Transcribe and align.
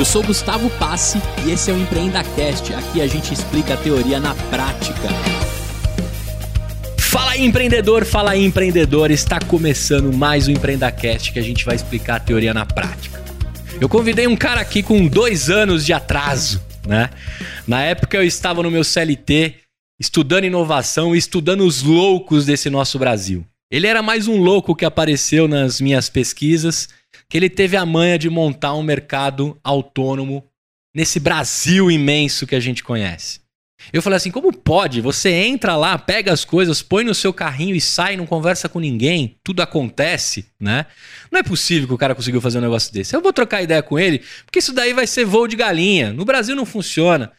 Eu 0.00 0.04
sou 0.06 0.22
Gustavo 0.22 0.70
Passe 0.78 1.20
e 1.46 1.50
esse 1.50 1.70
é 1.70 1.74
o 1.74 1.78
EmpreendaCast. 1.78 2.72
Aqui 2.72 3.02
a 3.02 3.06
gente 3.06 3.34
explica 3.34 3.74
a 3.74 3.76
teoria 3.76 4.18
na 4.18 4.34
prática. 4.34 5.10
Fala 6.98 7.32
aí, 7.32 7.44
empreendedor, 7.44 8.06
fala 8.06 8.30
aí, 8.30 8.42
empreendedor. 8.42 9.10
Está 9.10 9.38
começando 9.38 10.10
mais 10.10 10.48
um 10.48 10.52
EmpreendaCast 10.52 11.34
que 11.34 11.38
a 11.38 11.42
gente 11.42 11.66
vai 11.66 11.76
explicar 11.76 12.16
a 12.16 12.18
teoria 12.18 12.54
na 12.54 12.64
prática. 12.64 13.22
Eu 13.78 13.90
convidei 13.90 14.26
um 14.26 14.34
cara 14.34 14.62
aqui 14.62 14.82
com 14.82 15.06
dois 15.06 15.50
anos 15.50 15.84
de 15.84 15.92
atraso, 15.92 16.62
né? 16.88 17.10
Na 17.66 17.82
época 17.82 18.16
eu 18.16 18.24
estava 18.24 18.62
no 18.62 18.70
meu 18.70 18.82
CLT 18.82 19.56
estudando 20.00 20.44
inovação 20.44 21.14
e 21.14 21.18
estudando 21.18 21.62
os 21.62 21.82
loucos 21.82 22.46
desse 22.46 22.70
nosso 22.70 22.98
Brasil. 22.98 23.44
Ele 23.70 23.86
era 23.86 24.00
mais 24.00 24.26
um 24.26 24.38
louco 24.38 24.74
que 24.74 24.86
apareceu 24.86 25.46
nas 25.46 25.78
minhas 25.78 26.08
pesquisas 26.08 26.88
que 27.30 27.38
ele 27.38 27.48
teve 27.48 27.76
a 27.76 27.86
manha 27.86 28.18
de 28.18 28.28
montar 28.28 28.74
um 28.74 28.82
mercado 28.82 29.56
autônomo 29.62 30.44
nesse 30.92 31.20
Brasil 31.20 31.88
imenso 31.88 32.44
que 32.44 32.56
a 32.56 32.60
gente 32.60 32.82
conhece. 32.82 33.38
Eu 33.92 34.02
falei 34.02 34.16
assim: 34.16 34.32
como 34.32 34.52
pode? 34.52 35.00
Você 35.00 35.30
entra 35.30 35.76
lá, 35.76 35.96
pega 35.96 36.32
as 36.32 36.44
coisas, 36.44 36.82
põe 36.82 37.04
no 37.04 37.14
seu 37.14 37.32
carrinho 37.32 37.74
e 37.74 37.80
sai, 37.80 38.16
não 38.16 38.26
conversa 38.26 38.68
com 38.68 38.80
ninguém, 38.80 39.38
tudo 39.44 39.62
acontece, 39.62 40.46
né? 40.58 40.86
Não 41.30 41.38
é 41.38 41.42
possível 41.42 41.86
que 41.86 41.94
o 41.94 41.98
cara 41.98 42.16
conseguiu 42.16 42.40
fazer 42.40 42.58
um 42.58 42.62
negócio 42.62 42.92
desse. 42.92 43.14
Eu 43.14 43.22
vou 43.22 43.32
trocar 43.32 43.62
ideia 43.62 43.82
com 43.82 43.96
ele, 43.96 44.22
porque 44.44 44.58
isso 44.58 44.72
daí 44.72 44.92
vai 44.92 45.06
ser 45.06 45.24
voo 45.24 45.46
de 45.46 45.56
galinha. 45.56 46.12
No 46.12 46.24
Brasil 46.24 46.56
não 46.56 46.66
funciona. 46.66 47.32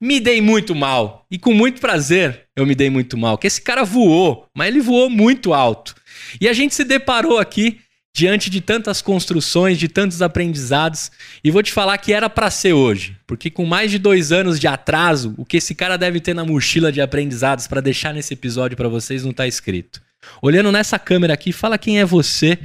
Me 0.00 0.20
dei 0.20 0.40
muito 0.40 0.74
mal. 0.74 1.24
E 1.30 1.38
com 1.38 1.54
muito 1.54 1.80
prazer 1.80 2.46
eu 2.54 2.66
me 2.66 2.74
dei 2.74 2.90
muito 2.90 3.16
mal. 3.16 3.38
Que 3.38 3.46
esse 3.46 3.62
cara 3.62 3.84
voou, 3.84 4.46
mas 4.54 4.68
ele 4.68 4.80
voou 4.80 5.08
muito 5.08 5.54
alto. 5.54 5.94
E 6.40 6.48
a 6.48 6.52
gente 6.52 6.74
se 6.74 6.84
deparou 6.84 7.38
aqui 7.38 7.80
diante 8.18 8.50
de 8.50 8.60
tantas 8.60 9.00
construções, 9.00 9.78
de 9.78 9.86
tantos 9.86 10.20
aprendizados. 10.20 11.12
E 11.44 11.52
vou 11.52 11.62
te 11.62 11.72
falar 11.72 11.96
que 11.98 12.12
era 12.12 12.28
para 12.28 12.50
ser 12.50 12.72
hoje, 12.72 13.16
porque 13.28 13.48
com 13.48 13.64
mais 13.64 13.92
de 13.92 13.98
dois 13.98 14.32
anos 14.32 14.58
de 14.58 14.66
atraso, 14.66 15.34
o 15.38 15.44
que 15.44 15.58
esse 15.58 15.72
cara 15.72 15.96
deve 15.96 16.18
ter 16.18 16.34
na 16.34 16.44
mochila 16.44 16.90
de 16.90 17.00
aprendizados 17.00 17.68
para 17.68 17.80
deixar 17.80 18.12
nesse 18.12 18.34
episódio 18.34 18.76
para 18.76 18.88
vocês 18.88 19.22
não 19.22 19.30
está 19.30 19.46
escrito. 19.46 20.02
Olhando 20.42 20.72
nessa 20.72 20.98
câmera 20.98 21.32
aqui, 21.32 21.52
fala 21.52 21.78
quem 21.78 22.00
é 22.00 22.04
você 22.04 22.58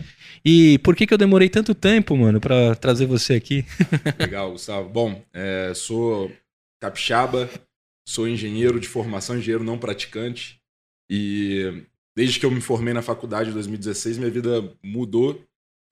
e 0.43 0.79
por 0.79 0.95
que, 0.95 1.05
que 1.05 1.13
eu 1.13 1.19
demorei 1.19 1.49
tanto 1.49 1.75
tempo, 1.75 2.17
mano, 2.17 2.41
para 2.41 2.75
trazer 2.75 3.05
você 3.05 3.35
aqui. 3.35 3.63
Legal, 4.19 4.51
Gustavo. 4.51 4.89
Bom, 4.89 5.23
é, 5.31 5.71
sou 5.75 6.31
capixaba, 6.81 7.47
sou 8.07 8.27
engenheiro 8.27 8.79
de 8.79 8.87
formação, 8.87 9.37
engenheiro 9.37 9.63
não 9.63 9.77
praticante. 9.77 10.59
E 11.07 11.83
desde 12.15 12.39
que 12.39 12.45
eu 12.45 12.51
me 12.51 12.61
formei 12.61 12.93
na 12.93 13.01
faculdade 13.01 13.49
em 13.49 13.53
2016, 13.53 14.17
minha 14.17 14.29
vida 14.29 14.71
mudou, 14.83 15.43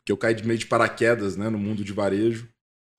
que 0.05 0.11
eu 0.11 0.17
caí 0.17 0.33
de 0.33 0.45
meio 0.45 0.59
de 0.59 0.65
paraquedas 0.65 1.35
né, 1.35 1.49
no 1.49 1.57
mundo 1.57 1.83
de 1.83 1.93
varejo 1.93 2.47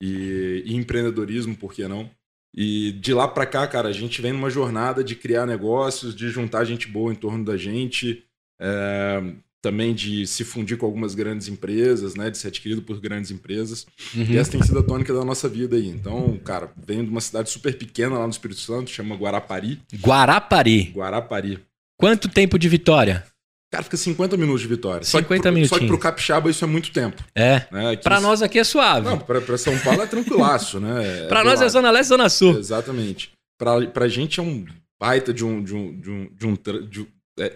e, 0.01 0.63
e 0.65 0.75
empreendedorismo, 0.75 1.55
por 1.55 1.73
que 1.73 1.87
não? 1.87 2.09
E 2.55 2.91
de 2.93 3.13
lá 3.13 3.27
para 3.27 3.45
cá, 3.45 3.65
cara, 3.67 3.89
a 3.89 3.93
gente 3.93 4.21
vem 4.21 4.31
numa 4.31 4.49
jornada 4.49 5.03
de 5.03 5.15
criar 5.15 5.45
negócios, 5.45 6.15
de 6.15 6.29
juntar 6.29 6.65
gente 6.65 6.87
boa 6.87 7.11
em 7.11 7.15
torno 7.15 7.43
da 7.43 7.57
gente, 7.57 8.23
é, 8.61 9.33
também 9.59 9.95
de 9.95 10.27
se 10.27 10.43
fundir 10.43 10.77
com 10.77 10.85
algumas 10.85 11.15
grandes 11.15 11.47
empresas, 11.47 12.15
né, 12.15 12.29
de 12.29 12.37
ser 12.37 12.49
adquirido 12.49 12.81
por 12.83 12.99
grandes 12.99 13.31
empresas. 13.31 13.87
Uhum. 14.13 14.25
E 14.29 14.37
essa 14.37 14.51
tem 14.51 14.61
sido 14.61 14.77
a 14.77 14.83
tônica 14.83 15.11
da 15.13 15.25
nossa 15.25 15.49
vida 15.49 15.77
aí. 15.77 15.87
Então, 15.87 16.37
cara, 16.43 16.71
venho 16.85 17.05
de 17.05 17.09
uma 17.09 17.21
cidade 17.21 17.49
super 17.49 17.75
pequena 17.75 18.17
lá 18.17 18.25
no 18.25 18.31
Espírito 18.31 18.59
Santo, 18.59 18.91
chama 18.91 19.15
Guarapari. 19.15 19.81
Guarapari. 19.95 20.91
Guarapari. 20.93 21.59
Quanto 21.97 22.27
tempo 22.27 22.57
de 22.57 22.67
vitória? 22.67 23.23
Cara, 23.71 23.83
fica 23.83 23.97
50 23.97 24.37
minutos 24.37 24.61
de 24.61 24.67
vitória. 24.67 25.03
50 25.03 25.51
minutos. 25.51 25.69
Só 25.69 25.79
que 25.79 25.87
pro 25.87 25.97
Capixaba 25.97 26.49
isso 26.49 26.63
é 26.63 26.67
muito 26.67 26.91
tempo. 26.91 27.23
É. 27.33 27.63
Né? 27.71 27.95
Pra 27.97 28.21
nós 28.21 28.43
aqui 28.43 28.59
é 28.59 28.63
suave. 28.63 29.07
Não, 29.07 29.17
pra, 29.17 29.41
pra 29.41 29.57
São 29.57 29.75
Paulo 29.79 30.03
é 30.03 30.05
tranquilaço, 30.05 30.79
né? 30.79 31.23
É 31.25 31.27
pra 31.27 31.43
nós 31.43 31.59
é 31.59 31.67
Zona 31.67 31.89
Leste 31.89 32.09
Zona 32.09 32.29
Sul. 32.29 32.57
Exatamente. 32.59 33.31
Pra, 33.57 33.81
pra 33.87 34.07
gente 34.07 34.39
é 34.39 34.43
um 34.43 34.63
baita 35.01 35.33
de 35.33 35.43
um. 35.43 35.63
De 35.63 35.73
um, 35.73 35.99
de 35.99 36.09
um, 36.11 36.29
de 36.35 36.47
um, 36.47 36.53
de 36.87 37.01
um 37.01 37.07
é, 37.39 37.51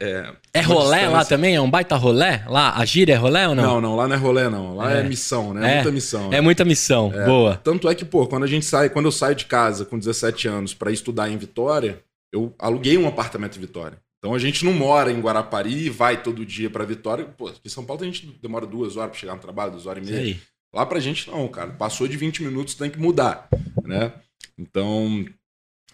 é, 0.53 0.59
é 0.59 0.61
rolé 0.61 0.97
distância. 0.97 1.09
lá 1.09 1.25
também? 1.25 1.55
É 1.55 1.61
um 1.61 1.69
baita 1.69 1.95
rolé? 1.95 2.43
Lá, 2.47 2.75
a 2.75 2.83
gíria 2.83 3.13
é 3.13 3.15
rolé 3.15 3.47
ou 3.47 3.53
não? 3.53 3.63
Não, 3.63 3.81
não, 3.81 3.95
lá 3.95 4.07
não 4.07 4.15
é 4.15 4.17
rolé, 4.17 4.49
não. 4.49 4.75
Lá 4.75 4.91
é, 4.91 5.01
é 5.01 5.03
missão, 5.03 5.53
né? 5.53 5.71
É, 5.71 5.75
muita 5.75 5.91
missão. 5.91 6.33
É 6.33 6.41
muita 6.41 6.65
missão, 6.65 7.13
é. 7.13 7.25
boa. 7.25 7.55
Tanto 7.63 7.87
é 7.87 7.93
que, 7.93 8.03
pô, 8.03 8.25
quando 8.25 8.43
a 8.43 8.47
gente 8.47 8.65
sai, 8.65 8.89
quando 8.89 9.05
eu 9.05 9.11
saio 9.11 9.35
de 9.35 9.45
casa 9.45 9.85
com 9.85 9.99
17 9.99 10.47
anos 10.47 10.73
para 10.73 10.91
estudar 10.91 11.29
em 11.29 11.37
Vitória, 11.37 12.01
eu 12.33 12.55
aluguei 12.57 12.97
um 12.97 13.07
apartamento 13.07 13.57
em 13.57 13.61
Vitória. 13.61 13.99
Então 14.17 14.33
a 14.33 14.39
gente 14.39 14.65
não 14.65 14.73
mora 14.73 15.11
em 15.11 15.19
Guarapari 15.19 15.85
e 15.85 15.89
vai 15.89 16.21
todo 16.21 16.45
dia 16.45 16.69
para 16.69 16.85
Vitória. 16.85 17.25
Pô, 17.25 17.47
aqui 17.47 17.61
em 17.65 17.69
São 17.69 17.85
Paulo 17.85 18.01
a 18.01 18.05
gente 18.05 18.25
demora 18.41 18.65
duas 18.65 18.97
horas 18.97 19.11
para 19.11 19.19
chegar 19.19 19.35
no 19.35 19.41
trabalho, 19.41 19.71
duas 19.71 19.85
horas 19.85 20.07
e 20.07 20.11
meia. 20.11 20.23
Sei. 20.23 20.39
Lá 20.73 20.85
pra 20.85 20.99
gente 20.99 21.29
não, 21.29 21.47
cara. 21.47 21.71
Passou 21.71 22.07
de 22.07 22.17
20 22.17 22.43
minutos, 22.43 22.75
tem 22.75 22.89
que 22.89 22.99
mudar, 22.99 23.47
né? 23.83 24.13
Então, 24.57 25.25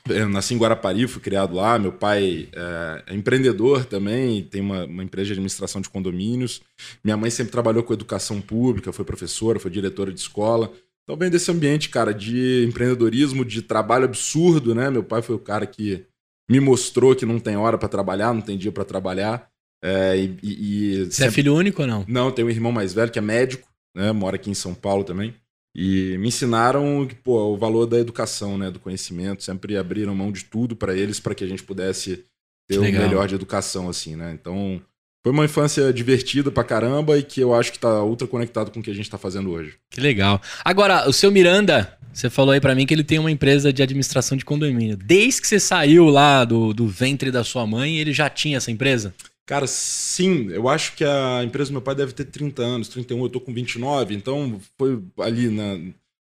eu 0.09 0.28
nasci 0.28 0.53
em 0.53 0.57
Guarapari, 0.57 1.07
fui 1.07 1.22
criado 1.22 1.56
lá. 1.56 1.78
Meu 1.78 1.91
pai 1.91 2.50
é, 2.53 3.03
é 3.07 3.16
empreendedor 3.16 3.85
também, 3.85 4.44
tem 4.44 4.62
uma, 4.62 4.85
uma, 4.85 5.03
empresa 5.03 5.28
de 5.28 5.33
administração 5.33 5.81
de 5.81 5.89
condomínios. 5.89 6.62
Minha 7.03 7.17
mãe 7.17 7.29
sempre 7.29 7.51
trabalhou 7.51 7.83
com 7.83 7.94
educação 7.94 8.41
pública, 8.41 8.91
foi 8.91 9.06
professora, 9.06 9.59
foi 9.59 9.72
diretora 9.72 10.12
de 10.12 10.19
escola. 10.19 10.72
Então 11.03 11.17
vem 11.17 11.29
desse 11.29 11.51
ambiente, 11.51 11.89
cara, 11.89 12.13
de 12.13 12.66
empreendedorismo, 12.67 13.44
de 13.44 13.62
trabalho 13.62 14.06
absurdo, 14.06 14.73
né? 14.73 14.89
Meu 14.89 15.03
pai 15.03 15.22
foi 15.22 15.35
o 15.35 15.39
cara 15.39 15.66
que 15.66 16.06
me 16.50 16.59
mostrou 16.59 17.16
que 17.16 17.26
não 17.26 17.40
tem 17.40 17.56
hora 17.56 17.78
para 17.78 17.90
trabalhar, 17.90 18.34
não 18.34 18.42
tem 18.42 18.58
dia 18.58 18.72
para 18.72 18.86
trabalhar. 18.86 19.48
É, 19.84 20.18
e, 20.18 20.38
e, 20.42 20.96
Você 20.96 21.02
é 21.02 21.12
sempre... 21.12 21.26
é 21.26 21.31
filho 21.31 21.56
único 21.56 21.81
ou 21.81 21.88
não? 21.88 22.06
Não, 22.08 22.31
tenho 22.31 22.48
um 22.48 22.52
irmão 22.52 22.72
mais 22.72 22.94
velho 22.94 23.12
que 23.12 23.20
é 23.20 23.22
médico, 23.22 23.68
né? 23.96 24.12
Mora 24.12 24.38
aqui 24.38 24.50
em 24.50 24.56
São 24.56 24.74
Paulo 24.74 25.04
também. 25.04 25.34
E 25.76 26.18
me 26.20 26.28
ensinaram 26.28 27.08
pô, 27.24 27.54
o 27.54 27.58
valor 27.58 27.86
da 27.86 28.00
educação, 28.00 28.58
né? 28.58 28.70
Do 28.72 28.80
conhecimento. 28.80 29.44
Sempre 29.44 29.78
abriram 29.78 30.16
mão 30.16 30.31
de 30.31 30.46
tudo 30.46 30.76
para 30.76 30.96
eles 30.96 31.20
para 31.20 31.36
que 31.36 31.44
a 31.44 31.48
gente 31.48 31.64
pudesse 31.64 32.24
ter 32.68 32.78
o 32.78 32.81
melhor 32.81 33.28
de 33.28 33.36
educação, 33.36 33.90
assim, 33.90 34.16
né? 34.16 34.31
Então, 34.34 34.81
foi 35.24 35.31
uma 35.31 35.46
infância 35.46 35.92
divertida 35.92 36.52
pra 36.52 36.64
caramba 36.64 37.18
e 37.18 37.24
que 37.24 37.42
eu 37.42 37.54
acho 37.54 37.72
que 37.72 37.80
tá 37.80 38.04
ultra 38.04 38.28
conectado 38.28 38.72
com 38.72 38.80
o 38.80 38.84
que 38.84 38.92
a 38.92 38.94
gente 38.94 39.10
tá 39.10 39.18
fazendo 39.18 39.52
hoje. 39.52 39.78
Que 39.90 40.00
legal. 40.00 40.42
Agora, 40.64 41.10
o 41.10 41.14
seu 41.14 41.31
Miranda, 41.31 41.98
você 42.13 42.29
falou 42.29 42.51
aí 42.51 42.62
para 42.62 42.75
mim 42.75 42.85
que 42.85 42.94
ele 42.94 43.03
tem 43.03 43.19
uma 43.19 43.31
empresa 43.31 43.74
de 43.74 43.81
administração 43.81 44.38
de 44.38 44.46
condomínio. 44.46 44.96
Desde 44.96 45.41
que 45.41 45.47
você 45.47 45.59
saiu 45.59 46.06
lá 46.06 46.46
do, 46.46 46.74
do 46.74 46.88
ventre 46.88 47.31
da 47.31 47.44
sua 47.44 47.66
mãe, 47.66 47.97
ele 47.97 48.13
já 48.13 48.29
tinha 48.29 48.57
essa 48.57 48.72
empresa? 48.72 49.13
Cara, 49.46 49.68
sim. 49.68 50.50
Eu 50.51 50.69
acho 50.69 50.96
que 50.96 51.03
a 51.03 51.44
empresa 51.44 51.69
do 51.69 51.74
meu 51.74 51.81
pai 51.81 51.96
deve 51.96 52.13
ter 52.13 52.25
30 52.25 52.62
anos, 52.62 52.88
31, 52.88 53.24
eu 53.24 53.29
tô 53.29 53.40
com 53.40 53.53
29, 53.53 54.16
então 54.16 54.59
foi 54.78 55.01
ali 55.19 55.50
na, 55.50 55.79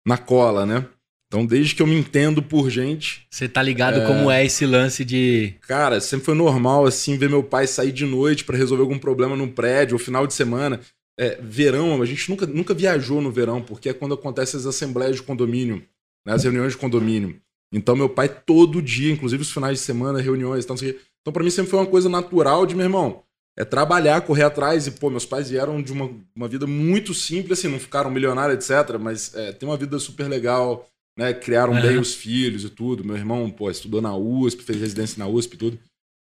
na 0.05 0.17
cola, 0.17 0.65
né? 0.65 0.85
Então, 1.27 1.45
desde 1.45 1.73
que 1.73 1.81
eu 1.81 1.87
me 1.87 1.95
entendo 1.95 2.43
por 2.43 2.69
gente. 2.69 3.25
Você 3.29 3.49
tá 3.49 3.61
ligado 3.61 4.01
é... 4.01 4.05
como 4.05 4.29
é 4.29 4.45
esse 4.45 4.67
lance 4.67 5.03
de. 5.03 5.55
Cara, 5.67 5.99
sempre 5.99 6.25
foi 6.25 6.35
normal, 6.35 6.85
assim, 6.85 7.17
ver 7.17 7.27
meu 7.27 7.43
pai 7.43 7.65
sair 7.65 7.91
de 7.91 8.05
noite 8.05 8.43
para 8.43 8.55
resolver 8.55 8.83
algum 8.83 8.99
problema 8.99 9.35
num 9.35 9.47
prédio, 9.47 9.95
ou 9.95 9.99
final 9.99 10.27
de 10.27 10.33
semana 10.35 10.79
é, 11.19 11.39
verão, 11.41 12.01
a 12.01 12.05
gente 12.05 12.29
nunca, 12.29 12.45
nunca 12.45 12.73
viajou 12.73 13.21
no 13.21 13.31
verão, 13.31 13.61
porque 13.61 13.89
é 13.89 13.93
quando 13.93 14.13
acontecem 14.13 14.59
as 14.59 14.65
assembleias 14.65 15.17
de 15.17 15.23
condomínio, 15.23 15.83
né, 16.25 16.33
as 16.33 16.43
reuniões 16.43 16.73
de 16.73 16.77
condomínio. 16.77 17.39
Então, 17.71 17.95
meu 17.95 18.09
pai, 18.09 18.29
todo 18.29 18.81
dia, 18.81 19.11
inclusive 19.11 19.41
os 19.41 19.51
finais 19.51 19.79
de 19.79 19.85
semana, 19.85 20.21
reuniões. 20.21 20.63
Então, 20.63 20.75
assim, 20.75 20.93
então 21.21 21.33
para 21.33 21.43
mim, 21.43 21.49
sempre 21.49 21.71
foi 21.71 21.79
uma 21.79 21.87
coisa 21.87 22.07
natural 22.07 22.65
de, 22.65 22.75
meu 22.75 22.85
irmão, 22.85 23.23
é 23.57 23.65
trabalhar, 23.65 24.21
correr 24.21 24.43
atrás. 24.43 24.85
E, 24.85 24.91
pô, 24.91 25.09
meus 25.09 25.25
pais 25.25 25.49
vieram 25.49 25.81
de 25.81 25.91
uma, 25.91 26.09
uma 26.35 26.47
vida 26.47 26.67
muito 26.67 27.13
simples, 27.13 27.59
assim, 27.59 27.67
não 27.67 27.79
ficaram 27.79 28.11
milionários, 28.11 28.69
etc. 28.69 28.97
Mas 28.99 29.33
é, 29.35 29.51
tem 29.51 29.67
uma 29.67 29.77
vida 29.77 29.97
super 29.97 30.27
legal, 30.27 30.87
né? 31.17 31.33
Criaram 31.33 31.73
uhum. 31.73 31.81
bem 31.81 31.97
os 31.97 32.13
filhos 32.13 32.63
e 32.63 32.69
tudo. 32.69 33.03
Meu 33.03 33.15
irmão, 33.15 33.49
pô, 33.49 33.69
estudou 33.69 34.01
na 34.01 34.15
USP, 34.15 34.63
fez 34.63 34.79
residência 34.79 35.17
na 35.17 35.27
USP 35.27 35.55
e 35.55 35.57
tudo. 35.57 35.79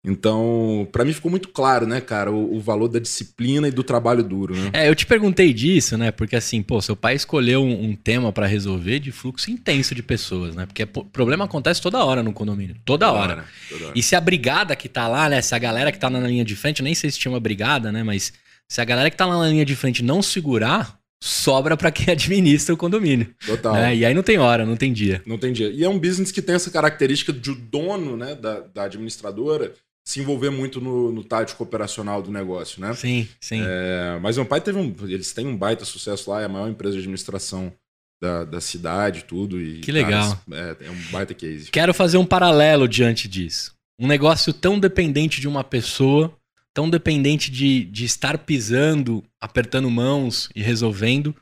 Então, 0.04 0.87
para 0.92 1.03
mim 1.03 1.15
ficou 1.15 1.31
muito 1.31 1.48
claro, 1.48 1.87
né, 1.87 1.98
cara, 1.98 2.31
o, 2.31 2.56
o, 2.56 2.60
valor 2.60 2.88
da 2.88 2.98
disciplina 2.98 3.69
e 3.69 3.70
do 3.70 3.82
trabalho 3.82 4.22
duro, 4.22 4.54
né? 4.54 4.70
É, 4.75 4.88
eu 4.88 4.94
te 4.94 5.06
perguntei 5.06 5.50
disso, 5.54 5.97
né? 5.97 6.10
Porque 6.10 6.37
assim, 6.37 6.62
pô, 6.62 6.82
seu 6.82 6.94
pai 6.94 7.15
escolheu 7.15 7.62
um, 7.62 7.84
um 7.84 7.97
tema 7.97 8.31
para 8.31 8.47
resolver 8.47 8.98
de 8.98 9.10
fluxo 9.10 9.50
intenso 9.50 9.94
de 9.94 10.03
pessoas, 10.03 10.54
né? 10.54 10.66
Porque 10.66 10.83
o 10.83 10.84
é 10.84 10.86
problema 11.10 11.47
acontece 11.47 11.80
toda 11.80 12.04
hora 12.04 12.22
no 12.22 12.34
condomínio, 12.34 12.77
toda, 12.84 13.06
toda 13.06 13.12
hora. 13.18 13.33
hora. 13.33 13.45
Toda 13.71 13.84
hora. 13.86 13.92
E 13.97 14.03
se 14.03 14.15
a 14.15 14.21
brigada 14.21 14.77
que 14.77 14.91
tá 14.91 15.09
lá, 15.09 15.27
né, 15.30 15.41
se 15.41 15.54
a 15.54 15.59
galera 15.59 15.91
que 15.91 15.98
tá 15.98 16.10
na 16.10 16.21
linha 16.21 16.45
de 16.45 16.54
frente, 16.54 16.80
eu 16.80 16.84
nem 16.84 16.95
sei 16.95 17.10
se 17.10 17.18
tinha 17.18 17.33
uma 17.33 17.41
brigada, 17.41 17.91
né, 17.91 18.03
mas 18.03 18.30
se 18.68 18.83
a 18.83 18.84
galera 18.84 19.10
que 19.10 19.16
tá 19.16 19.24
lá 19.24 19.39
na 19.39 19.48
linha 19.48 19.65
de 19.65 19.74
frente 19.74 20.04
não 20.04 20.21
segurar, 20.21 20.98
sobra 21.18 21.78
para 21.78 21.91
quem 21.91 22.12
administra 22.12 22.74
o 22.74 22.77
condomínio. 22.77 23.34
Total. 23.47 23.72
Né? 23.72 23.97
E 23.97 24.04
aí 24.04 24.12
não 24.12 24.22
tem 24.22 24.36
hora, 24.36 24.66
não 24.66 24.77
tem 24.77 24.92
dia. 24.92 25.22
Não 25.24 25.39
tem 25.39 25.51
dia. 25.51 25.71
E 25.71 25.83
é 25.83 25.89
um 25.89 25.98
business 25.98 26.30
que 26.30 26.42
tem 26.42 26.54
essa 26.54 26.71
característica 26.71 27.33
de 27.33 27.51
o 27.51 27.54
dono, 27.54 28.18
né, 28.18 28.34
da, 28.34 28.60
da 28.60 28.84
administradora 28.84 29.72
se 30.04 30.21
envolver 30.21 30.51
muito 30.51 30.80
no, 30.80 31.10
no 31.10 31.24
tático 31.24 31.62
operacional 31.62 32.21
do 32.21 32.30
negócio, 32.30 32.80
né? 32.80 32.92
Sim, 32.95 33.27
sim. 33.41 33.62
É, 33.65 34.18
mas 34.21 34.36
meu 34.36 34.45
pai 34.45 34.60
teve 34.60 34.78
um. 34.78 34.95
Eles 35.04 35.33
têm 35.33 35.47
um 35.47 35.56
baita 35.56 35.84
sucesso 35.84 36.30
lá, 36.30 36.42
é 36.42 36.45
a 36.45 36.48
maior 36.48 36.68
empresa 36.68 36.92
de 36.92 37.01
administração 37.01 37.72
da, 38.21 38.45
da 38.45 38.60
cidade, 38.60 39.24
tudo. 39.24 39.60
E, 39.60 39.80
que 39.80 39.91
legal. 39.91 40.39
Cara, 40.48 40.77
é, 40.80 40.86
é 40.86 40.91
um 40.91 41.03
baita 41.10 41.33
case. 41.33 41.71
Quero 41.71 41.95
fazer 41.95 42.18
um 42.18 42.27
paralelo 42.27 42.86
diante 42.86 43.27
disso. 43.27 43.74
Um 43.98 44.06
negócio 44.06 44.53
tão 44.53 44.78
dependente 44.78 45.41
de 45.41 45.48
uma 45.48 45.65
pessoa, 45.65 46.36
tão 46.74 46.91
dependente 46.91 47.51
de, 47.51 47.84
de 47.84 48.04
estar 48.04 48.36
pisando, 48.39 49.24
apertando 49.41 49.91
mãos 49.91 50.51
e 50.54 50.62
resolvendo, 50.62 51.34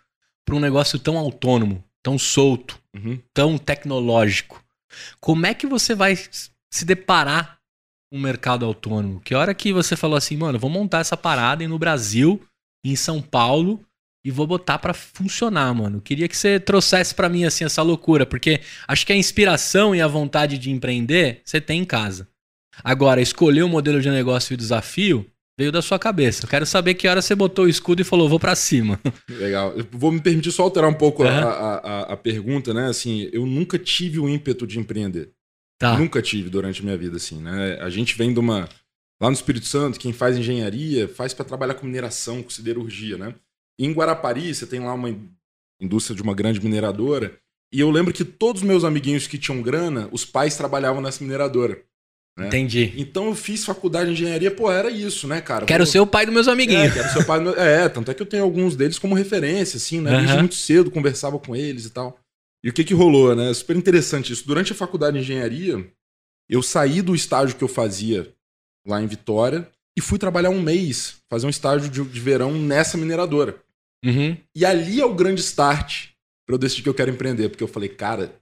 para 0.45 0.55
um 0.55 0.61
negócio 0.61 0.99
tão 0.99 1.19
autônomo, 1.19 1.83
tão 2.03 2.19
solto, 2.19 2.79
uhum. 2.95 3.19
tão 3.33 3.59
tecnológico, 3.59 4.63
como 5.21 5.47
é 5.47 5.55
que 5.55 5.67
você 5.67 5.95
vai 5.95 6.17
se 6.17 6.85
deparar 6.85 7.62
um 8.13 8.21
mercado 8.21 8.67
autônomo? 8.67 9.21
Que 9.21 9.35
hora 9.35 9.55
que 9.55 9.73
você 9.73 9.97
falou 9.97 10.17
assim, 10.17 10.37
mano, 10.37 10.59
vou 10.59 10.71
montar 10.71 11.01
essa 11.01 11.17
parada 11.17 11.67
no 11.67 11.79
Brasil, 11.79 12.41
em 12.85 12.95
São 12.95 13.23
Paulo, 13.23 13.81
e 14.25 14.31
vou 14.31 14.47
botar 14.47 14.79
para 14.79 14.95
funcionar, 14.95 15.75
mano. 15.75 16.01
Queria 16.01 16.29
que 16.29 16.37
você 16.37 16.61
trouxesse 16.61 17.15
para 17.15 17.29
mim 17.29 17.45
assim 17.45 17.65
essa 17.65 17.83
loucura, 17.83 18.27
porque 18.27 18.61
acho 18.87 19.07
que 19.07 19.13
a 19.13 19.17
inspiração 19.17 19.95
e 19.95 20.01
a 20.01 20.07
vontade 20.07 20.59
de 20.59 20.71
empreender 20.71 21.41
você 21.45 21.61
tem 21.61 21.81
em 21.81 21.85
casa. 21.85 22.29
Agora, 22.85 23.21
escolher 23.21 23.63
o 23.63 23.69
modelo 23.69 24.01
de 24.01 24.11
negócio 24.11 24.53
e 24.53 24.55
o 24.55 24.59
desafio 24.59 25.27
veio 25.59 25.73
da 25.73 25.83
sua 25.83 25.99
cabeça. 25.99 26.45
Eu 26.45 26.49
quero 26.49 26.65
saber 26.65 26.95
que 26.95 27.07
hora 27.07 27.21
você 27.21 27.35
botou 27.35 27.67
o 27.67 27.69
escudo 27.69 28.01
e 28.01 28.05
falou, 28.05 28.29
vou 28.29 28.41
para 28.41 28.55
cima. 28.55 28.99
Legal. 29.29 29.73
Eu 29.77 29.87
vou 29.91 30.11
me 30.11 30.21
permitir 30.21 30.53
só 30.53 30.63
alterar 30.63 30.89
um 30.89 30.95
pouco 30.95 31.23
uhum. 31.23 31.29
a, 31.29 31.33
a, 31.33 32.13
a, 32.13 32.17
pergunta, 32.17 32.73
né? 32.73 32.87
Assim, 32.87 33.29
eu 33.33 33.45
nunca 33.45 33.79
tive 33.79 34.19
o 34.19 34.29
ímpeto 34.29 34.67
de 34.67 34.79
empreender. 34.79 35.31
Tá. 35.83 35.99
Nunca 35.99 36.23
tive 36.23 36.49
durante 36.49 36.81
a 36.81 36.85
minha 36.85 36.97
vida, 36.97 37.17
assim, 37.17 37.43
né? 37.43 37.77
A 37.81 37.91
gente 37.91 38.17
vem 38.17 38.33
de 38.33 38.39
uma. 38.39 38.69
Lá 39.21 39.29
no 39.29 39.35
Espírito 39.35 39.67
Santo, 39.67 39.99
quem 39.99 40.13
faz 40.13 40.39
engenharia 40.39 41.09
faz 41.09 41.35
para 41.35 41.45
trabalhar 41.45 41.75
com 41.75 41.87
mineração, 41.87 42.41
com 42.41 42.51
siderurgia, 42.51 43.19
né? 43.19 43.35
E 43.77 43.85
em 43.85 43.93
Guarapari, 43.93 44.55
você 44.55 44.65
tem 44.65 44.79
lá 44.79 44.95
uma 44.95 45.13
indústria 45.81 46.15
de 46.15 46.23
uma 46.23 46.35
grande 46.35 46.63
mineradora. 46.63 47.37
E 47.73 47.81
eu 47.81 47.91
lembro 47.91 48.15
que 48.15 48.25
todos 48.25 48.63
os 48.63 48.69
meus 48.69 48.85
amiguinhos 48.85 49.27
que 49.27 49.37
tinham 49.37 49.61
grana, 49.61 50.09
os 50.13 50.25
pais 50.25 50.57
trabalhavam 50.57 51.03
nessa 51.03 51.25
mineradora. 51.25 51.83
Né? 52.39 52.47
Entendi. 52.47 52.93
Então 52.97 53.27
eu 53.27 53.35
fiz 53.35 53.65
faculdade 53.65 54.15
de 54.15 54.23
engenharia, 54.23 54.53
pô, 54.53 54.71
era 54.71 54.89
isso, 54.89 55.27
né, 55.27 55.41
cara? 55.41 55.67
Quero 55.67 55.85
ser 55.85 55.99
o 55.99 56.07
pai 56.07 56.27
dos 56.27 56.35
meus 56.35 56.47
amiguinhos. 56.47 56.93
É, 56.93 56.95
quero 56.95 57.13
ser 57.13 57.19
o 57.19 57.27
pai 57.27 57.41
do 57.41 57.45
meu... 57.47 57.61
É, 57.61 57.89
tanto 57.89 58.09
é 58.09 58.15
que 58.15 58.23
eu 58.23 58.27
tenho 58.27 58.45
alguns 58.45 58.77
deles 58.77 59.01
como 59.01 59.17
referência, 59.17 59.79
assim, 59.79 60.01
né? 60.01 60.17
Desde 60.19 60.37
muito 60.37 60.55
cedo 60.55 60.93
conversava 60.93 61.41
com 61.41 61.57
eles 61.57 61.87
e 61.87 61.91
tal. 61.91 62.22
E 62.65 62.71
o 62.71 62.73
que 62.73 62.85
que 62.85 62.95
rolou, 62.95 63.35
né? 63.35 63.53
Super 63.53 63.77
interessante 63.77 64.33
isso. 64.33 64.47
Durante 64.47 64.73
a 64.73 64.77
faculdade 64.77 65.17
de 65.17 65.23
engenharia, 65.23 65.93
eu 66.49 66.63
saí 66.63 67.03
do 67.03 67.15
estágio 67.15 67.57
que 67.57 67.65
eu 67.65 67.69
fazia 67.69 68.33
lá 68.87 69.03
em 69.03 69.07
Vitória 69.07 69.69
e 69.97 70.01
fui 70.01 70.19
trabalhar 70.19 70.51
um 70.51 70.63
mês, 70.63 71.17
fazer 71.29 71.47
um 71.47 71.51
estágio 71.51 71.89
de, 71.89 72.05
de 72.05 72.21
verão 72.21 72.53
nessa 72.53 72.97
mineradora. 72.97 73.61
Uhum. 74.05 74.37
E 74.55 74.65
ali 74.65 75.01
é 75.01 75.05
o 75.05 75.15
grande 75.15 75.41
start 75.41 76.09
para 76.47 76.55
eu 76.55 76.59
decidir 76.59 76.83
que 76.83 76.89
eu 76.89 76.95
quero 76.95 77.11
empreender, 77.11 77.49
porque 77.49 77.63
eu 77.63 77.69
falei, 77.69 77.89
cara, 77.89 78.35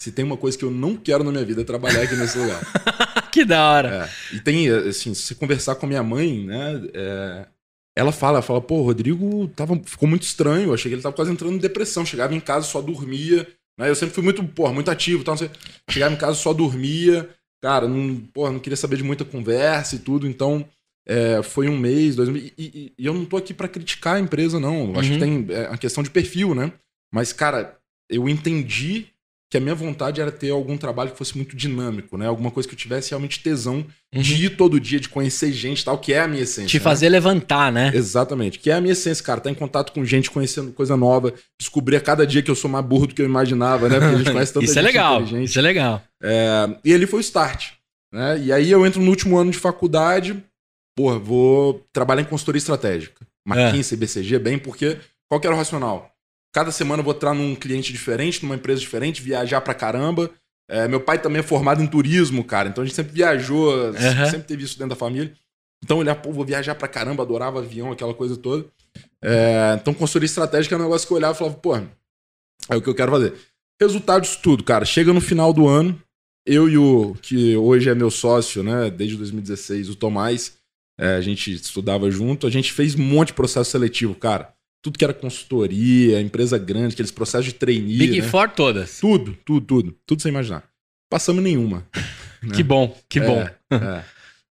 se 0.00 0.12
tem 0.12 0.24
uma 0.24 0.36
coisa 0.36 0.58
que 0.58 0.64
eu 0.64 0.70
não 0.70 0.96
quero 0.96 1.24
na 1.24 1.30
minha 1.30 1.44
vida 1.44 1.62
é 1.62 1.64
trabalhar 1.64 2.02
aqui 2.02 2.16
nesse 2.16 2.38
lugar. 2.38 2.60
que 3.32 3.44
da 3.44 3.70
hora. 3.70 4.10
É. 4.32 4.36
E 4.36 4.40
tem, 4.40 4.68
assim, 4.68 5.14
se 5.14 5.22
você 5.22 5.34
conversar 5.34 5.76
com 5.76 5.86
a 5.86 5.88
minha 5.88 6.02
mãe, 6.02 6.44
né? 6.44 6.82
É, 6.92 7.46
ela 7.96 8.12
fala, 8.12 8.38
ela 8.38 8.42
fala, 8.42 8.60
pô, 8.60 8.76
o 8.76 8.82
Rodrigo 8.82 9.48
tava, 9.48 9.80
ficou 9.84 10.08
muito 10.08 10.24
estranho. 10.24 10.68
Eu 10.68 10.74
achei 10.74 10.90
que 10.90 10.94
ele 10.94 11.02
tava 11.02 11.14
quase 11.14 11.30
entrando 11.30 11.54
em 11.54 11.58
depressão. 11.58 12.04
Chegava 12.04 12.34
em 12.34 12.40
casa, 12.40 12.66
só 12.66 12.80
dormia. 12.80 13.46
Né? 13.78 13.88
Eu 13.88 13.94
sempre 13.94 14.14
fui 14.14 14.22
muito, 14.22 14.44
porra, 14.44 14.72
muito 14.72 14.90
ativo. 14.90 15.24
Tal, 15.24 15.36
Chegava 15.90 16.14
em 16.14 16.18
casa, 16.18 16.34
só 16.34 16.52
dormia. 16.52 17.28
Cara, 17.62 17.88
não, 17.88 18.16
porra, 18.32 18.52
não 18.52 18.60
queria 18.60 18.76
saber 18.76 18.96
de 18.96 19.02
muita 19.02 19.24
conversa 19.24 19.96
e 19.96 19.98
tudo. 19.98 20.26
Então, 20.26 20.68
é, 21.06 21.42
foi 21.42 21.68
um 21.68 21.78
mês, 21.78 22.16
dois 22.16 22.28
meses. 22.28 22.52
E, 22.58 22.62
e, 22.62 22.92
e 22.98 23.06
eu 23.06 23.14
não 23.14 23.24
tô 23.24 23.36
aqui 23.36 23.52
para 23.54 23.68
criticar 23.68 24.16
a 24.16 24.20
empresa, 24.20 24.60
não. 24.60 24.98
Acho 24.98 25.12
uhum. 25.12 25.18
que 25.18 25.24
tem 25.24 25.46
é, 25.50 25.66
a 25.66 25.76
questão 25.76 26.02
de 26.02 26.10
perfil, 26.10 26.54
né? 26.54 26.72
Mas, 27.12 27.32
cara, 27.32 27.78
eu 28.10 28.28
entendi 28.28 29.06
que 29.54 29.58
a 29.58 29.60
minha 29.60 29.74
vontade 29.76 30.20
era 30.20 30.32
ter 30.32 30.50
algum 30.50 30.76
trabalho 30.76 31.12
que 31.12 31.16
fosse 31.16 31.36
muito 31.36 31.54
dinâmico, 31.54 32.18
né? 32.18 32.26
Alguma 32.26 32.50
coisa 32.50 32.68
que 32.68 32.74
eu 32.74 32.78
tivesse 32.78 33.10
realmente 33.10 33.38
tesão 33.38 33.86
uhum. 34.12 34.20
de 34.20 34.46
ir 34.46 34.56
todo 34.56 34.80
dia, 34.80 34.98
de 34.98 35.08
conhecer 35.08 35.52
gente 35.52 35.84
tal, 35.84 35.96
que 35.96 36.12
é 36.12 36.22
a 36.22 36.26
minha 36.26 36.42
essência. 36.42 36.66
Te 36.66 36.78
né? 36.78 36.82
fazer 36.82 37.08
levantar, 37.08 37.70
né? 37.70 37.92
Exatamente. 37.94 38.58
Que 38.58 38.68
é 38.68 38.74
a 38.74 38.80
minha 38.80 38.94
essência, 38.94 39.24
cara. 39.24 39.40
Tá 39.40 39.48
em 39.48 39.54
contato 39.54 39.92
com 39.92 40.04
gente, 40.04 40.28
conhecendo 40.28 40.72
coisa 40.72 40.96
nova, 40.96 41.32
descobrir 41.56 41.94
a 41.94 42.00
cada 42.00 42.26
dia 42.26 42.42
que 42.42 42.50
eu 42.50 42.56
sou 42.56 42.68
mais 42.68 42.84
burro 42.84 43.06
do 43.06 43.14
que 43.14 43.22
eu 43.22 43.26
imaginava, 43.26 43.88
né? 43.88 44.00
Porque 44.00 44.14
a 44.16 44.18
gente 44.18 44.32
conhece 44.34 44.52
tanta 44.52 44.64
Isso 44.64 44.76
é 44.76 44.82
legal. 44.82 45.22
Isso 45.22 45.56
é 45.56 45.62
legal. 45.62 46.02
É... 46.20 46.76
E 46.84 46.92
ele 46.92 47.06
foi 47.06 47.20
o 47.20 47.22
start. 47.22 47.74
Né? 48.12 48.40
E 48.40 48.52
aí 48.52 48.68
eu 48.68 48.84
entro 48.84 49.00
no 49.00 49.08
último 49.08 49.38
ano 49.38 49.52
de 49.52 49.58
faculdade, 49.58 50.36
porra, 50.96 51.16
vou 51.16 51.80
trabalhar 51.92 52.22
em 52.22 52.26
consultoria 52.26 52.58
estratégica. 52.58 53.24
McKinsey, 53.46 53.96
é. 53.96 54.00
BCG, 54.00 54.38
bem, 54.40 54.58
porque 54.58 54.98
qual 55.28 55.40
que 55.40 55.46
era 55.46 55.54
o 55.54 55.58
racional? 55.58 56.12
Cada 56.54 56.70
semana 56.70 57.00
eu 57.00 57.04
vou 57.04 57.12
entrar 57.12 57.34
num 57.34 57.52
cliente 57.56 57.92
diferente, 57.92 58.40
numa 58.44 58.54
empresa 58.54 58.80
diferente, 58.80 59.20
viajar 59.20 59.60
pra 59.60 59.74
caramba. 59.74 60.30
É, 60.70 60.86
meu 60.86 61.00
pai 61.00 61.20
também 61.20 61.40
é 61.40 61.42
formado 61.42 61.82
em 61.82 61.86
turismo, 61.86 62.44
cara. 62.44 62.68
Então 62.68 62.84
a 62.84 62.86
gente 62.86 62.94
sempre 62.94 63.12
viajou, 63.12 63.74
uhum. 63.74 64.30
sempre 64.30 64.46
teve 64.46 64.62
isso 64.62 64.78
dentro 64.78 64.90
da 64.90 64.96
família. 64.96 65.34
Então 65.82 65.98
olhar, 65.98 66.14
pô, 66.14 66.30
vou 66.30 66.44
viajar 66.44 66.76
pra 66.76 66.86
caramba, 66.86 67.24
adorava 67.24 67.58
avião, 67.58 67.90
aquela 67.90 68.14
coisa 68.14 68.36
toda. 68.36 68.64
É, 69.20 69.76
então 69.80 69.92
consultoria 69.92 70.26
estratégica 70.26 70.76
é 70.76 70.78
um 70.78 70.82
negócio 70.82 71.08
que 71.08 71.12
eu 71.12 71.16
olhava 71.16 71.34
e 71.34 71.38
falava, 71.38 71.56
pô, 71.56 71.74
é 71.76 72.76
o 72.76 72.80
que 72.80 72.88
eu 72.88 72.94
quero 72.94 73.10
fazer. 73.10 73.34
Resultado 73.80 74.22
disso 74.22 74.38
tudo, 74.40 74.62
cara. 74.62 74.84
Chega 74.84 75.12
no 75.12 75.20
final 75.20 75.52
do 75.52 75.66
ano, 75.66 76.00
eu 76.46 76.68
e 76.68 76.78
o 76.78 77.16
que 77.20 77.56
hoje 77.56 77.90
é 77.90 77.96
meu 77.96 78.12
sócio, 78.12 78.62
né, 78.62 78.90
desde 78.90 79.16
2016, 79.16 79.90
o 79.90 79.96
Tomás, 79.96 80.56
é, 81.00 81.16
a 81.16 81.20
gente 81.20 81.52
estudava 81.52 82.08
junto, 82.12 82.46
a 82.46 82.50
gente 82.50 82.72
fez 82.72 82.94
um 82.94 83.02
monte 83.02 83.28
de 83.28 83.34
processo 83.34 83.72
seletivo, 83.72 84.14
cara 84.14 84.54
tudo 84.84 84.98
que 84.98 85.04
era 85.04 85.14
consultoria, 85.14 86.20
empresa 86.20 86.58
grande, 86.58 86.92
aqueles 86.92 87.10
processos 87.10 87.46
de 87.46 87.54
trainee. 87.54 87.96
Big 87.96 88.20
né? 88.20 88.28
Four 88.28 88.50
todas. 88.50 89.00
Tudo, 89.00 89.34
tudo, 89.42 89.66
tudo. 89.66 89.98
Tudo 90.04 90.20
sem 90.20 90.28
imaginar. 90.28 90.62
Passamos 91.10 91.42
nenhuma. 91.42 91.88
Né? 92.44 92.56
Que 92.56 92.62
bom, 92.62 92.94
que 93.08 93.20
é, 93.20 93.26
bom. 93.26 93.38
É, 93.70 94.04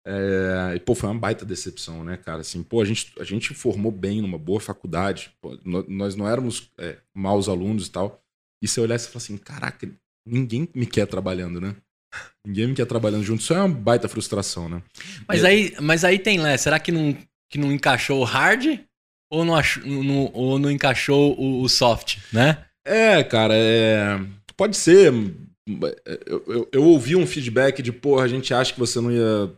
é, 0.06 0.74
e, 0.76 0.80
pô, 0.80 0.94
foi 0.94 1.08
uma 1.08 1.18
baita 1.18 1.42
decepção, 1.42 2.04
né, 2.04 2.18
cara? 2.18 2.42
Assim, 2.42 2.62
pô, 2.62 2.82
a 2.82 2.84
gente, 2.84 3.14
a 3.18 3.24
gente 3.24 3.54
formou 3.54 3.90
bem 3.90 4.20
numa 4.20 4.36
boa 4.36 4.60
faculdade. 4.60 5.32
Pô, 5.40 5.58
nós 5.64 6.14
não 6.14 6.28
éramos 6.28 6.70
é, 6.78 6.98
maus 7.14 7.48
alunos 7.48 7.86
e 7.86 7.90
tal. 7.90 8.22
E 8.62 8.68
você 8.68 8.78
olhasse 8.78 9.06
e 9.06 9.08
fala 9.10 9.22
assim, 9.22 9.38
caraca, 9.38 9.90
ninguém 10.26 10.68
me 10.74 10.84
quer 10.84 11.06
trabalhando, 11.06 11.62
né? 11.62 11.74
Ninguém 12.46 12.66
me 12.66 12.74
quer 12.74 12.84
trabalhando 12.84 13.24
junto. 13.24 13.40
Isso 13.40 13.54
é 13.54 13.58
uma 13.58 13.74
baita 13.74 14.06
frustração, 14.06 14.68
né? 14.68 14.82
Mas, 15.26 15.42
e, 15.42 15.46
aí, 15.46 15.74
mas 15.80 16.04
aí 16.04 16.18
tem, 16.18 16.38
Lé, 16.38 16.58
será 16.58 16.78
que 16.78 16.92
não, 16.92 17.16
que 17.50 17.56
não 17.56 17.72
encaixou 17.72 18.20
o 18.20 18.24
hard 18.24 18.78
ou 19.30 19.44
não, 19.44 19.54
ach, 19.54 19.76
não, 19.84 20.30
ou 20.32 20.58
não 20.58 20.70
encaixou 20.70 21.38
o, 21.38 21.62
o, 21.62 21.68
soft, 21.68 22.18
né? 22.32 22.64
É, 22.84 23.22
cara, 23.22 23.54
é... 23.54 24.18
pode 24.56 24.76
ser. 24.76 25.12
Eu, 26.26 26.44
eu, 26.46 26.68
eu, 26.72 26.84
ouvi 26.84 27.14
um 27.14 27.26
feedback 27.26 27.82
de, 27.82 27.92
porra, 27.92 28.24
a 28.24 28.28
gente 28.28 28.54
acha 28.54 28.72
que 28.72 28.78
você 28.80 29.00
não 29.00 29.10
ia. 29.10 29.52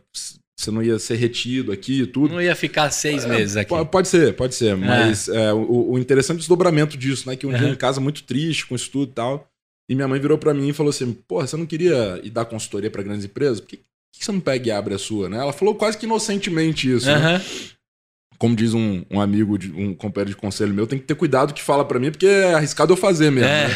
Você 0.59 0.69
não 0.69 0.83
ia 0.83 0.99
ser 0.99 1.15
retido 1.15 1.71
aqui 1.71 2.01
e 2.01 2.05
tudo. 2.05 2.35
Não 2.35 2.41
ia 2.41 2.55
ficar 2.55 2.91
seis 2.91 3.25
é, 3.25 3.27
meses 3.27 3.57
aqui. 3.57 3.73
Pode 3.85 4.07
ser, 4.07 4.35
pode 4.35 4.53
ser. 4.53 4.73
É. 4.73 4.75
Mas 4.75 5.27
é, 5.27 5.51
o, 5.51 5.91
o, 5.91 5.97
interessante 5.97 6.35
é 6.35 6.39
desdobramento 6.39 6.97
disso, 6.97 7.27
né? 7.27 7.35
Que 7.35 7.47
um 7.47 7.51
uhum. 7.51 7.57
dia 7.57 7.69
em 7.69 7.75
casa 7.75 7.99
muito 7.99 8.23
triste 8.23 8.67
com 8.67 8.75
isso 8.75 8.91
tudo 8.91 9.09
e 9.09 9.13
tal. 9.13 9.47
E 9.89 9.95
minha 9.95 10.07
mãe 10.07 10.19
virou 10.19 10.37
para 10.37 10.53
mim 10.53 10.69
e 10.69 10.73
falou 10.73 10.91
assim: 10.91 11.13
Porra, 11.27 11.47
você 11.47 11.57
não 11.57 11.65
queria 11.65 12.19
ir 12.23 12.29
dar 12.29 12.45
consultoria 12.45 12.91
para 12.91 13.01
grandes 13.01 13.25
empresas? 13.25 13.59
Por 13.59 13.69
que, 13.69 13.77
que, 13.77 14.23
você 14.23 14.31
não 14.31 14.39
pega 14.39 14.67
e 14.67 14.71
abre 14.71 14.93
a 14.93 14.99
sua, 14.99 15.29
né? 15.29 15.37
Ela 15.37 15.53
falou 15.53 15.73
quase 15.73 15.97
que 15.97 16.05
inocentemente 16.05 16.91
isso. 16.91 17.09
Uhum. 17.09 17.19
Né? 17.19 17.41
Como 18.41 18.55
diz 18.55 18.73
um, 18.73 19.05
um 19.07 19.21
amigo, 19.21 19.55
de, 19.55 19.71
um 19.71 19.93
companheiro 19.93 20.31
de 20.31 20.35
conselho 20.35 20.73
meu, 20.73 20.87
tem 20.87 20.97
que 20.97 21.05
ter 21.05 21.13
cuidado 21.13 21.53
que 21.53 21.61
fala 21.61 21.85
para 21.85 21.99
mim, 21.99 22.09
porque 22.09 22.25
é 22.25 22.55
arriscado 22.55 22.91
eu 22.91 22.97
fazer 22.97 23.29
mesmo. 23.29 23.47
É, 23.47 23.67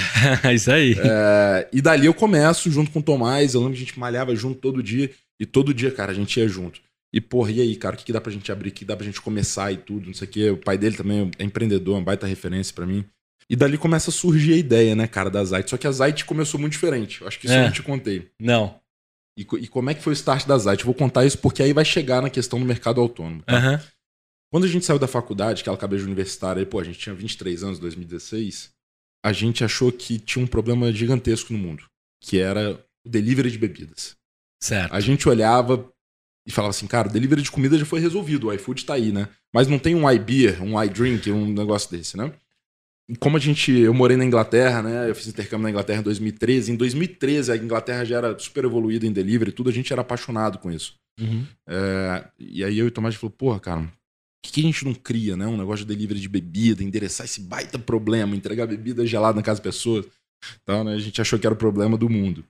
né? 0.41 0.53
isso 0.55 0.71
aí. 0.71 0.95
É, 0.97 1.69
e 1.71 1.83
dali 1.83 2.07
eu 2.07 2.15
começo 2.15 2.71
junto 2.71 2.89
com 2.89 2.97
o 2.97 3.03
Tomás, 3.03 3.53
eu 3.53 3.59
lembro 3.59 3.75
que 3.75 3.83
a 3.83 3.85
gente 3.85 3.99
malhava 3.99 4.35
junto 4.35 4.59
todo 4.59 4.81
dia, 4.81 5.11
e 5.39 5.45
todo 5.45 5.71
dia, 5.71 5.91
cara, 5.91 6.11
a 6.11 6.15
gente 6.15 6.39
ia 6.39 6.47
junto. 6.47 6.81
E, 7.13 7.21
porra, 7.21 7.51
e 7.51 7.61
aí, 7.61 7.75
cara, 7.75 7.93
o 7.93 7.97
que, 7.99 8.05
que 8.05 8.11
dá 8.11 8.19
pra 8.19 8.31
gente 8.31 8.51
abrir, 8.51 8.69
o 8.69 8.71
que 8.71 8.83
dá 8.83 8.97
pra 8.97 9.05
gente 9.05 9.21
começar 9.21 9.71
e 9.71 9.77
tudo, 9.77 10.07
não 10.07 10.15
sei 10.15 10.27
o 10.27 10.31
quê. 10.31 10.49
O 10.49 10.57
pai 10.57 10.79
dele 10.79 10.97
também 10.97 11.31
é 11.37 11.43
empreendedor, 11.43 11.93
uma 11.93 12.03
baita 12.03 12.25
referência 12.25 12.73
para 12.73 12.87
mim. 12.87 13.05
E 13.47 13.55
dali 13.55 13.77
começa 13.77 14.09
a 14.09 14.13
surgir 14.13 14.53
a 14.53 14.57
ideia, 14.57 14.95
né, 14.95 15.05
cara, 15.05 15.29
da 15.29 15.45
Zite. 15.45 15.69
Só 15.69 15.77
que 15.77 15.85
a 15.85 15.91
Zite 15.91 16.25
começou 16.25 16.59
muito 16.59 16.73
diferente. 16.73 17.21
Eu 17.21 17.27
acho 17.27 17.39
que 17.39 17.45
isso 17.45 17.53
é. 17.53 17.59
eu 17.59 17.65
não 17.65 17.71
te 17.71 17.83
contei. 17.83 18.29
Não. 18.39 18.79
E, 19.37 19.41
e, 19.41 19.67
como 19.67 19.91
é 19.91 19.93
que 19.93 20.01
foi 20.01 20.11
o 20.11 20.15
start 20.15 20.47
da 20.47 20.57
Zite? 20.57 20.79
Eu 20.79 20.87
vou 20.87 20.95
contar 20.95 21.23
isso 21.23 21.37
porque 21.37 21.61
aí 21.61 21.71
vai 21.71 21.85
chegar 21.85 22.21
na 22.21 22.29
questão 22.31 22.57
do 22.57 22.65
mercado 22.65 22.99
autônomo. 22.99 23.43
Tá? 23.43 23.59
Uhum. 23.59 23.79
Quando 24.51 24.65
a 24.65 24.67
gente 24.67 24.85
saiu 24.85 24.99
da 24.99 25.07
faculdade, 25.07 25.61
aquela 25.61 25.77
cabeça 25.77 26.05
universitária, 26.05 26.61
aí, 26.61 26.65
pô, 26.65 26.79
a 26.79 26.83
gente 26.83 26.99
tinha 26.99 27.15
23 27.15 27.63
anos, 27.63 27.79
2016, 27.79 28.71
a 29.25 29.33
gente 29.33 29.63
achou 29.63 29.91
que 29.91 30.19
tinha 30.19 30.43
um 30.43 30.47
problema 30.47 30.91
gigantesco 30.91 31.51
no 31.51 31.59
mundo, 31.59 31.83
que 32.21 32.39
era 32.39 32.79
o 33.05 33.09
delivery 33.09 33.51
de 33.51 33.57
bebidas. 33.57 34.15
Certo. 34.61 34.93
A 34.93 34.99
gente 34.99 35.27
olhava 35.27 35.91
e 36.47 36.51
falava 36.51 36.69
assim, 36.69 36.87
cara, 36.87 37.07
o 37.07 37.11
delivery 37.11 37.41
de 37.41 37.51
comida 37.51 37.77
já 37.77 37.85
foi 37.85 37.99
resolvido, 37.99 38.47
o 38.47 38.53
iFood 38.53 38.85
tá 38.85 38.93
aí, 38.93 39.11
né? 39.11 39.27
Mas 39.53 39.67
não 39.67 39.79
tem 39.79 39.95
um 39.95 40.09
iBeer, 40.09 40.61
um 40.63 40.81
iDrink, 40.81 41.31
um 41.31 41.51
negócio 41.51 41.89
desse, 41.89 42.15
né? 42.15 42.31
E 43.09 43.15
como 43.15 43.37
a 43.37 43.39
gente, 43.39 43.71
eu 43.71 43.93
morei 43.93 44.17
na 44.17 44.25
Inglaterra, 44.25 44.81
né? 44.81 45.09
Eu 45.09 45.15
fiz 45.15 45.27
intercâmbio 45.27 45.63
na 45.63 45.69
Inglaterra 45.69 45.99
em 45.99 46.03
2013. 46.03 46.71
Em 46.71 46.75
2013 46.75 47.51
a 47.51 47.57
Inglaterra 47.57 48.03
já 48.03 48.17
era 48.17 48.37
super 48.39 48.65
evoluída 48.65 49.05
em 49.05 49.11
delivery, 49.11 49.51
tudo 49.51 49.69
a 49.69 49.73
gente 49.73 49.91
era 49.91 50.01
apaixonado 50.01 50.57
com 50.57 50.71
isso. 50.71 50.95
Uhum. 51.19 51.45
É, 51.67 52.27
e 52.39 52.63
aí 52.63 52.77
eu 52.77 52.85
e 52.85 52.87
o 52.89 52.91
Tomás 52.91 53.15
falou, 53.15 53.31
porra, 53.31 53.59
cara, 53.59 53.91
que, 54.51 54.61
a 54.61 54.63
gente 54.63 54.85
não 54.85 54.93
cria, 54.93 55.35
né? 55.35 55.47
Um 55.47 55.57
negócio 55.57 55.85
de 55.85 55.93
delivery 55.93 56.19
de 56.19 56.29
bebida, 56.29 56.83
endereçar 56.83 57.25
esse 57.25 57.41
baita 57.41 57.77
problema, 57.77 58.35
entregar 58.35 58.67
bebida 58.67 59.05
gelada 59.05 59.35
na 59.35 59.43
casa 59.43 59.61
das 59.61 59.73
pessoas. 59.73 60.05
Então, 60.61 60.83
né, 60.83 60.93
a 60.93 60.99
gente 60.99 61.19
achou 61.21 61.39
que 61.39 61.45
era 61.45 61.53
o 61.53 61.57
problema 61.57 61.97
do 61.97 62.09
mundo. 62.09 62.45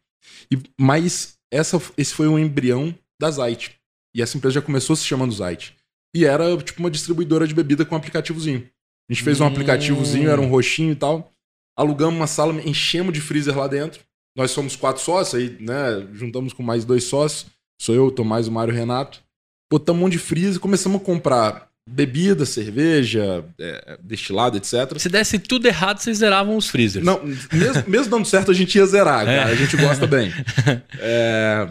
E, 0.51 0.57
mas 0.79 1.37
essa, 1.51 1.81
esse 1.97 2.13
foi 2.13 2.27
o 2.27 2.37
embrião 2.37 2.93
da 3.19 3.31
Zite. 3.31 3.79
E 4.13 4.21
essa 4.21 4.37
empresa 4.37 4.55
já 4.55 4.61
começou 4.61 4.95
se 4.95 5.05
chamando 5.05 5.33
Zite. 5.33 5.75
E 6.15 6.25
era 6.25 6.55
tipo 6.57 6.79
uma 6.79 6.91
distribuidora 6.91 7.47
de 7.47 7.53
bebida 7.53 7.85
com 7.85 7.95
um 7.95 7.97
aplicativozinho. 7.97 8.69
A 9.09 9.13
gente 9.13 9.23
fez 9.23 9.39
um 9.39 9.45
aplicativozinho, 9.45 10.29
era 10.29 10.41
um 10.41 10.47
roxinho 10.47 10.93
e 10.93 10.95
tal. 10.95 11.31
alugamos 11.77 12.15
uma 12.15 12.27
sala, 12.27 12.53
enchemos 12.63 13.13
de 13.13 13.21
freezer 13.21 13.57
lá 13.57 13.67
dentro. 13.67 14.01
Nós 14.35 14.51
somos 14.51 14.75
quatro 14.75 15.01
sócios, 15.01 15.41
aí, 15.41 15.57
né? 15.61 16.07
Juntamos 16.13 16.53
com 16.53 16.63
mais 16.63 16.83
dois 16.83 17.03
sócios. 17.03 17.47
Sou 17.79 17.93
eu, 17.93 18.09
Tomás, 18.09 18.47
o 18.47 18.51
Mário 18.51 18.71
e 18.71 18.75
o 18.75 18.77
Renato. 18.77 19.23
Botamos 19.71 19.99
um 19.99 20.05
monte 20.05 20.13
de 20.13 20.19
freezer, 20.19 20.59
começamos 20.59 21.01
a 21.01 21.03
comprar 21.03 21.69
bebida, 21.87 22.45
cerveja, 22.45 23.45
é, 23.59 23.97
destilado, 24.01 24.57
etc. 24.57 24.97
Se 24.97 25.07
desse 25.07 25.37
tudo 25.37 25.67
errado, 25.67 25.99
vocês 25.99 26.17
zeravam 26.17 26.57
os 26.57 26.67
freezers. 26.67 27.05
Não, 27.05 27.21
mesmo, 27.23 27.83
mesmo 27.87 28.09
dando 28.09 28.25
certo, 28.25 28.51
a 28.51 28.53
gente 28.53 28.77
ia 28.77 28.85
zerar, 28.85 29.25
cara. 29.25 29.45
A 29.45 29.55
gente 29.55 29.77
gosta 29.77 30.07
bem. 30.07 30.31
É, 30.99 31.69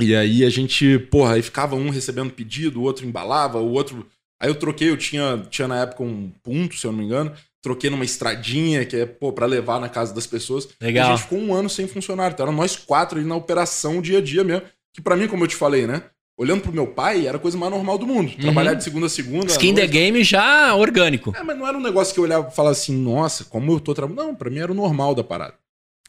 e 0.00 0.14
aí 0.14 0.44
a 0.44 0.50
gente, 0.50 0.98
porra, 0.98 1.34
aí 1.34 1.42
ficava 1.42 1.74
um 1.74 1.90
recebendo 1.90 2.30
pedido, 2.30 2.80
o 2.80 2.84
outro 2.84 3.06
embalava, 3.06 3.58
o 3.58 3.72
outro. 3.72 4.06
Aí 4.40 4.48
eu 4.48 4.54
troquei, 4.54 4.90
eu 4.90 4.96
tinha, 4.96 5.44
tinha 5.50 5.68
na 5.68 5.80
época 5.82 6.02
um 6.02 6.30
ponto, 6.42 6.76
se 6.76 6.86
eu 6.86 6.92
não 6.92 6.98
me 6.98 7.04
engano. 7.04 7.32
Troquei 7.62 7.90
numa 7.90 8.04
estradinha, 8.04 8.84
que 8.84 8.96
é, 8.96 9.06
pô, 9.06 9.32
pra 9.32 9.46
levar 9.46 9.80
na 9.80 9.88
casa 9.88 10.14
das 10.14 10.26
pessoas. 10.26 10.68
Legal. 10.80 11.06
E 11.06 11.12
a 11.12 11.14
gente 11.14 11.24
ficou 11.24 11.38
um 11.38 11.54
ano 11.54 11.68
sem 11.68 11.86
funcionário. 11.86 12.34
Então, 12.34 12.46
eram 12.46 12.56
nós 12.56 12.76
quatro 12.76 13.18
ali 13.18 13.26
na 13.26 13.36
operação 13.36 14.02
dia 14.02 14.18
a 14.18 14.22
dia 14.22 14.42
mesmo. 14.42 14.62
Que 14.94 15.00
pra 15.00 15.16
mim, 15.16 15.28
como 15.28 15.44
eu 15.44 15.48
te 15.48 15.56
falei, 15.56 15.86
né? 15.86 16.02
Olhando 16.42 16.62
pro 16.62 16.72
meu 16.72 16.88
pai, 16.88 17.26
era 17.26 17.36
a 17.36 17.40
coisa 17.40 17.56
mais 17.56 17.70
normal 17.70 17.96
do 17.96 18.04
mundo. 18.04 18.36
Trabalhar 18.36 18.74
de 18.74 18.82
segunda 18.82 19.06
a 19.06 19.08
segunda. 19.08 19.46
Skin 19.46 19.74
the 19.74 19.86
game 19.86 20.24
já 20.24 20.74
orgânico. 20.74 21.32
É, 21.36 21.42
mas 21.44 21.56
não 21.56 21.68
era 21.68 21.78
um 21.78 21.80
negócio 21.80 22.12
que 22.12 22.18
eu 22.18 22.24
olhava 22.24 22.48
e 22.48 22.54
falava 22.54 22.72
assim, 22.72 22.96
nossa, 22.96 23.44
como 23.44 23.72
eu 23.72 23.78
tô 23.78 23.94
trabalhando. 23.94 24.26
Não, 24.26 24.34
pra 24.34 24.50
mim 24.50 24.58
era 24.58 24.72
o 24.72 24.74
normal 24.74 25.14
da 25.14 25.22
parada. 25.22 25.54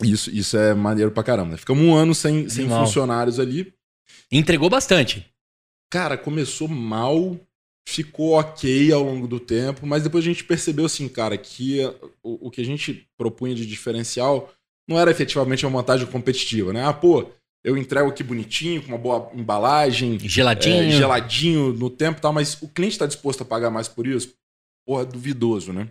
Isso, 0.02 0.32
isso 0.32 0.58
é 0.58 0.74
maneiro 0.74 1.12
pra 1.12 1.22
caramba. 1.22 1.52
Né? 1.52 1.58
Ficamos 1.58 1.84
um 1.84 1.94
ano 1.94 2.16
sem, 2.16 2.50
sem 2.50 2.68
funcionários 2.68 3.40
ali. 3.40 3.72
Entregou 4.32 4.72
bastante. 4.72 5.24
Cara, 5.92 6.18
começou 6.18 6.68
mal, 6.68 7.38
ficou 7.88 8.32
ok 8.32 8.92
ao 8.92 9.04
longo 9.04 9.28
do 9.28 9.40
tempo, 9.40 9.86
mas 9.86 10.02
depois 10.02 10.24
a 10.24 10.28
gente 10.28 10.44
percebeu 10.44 10.86
assim, 10.86 11.08
cara, 11.08 11.38
que 11.38 11.82
o, 12.24 12.48
o 12.48 12.50
que 12.50 12.62
a 12.62 12.66
gente 12.66 13.08
propunha 13.16 13.54
de 13.54 13.68
diferencial 13.68 14.52
não 14.90 15.00
era 15.00 15.12
efetivamente 15.12 15.64
uma 15.64 15.80
vantagem 15.80 16.08
competitiva, 16.08 16.74
né? 16.74 16.84
Ah, 16.84 16.92
pô, 16.92 17.28
eu 17.64 17.78
entrego 17.78 18.10
aqui 18.10 18.24
bonitinho, 18.24 18.82
com 18.82 18.90
uma 18.90 18.98
boa 18.98 19.32
embalagem, 19.34 20.18
Geladinho. 20.20 20.84
é, 20.84 20.92
geladinho 20.92 21.74
no 21.74 21.90
tempo 21.90 22.20
e 22.20 22.22
tal, 22.22 22.34
mas 22.34 22.62
o 22.62 22.68
cliente 22.68 22.98
tá 22.98 23.06
disposto 23.06 23.42
a 23.42 23.46
pagar 23.46 23.70
mais 23.70 23.88
por 23.88 24.06
isso? 24.06 24.34
Porra, 24.86 25.06
duvidoso, 25.06 25.72
né? 25.72 25.88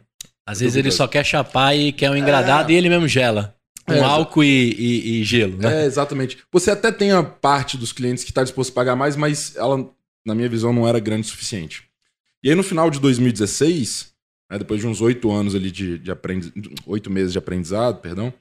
Às 0.47 0.61
vezes 0.61 0.77
ele 0.77 0.91
só 0.91 1.07
quer 1.09 1.25
chapar 1.25 1.75
e 1.77 1.93
quer 1.93 2.11
um 2.11 2.17
engradado 2.17 2.71
É. 2.71 2.75
e 2.75 2.77
ele 2.77 2.89
mesmo 2.89 3.07
gela. 3.09 3.57
Com 3.87 3.95
É, 3.95 4.01
álcool 4.01 4.45
e, 4.45 4.73
e- 4.73 5.21
e 5.21 5.25
gelo, 5.25 5.57
né? 5.57 5.83
É, 5.83 5.87
exatamente. 5.87 6.39
Você 6.53 6.71
até 6.71 6.93
tem 6.93 7.11
a 7.13 7.23
parte 7.23 7.77
dos 7.77 7.93
clientes 7.93 8.23
que 8.23 8.31
está 8.31 8.43
disposto 8.43 8.71
a 8.71 8.75
pagar 8.75 8.95
mais, 8.97 9.17
mas 9.17 9.57
ela, 9.57 9.89
na 10.27 10.35
minha 10.35 10.49
visão, 10.49 10.73
não 10.73 10.87
era 10.87 11.01
grande 11.01 11.27
o 11.27 11.31
suficiente. 11.31 11.85
E 12.45 12.51
aí, 12.51 12.55
no 12.55 12.63
final 12.63 12.91
de 12.91 13.01
2016, 13.01 14.13
né, 14.51 14.59
depois 14.59 14.81
de 14.81 14.87
uns 14.87 15.01
oito 15.01 15.31
anos 15.33 15.55
ali 15.55 15.71
de, 15.71 15.99
de 15.99 16.11
aprendiz... 16.11 16.53
oito 16.87 17.11
meses 17.11 17.33
de 17.33 17.39
aprendizado, 17.39 18.01
perdão, 18.01 18.33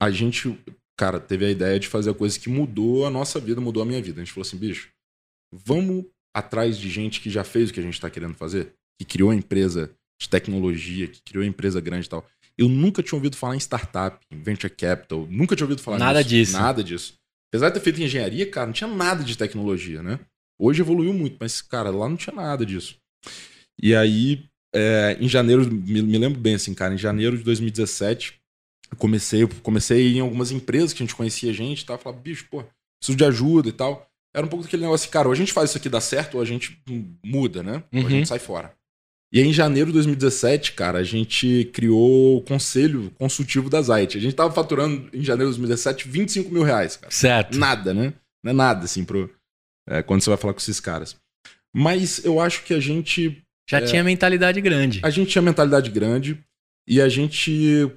a 0.00 0.10
gente, 0.10 0.58
cara, 1.00 1.18
teve 1.18 1.46
a 1.46 1.50
ideia 1.50 1.80
de 1.80 1.88
fazer 1.88 2.10
a 2.10 2.14
coisa 2.14 2.38
que 2.38 2.50
mudou 2.50 3.06
a 3.06 3.10
nossa 3.10 3.40
vida, 3.40 3.58
mudou 3.58 3.82
a 3.82 3.86
minha 3.86 4.02
vida. 4.02 4.20
A 4.20 4.24
gente 4.24 4.34
falou 4.34 4.46
assim, 4.46 4.58
bicho, 4.58 4.90
vamos 5.50 6.04
atrás 6.36 6.76
de 6.76 6.90
gente 6.90 7.22
que 7.22 7.30
já 7.30 7.42
fez 7.42 7.70
o 7.70 7.72
que 7.72 7.80
a 7.80 7.82
gente 7.82 7.94
está 7.94 8.10
querendo 8.10 8.34
fazer, 8.34 8.74
que 8.98 9.06
criou 9.06 9.30
a 9.30 9.34
empresa 9.34 9.90
de 10.20 10.28
tecnologia, 10.28 11.08
que 11.08 11.22
criou 11.22 11.42
a 11.42 11.46
empresa 11.46 11.80
grande 11.80 12.04
e 12.04 12.10
tal. 12.10 12.26
Eu 12.58 12.68
nunca 12.68 13.02
tinha 13.02 13.16
ouvido 13.16 13.34
falar 13.34 13.56
em 13.56 13.60
startup, 13.60 14.18
em 14.30 14.42
venture 14.42 14.70
capital, 14.70 15.26
nunca 15.30 15.56
tinha 15.56 15.64
ouvido 15.64 15.80
falar 15.80 15.98
Nada 15.98 16.18
nisso. 16.18 16.28
disso. 16.28 16.52
Nada 16.52 16.84
disso. 16.84 17.14
Apesar 17.50 17.68
de 17.70 17.74
ter 17.76 17.80
feito 17.80 18.02
engenharia, 18.02 18.50
cara, 18.50 18.66
não 18.66 18.74
tinha 18.74 18.94
nada 18.94 19.24
de 19.24 19.38
tecnologia, 19.38 20.02
né? 20.02 20.20
Hoje 20.60 20.82
evoluiu 20.82 21.14
muito, 21.14 21.38
mas, 21.40 21.62
cara, 21.62 21.88
lá 21.88 22.10
não 22.10 22.16
tinha 22.18 22.36
nada 22.36 22.66
disso. 22.66 22.96
E 23.82 23.94
aí, 23.94 24.44
é, 24.74 25.16
em 25.18 25.26
janeiro, 25.26 25.66
me, 25.72 26.02
me 26.02 26.18
lembro 26.18 26.38
bem 26.38 26.56
assim, 26.56 26.74
cara, 26.74 26.92
em 26.92 26.98
janeiro 26.98 27.38
de 27.38 27.42
2017, 27.42 28.34
eu 28.34 28.39
comecei, 28.96 29.46
comecei 29.62 30.06
a 30.08 30.16
em 30.16 30.20
algumas 30.20 30.50
empresas 30.50 30.92
que 30.92 31.02
a 31.02 31.06
gente 31.06 31.14
conhecia 31.16 31.52
gente 31.52 31.82
e 31.82 31.86
tal, 31.86 31.98
falava, 31.98 32.20
bicho, 32.20 32.46
pô, 32.50 32.62
preciso 33.00 33.16
de 33.16 33.24
ajuda 33.24 33.68
e 33.68 33.72
tal. 33.72 34.06
Era 34.34 34.46
um 34.46 34.48
pouco 34.48 34.64
daquele 34.64 34.82
negócio 34.82 35.04
assim, 35.04 35.12
cara, 35.12 35.26
ou 35.28 35.32
a 35.32 35.36
gente 35.36 35.52
faz 35.52 35.70
isso 35.70 35.78
aqui 35.78 35.88
dar 35.88 36.00
certo, 36.00 36.34
ou 36.36 36.40
a 36.42 36.44
gente 36.44 36.80
muda, 37.24 37.62
né? 37.62 37.82
Ou 37.92 38.00
a 38.00 38.02
Uhum. 38.04 38.10
gente 38.10 38.28
sai 38.28 38.38
fora. 38.38 38.72
E 39.32 39.38
aí, 39.40 39.46
em 39.46 39.52
janeiro 39.52 39.88
de 39.88 39.92
2017, 39.94 40.72
cara, 40.72 40.98
a 40.98 41.04
gente 41.04 41.70
criou 41.72 42.38
o 42.38 42.42
conselho 42.42 43.12
consultivo 43.12 43.70
da 43.70 43.80
Zite. 43.80 44.18
A 44.18 44.20
gente 44.20 44.34
tava 44.34 44.52
faturando, 44.52 45.08
em 45.12 45.22
janeiro 45.22 45.52
de 45.52 45.58
2017, 45.58 46.08
25 46.08 46.52
mil 46.52 46.62
reais, 46.64 46.96
cara. 46.96 47.12
Certo. 47.12 47.56
Nada, 47.56 47.94
né? 47.94 48.12
Não 48.42 48.50
é 48.50 48.54
nada, 48.54 48.84
assim, 48.86 49.04
pro, 49.04 49.32
é, 49.88 50.02
quando 50.02 50.20
você 50.22 50.30
vai 50.30 50.36
falar 50.36 50.52
com 50.52 50.58
esses 50.60 50.80
caras. 50.80 51.16
Mas 51.74 52.24
eu 52.24 52.40
acho 52.40 52.64
que 52.64 52.74
a 52.74 52.80
gente 52.80 53.40
Já 53.68 53.78
É. 53.78 53.84
tinha 53.84 54.02
mentalidade 54.02 54.60
grande. 54.60 54.98
a 55.04 55.10
gente 55.10 55.30
tinha 55.30 55.42
mentalidade 55.42 55.90
grande 55.90 56.36
e 56.88 57.00
a 57.00 57.08
gente 57.08 57.88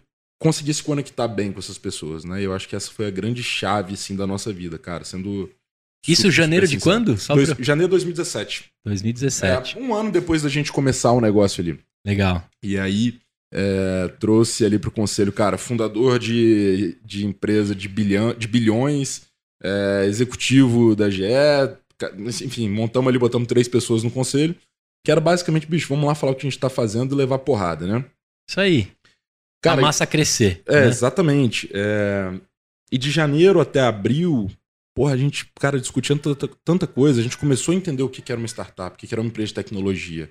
conseguia 0.44 0.74
se 0.74 0.84
conectar 0.84 1.28
bem 1.28 1.52
com 1.54 1.60
essas 1.60 1.78
pessoas, 1.78 2.26
né? 2.26 2.42
Eu 2.42 2.54
acho 2.54 2.68
que 2.68 2.76
essa 2.76 2.92
foi 2.92 3.08
a 3.08 3.12
grande 3.12 3.42
chave, 3.42 3.94
assim, 3.94 4.16
da 4.16 4.28
nossa 4.28 4.52
vida, 4.52 4.78
cara. 4.78 5.06
Sendo. 5.06 5.50
Isso 6.06 6.24
super, 6.24 6.34
janeiro 6.34 6.68
super 6.68 6.78
de 6.78 6.84
quando? 6.84 7.18
Só 7.18 7.34
Dois- 7.34 7.54
pra... 7.54 7.64
Janeiro 7.64 7.88
de 7.88 7.92
2017. 7.92 8.66
2017. 8.86 9.78
É, 9.78 9.82
um 9.82 9.96
ano 9.96 10.12
depois 10.12 10.44
da 10.44 10.50
gente 10.50 10.72
começar 10.72 11.14
o 11.14 11.22
negócio 11.22 11.62
ali. 11.62 11.80
Legal. 12.06 12.44
E 12.62 12.78
aí 12.78 13.18
é, 13.54 14.10
trouxe 14.20 14.66
ali 14.66 14.78
pro 14.78 14.92
conselho, 14.92 15.32
cara, 15.32 15.58
fundador 15.58 16.20
de, 16.20 16.98
de 17.06 17.26
empresa 17.26 17.74
de, 17.74 17.88
bilhão, 17.88 18.34
de 18.34 18.48
bilhões, 18.48 19.22
é, 19.64 20.06
executivo 20.08 20.94
da 20.94 21.10
GE, 21.10 21.24
enfim, 22.44 22.68
montamos 22.70 23.08
ali, 23.08 23.18
botamos 23.18 23.48
três 23.48 23.70
pessoas 23.70 24.04
no 24.04 24.12
conselho, 24.12 24.54
que 25.06 25.12
era 25.12 25.22
basicamente, 25.22 25.68
bicho, 25.68 25.88
vamos 25.88 26.06
lá 26.06 26.16
falar 26.16 26.34
o 26.34 26.36
que 26.36 26.46
a 26.46 26.50
gente 26.50 26.60
tá 26.60 26.70
fazendo 26.70 27.16
e 27.16 27.18
levar 27.18 27.40
porrada, 27.40 27.88
né? 27.88 28.04
Isso 28.50 28.60
aí. 28.60 28.90
Cara, 29.64 29.80
a 29.80 29.82
massa 29.82 30.06
crescer. 30.06 30.62
É, 30.68 30.82
né? 30.82 30.88
exatamente. 30.88 31.70
É, 31.74 32.32
E 32.92 32.98
de 32.98 33.10
janeiro 33.10 33.60
até 33.60 33.82
abril, 33.82 34.48
porra, 34.96 35.14
a 35.14 35.18
gente, 35.18 35.46
cara, 35.60 35.80
discutindo 35.80 36.20
tanta, 36.20 36.48
tanta 36.64 36.86
coisa, 36.88 37.20
a 37.20 37.24
gente 37.24 37.38
começou 37.38 37.74
a 37.74 37.76
entender 37.76 38.04
o 38.04 38.10
que 38.10 38.22
que 38.22 38.32
era 38.32 38.40
uma 38.40 38.48
startup, 38.48 38.94
o 38.96 38.98
que 39.00 39.08
que 39.08 39.14
era 39.14 39.22
uma 39.22 39.28
empresa 39.28 39.48
de 39.48 39.54
tecnologia, 39.56 40.30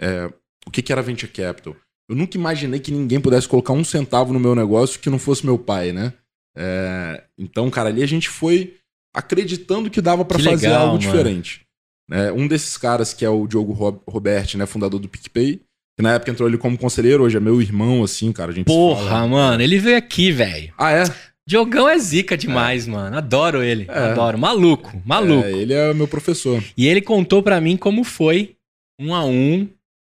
é, 0.00 0.26
o 0.66 0.70
que 0.70 0.82
que 0.82 0.90
era 0.92 1.02
venture 1.02 1.30
capital. 1.30 1.76
Eu 2.08 2.16
nunca 2.16 2.36
imaginei 2.36 2.80
que 2.80 2.90
ninguém 2.90 3.20
pudesse 3.20 3.46
colocar 3.46 3.72
um 3.72 3.84
centavo 3.84 4.32
no 4.32 4.40
meu 4.40 4.54
negócio 4.56 4.98
que 4.98 5.08
não 5.08 5.18
fosse 5.18 5.46
meu 5.46 5.56
pai, 5.58 5.92
né? 5.92 6.12
É, 6.56 7.22
Então, 7.38 7.70
cara, 7.70 7.88
ali 7.88 8.02
a 8.02 8.06
gente 8.06 8.28
foi 8.28 8.76
acreditando 9.14 9.90
que 9.90 10.00
dava 10.00 10.24
Que 10.24 10.34
fazer 10.34 10.50
legal, 10.68 10.80
algo 10.88 10.92
mano. 10.94 10.98
diferente. 10.98 11.66
É, 12.10 12.32
um 12.32 12.48
desses 12.48 12.76
caras, 12.76 13.14
que 13.14 13.24
é 13.24 13.28
o 13.30 13.46
Diogo 13.46 13.72
Rob- 13.72 14.00
Roberti, 14.08 14.56
né, 14.56 14.66
fundador 14.66 14.98
do 14.98 15.08
PicPay, 15.08 15.60
que 16.00 16.02
na 16.02 16.14
época 16.14 16.30
entrou 16.30 16.48
ali 16.48 16.56
como 16.56 16.78
conselheiro, 16.78 17.24
hoje 17.24 17.36
é 17.36 17.40
meu 17.40 17.60
irmão, 17.60 18.02
assim, 18.02 18.32
cara. 18.32 18.50
A 18.50 18.54
gente 18.54 18.64
Porra, 18.64 19.06
fala. 19.06 19.28
mano, 19.28 19.62
ele 19.62 19.78
veio 19.78 19.98
aqui, 19.98 20.32
velho. 20.32 20.72
Ah, 20.78 20.92
é? 20.92 21.04
Diogão 21.46 21.86
é 21.86 21.98
zica 21.98 22.38
demais, 22.38 22.86
mano. 22.86 23.18
Adoro 23.18 23.62
ele. 23.62 23.84
É. 23.86 24.10
Adoro. 24.10 24.38
Maluco, 24.38 25.02
maluco. 25.04 25.46
É, 25.46 25.52
ele 25.52 25.74
é 25.74 25.92
meu 25.92 26.08
professor. 26.08 26.64
E 26.74 26.86
ele 26.86 27.02
contou 27.02 27.42
pra 27.42 27.60
mim 27.60 27.76
como 27.76 28.02
foi, 28.02 28.56
um 28.98 29.14
a 29.14 29.26
um, 29.26 29.68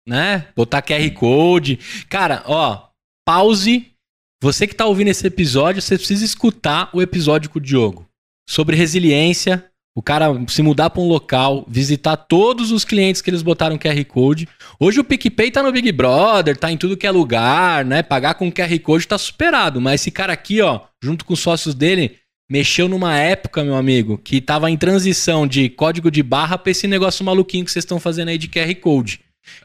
né? 0.05 0.47
Botar 0.55 0.81
QR 0.81 1.09
Code. 1.11 1.79
Cara, 2.09 2.43
ó, 2.45 2.87
pause. 3.25 3.85
Você 4.43 4.67
que 4.67 4.75
tá 4.75 4.85
ouvindo 4.85 5.07
esse 5.07 5.25
episódio, 5.25 5.81
você 5.81 5.97
precisa 5.97 6.25
escutar 6.25 6.89
o 6.93 7.01
episódio 7.01 7.49
com 7.49 7.59
o 7.59 7.61
Diogo. 7.61 8.05
Sobre 8.49 8.75
resiliência, 8.75 9.65
o 9.97 10.01
cara 10.03 10.27
se 10.47 10.61
mudar 10.61 10.91
pra 10.91 11.01
um 11.01 11.07
local, 11.07 11.65
visitar 11.67 12.15
todos 12.15 12.71
os 12.71 12.85
clientes 12.85 13.19
que 13.19 13.31
eles 13.31 13.41
botaram 13.41 13.79
QR 13.79 14.05
Code. 14.05 14.47
Hoje 14.79 14.99
o 14.99 15.03
PicPay 15.03 15.49
tá 15.49 15.63
no 15.63 15.71
Big 15.71 15.91
Brother, 15.91 16.55
tá 16.55 16.71
em 16.71 16.77
tudo 16.77 16.95
que 16.95 17.07
é 17.07 17.09
lugar, 17.09 17.83
né? 17.83 18.03
Pagar 18.03 18.35
com 18.35 18.51
QR 18.51 18.77
Code 18.83 19.07
tá 19.07 19.17
superado. 19.17 19.81
Mas 19.81 20.01
esse 20.01 20.11
cara 20.11 20.31
aqui, 20.31 20.61
ó, 20.61 20.81
junto 21.03 21.25
com 21.25 21.33
os 21.33 21.39
sócios 21.39 21.73
dele, 21.73 22.15
mexeu 22.47 22.87
numa 22.87 23.17
época, 23.17 23.63
meu 23.63 23.73
amigo, 23.73 24.19
que 24.19 24.39
tava 24.39 24.69
em 24.69 24.77
transição 24.77 25.47
de 25.47 25.67
código 25.67 26.11
de 26.11 26.21
barra 26.21 26.59
pra 26.59 26.69
esse 26.69 26.85
negócio 26.85 27.25
maluquinho 27.25 27.65
que 27.65 27.71
vocês 27.71 27.83
estão 27.83 27.99
fazendo 27.99 28.27
aí 28.27 28.37
de 28.37 28.47
QR 28.47 28.75
Code. 28.75 29.21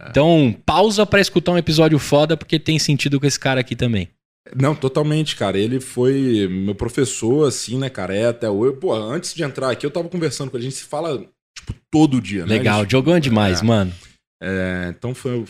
Então, 0.08 0.56
pausa 0.64 1.04
pra 1.04 1.20
escutar 1.20 1.52
um 1.52 1.58
episódio 1.58 1.98
foda, 1.98 2.38
porque 2.38 2.58
tem 2.58 2.78
sentido 2.78 3.20
com 3.20 3.26
esse 3.26 3.38
cara 3.38 3.60
aqui 3.60 3.76
também. 3.76 4.08
Não, 4.56 4.74
totalmente, 4.74 5.36
cara. 5.36 5.58
Ele 5.58 5.80
foi 5.80 6.48
meu 6.50 6.74
professor, 6.74 7.46
assim, 7.46 7.78
né, 7.78 7.88
cara? 7.88 8.14
É 8.14 8.26
até 8.26 8.50
hoje. 8.50 8.76
Pô, 8.78 8.92
antes 8.92 9.34
de 9.34 9.42
entrar 9.42 9.70
aqui, 9.70 9.86
eu 9.86 9.90
tava 9.90 10.08
conversando 10.08 10.50
com 10.50 10.56
ele. 10.56 10.66
A 10.66 10.70
gente 10.70 10.78
se 10.80 10.84
fala, 10.84 11.18
tipo, 11.56 11.72
todo 11.90 12.20
dia, 12.20 12.44
né? 12.44 12.56
Legal, 12.56 12.82
gente- 12.82 13.10
é 13.10 13.20
demais, 13.20 13.60
É. 13.60 13.64
mano. 13.64 13.92
É, 14.42 14.86
então 14.96 15.14
foi, 15.14 15.44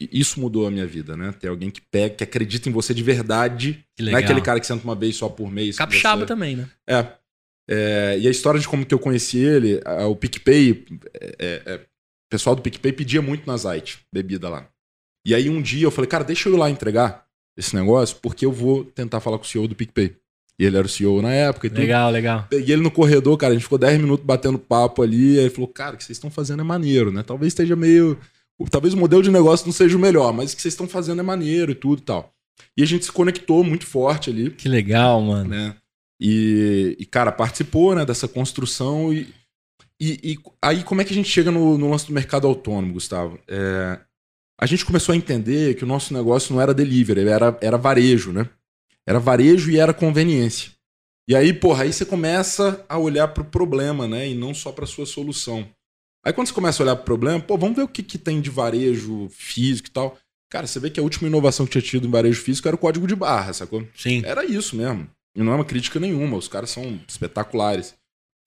Isso 0.00 0.40
mudou 0.40 0.66
a 0.66 0.70
minha 0.70 0.86
vida, 0.86 1.16
né? 1.16 1.32
Ter 1.38 1.48
alguém 1.48 1.70
que 1.70 1.80
pega, 1.80 2.14
que 2.16 2.24
acredita 2.24 2.68
em 2.68 2.72
você 2.72 2.92
de 2.94 3.02
verdade. 3.02 3.84
Que 3.96 4.02
Não 4.02 4.06
legal. 4.06 4.20
é 4.20 4.24
aquele 4.24 4.40
cara 4.40 4.58
que 4.58 4.66
senta 4.66 4.82
uma 4.82 4.94
vez 4.94 5.14
só 5.16 5.28
por 5.28 5.50
mês. 5.52 5.76
Capixaba 5.76 6.22
você. 6.22 6.26
também, 6.26 6.56
né? 6.56 6.68
É. 6.88 7.06
É, 7.70 8.18
E 8.18 8.26
a 8.26 8.30
história 8.30 8.58
de 8.58 8.66
como 8.66 8.84
que 8.84 8.92
eu 8.94 8.98
conheci 8.98 9.38
ele, 9.38 9.80
a- 9.84 10.06
o 10.06 10.16
PicPay, 10.16 10.84
é, 11.20 11.36
é, 11.38 11.62
é, 11.66 11.74
o 11.76 11.80
pessoal 12.30 12.56
do 12.56 12.62
PicPay 12.62 12.92
pedia 12.92 13.22
muito 13.22 13.46
na 13.46 13.56
Zite, 13.56 14.00
bebida 14.12 14.48
lá. 14.48 14.66
E 15.26 15.34
aí 15.34 15.48
um 15.48 15.62
dia 15.62 15.84
eu 15.86 15.90
falei, 15.90 16.08
cara, 16.08 16.24
deixa 16.24 16.48
eu 16.48 16.54
ir 16.54 16.58
lá 16.58 16.68
entregar 16.70 17.23
esse 17.56 17.74
negócio, 17.74 18.16
porque 18.20 18.44
eu 18.44 18.52
vou 18.52 18.84
tentar 18.84 19.20
falar 19.20 19.38
com 19.38 19.44
o 19.44 19.46
CEO 19.46 19.68
do 19.68 19.74
PicPay. 19.74 20.16
E 20.58 20.64
ele 20.64 20.76
era 20.76 20.86
o 20.86 20.90
CEO 20.90 21.20
na 21.20 21.32
época 21.32 21.66
e 21.66 21.70
tudo. 21.70 21.80
Legal, 21.80 22.10
legal. 22.10 22.46
Peguei 22.48 22.74
ele 22.74 22.82
no 22.82 22.90
corredor, 22.90 23.36
cara, 23.36 23.52
a 23.52 23.54
gente 23.54 23.64
ficou 23.64 23.78
10 23.78 24.00
minutos 24.00 24.24
batendo 24.24 24.58
papo 24.58 25.02
ali, 25.02 25.38
aí 25.38 25.44
ele 25.44 25.50
falou, 25.50 25.68
cara, 25.68 25.94
o 25.94 25.98
que 25.98 26.04
vocês 26.04 26.16
estão 26.16 26.30
fazendo 26.30 26.60
é 26.60 26.64
maneiro, 26.64 27.12
né? 27.12 27.22
Talvez 27.22 27.52
esteja 27.52 27.74
meio... 27.74 28.18
Talvez 28.70 28.94
o 28.94 28.96
modelo 28.96 29.20
de 29.20 29.32
negócio 29.32 29.66
não 29.66 29.72
seja 29.72 29.96
o 29.96 30.00
melhor, 30.00 30.32
mas 30.32 30.52
o 30.52 30.56
que 30.56 30.62
vocês 30.62 30.74
estão 30.74 30.86
fazendo 30.86 31.18
é 31.18 31.24
maneiro 31.24 31.72
e 31.72 31.74
tudo 31.74 31.98
e 31.98 32.04
tal. 32.04 32.32
E 32.76 32.82
a 32.84 32.86
gente 32.86 33.04
se 33.04 33.10
conectou 33.10 33.64
muito 33.64 33.84
forte 33.84 34.30
ali. 34.30 34.50
Que 34.50 34.68
legal, 34.68 35.20
mano. 35.20 35.50
Né? 35.50 35.74
E, 36.20 36.96
e, 36.98 37.04
cara, 37.04 37.32
participou 37.32 37.94
né, 37.94 38.04
dessa 38.04 38.28
construção. 38.28 39.12
E, 39.12 39.28
e, 40.00 40.32
e, 40.32 40.38
aí, 40.62 40.82
como 40.84 41.00
é 41.00 41.04
que 41.04 41.12
a 41.12 41.16
gente 41.16 41.28
chega 41.28 41.50
no, 41.50 41.76
no 41.76 41.90
lance 41.90 42.06
do 42.06 42.12
mercado 42.12 42.46
autônomo, 42.46 42.92
Gustavo? 42.94 43.38
É, 43.48 43.98
a 44.60 44.66
gente 44.66 44.84
começou 44.84 45.12
a 45.12 45.16
entender 45.16 45.74
que 45.74 45.84
o 45.84 45.86
nosso 45.86 46.14
negócio 46.14 46.54
não 46.54 46.60
era 46.60 46.74
delivery, 46.74 47.28
era, 47.28 47.58
era 47.60 47.76
varejo, 47.76 48.32
né? 48.32 48.48
Era 49.06 49.18
varejo 49.18 49.70
e 49.70 49.78
era 49.78 49.92
conveniência. 49.92 50.72
E 51.28 51.34
aí, 51.34 51.52
porra, 51.52 51.84
aí 51.84 51.92
você 51.92 52.04
começa 52.04 52.84
a 52.88 52.98
olhar 52.98 53.28
para 53.28 53.42
o 53.42 53.46
problema, 53.46 54.06
né? 54.06 54.28
E 54.28 54.34
não 54.34 54.54
só 54.54 54.70
para 54.70 54.86
sua 54.86 55.06
solução. 55.06 55.68
Aí 56.24 56.32
quando 56.32 56.48
você 56.48 56.54
começa 56.54 56.82
a 56.82 56.84
olhar 56.84 56.96
para 56.96 57.02
o 57.02 57.06
problema, 57.06 57.40
pô, 57.40 57.58
vamos 57.58 57.76
ver 57.76 57.82
o 57.82 57.88
que, 57.88 58.02
que 58.02 58.16
tem 58.16 58.40
de 58.40 58.50
varejo 58.50 59.28
físico 59.30 59.88
e 59.88 59.90
tal. 59.92 60.18
Cara, 60.50 60.66
você 60.66 60.78
vê 60.78 60.88
que 60.88 61.00
a 61.00 61.02
última 61.02 61.28
inovação 61.28 61.66
que 61.66 61.72
tinha 61.72 61.82
tido 61.82 62.06
em 62.06 62.10
varejo 62.10 62.40
físico 62.40 62.68
era 62.68 62.74
o 62.74 62.78
código 62.78 63.06
de 63.06 63.16
barra, 63.16 63.52
sacou? 63.52 63.86
Sim. 63.96 64.22
Era 64.24 64.44
isso 64.44 64.76
mesmo. 64.76 65.08
E 65.36 65.42
não 65.42 65.52
é 65.52 65.56
uma 65.56 65.64
crítica 65.64 65.98
nenhuma, 65.98 66.36
os 66.36 66.46
caras 66.46 66.70
são 66.70 67.00
espetaculares. 67.08 67.94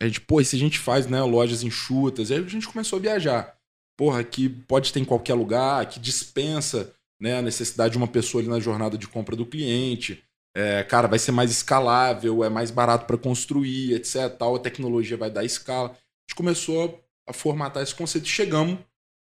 A 0.01 0.05
gente, 0.05 0.21
pô, 0.21 0.39
e 0.39 0.45
se 0.45 0.55
a 0.55 0.59
gente 0.59 0.79
faz, 0.79 1.07
né, 1.07 1.21
lojas 1.21 1.63
enxutas, 1.63 2.31
aí 2.31 2.37
a 2.37 2.47
gente 2.47 2.67
começou 2.67 2.97
a 2.97 3.01
viajar. 3.01 3.56
Porra, 3.97 4.23
que 4.23 4.47
pode 4.47 4.93
ter 4.93 4.99
em 4.99 5.05
qualquer 5.05 5.33
lugar, 5.33 5.85
que 5.87 5.99
dispensa 5.99 6.93
né, 7.19 7.39
a 7.39 7.41
necessidade 7.41 7.93
de 7.93 7.97
uma 7.97 8.07
pessoa 8.07 8.41
ali 8.41 8.49
na 8.49 8.59
jornada 8.59 8.97
de 8.97 9.07
compra 9.07 9.35
do 9.35 9.45
cliente. 9.45 10.23
É, 10.55 10.83
cara, 10.83 11.07
vai 11.07 11.19
ser 11.19 11.31
mais 11.31 11.51
escalável, 11.51 12.43
é 12.43 12.49
mais 12.49 12.71
barato 12.71 13.05
para 13.05 13.17
construir, 13.17 13.93
etc. 13.93 14.29
Tal, 14.37 14.55
a 14.55 14.59
tecnologia 14.59 15.17
vai 15.17 15.29
dar 15.29 15.43
escala. 15.43 15.89
A 15.89 15.91
gente 15.91 16.35
começou 16.35 17.03
a 17.27 17.33
formatar 17.33 17.83
esse 17.83 17.93
conceito 17.93 18.25
e 18.25 18.29
chegamos 18.29 18.77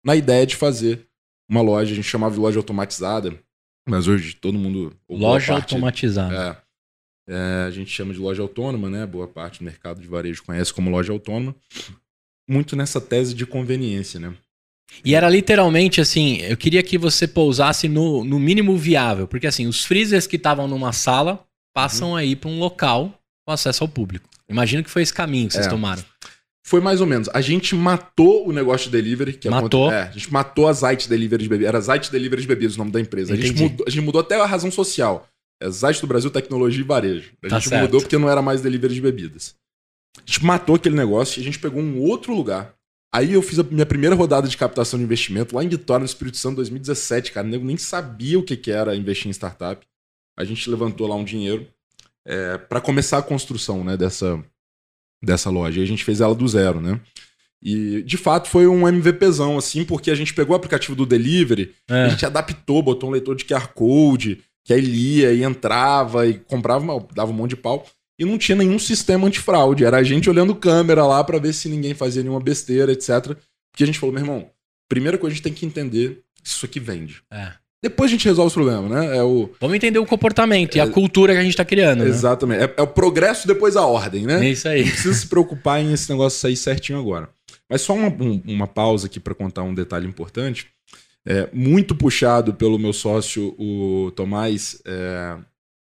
na 0.04 0.14
ideia 0.14 0.46
de 0.46 0.56
fazer 0.56 1.08
uma 1.48 1.62
loja, 1.62 1.92
a 1.92 1.94
gente 1.94 2.08
chamava 2.08 2.34
de 2.34 2.40
loja 2.40 2.58
automatizada, 2.58 3.38
mas 3.86 4.08
hoje 4.08 4.34
todo 4.34 4.58
mundo. 4.58 4.96
Loja 5.08 5.54
parte, 5.54 5.74
automatizada. 5.74 6.64
É, 7.28 7.34
é, 7.34 7.64
a 7.66 7.70
gente 7.70 7.90
chama 7.90 8.14
de 8.14 8.18
loja 8.18 8.42
autônoma, 8.42 8.88
né? 8.88 9.06
Boa 9.06 9.28
parte 9.28 9.58
do 9.58 9.64
mercado 9.64 10.00
de 10.00 10.08
varejo 10.08 10.42
conhece 10.42 10.72
como 10.72 10.90
loja 10.90 11.12
autônoma. 11.12 11.54
Muito 12.48 12.76
nessa 12.76 13.00
tese 13.00 13.34
de 13.34 13.46
conveniência, 13.46 14.18
né? 14.18 14.34
E 15.04 15.14
era 15.14 15.28
literalmente 15.28 16.00
assim, 16.00 16.36
eu 16.42 16.56
queria 16.56 16.82
que 16.82 16.96
você 16.96 17.26
pousasse 17.26 17.88
no, 17.88 18.24
no 18.24 18.38
mínimo 18.38 18.76
viável, 18.76 19.26
porque 19.26 19.46
assim, 19.46 19.66
os 19.66 19.84
freezers 19.84 20.26
que 20.26 20.36
estavam 20.36 20.68
numa 20.68 20.92
sala 20.92 21.44
passam 21.74 22.10
uhum. 22.10 22.16
aí 22.16 22.36
para 22.36 22.48
um 22.48 22.58
local 22.58 23.12
com 23.46 23.52
acesso 23.52 23.84
ao 23.84 23.88
público. 23.88 24.28
Imagino 24.48 24.84
que 24.84 24.90
foi 24.90 25.02
esse 25.02 25.12
caminho 25.12 25.48
que 25.48 25.54
vocês 25.54 25.66
é. 25.66 25.70
tomaram. 25.70 26.02
Foi 26.66 26.80
mais 26.80 27.00
ou 27.02 27.06
menos. 27.06 27.28
A 27.34 27.42
gente 27.42 27.74
matou 27.74 28.48
o 28.48 28.52
negócio 28.52 28.86
de 28.86 28.92
delivery. 28.92 29.34
Que 29.34 29.50
matou? 29.50 29.92
É, 29.92 30.04
a 30.04 30.10
gente 30.10 30.32
matou 30.32 30.66
a 30.66 30.72
Zite 30.72 31.08
Delivery 31.10 31.42
de 31.42 31.48
bebidas. 31.48 31.68
Era 31.68 31.80
Zite 31.80 32.10
Delivery 32.10 32.40
de 32.40 32.48
bebidas 32.48 32.74
o 32.76 32.78
nome 32.78 32.90
da 32.90 33.00
empresa. 33.00 33.34
A 33.34 33.36
gente, 33.36 33.60
mudou, 33.60 33.86
a 33.86 33.90
gente, 33.90 34.02
mudou, 34.02 34.20
até 34.22 34.40
a 34.40 34.46
razão 34.46 34.70
social. 34.70 35.28
É 35.60 35.68
Zite 35.68 36.00
do 36.00 36.06
Brasil 36.06 36.30
Tecnologia 36.30 36.80
e 36.80 36.86
Varejo. 36.86 37.32
A 37.44 37.48
tá 37.48 37.58
gente 37.58 37.68
certo. 37.68 37.82
mudou 37.82 38.00
porque 38.00 38.16
não 38.16 38.30
era 38.30 38.40
mais 38.40 38.62
delivery 38.62 38.94
de 38.94 39.00
bebidas. 39.02 39.54
A 40.16 40.22
gente 40.24 40.42
matou 40.42 40.76
aquele 40.76 40.96
negócio 40.96 41.38
e 41.38 41.42
a 41.42 41.44
gente 41.44 41.58
pegou 41.58 41.82
um 41.82 42.00
outro 42.00 42.34
lugar. 42.34 42.74
Aí 43.14 43.34
eu 43.34 43.42
fiz 43.42 43.60
a 43.60 43.62
minha 43.62 43.86
primeira 43.86 44.16
rodada 44.16 44.48
de 44.48 44.56
captação 44.56 44.98
de 44.98 45.04
investimento 45.04 45.54
lá 45.54 45.62
em 45.62 45.68
Vitória, 45.68 46.00
no 46.00 46.04
Espírito 46.04 46.36
Santo, 46.36 46.56
2017, 46.56 47.30
cara. 47.30 47.48
Eu 47.48 47.60
nem 47.60 47.76
sabia 47.76 48.40
o 48.40 48.42
que 48.42 48.72
era 48.72 48.96
investir 48.96 49.28
em 49.28 49.30
startup. 49.30 49.86
A 50.36 50.42
gente 50.42 50.68
levantou 50.68 51.06
lá 51.06 51.14
um 51.14 51.22
dinheiro 51.22 51.64
é, 52.26 52.58
para 52.58 52.80
começar 52.80 53.18
a 53.18 53.22
construção 53.22 53.84
né, 53.84 53.96
dessa, 53.96 54.44
dessa 55.22 55.48
loja. 55.48 55.78
E 55.78 55.84
a 55.84 55.86
gente 55.86 56.02
fez 56.02 56.20
ela 56.20 56.34
do 56.34 56.48
zero, 56.48 56.80
né? 56.80 57.00
E 57.62 58.02
de 58.02 58.16
fato 58.16 58.48
foi 58.48 58.66
um 58.66 58.88
MVPzão, 58.88 59.56
assim, 59.56 59.84
porque 59.84 60.10
a 60.10 60.14
gente 60.16 60.34
pegou 60.34 60.52
o 60.52 60.56
aplicativo 60.56 60.96
do 60.96 61.06
delivery, 61.06 61.72
é. 61.88 62.06
a 62.06 62.08
gente 62.08 62.26
adaptou, 62.26 62.82
botou 62.82 63.08
um 63.08 63.12
leitor 63.12 63.36
de 63.36 63.44
QR 63.44 63.68
Code, 63.68 64.42
que 64.64 64.72
aí 64.74 64.80
lia 64.80 65.32
e 65.32 65.44
entrava 65.44 66.26
e 66.26 66.34
comprava, 66.34 66.84
dava 67.14 67.30
um 67.30 67.34
monte 67.34 67.50
de 67.50 67.56
pau. 67.56 67.86
E 68.18 68.24
não 68.24 68.38
tinha 68.38 68.56
nenhum 68.56 68.78
sistema 68.78 69.26
antifraude. 69.26 69.84
Era 69.84 69.98
a 69.98 70.02
gente 70.02 70.30
olhando 70.30 70.54
câmera 70.54 71.04
lá 71.06 71.22
para 71.24 71.38
ver 71.38 71.52
se 71.52 71.68
ninguém 71.68 71.94
fazia 71.94 72.22
nenhuma 72.22 72.40
besteira, 72.40 72.92
etc. 72.92 73.36
Porque 73.70 73.82
a 73.82 73.86
gente 73.86 73.98
falou, 73.98 74.14
meu 74.14 74.22
irmão, 74.22 74.50
primeira 74.88 75.18
coisa 75.18 75.32
a 75.32 75.34
gente 75.34 75.42
tem 75.42 75.52
que 75.52 75.66
entender 75.66 76.22
se 76.42 76.56
isso 76.56 76.66
aqui 76.66 76.78
vende. 76.78 77.22
É. 77.30 77.52
Depois 77.82 78.10
a 78.10 78.12
gente 78.12 78.24
resolve 78.24 78.50
o 78.50 78.54
problema, 78.54 78.88
né? 78.88 79.18
É 79.18 79.22
o... 79.22 79.50
Vamos 79.60 79.76
entender 79.76 79.98
o 79.98 80.06
comportamento 80.06 80.76
é... 80.76 80.78
e 80.78 80.80
a 80.80 80.86
cultura 80.86 81.34
que 81.34 81.38
a 81.38 81.42
gente 81.42 81.50
está 81.50 81.66
criando. 81.66 82.02
Né? 82.02 82.08
Exatamente. 82.08 82.62
É, 82.62 82.74
é, 82.78 82.82
o 82.82 82.86
progresso 82.86 83.46
depois 83.46 83.76
a 83.76 83.84
ordem, 83.84 84.24
né? 84.24 84.46
É 84.46 84.50
isso 84.50 84.66
aí. 84.66 84.84
Não 84.84 84.90
precisa 84.90 85.12
se 85.12 85.26
preocupar 85.26 85.82
em 85.82 85.92
esse 85.92 86.08
negócio 86.08 86.38
sair 86.38 86.56
certinho 86.56 86.98
agora. 86.98 87.28
Mas 87.68 87.82
só 87.82 87.94
uma, 87.94 88.08
um, 88.08 88.40
uma 88.46 88.66
pausa 88.66 89.06
aqui 89.06 89.20
para 89.20 89.34
contar 89.34 89.64
um 89.64 89.74
detalhe 89.74 90.06
importante. 90.06 90.68
É, 91.26 91.48
muito 91.52 91.94
puxado 91.94 92.54
pelo 92.54 92.78
meu 92.78 92.92
sócio, 92.92 93.54
o 93.58 94.10
Tomás, 94.12 94.80
é, 94.86 95.36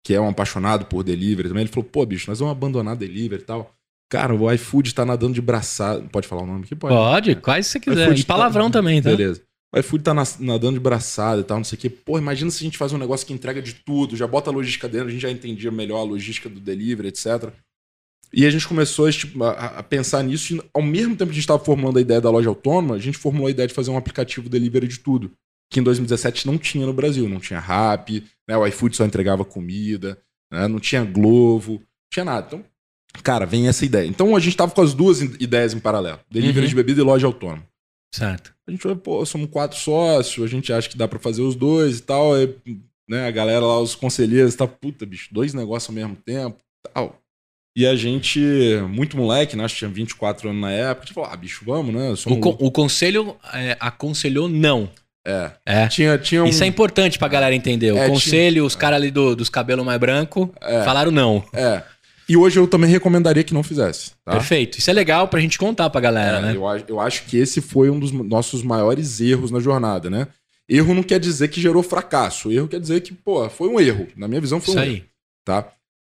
que 0.05 0.13
é 0.13 0.21
um 0.21 0.29
apaixonado 0.29 0.85
por 0.85 1.03
delivery 1.03 1.49
também. 1.49 1.63
Ele 1.63 1.71
falou: 1.71 1.89
pô, 1.91 2.05
bicho, 2.05 2.29
nós 2.29 2.39
vamos 2.39 2.51
abandonar 2.51 2.95
delivery 2.95 3.41
e 3.41 3.45
tal. 3.45 3.73
Cara, 4.07 4.35
o 4.35 4.51
iFood 4.53 4.93
tá 4.93 5.03
nadando 5.03 5.33
de 5.33 5.41
braçada. 5.41 5.99
Pode 6.11 6.27
falar 6.27 6.43
o 6.43 6.45
nome 6.45 6.63
aqui? 6.63 6.75
Pode. 6.75 6.93
Pode, 6.93 7.31
é. 7.31 7.35
quase 7.35 7.63
se 7.63 7.71
você 7.71 7.79
quiser. 7.79 8.15
E 8.15 8.23
palavrão 8.23 8.69
tá... 8.69 8.77
também, 8.79 9.01
tá? 9.01 9.09
Beleza. 9.09 9.41
O 9.75 9.79
iFood 9.79 10.03
tá 10.03 10.13
nadando 10.13 10.73
de 10.73 10.79
braçada 10.79 11.41
e 11.41 11.43
tal, 11.43 11.57
não 11.57 11.63
sei 11.63 11.75
o 11.75 11.81
quê. 11.81 11.89
Pô, 11.89 12.19
imagina 12.19 12.51
se 12.51 12.63
a 12.63 12.65
gente 12.65 12.77
faz 12.77 12.93
um 12.93 12.99
negócio 12.99 13.25
que 13.25 13.33
entrega 13.33 13.61
de 13.61 13.73
tudo, 13.73 14.15
já 14.15 14.27
bota 14.27 14.51
a 14.51 14.53
logística 14.53 14.87
dentro, 14.87 15.07
a 15.07 15.11
gente 15.11 15.21
já 15.21 15.31
entendia 15.31 15.71
melhor 15.71 15.99
a 15.99 16.03
logística 16.03 16.47
do 16.47 16.59
delivery, 16.59 17.09
etc. 17.09 17.49
E 18.31 18.45
a 18.45 18.49
gente 18.49 18.67
começou 18.67 19.07
a, 19.07 19.49
a 19.79 19.83
pensar 19.83 20.23
nisso, 20.23 20.55
e 20.55 20.61
ao 20.73 20.83
mesmo 20.83 21.15
tempo 21.15 21.29
que 21.29 21.31
a 21.31 21.33
gente 21.33 21.39
estava 21.39 21.63
formulando 21.63 21.97
a 21.97 22.01
ideia 22.01 22.21
da 22.21 22.29
loja 22.29 22.47
autônoma, 22.47 22.95
a 22.95 22.99
gente 22.99 23.17
formulou 23.17 23.47
a 23.47 23.51
ideia 23.51 23.67
de 23.67 23.73
fazer 23.73 23.89
um 23.91 23.97
aplicativo 23.97 24.47
delivery 24.47 24.87
de 24.87 24.99
tudo. 24.99 25.31
Que 25.69 25.79
em 25.79 25.83
2017 25.83 26.47
não 26.47 26.57
tinha 26.57 26.85
no 26.85 26.93
Brasil. 26.93 27.27
Não 27.27 27.39
tinha 27.39 27.59
Rap, 27.59 28.23
né? 28.47 28.57
o 28.57 28.65
iFood 28.67 28.95
só 28.95 29.05
entregava 29.05 29.43
comida, 29.43 30.17
né? 30.51 30.67
não 30.67 30.79
tinha 30.79 31.03
Glovo, 31.03 31.73
não 31.73 31.81
tinha 32.11 32.25
nada. 32.25 32.47
Então, 32.47 32.63
cara, 33.23 33.45
vem 33.45 33.67
essa 33.67 33.85
ideia. 33.85 34.07
Então 34.07 34.35
a 34.35 34.39
gente 34.39 34.53
estava 34.53 34.71
com 34.71 34.81
as 34.81 34.93
duas 34.93 35.21
ideias 35.21 35.73
em 35.73 35.79
paralelo: 35.79 36.19
delivery 36.29 36.65
uhum. 36.65 36.69
de 36.69 36.75
bebida 36.75 37.01
e 37.01 37.03
loja 37.03 37.27
autônoma. 37.27 37.67
Certo. 38.13 38.53
A 38.67 38.71
gente 38.71 38.81
falou, 38.81 38.97
pô, 38.97 39.25
somos 39.25 39.49
quatro 39.49 39.77
sócios, 39.77 40.45
a 40.45 40.47
gente 40.47 40.71
acha 40.71 40.87
que 40.87 40.97
dá 40.97 41.07
para 41.07 41.19
fazer 41.19 41.41
os 41.41 41.55
dois 41.55 41.99
e 41.99 42.01
tal. 42.03 42.33
Aí, 42.33 42.55
né, 43.09 43.27
a 43.27 43.31
galera 43.31 43.65
lá, 43.65 43.79
os 43.79 43.93
conselheiros, 43.93 44.55
tá, 44.55 44.65
puta, 44.65 45.05
bicho, 45.05 45.33
dois 45.33 45.53
negócios 45.53 45.89
ao 45.89 45.95
mesmo 45.95 46.15
tempo 46.15 46.57
tal. 46.93 47.21
E 47.77 47.85
a 47.85 47.95
gente, 47.95 48.39
muito 48.89 49.17
moleque, 49.17 49.55
né? 49.55 49.65
Acho 49.65 49.75
que 49.75 49.79
tinha 49.79 49.91
24 49.91 50.49
anos 50.49 50.61
na 50.61 50.71
época, 50.71 51.03
a 51.03 51.05
gente 51.05 51.13
falou, 51.13 51.29
ah, 51.29 51.35
bicho, 51.35 51.65
vamos, 51.65 51.93
né? 51.93 52.13
O, 52.25 52.39
con 52.39 52.57
o, 52.57 52.71
conselho 52.71 53.35
é, 53.53 53.75
aconselhou 53.79 54.47
não. 54.47 54.89
É. 55.25 55.51
é. 55.65 55.87
Tinha, 55.87 56.17
tinha 56.17 56.43
um... 56.43 56.47
Isso 56.47 56.63
é 56.63 56.67
importante 56.67 57.17
pra 57.17 57.27
galera 57.27 57.55
entender. 57.55 57.91
O 57.91 57.97
é, 57.97 58.07
conselho, 58.07 58.53
tinha... 58.53 58.63
os 58.63 58.75
caras 58.75 58.97
ali 58.97 59.09
do, 59.09 59.35
dos 59.35 59.49
cabelos 59.49 59.85
mais 59.85 59.99
branco 59.99 60.53
é. 60.61 60.83
falaram 60.83 61.11
não. 61.11 61.43
É. 61.51 61.81
E 62.27 62.35
hoje 62.35 62.59
eu 62.59 62.67
também 62.67 62.89
recomendaria 62.89 63.43
que 63.43 63.53
não 63.53 63.63
fizesse. 63.63 64.11
Tá? 64.23 64.33
Perfeito. 64.33 64.79
Isso 64.79 64.89
é 64.89 64.93
legal 64.93 65.27
pra 65.27 65.39
gente 65.39 65.57
contar 65.57 65.89
pra 65.89 66.01
galera, 66.01 66.37
é, 66.37 66.41
né? 66.41 66.55
Eu, 66.55 66.63
eu 66.87 66.99
acho 66.99 67.23
que 67.25 67.37
esse 67.37 67.61
foi 67.61 67.89
um 67.89 67.99
dos 67.99 68.11
nossos 68.11 68.63
maiores 68.63 69.19
erros 69.21 69.51
na 69.51 69.59
jornada, 69.59 70.09
né? 70.09 70.27
Erro 70.67 70.95
não 70.95 71.03
quer 71.03 71.19
dizer 71.19 71.47
que 71.49 71.61
gerou 71.61 71.83
fracasso. 71.83 72.51
Erro 72.51 72.67
quer 72.67 72.79
dizer 72.79 73.01
que, 73.01 73.13
pô, 73.13 73.47
foi 73.49 73.69
um 73.69 73.79
erro. 73.79 74.07
Na 74.15 74.27
minha 74.27 74.41
visão, 74.41 74.59
foi 74.59 74.73
Isso 74.73 74.79
um 74.79 74.83
aí. 74.83 74.95
erro. 74.95 75.05
Tá? 75.45 75.67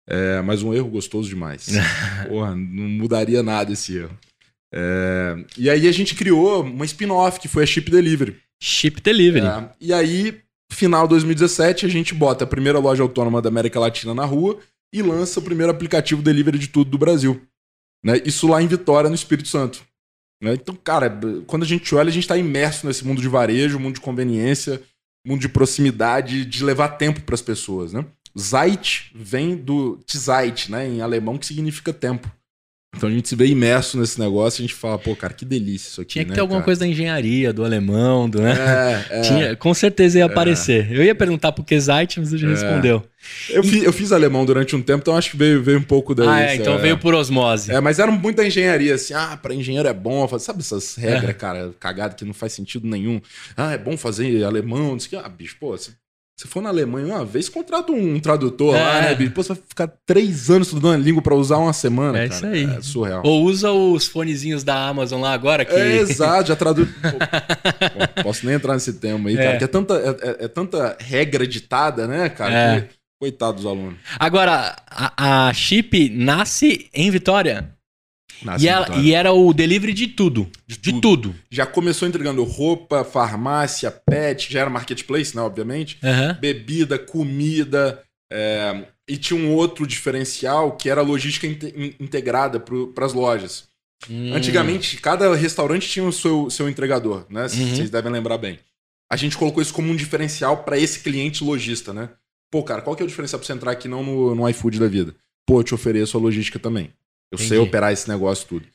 É, 0.07 0.41
mas 0.43 0.63
um 0.63 0.73
erro 0.73 0.89
gostoso 0.89 1.29
demais. 1.29 1.69
Porra, 2.29 2.55
não 2.55 2.89
mudaria 2.89 3.43
nada 3.43 3.73
esse 3.73 3.97
erro. 3.97 4.17
É, 4.73 5.45
e 5.57 5.71
aí 5.71 5.87
a 5.89 5.93
gente 5.93 6.15
criou 6.15 6.63
uma 6.63 6.85
spin-off, 6.85 7.41
que 7.41 7.49
foi 7.49 7.65
a 7.65 7.67
Chip 7.67 7.91
Delivery. 7.91 8.37
Chip 8.61 9.01
Delivery. 9.01 9.47
É, 9.47 9.71
e 9.81 9.93
aí, 9.93 10.41
final 10.73 11.05
de 11.07 11.11
2017, 11.11 11.87
a 11.87 11.89
gente 11.89 12.15
bota 12.15 12.45
a 12.45 12.47
primeira 12.47 12.79
loja 12.79 13.03
autônoma 13.03 13.43
da 13.43 13.49
América 13.49 13.79
Latina 13.79 14.15
na 14.15 14.25
rua 14.25 14.59
e 14.93 15.03
lança 15.03 15.41
o 15.41 15.43
primeiro 15.43 15.73
aplicativo 15.73 16.23
delivery 16.23 16.59
de 16.59 16.69
tudo 16.69 16.91
do 16.91 16.99
Brasil. 16.99 17.43
Né? 18.05 18.21
Isso 18.25 18.47
lá 18.47 18.63
em 18.63 18.67
Vitória, 18.67 19.09
no 19.09 19.15
Espírito 19.15 19.49
Santo. 19.49 19.85
Né? 20.41 20.55
Então, 20.55 20.77
cara, 20.77 21.11
quando 21.47 21.63
a 21.63 21.67
gente 21.67 21.95
olha, 21.95 22.09
a 22.09 22.13
gente 22.13 22.25
está 22.25 22.37
imerso 22.37 22.87
nesse 22.87 23.05
mundo 23.05 23.21
de 23.21 23.29
varejo, 23.29 23.81
mundo 23.81 23.95
de 23.95 24.01
conveniência, 24.01 24.81
mundo 25.27 25.41
de 25.41 25.49
proximidade, 25.49 26.45
de 26.45 26.63
levar 26.63 26.91
tempo 26.91 27.23
para 27.23 27.35
as 27.35 27.43
pessoas. 27.43 27.93
Né? 27.93 28.05
Zeit 28.37 29.11
vem 29.15 29.57
do 29.57 30.01
Zeit, 30.07 30.71
né, 30.71 30.87
em 30.87 31.01
alemão, 31.01 31.39
que 31.39 31.47
significa 31.47 31.93
tempo. 31.93 32.31
Então 32.97 33.09
a 33.09 33.13
gente 33.13 33.29
se 33.29 33.35
vê 33.35 33.47
imerso 33.47 33.99
nesse 33.99 34.19
negócio 34.21 34.61
e 34.61 34.65
a 34.65 34.67
gente 34.67 34.75
fala, 34.75 34.99
pô, 34.99 35.15
cara, 35.17 35.33
que 35.33 35.45
delícia 35.45 35.89
isso 35.89 36.01
aqui. 36.01 36.13
Tinha 36.13 36.25
que 36.25 36.31
né, 36.31 36.35
ter 36.37 36.41
alguma 36.41 36.61
cara? 36.61 36.65
coisa 36.65 36.81
da 36.81 36.87
engenharia, 36.87 37.53
do 37.53 37.65
alemão, 37.65 38.29
do, 38.29 38.41
né? 38.41 38.55
É, 39.11 39.19
é, 39.19 39.21
Tinha, 39.23 39.57
com 39.57 39.75
certeza 39.75 40.19
ia 40.19 40.27
aparecer. 40.27 40.91
É. 40.91 40.99
Eu 40.99 41.05
ia 41.05 41.15
perguntar 41.15 41.53
por 41.53 41.65
que 41.65 41.79
Zeit, 41.79 42.19
mas 42.21 42.31
você 42.31 42.39
já 42.39 42.47
é. 42.47 42.51
respondeu. 42.51 43.03
Eu, 43.49 43.63
e... 43.63 43.67
fiz, 43.67 43.83
eu 43.83 43.93
fiz 43.93 44.13
alemão 44.13 44.45
durante 44.45 44.77
um 44.77 44.83
tempo, 44.83 45.01
então 45.01 45.17
acho 45.17 45.33
que 45.33 45.37
veio, 45.37 45.63
veio 45.63 45.79
um 45.79 45.83
pouco 45.83 46.15
daí. 46.15 46.29
Ah, 46.29 46.41
é, 46.43 46.57
então 46.57 46.79
veio 46.79 46.99
por 46.99 47.15
osmose. 47.15 47.73
É, 47.73 47.81
mas 47.81 47.99
era 47.99 48.11
muito 48.11 48.37
da 48.37 48.47
engenharia, 48.47 48.95
assim, 48.95 49.15
ah, 49.15 49.39
para 49.41 49.55
engenheiro 49.55 49.89
é 49.89 49.95
bom, 49.95 50.27
sabe 50.39 50.61
essas 50.61 50.95
regras, 50.95 51.31
é. 51.31 51.33
cara, 51.33 51.75
cagada 51.81 52.15
que 52.15 52.25
não 52.25 52.35
faz 52.35 52.53
sentido 52.53 52.87
nenhum. 52.87 53.21
Ah, 53.57 53.73
é 53.73 53.79
bom 53.79 53.97
fazer 53.97 54.45
alemão, 54.45 54.93
não 54.93 55.01
sei 55.01 55.19
o 55.19 55.23
que. 55.23 55.27
Ah, 55.27 55.29
bicho, 55.29 55.57
pô, 55.59 55.71
você 55.71 55.93
Se 56.37 56.49
for 56.49 56.61
na 56.61 56.69
Alemanha 56.69 57.07
uma 57.15 57.25
vez, 57.25 57.49
contrata 57.49 57.93
um 57.93 58.19
tradutor 58.19 58.75
É. 58.75 58.81
lá, 58.83 59.01
né, 59.03 59.15
bicho? 59.15 59.31
Pô, 59.31 59.41
você 59.43 59.55
vai 59.55 59.63
ficar 59.69 59.93
três 60.05 60.51
anos 60.51 60.67
estudando 60.67 60.95
a 60.95 60.97
língua 60.97 61.23
pra 61.23 61.35
usar 61.37 61.59
uma 61.59 61.73
semana, 61.73 62.19
É 62.19 62.29
cara. 62.29 62.35
isso 62.35 62.47
aí. 62.47 62.77
É 62.77 62.83
surreal. 62.83 63.23
Ou 63.25 63.45
usa 63.45 63.71
os 63.71 64.09
fonezinhos 64.09 64.65
da 64.65 64.89
Amazon 64.89 65.21
lá 65.21 65.33
agora, 65.33 65.65
que. 65.65 65.73
É, 65.73 65.97
exato, 65.99 66.49
já 66.49 66.57
traduz. 66.57 66.89
Pô, 68.17 68.23
posso 68.25 68.45
nem 68.47 68.57
entrar 68.57 68.75
nesse 68.75 68.95
tema 68.95 69.29
aí, 69.29 69.37
É. 69.39 69.45
cara, 69.45 69.59
que 69.59 69.65
é 69.65 69.69
tanta, 69.69 69.95
é, 69.95 70.09
é- 70.29 70.45
é 70.47 70.49
tanta 70.49 70.97
regra 71.01 71.47
ditada, 71.47 72.09
né, 72.09 72.29
cara? 72.29 72.53
É. 72.55 72.81
que- 72.81 72.95
coitado 73.21 73.55
dos 73.59 73.65
alunos. 73.67 73.95
Agora, 74.19 74.75
a, 74.91 75.49
a 75.49 75.53
Chip 75.55 76.11
nasce 76.11 76.91
em 76.93 77.11
Vitória. 77.13 77.71
E, 78.59 78.69
ela- 78.69 78.89
e 78.99 79.13
era 79.13 79.33
o 79.33 79.53
delivery 79.53 79.93
de 79.93 80.09
tudo. 80.09 80.49
De, 80.67 80.79
tudo. 80.79 81.01
tudo. 81.01 81.35
Já 81.51 81.65
começou 81.67 82.07
entregando 82.09 82.43
roupa, 82.45 83.05
farmácia, 83.05 83.91
pet, 83.91 84.53
já 84.53 84.61
era 84.61 84.71
marketplace, 84.71 85.35
né, 85.37 85.43
obviamente. 85.43 85.99
Aham. 86.03 86.37
Bebida, 86.41 86.99
comida. 86.99 88.03
é, 88.33 88.87
e 89.09 89.17
tinha 89.19 89.39
um 89.39 89.53
outro 89.55 89.87
diferencial 89.87 90.73
que 90.77 90.89
era 90.91 91.01
a 91.01 91.05
logística 91.05 91.47
in- 91.47 91.95
integrada 92.01 92.59
para 92.59 93.05
as 93.05 93.13
lojas. 93.13 93.65
Hum. 94.11 94.33
Antigamente, 94.35 94.97
cada 94.97 95.35
restaurante 95.37 95.89
tinha 95.89 96.05
o 96.05 96.13
seu, 96.13 96.51
seu 96.51 96.69
entregador, 96.69 97.25
né? 97.31 97.47
C- 97.49 97.61
Uhum. 97.63 97.77
Vocês 97.77 97.91
devem 97.91 98.11
lembrar 98.11 98.39
bem. 98.39 98.59
A 99.13 99.17
gente 99.17 99.37
colocou 99.37 99.63
isso 99.63 99.73
como 99.75 99.91
um 99.91 99.97
diferencial 99.97 100.65
para 100.65 100.79
esse 100.79 101.01
cliente 101.01 101.45
lojista, 101.45 101.93
né? 101.93 102.09
Pô, 102.51 102.63
cara, 102.63 102.81
qual 102.83 102.97
que 102.97 103.03
é 103.03 103.05
o 103.05 103.09
diferencial 103.09 103.39
para 103.39 103.47
você 103.47 103.53
entrar 103.53 103.71
aqui 103.73 103.87
não 103.89 104.03
no, 104.03 104.35
no 104.35 104.49
iFood 104.49 104.81
da 104.81 104.89
vida? 104.89 105.15
Pô, 105.47 105.61
eu 105.61 105.65
te 105.65 105.75
ofereço 105.75 106.17
a 106.17 106.21
logística 106.21 106.59
também. 106.59 106.91
Eu 107.33 107.39
sei 107.39 107.47
Entendi. 107.49 107.63
operar 107.63 107.93
esse 107.93 108.09
negócio 108.09 108.47
tudo. 108.47 108.67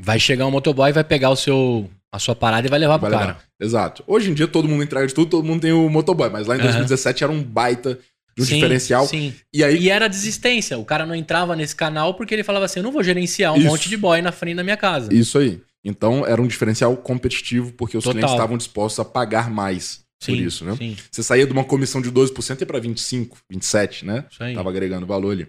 Vai 0.00 0.18
chegar 0.18 0.46
um 0.46 0.50
motoboy, 0.50 0.92
vai 0.92 1.04
pegar 1.04 1.30
o 1.30 1.36
seu, 1.36 1.90
a 2.12 2.18
sua 2.18 2.34
parada 2.34 2.66
e 2.66 2.70
vai 2.70 2.78
levar 2.78 2.96
Vai 2.98 3.10
pro 3.10 3.18
levar. 3.18 3.34
cara. 3.34 3.44
Exato. 3.60 4.02
Hoje 4.06 4.30
em 4.30 4.34
dia 4.34 4.46
todo 4.48 4.68
mundo 4.68 4.82
entrega 4.82 5.06
de 5.06 5.14
tudo, 5.14 5.28
todo 5.30 5.44
mundo 5.44 5.60
tem 5.60 5.72
o 5.72 5.88
motoboy, 5.90 6.30
mas 6.30 6.46
lá 6.46 6.54
em 6.54 6.58
Aham. 6.58 6.66
2017 6.68 7.24
era 7.24 7.32
um 7.32 7.42
baita 7.42 7.98
de 8.36 8.42
um 8.42 8.46
Sim, 8.46 8.54
diferencial. 8.54 9.06
Sim. 9.06 9.34
E 9.52 9.64
aí, 9.64 9.78
E 9.78 9.90
era 9.90 10.08
desistência. 10.08 10.78
O 10.78 10.84
cara 10.84 11.04
não 11.06 11.14
entrava 11.14 11.56
nesse 11.56 11.74
canal 11.74 12.14
porque 12.14 12.34
ele 12.34 12.44
falava 12.44 12.64
assim: 12.66 12.80
eu 12.80 12.84
não 12.84 12.92
vou 12.92 13.02
gerenciar 13.02 13.52
um 13.54 13.58
Isso. 13.58 13.66
monte 13.66 13.88
de 13.88 13.96
boy 13.96 14.20
na 14.22 14.30
frente 14.32 14.56
da 14.56 14.64
minha 14.64 14.76
casa. 14.76 15.12
isso 15.12 15.38
aí. 15.38 15.60
Então 15.84 16.26
era 16.26 16.40
um 16.42 16.46
diferencial 16.46 16.96
competitivo 16.96 17.72
porque 17.72 17.96
os 17.96 18.04
Total. 18.04 18.14
clientes 18.14 18.34
estavam 18.34 18.56
dispostos 18.58 18.98
a 19.00 19.04
pagar 19.04 19.48
mais 19.50 20.00
sim, 20.20 20.34
por 20.36 20.42
isso, 20.42 20.64
né? 20.64 20.74
Sim, 20.76 20.96
Você 21.10 21.22
saía 21.22 21.46
de 21.46 21.52
uma 21.52 21.64
comissão 21.64 22.00
de 22.02 22.10
12% 22.10 22.60
e 22.62 22.66
para 22.66 22.78
25, 22.80 23.38
27, 23.50 24.04
né? 24.04 24.24
isso 24.30 24.42
aí. 24.42 24.54
Tava 24.54 24.68
agregando 24.70 25.06
valor 25.06 25.30
ali. 25.32 25.46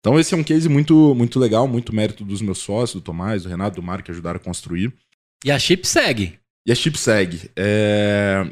Então 0.00 0.18
esse 0.18 0.34
é 0.34 0.36
um 0.36 0.44
case 0.44 0.68
muito, 0.68 1.14
muito 1.14 1.38
legal, 1.38 1.66
muito 1.66 1.94
mérito 1.94 2.24
dos 2.24 2.40
meus 2.40 2.58
sócios, 2.58 2.94
do 2.94 3.04
Tomás, 3.04 3.42
do 3.42 3.48
Renato, 3.48 3.76
do 3.76 3.82
Mário, 3.82 4.04
que 4.04 4.10
ajudaram 4.10 4.36
a 4.36 4.42
construir. 4.42 4.92
E 5.44 5.50
a 5.50 5.58
Chip 5.58 5.86
segue. 5.86 6.38
E 6.66 6.72
a 6.72 6.74
Chipseg, 6.74 7.50
é... 7.56 8.46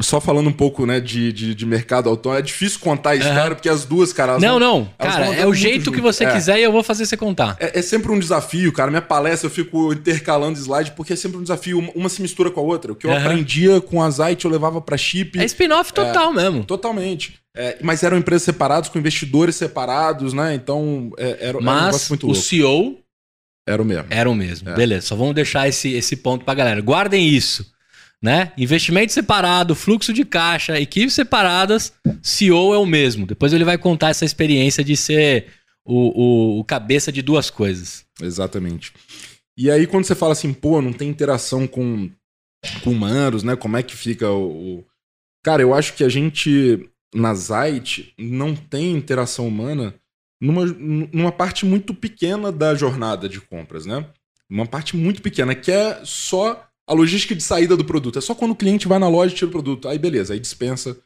só 0.00 0.20
falando 0.20 0.46
um 0.48 0.52
pouco 0.52 0.86
né, 0.86 1.00
de, 1.00 1.32
de, 1.32 1.52
de 1.52 1.66
mercado 1.66 2.08
autônomo, 2.08 2.38
é 2.38 2.42
difícil 2.42 2.78
contar 2.78 3.10
a 3.10 3.16
história, 3.16 3.56
porque 3.56 3.68
as 3.68 3.84
duas, 3.84 4.12
cara, 4.12 4.38
não, 4.38 4.60
não. 4.60 4.88
Cara, 4.98 5.34
é 5.34 5.44
o 5.44 5.52
jeito 5.52 5.90
que 5.90 5.96
junto. 5.96 6.02
você 6.12 6.24
É. 6.24 6.32
quiser 6.32 6.60
e 6.60 6.62
eu 6.62 6.70
vou 6.70 6.84
fazer 6.84 7.04
você 7.06 7.16
contar. 7.16 7.56
É, 7.58 7.78
é 7.78 7.82
sempre 7.82 8.12
um 8.12 8.18
desafio, 8.20 8.72
cara. 8.72 8.88
Minha 8.90 9.02
palestra 9.02 9.48
eu 9.48 9.50
fico 9.50 9.92
intercalando 9.92 10.56
slide 10.58 10.92
porque 10.92 11.14
é 11.14 11.16
sempre 11.16 11.38
um 11.38 11.42
desafio. 11.42 11.80
Uma, 11.94 12.08
se 12.08 12.22
mistura 12.22 12.50
com 12.52 12.60
a 12.60 12.62
outra. 12.62 12.92
O 12.92 12.94
que 12.94 13.06
eu 13.06 13.10
Aham. 13.10 13.20
aprendia 13.20 13.80
com 13.80 14.00
a 14.00 14.08
Zite 14.10 14.44
eu 14.44 14.50
levava 14.50 14.80
pra 14.80 14.96
Chip. 14.96 15.36
É 15.40 15.44
spin-off 15.44 15.92
total 15.92 16.32
mesmo. 16.32 16.62
Totalmente. 16.62 17.40
É, 17.56 17.78
mas 17.82 18.02
eram 18.02 18.16
empresas 18.18 18.42
separadas, 18.42 18.88
com 18.90 18.98
investidores 18.98 19.56
separados, 19.56 20.32
né? 20.34 20.54
Então 20.54 21.10
é, 21.18 21.30
era, 21.30 21.38
era 21.48 21.58
um 21.58 21.62
Mas 21.62 21.84
negócio 21.86 22.08
muito 22.10 22.30
o. 22.30 22.34
CEO 22.34 22.98
Era 23.66 23.80
o 23.80 23.84
mesmo. 23.84 24.06
era 24.10 24.30
o 24.30 24.34
mesmo. 24.34 24.68
É. 24.68 24.74
Beleza, 24.74 25.06
só 25.06 25.16
vamos 25.16 25.34
deixar 25.34 25.66
esse, 25.68 25.92
esse 25.94 26.16
ponto 26.16 26.44
pra 26.44 26.54
galera. 26.54 26.80
Guardem 26.80 27.26
isso. 27.28 27.74
Né? 28.22 28.50
Investimento 28.56 29.12
separado, 29.12 29.74
fluxo 29.74 30.12
de 30.12 30.24
caixa, 30.24 30.80
equipes 30.80 31.12
separadas, 31.14 31.92
CEO 32.22 32.74
é 32.74 32.78
o 32.78 32.86
mesmo. 32.86 33.26
Depois 33.26 33.52
ele 33.52 33.62
vai 33.64 33.76
contar 33.76 34.08
essa 34.08 34.24
experiência 34.24 34.82
de 34.82 34.96
ser 34.96 35.46
o, 35.84 36.56
o- 36.56 36.60
o 36.60 36.64
cabeça 36.64 37.12
de 37.12 37.20
duas 37.22 37.50
coisas. 37.50 38.04
Exatamente. 38.20 38.92
E 39.56 39.70
aí, 39.70 39.86
quando 39.86 40.04
você 40.04 40.14
fala 40.14 40.32
assim, 40.32 40.52
pô, 40.52 40.80
não 40.80 40.92
tem 40.94 41.08
interação 41.10 41.66
com, 41.66 42.10
com 42.82 42.90
humanos, 42.90 43.42
né? 43.42 43.54
Como 43.54 43.76
é 43.76 43.82
que 43.82 43.94
fica 43.94 44.30
o- 44.30 44.82
Cara, 45.44 45.60
eu 45.62 45.74
acho 45.74 45.92
que 45.92 46.02
a 46.02 46.08
gente, 46.08 46.88
na 47.14 47.34
Zite, 47.34 48.12
não 48.18 48.54
tem 48.54 48.92
interação 48.92 49.48
humana 49.48 49.94
numa, 50.40 50.66
numa 50.66 51.32
parte 51.32 51.64
muito 51.64 51.94
pequena 51.94 52.52
da 52.52 52.74
jornada 52.74 53.28
de 53.28 53.40
compras, 53.40 53.86
né? 53.86 54.08
Uma 54.48 54.66
parte 54.66 54.96
muito 54.96 55.22
pequena, 55.22 55.54
que 55.54 55.72
é 55.72 56.04
só 56.04 56.68
a 56.86 56.92
logística 56.92 57.34
de 57.34 57.42
saída 57.42 57.76
do 57.76 57.84
produto. 57.84 58.18
É 58.18 58.22
só 58.22 58.34
quando 58.34 58.52
o 58.52 58.56
cliente 58.56 58.86
vai 58.86 58.98
na 58.98 59.08
loja 59.08 59.34
e 59.34 59.36
tira 59.36 59.48
o 59.48 59.52
produto. 59.52 59.88
Aí, 59.88 59.98
beleza, 59.98 60.34
aí 60.34 60.40
dispensa 60.40 60.96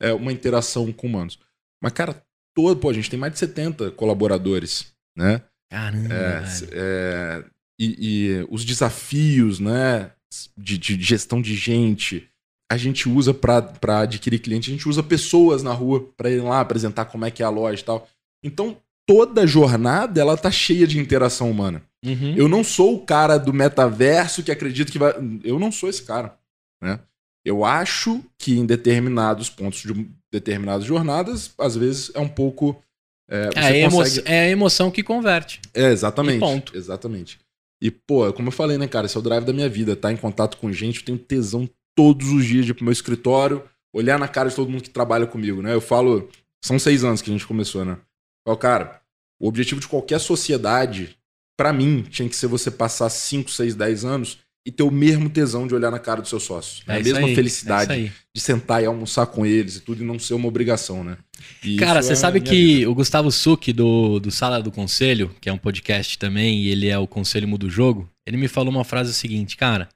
é, 0.00 0.12
uma 0.12 0.32
interação 0.32 0.92
com 0.92 1.06
humanos. 1.06 1.38
Mas, 1.82 1.92
cara, 1.92 2.22
todo, 2.54 2.78
pô, 2.78 2.90
a 2.90 2.92
gente 2.92 3.08
tem 3.08 3.18
mais 3.18 3.32
de 3.32 3.38
70 3.38 3.92
colaboradores, 3.92 4.92
né? 5.16 5.42
Caramba. 5.70 6.14
É, 6.14 6.44
é, 6.72 7.44
e, 7.78 7.96
e 7.98 8.46
os 8.50 8.64
desafios, 8.64 9.60
né, 9.60 10.12
de, 10.56 10.76
de 10.76 11.00
gestão 11.00 11.40
de 11.40 11.54
gente, 11.54 12.28
a 12.70 12.76
gente 12.76 13.08
usa 13.08 13.34
para 13.34 14.00
adquirir 14.00 14.38
cliente, 14.38 14.70
a 14.70 14.72
gente 14.72 14.88
usa 14.88 15.02
pessoas 15.02 15.62
na 15.62 15.72
rua 15.72 16.06
para 16.16 16.30
ir 16.30 16.40
lá 16.40 16.60
apresentar 16.60 17.06
como 17.06 17.24
é 17.24 17.30
que 17.30 17.42
é 17.42 17.46
a 17.46 17.50
loja 17.50 17.80
e 17.82 17.84
tal. 17.84 18.08
Então, 18.44 18.76
toda 19.06 19.46
jornada 19.46 20.20
ela 20.20 20.36
tá 20.36 20.50
cheia 20.50 20.86
de 20.86 20.98
interação 20.98 21.50
humana. 21.50 21.82
Uhum. 22.04 22.34
Eu 22.36 22.48
não 22.48 22.62
sou 22.62 22.94
o 22.94 23.04
cara 23.04 23.36
do 23.38 23.52
metaverso 23.52 24.42
que 24.42 24.50
acredita 24.52 24.90
que 24.92 24.98
vai. 24.98 25.12
Eu 25.44 25.58
não 25.58 25.72
sou 25.72 25.88
esse 25.88 26.02
cara. 26.04 26.36
Né? 26.82 26.98
Eu 27.44 27.64
acho 27.64 28.22
que 28.38 28.56
em 28.58 28.64
determinados 28.64 29.50
pontos 29.50 29.80
de 29.82 30.06
determinadas 30.32 30.84
jornadas, 30.86 31.52
às 31.58 31.74
vezes 31.76 32.10
é 32.14 32.20
um 32.20 32.28
pouco. 32.28 32.80
É, 33.28 33.48
É, 33.54 33.60
a 33.66 33.76
emo- 33.76 33.96
consegue- 33.98 34.28
é 34.28 34.40
a 34.42 34.48
emoção 34.48 34.90
que 34.90 35.02
converte. 35.02 35.60
é, 35.74 35.90
exatamente. 35.90 36.36
E 36.36 36.40
ponto. 36.40 36.76
Exatamente. 36.76 37.38
E, 37.82 37.90
pô, 37.90 38.32
como 38.32 38.48
eu 38.48 38.52
falei, 38.52 38.76
né, 38.78 38.86
cara, 38.86 39.06
esse 39.06 39.16
é 39.16 39.20
o 39.20 39.22
drive 39.22 39.44
da 39.44 39.52
minha 39.52 39.68
vida, 39.68 39.96
tá 39.96 40.12
em 40.12 40.16
contato 40.16 40.56
com 40.58 40.70
gente, 40.72 40.98
eu 41.00 41.04
tenho 41.06 41.18
tesão 41.18 41.68
todos 42.00 42.30
os 42.30 42.46
dias 42.46 42.64
de 42.64 42.70
ir 42.70 42.74
pro 42.74 42.82
meu 42.84 42.92
escritório, 42.94 43.62
olhar 43.92 44.18
na 44.18 44.26
cara 44.26 44.48
de 44.48 44.56
todo 44.56 44.70
mundo 44.70 44.82
que 44.82 44.88
trabalha 44.88 45.26
comigo, 45.26 45.60
né? 45.60 45.74
Eu 45.74 45.82
falo, 45.82 46.30
são 46.64 46.78
seis 46.78 47.04
anos 47.04 47.20
que 47.20 47.28
a 47.28 47.32
gente 47.34 47.46
começou, 47.46 47.84
né? 47.84 47.92
Eu 47.92 47.98
falo, 48.46 48.56
cara, 48.56 49.02
o 49.38 49.46
objetivo 49.46 49.82
de 49.82 49.86
qualquer 49.86 50.18
sociedade, 50.18 51.14
pra 51.58 51.74
mim, 51.74 52.00
tinha 52.08 52.26
que 52.26 52.34
ser 52.34 52.46
você 52.46 52.70
passar 52.70 53.10
5, 53.10 53.50
6, 53.50 53.74
10 53.74 54.04
anos 54.06 54.38
e 54.66 54.72
ter 54.72 54.82
o 54.82 54.90
mesmo 54.90 55.28
tesão 55.28 55.66
de 55.66 55.74
olhar 55.74 55.90
na 55.90 55.98
cara 55.98 56.22
dos 56.22 56.30
seus 56.30 56.42
sócios. 56.42 56.86
né? 56.86 56.94
a 56.94 57.00
isso 57.00 57.12
mesma 57.12 57.28
aí, 57.28 57.34
felicidade 57.34 57.92
é 57.92 57.98
isso 57.98 58.06
aí. 58.06 58.12
de 58.34 58.40
sentar 58.40 58.82
e 58.82 58.86
almoçar 58.86 59.26
com 59.26 59.44
eles 59.44 59.76
e 59.76 59.80
tudo, 59.80 60.02
e 60.02 60.06
não 60.06 60.18
ser 60.18 60.32
uma 60.32 60.48
obrigação, 60.48 61.04
né? 61.04 61.18
E 61.62 61.76
Cara, 61.76 62.00
você 62.02 62.12
é 62.12 62.16
sabe 62.16 62.38
a 62.38 62.42
que 62.42 62.76
vida. 62.76 62.90
o 62.90 62.94
Gustavo 62.94 63.30
Suki, 63.30 63.74
do, 63.74 64.18
do 64.20 64.30
Sala 64.30 64.62
do 64.62 64.72
Conselho, 64.72 65.34
que 65.38 65.50
é 65.50 65.52
um 65.52 65.58
podcast 65.58 66.18
também, 66.18 66.62
e 66.62 66.68
ele 66.70 66.88
é 66.88 66.98
o 66.98 67.06
Conselho 67.06 67.46
Muda 67.46 67.66
o 67.66 67.70
Jogo, 67.70 68.08
ele 68.26 68.38
me 68.38 68.48
falou 68.48 68.70
uma 68.72 68.84
frase 68.84 69.12
seguinte, 69.12 69.56
cara, 69.58 69.86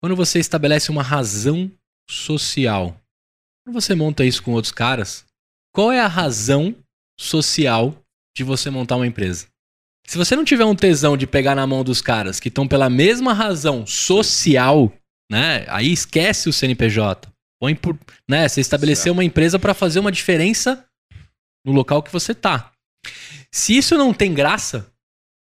quando 0.00 0.16
você 0.16 0.38
estabelece 0.38 0.90
uma 0.90 1.02
razão 1.02 1.70
social, 2.08 2.98
quando 3.64 3.74
você 3.74 3.94
monta 3.94 4.24
isso 4.24 4.42
com 4.42 4.52
outros 4.52 4.72
caras, 4.72 5.24
qual 5.72 5.92
é 5.92 6.00
a 6.00 6.08
razão 6.08 6.74
social 7.18 7.94
de 8.36 8.42
você 8.42 8.70
montar 8.70 8.96
uma 8.96 9.06
empresa? 9.06 9.46
Se 10.06 10.18
você 10.18 10.34
não 10.34 10.44
tiver 10.44 10.64
um 10.64 10.74
tesão 10.74 11.16
de 11.16 11.26
pegar 11.26 11.54
na 11.54 11.66
mão 11.66 11.84
dos 11.84 12.02
caras 12.02 12.40
que 12.40 12.48
estão 12.48 12.66
pela 12.66 12.90
mesma 12.90 13.32
razão 13.32 13.86
social, 13.86 14.92
né? 15.30 15.64
Aí 15.68 15.92
esquece 15.92 16.48
o 16.48 16.52
CNPJ. 16.52 17.30
Põe 17.60 17.76
por, 17.76 17.96
né? 18.28 18.48
Você 18.48 18.60
estabeleceu 18.60 19.12
uma 19.12 19.22
empresa 19.22 19.58
para 19.58 19.74
fazer 19.74 20.00
uma 20.00 20.10
diferença 20.10 20.84
no 21.64 21.72
local 21.72 22.02
que 22.02 22.12
você 22.12 22.34
tá. 22.34 22.72
Se 23.52 23.76
isso 23.76 23.96
não 23.96 24.12
tem 24.12 24.34
graça, 24.34 24.90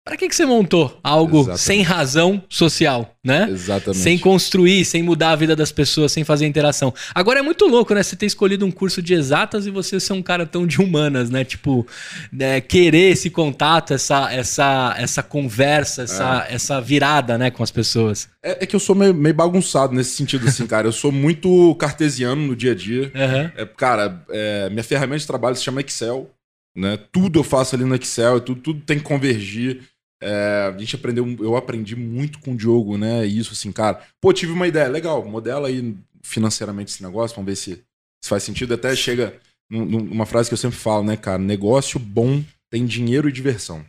para 0.05 0.19
que, 0.19 0.29
que 0.29 0.37
você 0.37 0.45
montou 0.45 1.01
algo 1.03 1.39
Exatamente. 1.39 1.63
sem 1.63 1.83
razão 1.83 2.43
social, 2.47 3.17
né? 3.25 3.49
Exatamente. 3.51 4.03
Sem 4.03 4.19
construir, 4.19 4.85
sem 4.85 5.03
mudar 5.03 5.31
a 5.31 5.37
vida 5.37 5.57
das 5.57 5.73
pessoas, 5.73 6.13
sem 6.13 6.23
fazer 6.25 6.45
interação. 6.45 6.93
Agora 7.15 7.39
é 7.41 7.43
muito 7.43 7.67
louco, 7.67 7.95
né? 7.95 8.03
Você 8.03 8.15
ter 8.15 8.27
escolhido 8.27 8.67
um 8.67 8.71
curso 8.71 9.01
de 9.01 9.15
exatas 9.15 9.67
e 9.67 9.71
você 9.71 9.99
ser 9.99 10.13
um 10.13 10.23
cara 10.23 10.45
tão 10.45 10.67
de 10.67 10.79
humanas, 10.79 11.31
né? 11.31 11.43
Tipo, 11.43 11.87
né, 12.31 12.61
querer 12.61 13.13
esse 13.13 13.31
contato, 13.31 13.95
essa, 13.95 14.31
essa, 14.31 14.95
essa 14.99 15.23
conversa, 15.23 16.03
essa, 16.03 16.47
essa 16.51 16.81
virada, 16.83 17.39
né, 17.39 17.51
com 17.51 17.63
as 17.63 17.71
pessoas. 17.71 18.29
É, 18.43 18.65
é 18.65 18.67
que 18.67 18.77
eu 18.77 18.81
sou 18.81 18.95
meio, 18.95 19.15
meio 19.15 19.35
bagunçado 19.35 19.95
nesse 19.95 20.11
sentido, 20.17 20.47
assim, 20.47 20.67
cara. 20.67 20.87
Eu 20.87 20.93
sou 20.93 21.11
muito 21.11 21.75
cartesiano 21.77 22.43
no 22.43 22.55
dia 22.55 22.73
a 22.73 22.75
dia. 22.75 23.11
É, 23.15 23.65
cara, 23.65 24.23
é, 24.29 24.69
minha 24.69 24.85
ferramenta 24.85 25.21
de 25.21 25.27
trabalho 25.27 25.57
se 25.57 25.65
chama 25.65 25.81
Excel. 25.81 26.31
Né? 26.77 26.99
Tudo 27.13 27.39
eu 27.39 27.45
faço 27.45 27.77
ali 27.77 27.85
no 27.85 27.95
Excel, 27.95 28.41
tudo, 28.41 28.61
tudo 28.61 28.81
tem 28.81 28.99
que 28.99 29.05
convergir. 29.05 29.81
É, 30.27 30.73
a 30.75 30.79
gente 30.79 30.97
aprendeu, 30.97 31.37
eu 31.41 31.55
aprendi 31.57 31.95
muito 31.95 32.39
com 32.39 32.53
o 32.53 32.57
Diogo, 32.57 32.97
né? 32.97 33.27
Isso, 33.27 33.53
assim, 33.53 33.71
cara. 33.71 34.01
Pô, 34.21 34.33
tive 34.33 34.53
uma 34.53 34.67
ideia, 34.67 34.89
legal, 34.89 35.25
modela 35.25 35.69
aí 35.69 35.95
financeiramente 36.23 36.91
esse 36.93 37.03
negócio, 37.03 37.37
vamos 37.37 37.51
ver 37.51 37.57
se, 37.57 37.75
se 38.23 38.29
faz 38.29 38.43
sentido. 38.43 38.73
Até 38.75 38.97
chega 38.97 39.39
num- 39.71 39.85
numa 39.85 40.25
frase 40.27 40.49
que 40.49 40.55
eu 40.55 40.59
sempre 40.59 40.79
falo, 40.79 41.05
né, 41.05 41.17
cara? 41.17 41.39
Negócio 41.39 41.99
bom 42.01 42.43
tem 42.71 42.87
dinheiro 42.87 43.29
e 43.29 43.33
diversão. 43.33 43.85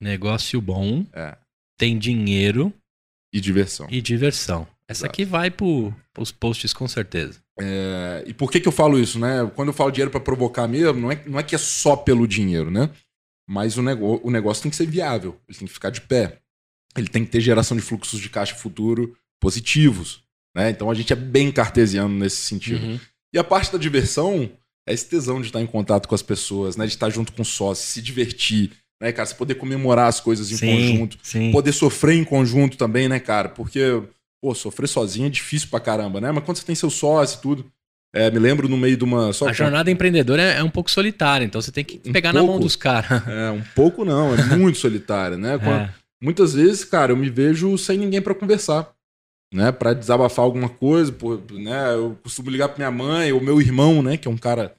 Negócio 0.00 0.60
bom, 0.60 1.04
É. 1.12 1.36
tem 1.78 1.98
dinheiro 1.98 2.72
E 3.32 3.40
diversão. 3.40 3.86
e 3.90 4.00
diversão. 4.00 4.66
Essa 4.88 5.00
Exato. 5.06 5.12
aqui 5.12 5.24
vai 5.24 5.50
pro, 5.50 5.94
pros 6.12 6.30
posts 6.30 6.72
com 6.72 6.86
certeza. 6.88 7.38
É, 7.60 8.24
e 8.26 8.34
por 8.34 8.50
que, 8.50 8.60
que 8.60 8.68
eu 8.68 8.72
falo 8.72 8.98
isso, 8.98 9.18
né? 9.18 9.50
Quando 9.54 9.68
eu 9.68 9.72
falo 9.74 9.90
dinheiro 9.90 10.10
para 10.10 10.20
provocar 10.20 10.66
mesmo, 10.66 11.00
não 11.00 11.10
é, 11.12 11.22
não 11.26 11.38
é 11.38 11.42
que 11.42 11.54
é 11.54 11.58
só 11.58 11.94
pelo 11.96 12.26
dinheiro, 12.26 12.70
né? 12.70 12.90
Mas 13.46 13.76
o, 13.76 13.82
nego, 13.82 14.20
o 14.22 14.30
negócio 14.30 14.62
tem 14.62 14.70
que 14.70 14.76
ser 14.76 14.86
viável, 14.86 15.38
ele 15.48 15.58
tem 15.58 15.68
que 15.68 15.74
ficar 15.74 15.90
de 15.90 16.00
pé. 16.00 16.40
Ele 16.96 17.08
tem 17.08 17.24
que 17.24 17.30
ter 17.30 17.40
geração 17.40 17.76
de 17.76 17.82
fluxos 17.82 18.20
de 18.20 18.28
caixa 18.28 18.54
futuro 18.54 19.16
positivos. 19.40 20.22
Né? 20.56 20.70
Então 20.70 20.90
a 20.90 20.94
gente 20.94 21.12
é 21.12 21.16
bem 21.16 21.50
cartesiano 21.50 22.14
nesse 22.14 22.36
sentido. 22.36 22.84
Uhum. 22.84 23.00
E 23.32 23.38
a 23.38 23.44
parte 23.44 23.72
da 23.72 23.78
diversão 23.78 24.50
é 24.86 24.92
esse 24.94 25.08
tesão 25.08 25.40
de 25.40 25.48
estar 25.48 25.60
em 25.60 25.66
contato 25.66 26.08
com 26.08 26.14
as 26.14 26.22
pessoas, 26.22 26.76
né? 26.76 26.86
De 26.86 26.92
estar 26.92 27.10
junto 27.10 27.32
com 27.32 27.42
sócios, 27.42 27.88
se 27.88 28.02
divertir, 28.02 28.70
né, 29.00 29.12
cara? 29.12 29.26
Você 29.26 29.34
poder 29.34 29.56
comemorar 29.56 30.08
as 30.08 30.20
coisas 30.20 30.52
em 30.52 30.56
sim, 30.56 30.66
conjunto. 30.66 31.18
Sim. 31.22 31.50
Poder 31.50 31.72
sofrer 31.72 32.16
em 32.16 32.24
conjunto 32.24 32.76
também, 32.76 33.08
né, 33.08 33.18
cara? 33.18 33.48
Porque, 33.48 34.02
pô, 34.40 34.54
sofrer 34.54 34.86
sozinho 34.86 35.26
é 35.26 35.30
difícil 35.30 35.68
pra 35.68 35.80
caramba, 35.80 36.20
né? 36.20 36.30
Mas 36.30 36.44
quando 36.44 36.58
você 36.58 36.64
tem 36.64 36.74
seu 36.74 36.90
sócio 36.90 37.38
e 37.38 37.42
tudo. 37.42 37.72
É, 38.14 38.30
me 38.30 38.38
lembro 38.38 38.68
no 38.68 38.76
meio 38.76 38.96
de 38.96 39.04
uma. 39.04 39.32
Só 39.32 39.48
a 39.48 39.52
jornada 39.52 39.90
empreendedora 39.90 40.40
é, 40.40 40.58
é, 40.58 40.62
um 40.62 40.70
pouco 40.70 40.90
solitária, 40.90 41.44
então 41.44 41.60
você 41.60 41.72
tem 41.72 41.84
que 41.84 41.98
pegar 42.12 42.30
um 42.30 42.32
pouco, 42.32 42.46
na 42.46 42.52
mão 42.52 42.60
dos 42.60 42.76
caras. 42.76 43.22
É, 43.26 43.50
um 43.50 43.62
pouco 43.74 44.04
não, 44.04 44.34
é 44.34 44.56
muito 44.56 44.78
solitária, 44.78 45.36
né? 45.36 45.54
É. 45.56 45.90
Muitas 46.22 46.54
vezes, 46.54 46.84
cara, 46.84 47.12
eu 47.12 47.16
me 47.16 47.28
vejo 47.28 47.76
sem 47.76 47.98
ninguém 47.98 48.22
para 48.22 48.34
conversar 48.34 48.94
né, 49.54 49.70
para 49.70 49.94
desabafar 49.94 50.44
alguma 50.44 50.68
coisa, 50.68 51.12
por, 51.12 51.40
né, 51.52 51.94
eu 51.94 52.18
costumo 52.24 52.50
ligar 52.50 52.68
para 52.68 52.78
minha 52.78 52.90
mãe 52.90 53.32
ou 53.32 53.40
meu 53.40 53.60
irmão, 53.60 54.02
né, 54.02 54.16
que 54.16 54.26
é 54.26 54.30
um 54.30 54.36
cara 54.36 54.74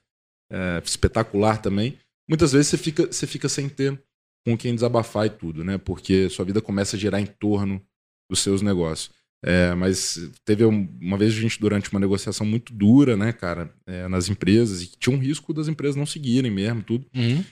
é, 0.52 0.82
espetacular 0.84 1.62
também. 1.62 1.98
Muitas 2.28 2.52
vezes 2.52 2.68
você 2.68 2.78
fica, 2.78 3.08
você 3.08 3.26
fica 3.26 3.48
sem 3.48 3.70
ter 3.70 3.98
com 4.46 4.58
quem 4.58 4.76
desabafar 4.76 5.28
e 5.28 5.30
tudo, 5.30 5.64
né, 5.64 5.78
porque 5.78 6.30
sua 6.30 6.44
vida 6.44 6.62
começa 6.62 6.98
a 6.98 7.00
girar 7.00 7.22
em 7.22 7.26
torno 7.26 7.82
dos 8.30 8.42
seus 8.42 8.62
negócios. 8.62 9.12
É, 9.48 9.76
mas 9.76 10.32
teve 10.44 10.66
uma 10.66 11.18
vez 11.18 11.32
a 11.32 11.40
gente 11.40 11.60
durante 11.60 11.92
uma 11.92 12.00
negociação 12.00 12.48
muito 12.48 12.74
dura, 12.74 13.16
né, 13.16 13.32
cara, 13.32 13.72
é, 13.86 14.08
nas 14.08 14.28
empresas 14.28 14.82
e 14.82 14.88
tinha 14.98 15.16
um 15.16 15.20
risco 15.20 15.54
das 15.54 15.68
empresas 15.68 15.96
não 15.96 16.06
seguirem 16.06 16.50
mesmo, 16.50 16.82
tudo. 16.82 17.06
Uhum. 17.16 17.46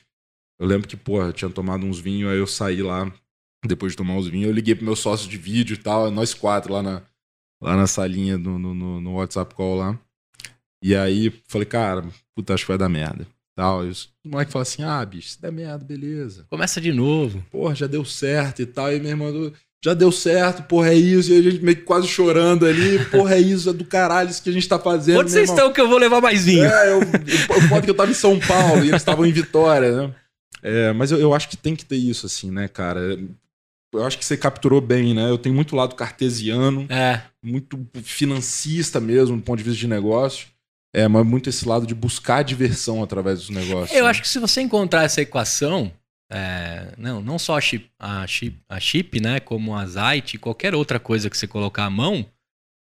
Eu 0.60 0.66
lembro 0.66 0.88
que, 0.88 0.98
pô, 0.98 1.32
tinha 1.32 1.52
tomado 1.52 1.86
uns 1.86 2.00
vinhos, 2.00 2.32
aí 2.32 2.40
eu 2.40 2.48
saí 2.48 2.82
lá 2.82 3.14
depois 3.64 3.94
de 3.94 3.98
tomar 3.98 4.18
os 4.18 4.28
vinhos, 4.28 4.48
eu 4.48 4.54
liguei 4.54 4.74
pro 4.74 4.84
meu 4.84 4.96
sócio 4.96 5.30
de 5.30 5.38
vídeo 5.38 5.76
e 5.76 5.78
tal, 5.78 6.10
nós 6.10 6.34
quatro 6.34 6.74
lá 6.74 6.82
na, 6.82 7.04
lá 7.62 7.78
na 7.78 7.86
salinha 7.86 8.40
no, 8.40 8.58
no, 8.58 9.00
no 9.00 9.14
WhatsApp 9.14 9.54
call 9.54 9.76
lá. 9.76 10.00
E 10.84 10.96
aí 10.96 11.32
falei, 11.48 11.68
cara, 11.68 12.10
puta, 12.36 12.56
acho 12.56 12.64
que 12.64 12.70
vai 12.70 12.78
dar 12.78 12.90
merda. 12.90 13.28
Tal. 13.56 13.86
E 13.86 13.92
o 14.26 14.30
moleque 14.30 14.52
falou 14.52 14.64
assim: 14.64 14.84
ah, 14.84 15.06
bicho, 15.06 15.30
se 15.30 15.42
der 15.42 15.52
merda, 15.52 15.86
beleza. 15.86 16.46
Começa 16.50 16.82
de 16.82 16.92
novo. 16.92 17.46
Porra, 17.52 17.76
já 17.76 17.86
deu 17.86 18.04
certo 18.04 18.64
e 18.64 18.66
tal. 18.66 18.92
E 18.92 19.00
meu 19.00 19.12
irmão, 19.12 19.54
já 19.84 19.94
deu 19.94 20.12
certo, 20.12 20.64
porra, 20.64 20.90
é 20.90 20.96
isso. 20.96 21.32
E 21.32 21.38
a 21.38 21.42
gente 21.42 21.64
meio 21.64 21.76
que 21.76 21.84
quase 21.84 22.08
chorando 22.08 22.66
ali, 22.66 23.04
porra, 23.12 23.36
é 23.36 23.40
isso, 23.40 23.70
é 23.70 23.74
do 23.74 23.84
caralho 23.84 24.30
isso 24.30 24.42
que 24.42 24.50
a 24.50 24.54
gente 24.54 24.68
tá 24.68 24.80
fazendo. 24.80 25.20
Onde 25.20 25.32
vocês 25.32 25.50
estão 25.50 25.74
que 25.74 25.82
eu 25.82 25.90
vou 25.90 25.98
levar 25.98 26.22
mais 26.22 26.46
vinho? 26.46 26.64
É, 26.64 26.88
eu, 26.90 27.02
eu, 27.02 27.76
eu, 27.76 27.82
que 27.82 27.90
eu 27.90 27.96
tava 27.96 28.12
em 28.12 28.16
São 28.16 28.40
Paulo 28.40 28.84
e 28.84 28.88
eles 28.88 29.02
estavam 29.02 29.26
em 29.26 29.32
Vitória, 29.32 29.92
né? 29.92 30.16
É, 30.62 30.94
mas 30.94 31.12
eu, 31.12 31.20
eu 31.20 31.34
acho 31.34 31.50
que 31.50 31.58
tem 31.58 31.76
que 31.76 31.84
ter 31.84 31.98
isso, 31.98 32.26
assim, 32.26 32.50
né, 32.50 32.70
cara? 32.70 33.20
eu 33.94 34.06
acho 34.06 34.18
que 34.18 34.26
você 34.26 34.36
capturou 34.36 34.82
bem, 34.82 35.14
né? 35.14 35.30
Eu 35.30 35.38
tenho 35.38 35.54
muito 35.54 35.76
lado 35.76 35.96
cartesiano, 35.96 36.88
é. 36.90 37.22
muito 37.44 37.86
financista 38.02 39.00
mesmo, 39.00 39.38
do 39.38 39.44
ponto 39.44 39.58
de 39.58 39.64
vista 39.64 39.80
de 39.80 39.88
negócio. 39.88 40.48
É, 40.96 41.08
mas 41.08 41.26
muito 41.26 41.50
esse 41.50 41.68
lado 41.68 41.88
de 41.88 41.96
buscar 41.96 42.44
diversão 42.44 43.04
através 43.04 43.40
dos 43.40 43.50
negócios. 43.50 43.98
Eu 43.98 44.04
né? 44.04 44.10
acho 44.10 44.22
que 44.22 44.28
se 44.28 44.40
você 44.40 44.62
encontrar 44.62 45.04
essa 45.04 45.22
equação, 45.22 45.92
é, 46.34 46.94
não, 46.98 47.22
não 47.22 47.38
só 47.38 47.58
a 47.58 47.62
chip, 47.62 47.90
a 48.00 48.26
chip, 48.26 48.58
a 48.68 48.80
chip, 48.80 49.22
né? 49.22 49.40
Como 49.40 49.76
a 49.76 49.86
Zite, 49.86 50.40
qualquer 50.40 50.74
outra 50.74 51.00
coisa 51.00 51.30
que 51.30 51.38
você 51.38 51.46
colocar 51.46 51.86
à 51.86 51.90
mão, 51.90 52.26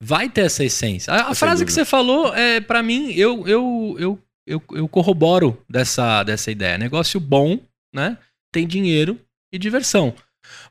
vai 0.02 0.28
ter 0.28 0.42
essa 0.42 0.62
essência. 0.62 1.12
A, 1.12 1.30
a 1.30 1.34
frase 1.34 1.64
que 1.64 1.72
você 1.72 1.84
falou, 1.84 2.34
é, 2.34 2.60
para 2.60 2.82
mim, 2.82 3.10
eu, 3.12 3.48
eu, 3.48 3.96
eu, 3.98 4.22
eu, 4.46 4.62
eu 4.72 4.88
corroboro 4.88 5.64
dessa, 5.68 6.22
dessa 6.24 6.50
ideia. 6.50 6.76
Negócio 6.76 7.18
bom, 7.18 7.58
né? 7.92 8.18
Tem 8.52 8.66
dinheiro 8.66 9.18
e 9.50 9.58
diversão. 9.58 10.14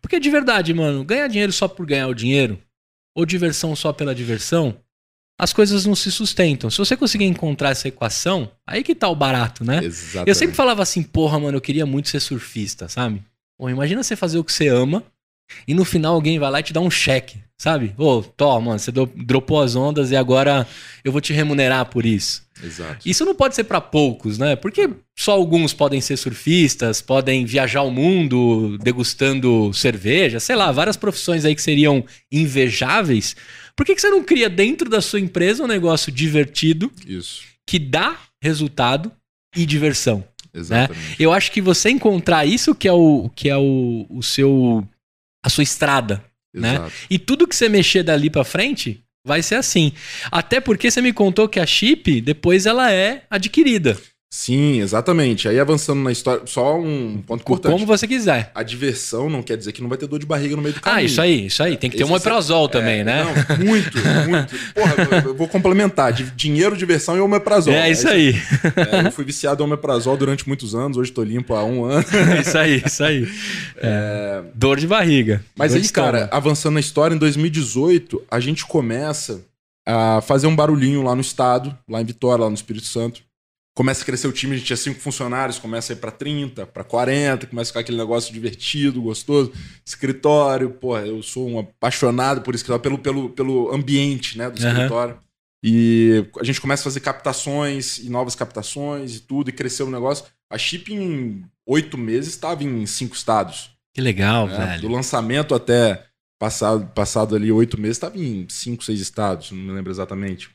Porque 0.01 0.19
de 0.19 0.29
verdade, 0.29 0.73
mano, 0.73 1.03
ganhar 1.03 1.27
dinheiro 1.27 1.51
só 1.51 1.67
por 1.67 1.85
ganhar 1.85 2.07
o 2.07 2.13
dinheiro, 2.13 2.61
ou 3.15 3.25
diversão 3.25 3.75
só 3.75 3.91
pela 3.91 4.13
diversão, 4.13 4.77
as 5.39 5.53
coisas 5.53 5.85
não 5.85 5.95
se 5.95 6.11
sustentam. 6.11 6.69
Se 6.69 6.77
você 6.79 6.97
conseguir 6.97 7.25
encontrar 7.25 7.69
essa 7.69 7.87
equação, 7.87 8.51
aí 8.65 8.83
que 8.83 8.95
tá 8.95 9.07
o 9.07 9.15
barato, 9.15 9.63
né? 9.63 9.83
Exatamente. 9.83 10.29
Eu 10.29 10.35
sempre 10.35 10.55
falava 10.55 10.81
assim, 10.81 11.03
porra, 11.03 11.39
mano, 11.39 11.57
eu 11.57 11.61
queria 11.61 11.85
muito 11.85 12.09
ser 12.09 12.19
surfista, 12.19 12.89
sabe? 12.89 13.21
Bom, 13.59 13.69
imagina 13.69 14.01
você 14.01 14.15
fazer 14.15 14.39
o 14.39 14.43
que 14.43 14.51
você 14.51 14.67
ama 14.67 15.03
e 15.67 15.73
no 15.73 15.85
final 15.85 16.15
alguém 16.15 16.39
vai 16.39 16.49
lá 16.49 16.59
e 16.59 16.63
te 16.63 16.73
dá 16.73 16.81
um 16.81 16.89
cheque, 16.89 17.37
sabe? 17.57 17.93
Ô, 17.97 18.17
oh, 18.17 18.23
toma, 18.23 18.61
mano, 18.61 18.79
você 18.79 18.91
dropou 18.91 19.61
as 19.61 19.75
ondas 19.75 20.11
e 20.11 20.15
agora 20.15 20.67
eu 21.03 21.11
vou 21.11 21.21
te 21.21 21.33
remunerar 21.33 21.85
por 21.85 22.05
isso. 22.05 22.45
Exato. 22.61 23.07
Isso 23.07 23.23
não 23.23 23.35
pode 23.35 23.55
ser 23.55 23.65
para 23.65 23.79
poucos, 23.79 24.37
né? 24.37 24.55
Porque 24.55 24.89
só 25.15 25.33
alguns 25.33 25.73
podem 25.73 26.01
ser 26.01 26.17
surfistas, 26.17 27.01
podem 27.01 27.45
viajar 27.45 27.83
o 27.83 27.91
mundo 27.91 28.77
degustando 28.79 29.71
cerveja, 29.73 30.39
sei 30.39 30.55
lá, 30.55 30.71
várias 30.71 30.97
profissões 30.97 31.45
aí 31.45 31.53
que 31.55 31.61
seriam 31.61 32.03
invejáveis. 32.31 33.35
Por 33.77 33.85
que, 33.85 33.93
que 33.93 34.01
você 34.01 34.09
não 34.09 34.23
cria 34.23 34.49
dentro 34.49 34.89
da 34.89 34.99
sua 34.99 35.19
empresa 35.19 35.63
um 35.63 35.67
negócio 35.67 36.11
divertido 36.11 36.91
Isso. 37.05 37.43
que 37.65 37.77
dá 37.77 38.19
resultado 38.41 39.11
e 39.55 39.67
diversão? 39.67 40.27
Né? 40.51 40.59
Exatamente. 40.61 41.09
Né? 41.09 41.15
Eu 41.19 41.31
acho 41.31 41.51
que 41.51 41.61
você 41.61 41.91
encontrar 41.91 42.45
isso 42.45 42.73
que 42.73 42.87
é 42.87 42.91
o 42.91 43.29
que 43.35 43.47
é 43.47 43.55
o, 43.55 44.07
o 44.09 44.23
seu 44.23 44.87
a 45.45 45.49
sua 45.49 45.63
estrada, 45.63 46.23
né? 46.53 46.71
Exato. 46.71 46.85
né? 46.85 46.91
E 47.09 47.19
tudo 47.19 47.47
que 47.47 47.55
você 47.55 47.69
mexer 47.69 48.01
dali 48.01 48.29
para 48.29 48.43
frente 48.43 49.03
vai 49.25 49.43
ser 49.43 49.55
assim. 49.55 49.93
Até 50.31 50.59
porque 50.59 50.89
você 50.89 51.01
me 51.01 51.13
contou 51.13 51.47
que 51.47 51.59
a 51.59 51.65
chip 51.65 52.19
depois 52.21 52.65
ela 52.65 52.91
é 52.91 53.25
adquirida. 53.29 53.95
Sim, 54.29 54.81
exatamente. 54.81 55.47
Aí 55.47 55.57
avançando 55.57 56.01
na 56.01 56.11
história, 56.11 56.41
só 56.45 56.77
um 56.77 57.23
ponto 57.25 57.41
importante. 57.41 57.71
Como 57.71 57.85
você 57.85 58.05
quiser. 58.05 58.51
A 58.53 58.61
diversão 58.61 59.29
não 59.29 59.41
quer 59.41 59.55
dizer 59.55 59.71
que 59.71 59.81
não 59.81 59.87
vai 59.87 59.97
ter 59.97 60.05
dor 60.05 60.19
de 60.19 60.25
barriga 60.25 60.53
no 60.53 60.61
meio 60.61 60.73
do 60.75 60.79
ah, 60.79 60.81
caminho. 60.81 61.01
Ah, 61.01 61.03
isso 61.03 61.21
aí, 61.21 61.45
isso 61.45 61.63
aí. 61.63 61.77
Tem 61.77 61.89
que 61.89 61.95
ter 61.95 62.03
um 62.03 62.09
omeprazol 62.09 62.65
é, 62.65 62.69
também, 62.69 63.03
né? 63.05 63.23
Não, 63.23 63.65
muito, 63.65 63.97
muito. 64.27 64.55
Porra, 64.73 65.25
eu 65.25 65.33
vou 65.33 65.47
complementar. 65.47 66.11
Dinheiro, 66.11 66.75
diversão 66.75 67.15
e 67.15 67.21
omeprazol. 67.21 67.73
É 67.73 67.89
isso 67.89 68.07
aí. 68.07 68.35
É, 68.75 69.07
eu 69.07 69.11
fui 69.13 69.23
viciado 69.23 69.63
em 69.63 69.65
omeprazol 69.65 70.17
durante 70.17 70.45
muitos 70.45 70.75
anos, 70.75 70.97
hoje 70.97 71.11
tô 71.11 71.23
limpo 71.23 71.53
há 71.55 71.63
um 71.63 71.85
ano. 71.85 72.05
isso 72.41 72.57
aí, 72.57 72.83
isso 72.85 73.03
aí. 73.03 73.27
É... 73.77 74.41
Dor 74.53 74.77
de 74.77 74.87
barriga. 74.87 75.41
Mas 75.55 75.71
dor 75.71 75.81
aí, 75.81 75.89
cara, 75.89 76.29
avançando 76.33 76.73
na 76.73 76.81
história, 76.81 77.15
em 77.15 77.17
2018, 77.17 78.23
a 78.29 78.41
gente 78.41 78.65
começa 78.65 79.41
a 79.85 80.19
fazer 80.21 80.47
um 80.47 80.55
barulhinho 80.55 81.01
lá 81.01 81.15
no 81.15 81.21
estado, 81.21 81.75
lá 81.89 82.01
em 82.01 82.05
Vitória, 82.05 82.43
lá 82.43 82.49
no 82.49 82.55
Espírito 82.55 82.87
Santo 82.87 83.26
começa 83.77 84.01
a 84.01 84.05
crescer 84.05 84.27
o 84.27 84.31
time, 84.31 84.55
a 84.55 84.57
gente 84.57 84.65
tinha 84.65 84.75
cinco 84.75 84.99
funcionários, 84.99 85.59
começa 85.59 85.93
a 85.93 85.95
ir 85.95 85.97
para 85.97 86.09
30, 86.09 86.65
para 86.65 86.83
40, 86.83 87.45
começa 87.45 87.69
a 87.69 87.71
ficar 87.71 87.81
aquele 87.81 87.99
negócio 87.99 88.33
divertido, 88.33 88.99
gostoso. 88.99 89.53
Escritório, 89.85 90.71
porra, 90.71 91.05
eu 91.05 91.21
sou 91.21 91.47
um 91.47 91.59
apaixonado 91.59 92.41
por 92.41 92.55
escritório, 92.55 92.81
pelo, 92.81 92.97
pelo, 92.97 93.29
pelo 93.29 93.71
ambiente 93.71 94.35
né, 94.35 94.49
do 94.49 94.57
escritório. 94.57 95.13
Uhum. 95.13 95.21
E 95.63 96.25
a 96.39 96.43
gente 96.43 96.59
começa 96.59 96.81
a 96.81 96.85
fazer 96.85 97.01
captações 97.01 97.99
e 97.99 98.09
novas 98.09 98.33
captações 98.33 99.15
e 99.15 99.19
tudo, 99.19 99.51
e 99.51 99.53
cresceu 99.53 99.85
o 99.85 99.91
negócio. 99.91 100.25
A 100.49 100.57
Chip, 100.57 100.91
em 100.91 101.45
oito 101.63 101.99
meses, 101.99 102.31
estava 102.31 102.63
em 102.63 102.83
cinco 102.87 103.15
estados. 103.15 103.69
Que 103.93 104.01
legal, 104.01 104.47
né? 104.47 104.57
velho. 104.57 104.81
Do 104.81 104.87
lançamento 104.87 105.53
até 105.53 106.03
passado, 106.39 106.87
passado 106.95 107.35
ali 107.35 107.51
oito 107.51 107.79
meses, 107.79 107.97
estava 107.97 108.17
em 108.17 108.47
cinco, 108.49 108.83
seis 108.83 108.99
estados, 108.99 109.51
não 109.51 109.59
me 109.59 109.71
lembro 109.71 109.91
exatamente. 109.91 110.49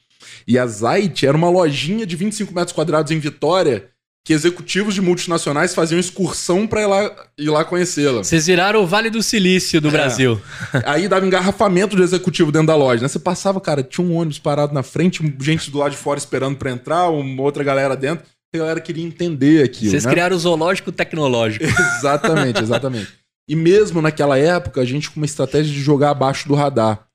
E 0.47 0.59
a 0.59 0.67
Zait 0.67 1.27
era 1.27 1.37
uma 1.37 1.51
lojinha 1.51 2.07
de 2.07 2.17
25 2.17 2.55
metros 2.55 2.73
quadrados 2.73 3.11
em 3.13 3.19
Vitória 3.19 3.93
que 4.25 4.33
executivos 4.33 4.95
de 4.95 5.01
multinacionais 5.01 5.75
faziam 5.75 5.99
excursão 5.99 6.67
para 6.67 6.83
ir 6.83 6.87
lá, 6.87 7.27
ir 7.37 7.51
lá 7.51 7.65
conhecê-la. 7.65 8.23
Vocês 8.23 8.47
viraram 8.47 8.83
o 8.83 8.87
Vale 8.87 9.11
do 9.11 9.23
Silício 9.23 9.81
do 9.81 9.89
é. 9.89 9.91
Brasil. 9.91 10.41
Aí 10.87 11.09
dava 11.09 11.27
engarrafamento 11.27 11.97
de 11.97 12.03
executivo 12.03 12.53
dentro 12.53 12.69
da 12.69 12.77
loja, 12.77 13.03
né? 13.03 13.09
Você 13.09 13.19
passava, 13.19 13.61
cara, 13.61 13.83
tinha 13.83 14.07
um 14.07 14.17
ônibus 14.17 14.39
parado 14.39 14.73
na 14.73 14.83
frente, 14.83 15.21
gente 15.41 15.71
do 15.71 15.79
lado 15.79 15.91
de 15.91 15.97
fora 15.97 16.19
esperando 16.19 16.57
para 16.57 16.71
entrar, 16.71 17.09
uma 17.09 17.43
outra 17.43 17.65
galera 17.65 17.97
dentro. 17.97 18.25
A 18.55 18.59
galera 18.59 18.81
queria 18.81 19.05
entender 19.05 19.65
aquilo. 19.65 19.91
Vocês 19.91 20.05
né? 20.05 20.11
criaram 20.11 20.37
o 20.37 20.39
zoológico 20.39 20.93
tecnológico. 20.93 21.65
exatamente, 21.99 22.63
exatamente. 22.63 23.09
E 23.49 23.57
mesmo 23.57 24.01
naquela 24.01 24.39
época, 24.39 24.81
a 24.81 24.85
gente 24.85 25.11
com 25.11 25.19
uma 25.19 25.27
estratégia 25.27 25.73
de 25.73 25.81
jogar 25.81 26.11
abaixo 26.11 26.47
do 26.47 26.55
radar 26.55 27.09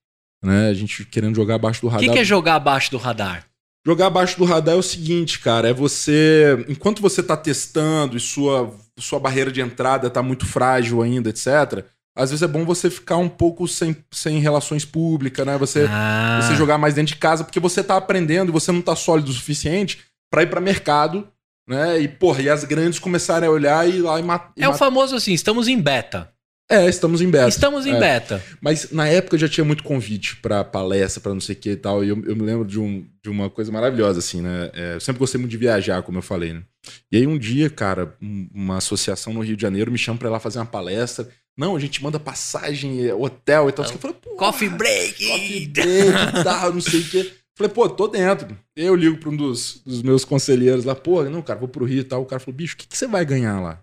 né? 0.44 0.70
A 0.70 0.74
gente 0.74 1.06
querendo 1.06 1.36
jogar 1.36 1.56
abaixo 1.56 1.82
do 1.82 1.88
radar. 1.88 2.04
O 2.04 2.08
que, 2.08 2.14
que 2.14 2.20
é 2.20 2.24
jogar 2.24 2.56
abaixo 2.56 2.92
do 2.92 2.98
radar? 2.98 3.46
Jogar 3.86 4.08
abaixo 4.08 4.38
do 4.38 4.46
radar 4.46 4.76
é 4.76 4.78
o 4.78 4.84
seguinte, 4.84 5.40
cara, 5.40 5.70
é 5.70 5.74
você, 5.74 6.66
enquanto 6.68 7.02
você 7.02 7.22
está 7.22 7.38
testando 7.38 8.18
e 8.18 8.20
sua, 8.20 8.74
sua 9.00 9.20
barreira 9.20 9.52
de 9.52 9.62
entrada 9.62 10.08
está 10.08 10.22
muito 10.22 10.46
frágil 10.46 11.02
ainda, 11.02 11.30
etc., 11.30 11.86
às 12.14 12.32
vezes 12.32 12.42
é 12.42 12.48
bom 12.48 12.66
você 12.66 12.90
ficar 12.90 13.18
um 13.18 13.30
pouco 13.30 13.68
sem, 13.68 13.96
sem 14.12 14.40
relações 14.40 14.84
públicas, 14.84 15.46
né? 15.46 15.56
Você, 15.60 15.86
ah. 15.88 16.40
você 16.42 16.56
jogar 16.56 16.80
mais 16.80 16.96
dentro 16.96 17.14
de 17.14 17.20
casa, 17.20 17.44
porque 17.44 17.60
você 17.60 17.82
está 17.82 17.96
aprendendo 17.96 18.50
e 18.50 18.52
você 18.52 18.72
não 18.72 18.80
está 18.80 18.96
sólido 18.96 19.30
o 19.30 19.34
suficiente 19.34 20.00
para 20.32 20.42
ir 20.42 20.48
para 20.48 20.60
mercado, 20.60 21.28
né? 21.68 22.00
E, 22.00 22.08
porra, 22.08 22.42
e 22.42 22.50
as 22.50 22.64
grandes 22.64 22.98
começarem 22.98 23.48
a 23.48 23.52
olhar 23.52 23.88
e 23.88 23.98
ir 23.98 24.02
lá 24.02 24.20
e 24.20 24.24
matar. 24.24 24.52
É 24.58 24.68
o 24.68 24.74
famoso 24.74 25.16
assim, 25.16 25.32
estamos 25.32 25.68
em 25.68 25.80
beta. 25.80 26.34
É, 26.70 26.86
estamos 26.90 27.22
em 27.22 27.30
beta. 27.30 27.48
Estamos 27.48 27.86
em 27.86 27.96
É. 27.96 28.00
beta. 28.00 28.44
Mas 28.60 28.92
na 28.92 29.08
época 29.08 29.38
já 29.38 29.48
tinha 29.48 29.64
muito 29.64 29.84
convite 29.84 30.36
pra 30.38 30.66
palestra, 30.66 31.22
pra 31.22 31.34
não 31.34 31.40
sei 31.40 31.56
o 31.56 31.58
que 31.58 31.70
e 31.72 31.76
tal. 31.78 32.04
E 32.04 32.10
eu, 32.10 32.22
eu 32.26 32.36
me 32.36 32.42
lembro 32.44 32.66
de, 32.66 32.78
um, 32.78 33.06
de 33.24 33.30
uma 33.30 33.50
coisa 33.50 33.72
maravilhosa, 33.72 34.20
assim, 34.20 34.42
né? 34.42 34.70
É, 34.74 34.96
eu 34.96 35.00
sempre 35.00 35.20
gostei 35.20 35.40
muito 35.40 35.52
de 35.52 35.58
viajar, 35.58 36.02
como 36.04 36.18
eu 36.18 36.22
falei, 36.22 36.52
né? 36.54 36.64
E 37.10 37.16
aí 37.18 37.26
um 37.26 37.38
dia, 37.38 37.70
cara, 37.70 38.14
um- 38.22 38.50
uma 38.54 38.78
associação 38.78 39.32
no 39.34 39.40
Rio 39.42 39.56
de 39.56 39.62
Janeiro 39.62 39.90
me 39.92 39.98
chama 39.98 40.18
pra 40.20 40.28
ir 40.28 40.32
lá 40.32 40.40
fazer 40.42 40.60
uma 40.60 40.66
palestra. 40.66 41.30
Não, 41.58 41.74
a 41.76 41.80
gente 41.80 42.04
manda 42.04 42.20
passagem, 42.20 43.06
é, 43.08 43.16
hotel 43.16 43.70
e 43.70 43.72
tal. 43.72 43.86
Eu 43.86 43.98
falei, 43.98 44.16
pô, 44.22 44.32
Coffee 44.36 44.70
break! 44.70 45.26
coffee 45.26 45.68
break 45.68 46.38
e 46.40 46.44
tal, 46.44 46.74
não 46.74 46.82
sei 46.82 47.00
o 47.00 47.04
quê. 47.06 47.32
Falei, 47.56 47.72
pô, 47.74 47.90
tô 47.90 48.08
dentro. 48.08 48.56
Eu 48.76 48.94
ligo 48.94 49.18
pra 49.18 49.30
um 49.30 49.36
dos, 49.36 49.82
dos 49.86 50.04
meus 50.04 50.24
conselheiros 50.26 50.84
lá, 50.86 50.94
pô, 50.94 51.24
não, 51.24 51.42
cara, 51.42 51.58
vou 51.60 51.68
pro 51.70 51.86
Rio 51.86 52.02
e 52.02 52.04
tal. 52.04 52.22
O 52.22 52.26
cara 52.26 52.40
falou, 52.40 52.56
bicho, 52.56 52.76
o 52.76 52.78
que, 52.78 52.88
que 52.88 52.96
você 52.98 53.08
vai 53.08 53.26
ganhar 53.26 53.60
lá? 53.62 53.82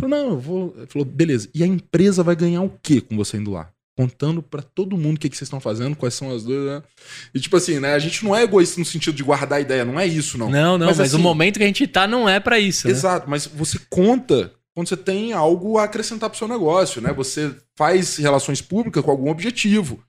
Falei, 0.00 0.18
não, 0.18 0.30
eu 0.30 0.38
vou. 0.38 0.74
Ele 0.76 0.86
falou, 0.86 1.04
beleza. 1.06 1.48
E 1.54 1.62
a 1.62 1.66
empresa 1.66 2.22
vai 2.22 2.36
ganhar 2.36 2.62
o 2.62 2.70
quê 2.82 3.00
com 3.00 3.16
você 3.16 3.36
indo 3.38 3.50
lá? 3.50 3.70
Contando 3.98 4.42
pra 4.42 4.60
todo 4.60 4.96
mundo 4.98 5.16
o 5.16 5.20
que, 5.20 5.30
que 5.30 5.36
vocês 5.36 5.46
estão 5.46 5.58
fazendo, 5.58 5.96
quais 5.96 6.12
são 6.12 6.30
as 6.34 6.44
dúvidas. 6.44 6.82
né? 6.82 6.88
E 7.34 7.40
tipo 7.40 7.56
assim, 7.56 7.80
né? 7.80 7.94
A 7.94 7.98
gente 7.98 8.22
não 8.24 8.36
é 8.36 8.42
egoísta 8.42 8.78
no 8.78 8.84
sentido 8.84 9.14
de 9.16 9.22
guardar 9.22 9.56
a 9.58 9.60
ideia, 9.62 9.86
não 9.86 9.98
é 9.98 10.06
isso, 10.06 10.36
não. 10.36 10.50
Não, 10.50 10.76
não, 10.76 10.86
mas, 10.86 10.98
Mas, 10.98 11.12
o 11.12 11.16
assim- 11.16 11.22
momento 11.22 11.56
que 11.56 11.64
a 11.64 11.66
gente 11.66 11.86
tá 11.86 12.06
não 12.06 12.28
é 12.28 12.38
pra 12.38 12.58
isso, 12.60 12.86
né? 12.86 12.92
Exato, 12.92 13.28
mas 13.28 13.46
você 13.46 13.78
conta 13.88 14.52
quando 14.74 14.88
você 14.88 14.98
tem 14.98 15.32
algo 15.32 15.78
a 15.78 15.84
acrescentar 15.84 16.28
pro 16.28 16.38
seu 16.38 16.46
negócio, 16.46 17.00
né? 17.00 17.10
Você 17.14 17.56
faz 17.74 18.16
relações 18.18 18.60
públicas 18.60 19.02
com 19.02 19.10
algum 19.10 19.30
objetivo, 19.30 20.04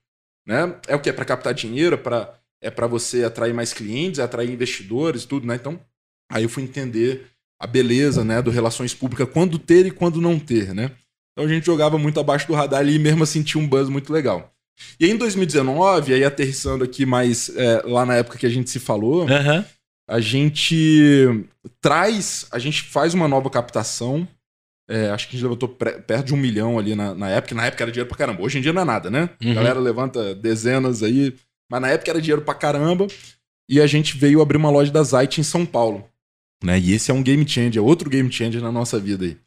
né? 0.45 0.76
É 0.86 0.93
o 0.93 1.00
que 1.00 1.10
é 1.10 1.13
para 1.13 1.23
captar 1.23 1.54
dinheiro, 1.54 1.93
é 1.95 1.97
para 1.97 2.34
é 2.62 2.69
para 2.71 2.88
você 2.88 3.23
atrair 3.23 3.54
mais 3.54 3.71
clientes, 3.71 4.19
é 4.19 4.23
atrair 4.23 4.50
investidores, 4.52 5.23
tudo, 5.26 5.45
né? 5.47 5.56
Então, 5.56 5.80
aí 6.30 6.41
eu 6.43 6.50
fui 6.50 6.63
entender 6.63 7.28
a 7.60 7.65
beleza, 7.67 8.24
né, 8.24 8.41
do 8.41 8.52
relações 8.52 8.93
públicas, 8.93 9.28
quando 9.32 9.58
ter 9.58 9.86
e 9.86 9.91
quando 9.91 10.22
não 10.22 10.38
ter, 10.39 10.74
né? 10.74 10.91
Então 11.34 11.46
a 11.46 11.48
gente 11.48 11.65
jogava 11.65 11.98
muito 11.98 12.20
abaixo 12.20 12.48
do 12.48 12.54
radar 12.54 12.80
ali 12.80 12.96
e 12.96 13.00
mesmo 13.00 13.24
assim 13.24 13.43
tinha 13.43 13.62
um 13.63 13.67
buzz 13.67 13.89
muito 13.89 14.12
legal. 14.13 14.52
E 15.00 15.06
aí 15.06 15.12
em 15.12 15.17
2019, 15.17 16.13
aí 16.13 16.24
aterrissando 16.24 16.84
aqui 16.84 17.06
mais 17.06 17.50
é, 17.56 17.82
lá 17.86 18.06
na 18.06 18.15
época 18.15 18.38
que 18.38 18.46
a 18.46 18.50
gente 18.50 18.70
se 18.70 18.80
falou, 18.80 19.28
Aham. 19.28 19.65
a 20.08 20.20
gente 20.20 21.46
traz, 21.82 22.48
a 22.52 22.60
gente 22.60 22.84
faz 22.84 23.13
uma 23.13 23.28
nova 23.28 23.50
captação. 23.50 24.28
é, 24.89 25.10
acho 25.10 25.28
que 25.28 25.36
a 25.36 25.39
gente 25.39 25.43
levantou 25.43 25.70
perto 25.70 26.28
de 26.28 26.34
um 26.34 26.38
milhão 26.38 26.78
ali 26.80 26.96
na, 26.96 27.13
na 27.13 27.30
época. 27.30 27.56
Na 27.56 27.65
época 27.65 27.84
era 27.84 27.91
dinheiro 27.91 28.08
pra 28.08 28.17
caramba. 28.17 28.41
Hoje 28.43 28.58
em 28.58 28.62
dia 28.62 28.72
não 28.72 28.82
é 28.84 28.86
nada, 28.86 29.10
né? 29.10 29.30
Uhum. 29.43 29.52
A 29.52 29.56
galera 29.56 29.80
levanta 29.80 30.34
dezenas 30.36 31.04
aí. 31.04 31.36
Mas 31.70 31.82
na 31.82 31.89
época 31.89 32.12
era 32.12 32.22
dinheiro 32.22 32.41
pra 32.43 32.54
caramba. 32.54 33.08
E 33.70 33.82
a 33.82 33.88
gente 33.88 34.15
veio 34.17 34.41
abrir 34.41 34.58
uma 34.58 34.70
loja 34.70 34.91
da 34.91 35.04
Zite 35.04 35.41
em 35.41 35.43
São 35.43 35.65
Paulo. 35.65 36.08
Né? 36.63 36.80
E 36.80 36.93
esse 36.93 37.12
é 37.12 37.13
um 37.13 37.22
game 37.24 37.48
changer, 37.48 37.84
outro 37.84 38.10
game 38.10 38.32
changer 38.32 38.62
na 38.62 38.72
nossa 38.72 39.00
vida 39.00 39.26
aí. 39.26 39.38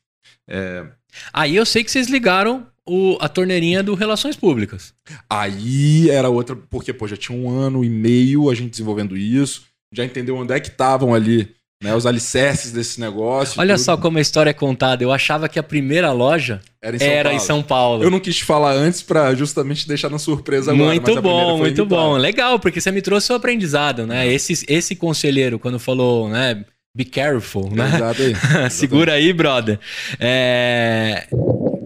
Aí 1.33 1.57
eu 1.57 1.67
sei 1.67 1.83
que 1.85 1.91
vocês 1.91 2.09
ligaram 2.09 2.67
o- 2.87 3.17
a 3.21 3.29
torneirinha 3.29 3.83
do 3.83 3.95
Relações 3.95 4.37
Públicas. 4.37 4.93
Aí 5.29 6.09
era 6.11 6.29
outra, 6.29 6.57
porque 6.57 6.93
pô, 6.93 7.07
já 7.07 7.17
tinha 7.17 7.37
um 7.37 7.49
ano 7.51 7.85
e 7.85 7.89
meio 7.91 8.51
a 8.51 8.55
gente 8.55 8.71
desenvolvendo 8.71 9.17
isso, 9.17 9.63
já 9.93 10.05
entendeu 10.05 10.37
onde 10.37 10.53
é 10.53 10.61
que 10.61 10.69
estavam 10.69 11.13
ali, 11.15 11.49
né, 11.83 11.95
os 11.95 12.07
alicerces 12.07 12.73
desse 12.73 13.01
negócio. 13.01 13.61
Olha 13.61 13.75
tudo. 13.75 13.85
só 13.85 13.97
como 13.97 14.19
a 14.19 14.21
história 14.21 14.51
é 14.51 14.55
contada. 14.55 15.03
Eu 15.03 15.11
achava 15.13 15.49
que 15.49 15.59
a 15.59 15.63
primeira 15.63 16.13
loja 16.13 16.61
era 16.81 16.95
em 16.97 16.99
São 16.99 17.09
era 17.09 17.29
Paulo. 17.31 17.37
em 17.37 17.47
São 17.47 17.63
Paulo. 17.63 18.05
Eu 18.05 18.11
não 18.11 18.21
quis 18.21 18.39
falar 18.41 18.73
antes 18.73 19.03
pra 19.03 19.35
justamente 19.35 19.87
deixar 19.89 20.11
na 20.11 20.19
surpresa 20.19 20.73
agora. 20.73 20.95
Muito 20.95 21.23
bom, 21.23 21.59
muito 21.59 21.87
bom. 21.87 22.17
Legal, 22.17 22.59
porque 22.61 22.81
você 22.81 22.91
me 22.93 23.03
trouxe 23.03 23.33
o 23.33 23.37
aprendizado, 23.37 24.07
né? 24.07 24.27
Esse, 24.33 24.65
esse 24.69 24.95
conselheiro, 24.95 25.59
quando 25.59 25.79
falou, 25.79 26.29
né? 26.29 26.65
Be 26.95 27.05
careful, 27.05 27.71
né? 27.71 27.87
Exato 27.95 28.23
aí. 28.23 28.35
Segura 28.71 29.13
aí, 29.13 29.33
brother. 29.33 29.79
É, 30.19 31.29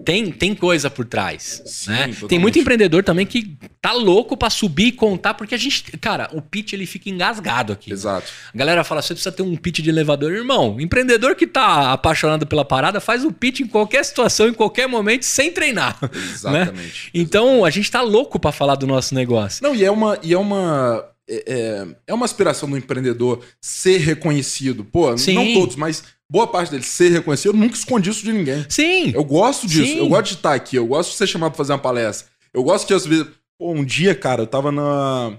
Tem, 0.05 0.31
tem 0.31 0.55
coisa 0.55 0.89
por 0.89 1.05
trás. 1.05 1.63
Sim, 1.67 1.91
né? 1.91 1.97
totalmente. 1.99 2.27
Tem 2.29 2.39
muito 2.39 2.59
empreendedor 2.59 3.03
também 3.05 3.27
que 3.27 3.57
tá 3.83 3.93
louco 3.93 4.35
pra 4.35 4.49
subir 4.49 4.87
e 4.87 4.93
contar, 4.93 5.35
porque 5.35 5.55
a 5.55 5.59
gente. 5.59 5.83
Cara, 5.99 6.31
o 6.33 6.41
pitch 6.41 6.73
ele 6.73 6.87
fica 6.87 7.11
engasgado 7.11 7.73
aqui. 7.73 7.93
Exato. 7.93 8.27
A 8.53 8.57
galera 8.57 8.83
fala, 8.83 9.03
você 9.03 9.13
precisa 9.15 9.31
ter 9.31 9.43
um 9.43 9.57
pitch 9.57 9.81
de 9.81 9.91
elevador. 9.91 10.33
Irmão, 10.33 10.81
empreendedor 10.81 11.35
que 11.35 11.47
tá 11.47 11.93
apaixonado 11.93 12.47
pela 12.47 12.65
parada 12.65 12.99
faz 12.99 13.25
o 13.27 13.33
pitch 13.33 13.61
em 13.61 13.67
qualquer 13.67 14.05
situação, 14.07 14.49
em 14.49 14.55
qualquer 14.55 14.87
momento, 14.89 15.25
sem 15.25 15.53
treinar. 15.53 15.99
Exatamente. 16.15 17.11
Então, 17.13 17.63
a 17.63 17.69
gente 17.69 17.91
tá 17.91 18.01
louco 18.01 18.39
pra 18.39 18.53
falar 18.53 18.75
do 18.77 18.87
nosso 18.87 19.15
negócio. 19.15 19.63
Não, 19.63 19.75
e 19.75 19.85
é 19.85 19.91
uma. 19.91 20.19
E 20.23 20.33
é 20.33 20.39
uma 20.39 21.05
é, 21.29 21.45
é- 21.47 21.87
é 22.09 22.15
uma 22.15 22.25
aspiração 22.25 22.69
do 22.69 22.77
empreendedor 22.77 23.41
ser 23.61 23.99
reconhecido. 23.99 24.85
Pô, 24.85 25.17
Sim. 25.17 25.35
não 25.35 25.55
todos, 25.55 25.77
mas 25.77 26.03
boa 26.31 26.47
parte 26.47 26.71
deles 26.71 26.87
ser 26.87 27.11
reconhecido. 27.11 27.49
Eu 27.55 27.59
nunca 27.61 27.75
escondi 27.77 28.11
isso 28.11 28.25
de 28.25 28.33
ninguém. 28.33 28.65
Sim. 28.69 29.11
Eu 29.15 29.25
gosto 29.25 29.67
disso. 29.67 29.93
Sim. 29.93 29.99
Eu 29.99 30.09
gosto 30.09 30.29
de 30.31 30.35
estar 30.35 30.55
aqui. 30.55 30.77
Eu 30.77 30.87
gosto 30.87 31.11
de 31.11 31.17
ser 31.17 31.27
chamado 31.27 31.53
pra 31.53 31.59
fazer 31.59 31.73
uma 31.73 31.79
palestra. 31.79 32.29
Eu 32.53 32.63
gosto 32.63 32.87
de, 32.87 32.95
às 32.95 33.07
vezes. 33.07 33.27
Pô, 33.59 33.73
um 33.73 33.85
dia, 33.85 34.15
cara, 34.15 34.43
eu 34.43 34.47
tava 34.47 34.71
na. 34.73 35.33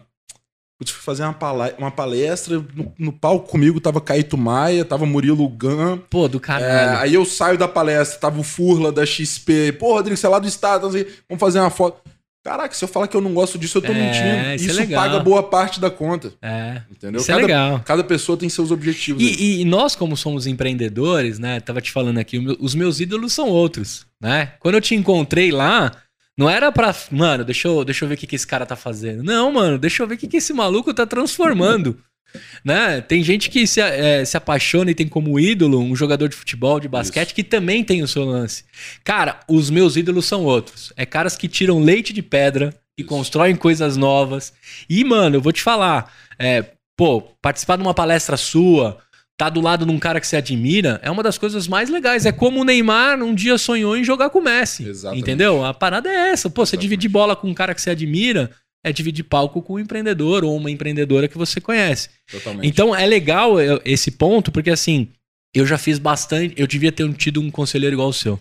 Putz, 0.78 0.92
fui 0.92 1.02
fazer 1.04 1.24
uma, 1.24 1.34
pala- 1.34 1.74
uma 1.78 1.92
palestra. 1.92 2.58
No, 2.74 2.94
no 2.98 3.12
palco 3.14 3.50
comigo 3.50 3.80
tava 3.80 4.02
Caíto 4.02 4.38
Maia, 4.38 4.84
tava 4.84 5.06
Murilo 5.06 5.48
Gun. 5.48 5.98
Pô, 6.10 6.28
do 6.28 6.38
É, 6.38 6.42
caralho. 6.42 7.00
aí 7.00 7.14
eu 7.14 7.24
saio 7.26 7.58
da 7.58 7.68
palestra, 7.68 8.20
tava 8.20 8.40
o 8.40 8.44
Furla 8.44 8.92
da 8.92 9.06
XP. 9.06 9.74
Pô, 9.80 9.94
Rodrigo, 9.94 10.18
você 10.18 10.26
é 10.26 10.30
lá 10.30 10.40
do 10.40 10.48
estado, 10.48 10.88
assim, 10.88 11.06
vamos 11.30 11.40
fazer 11.40 11.60
uma 11.60 11.70
foto. 11.70 12.02
Caraca, 12.46 12.76
se 12.76 12.84
eu 12.84 12.88
falar 12.88 13.08
que 13.08 13.18
eu 13.18 13.22
não 13.22 13.34
gosto 13.34 13.58
disso, 13.58 13.80
eu 13.80 13.82
tô 13.82 13.92
É, 13.92 13.96
mentindo. 13.96 14.64
isso 14.64 14.80
é 14.80 14.84
Isso, 14.84 14.94
paga 14.94 15.20
boa 15.20 15.42
parte 15.42 15.80
da 15.80 15.90
conta. 15.90 16.32
É. 16.40 16.84
Entendeu? 16.92 17.20
Isso 17.20 17.32
é 17.32 17.34
cada, 17.34 17.48
legal. 17.48 17.82
cada 17.84 18.04
pessoa 18.04 18.38
tem 18.38 18.48
seus 18.50 18.70
objetivos. 18.70 19.24
E, 19.24 19.62
e 19.62 19.66
nós, 19.66 19.96
como 19.96 20.16
somos 20.16 20.46
empreendedores, 20.46 21.40
né? 21.40 21.60
Tava 21.60 21.82
te 21.82 21.92
falando 21.92 22.20
aqui, 22.20 22.38
os 22.60 22.76
meus 22.76 23.00
ídolos 23.00 23.34
são 23.34 23.50
outros, 23.50 24.06
né? 24.22 24.54
Quando 24.60 24.76
eu 24.76 24.82
te 24.82 24.94
encontrei 24.94 25.50
lá, 25.52 25.92
não 26.38 26.48
era 26.48 26.72
pra. 26.72 26.94
Mano, 27.10 27.44
deixa 27.44 27.68
eu, 27.68 27.84
deixa 27.84 28.06
eu 28.06 28.10
ver 28.10 28.14
o 28.14 28.18
que, 28.20 28.28
que 28.28 28.36
esse 28.36 28.46
cara 28.46 28.64
tá 28.64 28.76
fazendo. 28.76 29.24
Não, 29.24 29.52
mano, 29.52 29.80
deixa 29.80 30.04
eu 30.04 30.08
ver 30.08 30.14
o 30.14 30.18
que, 30.20 30.28
que 30.28 30.38
esse 30.38 30.54
maluco 30.54 30.94
tá 30.94 31.08
transformando. 31.08 31.98
Né? 32.64 33.02
Tem 33.02 33.24
gente 33.24 33.50
que 33.50 33.66
se, 33.66 33.82
é, 33.82 34.24
se 34.26 34.36
apaixona 34.38 34.92
e 34.92 34.96
tem 34.96 35.08
como 35.08 35.40
ídolo 35.40 35.80
um 35.80 35.96
jogador 35.96 36.28
de 36.28 36.36
futebol, 36.36 36.80
de 36.80 36.88
basquete, 36.88 37.34
que 37.34 37.44
também 37.44 37.84
tem 37.84 38.02
o 38.02 38.08
seu 38.08 38.24
lance. 38.24 38.64
Cara, 39.04 39.40
os 39.48 39.70
meus 39.70 39.96
ídolos 39.96 40.26
são 40.26 40.44
outros. 40.44 40.92
É 40.96 41.06
caras 41.06 41.36
que 41.36 41.48
tiram 41.48 41.80
leite 41.80 42.14
de 42.14 42.22
pedra, 42.22 42.72
que 42.96 43.04
Isso. 43.04 43.10
constroem 43.10 43.56
coisas 43.56 43.98
novas. 43.98 44.54
E, 44.90 45.04
mano, 45.04 45.38
eu 45.38 45.42
vou 45.42 45.52
te 45.52 45.62
falar, 45.62 46.12
é, 46.40 46.64
pô, 46.98 47.22
participar 47.42 47.76
de 47.76 47.82
uma 47.82 47.94
palestra 47.94 48.38
sua, 48.38 48.98
tá 49.38 49.50
do 49.50 49.60
lado 49.60 49.86
de 49.86 49.92
um 49.92 50.00
cara 50.00 50.20
que 50.20 50.28
você 50.28 50.38
admira, 50.38 51.00
é 51.04 51.12
uma 51.12 51.22
das 51.22 51.38
coisas 51.38 51.68
mais 51.68 51.90
legais. 51.90 52.26
É 52.26 52.32
como 52.32 52.62
o 52.62 52.64
Neymar 52.64 53.22
um 53.22 53.36
dia 53.36 53.58
sonhou 53.58 53.98
em 53.98 54.04
jogar 54.04 54.30
com 54.30 54.40
o 54.40 54.44
Messi. 54.44 54.88
Exatamente. 54.88 55.22
Entendeu? 55.22 55.64
A 55.64 55.74
parada 55.74 56.10
é 56.10 56.30
essa. 56.30 56.50
Pô, 56.50 56.66
você 56.66 56.76
Exatamente. 56.76 56.82
dividir 56.82 57.10
bola 57.10 57.36
com 57.36 57.48
um 57.48 57.54
cara 57.54 57.76
que 57.76 57.82
você 57.82 57.90
admira, 57.90 58.50
é 58.86 58.94
dividir 58.94 59.24
palco 59.24 59.62
com 59.64 59.74
um 59.74 59.80
empreendedor 59.80 60.44
ou 60.46 60.56
uma 60.56 60.70
empreendedora 60.70 61.28
que 61.28 61.38
você 61.38 61.60
conhece. 61.60 62.10
Totalmente. 62.32 62.68
Então 62.68 62.96
é 62.96 63.06
legal 63.06 63.60
eu- 63.60 63.82
esse 63.84 64.12
ponto, 64.12 64.52
porque 64.52 64.70
assim, 64.70 65.08
eu 65.56 65.66
já 65.66 65.78
fiz 65.78 65.98
bastante. 65.98 66.54
Eu 66.56 66.68
devia 66.68 66.92
ter 66.92 67.12
tido 67.16 67.42
um 67.42 67.50
conselheiro 67.50 67.96
igual 67.96 68.10
o 68.10 68.14
seu. 68.14 68.40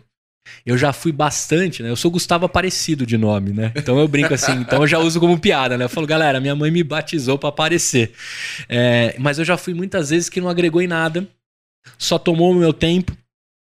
Eu 0.66 0.76
já 0.76 0.92
fui 0.92 1.10
bastante, 1.10 1.82
né? 1.82 1.88
Eu 1.88 1.96
sou 1.96 2.10
Gustavo 2.10 2.44
Aparecido 2.44 3.06
de 3.06 3.16
nome, 3.16 3.52
né? 3.54 3.72
Então 3.74 3.98
eu 3.98 4.06
brinco 4.06 4.34
assim, 4.34 4.52
então 4.52 4.82
eu 4.82 4.86
já 4.86 4.98
uso 4.98 5.18
como 5.18 5.38
piada, 5.40 5.78
né? 5.78 5.86
Eu 5.86 5.88
falo, 5.88 6.06
galera, 6.06 6.38
minha 6.38 6.54
mãe 6.54 6.70
me 6.70 6.82
batizou 6.84 7.38
pra 7.38 7.48
aparecer. 7.48 8.12
É, 8.68 9.16
mas 9.18 9.38
eu 9.38 9.44
já 9.46 9.56
fui 9.56 9.72
muitas 9.72 10.10
vezes 10.10 10.28
que 10.28 10.42
não 10.42 10.50
agregou 10.50 10.82
em 10.82 10.86
nada, 10.86 11.26
só 11.96 12.18
tomou 12.18 12.52
o 12.52 12.54
meu 12.54 12.74
tempo 12.74 13.16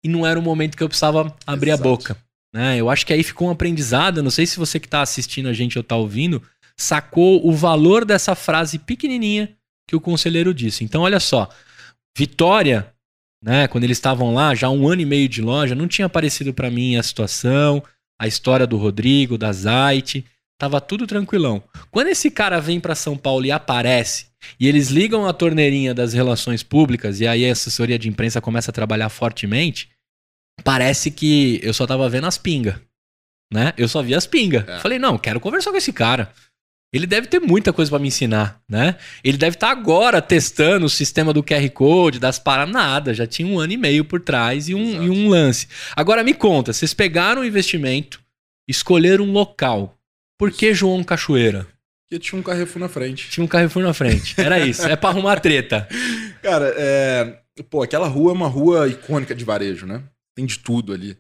e 0.05 0.08
não 0.08 0.23
era 0.25 0.38
o 0.39 0.43
momento 0.43 0.77
que 0.77 0.84
eu 0.84 0.88
precisava 0.88 1.36
abrir 1.47 1.71
Exato. 1.71 1.88
a 1.88 1.91
boca. 1.91 2.17
Né? 2.53 2.77
Eu 2.77 2.88
acho 2.89 3.05
que 3.05 3.13
aí 3.13 3.23
ficou 3.23 3.47
um 3.47 3.51
aprendizado. 3.51 4.21
Não 4.23 4.32
sei 4.32 4.45
se 4.45 4.58
você 4.58 4.79
que 4.79 4.88
tá 4.88 5.01
assistindo 5.01 5.49
a 5.49 5.53
gente 5.53 5.77
ou 5.77 5.84
tá 5.84 5.95
ouvindo, 5.95 6.41
sacou 6.81 7.45
o 7.47 7.51
valor 7.51 8.05
dessa 8.05 8.35
frase 8.35 8.79
pequenininha 8.79 9.55
que 9.87 9.95
o 9.95 10.01
conselheiro 10.01 10.53
disse. 10.53 10.83
Então, 10.83 11.01
olha 11.01 11.19
só, 11.19 11.49
Vitória, 12.17 12.93
né, 13.43 13.67
quando 13.67 13.83
eles 13.83 13.97
estavam 13.97 14.33
lá, 14.33 14.53
já 14.53 14.69
um 14.69 14.87
ano 14.87 15.01
e 15.01 15.05
meio 15.05 15.27
de 15.27 15.41
loja, 15.41 15.75
não 15.75 15.87
tinha 15.87 16.05
aparecido 16.05 16.53
pra 16.53 16.69
mim 16.69 16.95
a 16.95 17.03
situação, 17.03 17.83
a 18.19 18.27
história 18.27 18.67
do 18.67 18.77
Rodrigo, 18.77 19.37
da 19.37 19.51
Zait, 19.51 20.25
tava 20.59 20.81
tudo 20.81 21.07
tranquilão. 21.07 21.63
Quando 21.89 22.07
esse 22.07 22.29
cara 22.29 22.59
vem 22.59 22.79
pra 22.79 22.95
São 22.95 23.17
Paulo 23.17 23.45
e 23.45 23.51
aparece, 23.51 24.27
e 24.59 24.67
eles 24.67 24.89
ligam 24.89 25.25
a 25.25 25.33
torneirinha 25.33 25.93
das 25.93 26.13
relações 26.13 26.63
públicas, 26.63 27.19
e 27.19 27.27
aí 27.27 27.47
a 27.47 27.51
assessoria 27.51 27.97
de 27.97 28.09
imprensa 28.09 28.41
começa 28.41 28.71
a 28.71 28.73
trabalhar 28.73 29.09
fortemente, 29.09 29.89
parece 30.63 31.09
que 31.11 31.59
eu 31.63 31.73
só 31.73 31.87
tava 31.87 32.09
vendo 32.09 32.27
as 32.27 32.37
pingas, 32.37 32.75
né? 33.51 33.73
Eu 33.77 33.87
só 33.87 34.01
vi 34.01 34.13
as 34.13 34.27
pingas. 34.27 34.67
É. 34.67 34.79
Falei, 34.79 34.99
não, 34.99 35.17
quero 35.17 35.39
conversar 35.39 35.71
com 35.71 35.77
esse 35.77 35.93
cara. 35.93 36.31
Ele 36.91 37.06
deve 37.06 37.28
ter 37.28 37.39
muita 37.39 37.71
coisa 37.71 37.91
pra 37.91 37.99
me 37.99 38.08
ensinar, 38.08 38.60
né? 38.67 38.95
Ele 39.23 39.38
deve 39.38 39.56
estar 39.56 39.69
agora 39.69 40.21
testando 40.21 40.87
o 40.87 40.90
sistema 40.90 41.31
do 41.31 41.44
QR 41.44 41.69
Code, 41.69 42.19
das 42.19 42.40
paradas, 42.40 42.73
nada. 42.73 43.13
Já 43.13 43.27
tinha 43.27 43.48
um 43.48 43.60
ano 43.60 43.73
e 43.73 43.77
meio 43.77 44.04
por 44.04 44.19
trás 44.19 44.67
e 44.69 44.73
um, 44.73 45.04
e 45.04 45.10
um 45.10 45.29
lance. 45.29 45.67
Agora 45.96 46.23
me 46.23 46.33
conta, 46.33 46.73
vocês 46.73 46.94
pegaram 46.94 47.44
o 47.44 47.46
investimento, 47.46 48.19
escolheram 48.67 49.25
um 49.25 49.31
local. 49.31 49.96
Por 50.37 50.52
que 50.52 50.73
João 50.73 51.04
Cachoeira? 51.04 51.67
Porque 52.10 52.23
tinha 52.23 52.40
um 52.40 52.44
Carrefour 52.44 52.79
na 52.79 52.90
frente. 52.90 53.29
Tinha 53.29 53.44
um 53.44 53.48
Carrefour 53.48 53.83
na 53.83 53.94
frente. 53.94 54.33
Era 54.40 54.58
isso. 54.58 54.81
É 54.81 54.96
pra 54.96 55.10
arrumar 55.10 55.40
treta. 55.40 55.87
Cara, 56.42 56.73
é... 56.75 57.40
Pô, 57.69 57.83
aquela 57.83 58.08
rua 58.08 58.31
é 58.31 58.33
uma 58.33 58.48
rua 58.48 58.87
icônica 58.87 59.35
de 59.35 59.46
varejo, 59.46 59.85
né? 59.85 60.02
Tem 60.35 60.46
de 60.46 60.58
tudo 60.58 60.92
ali. 60.92 61.15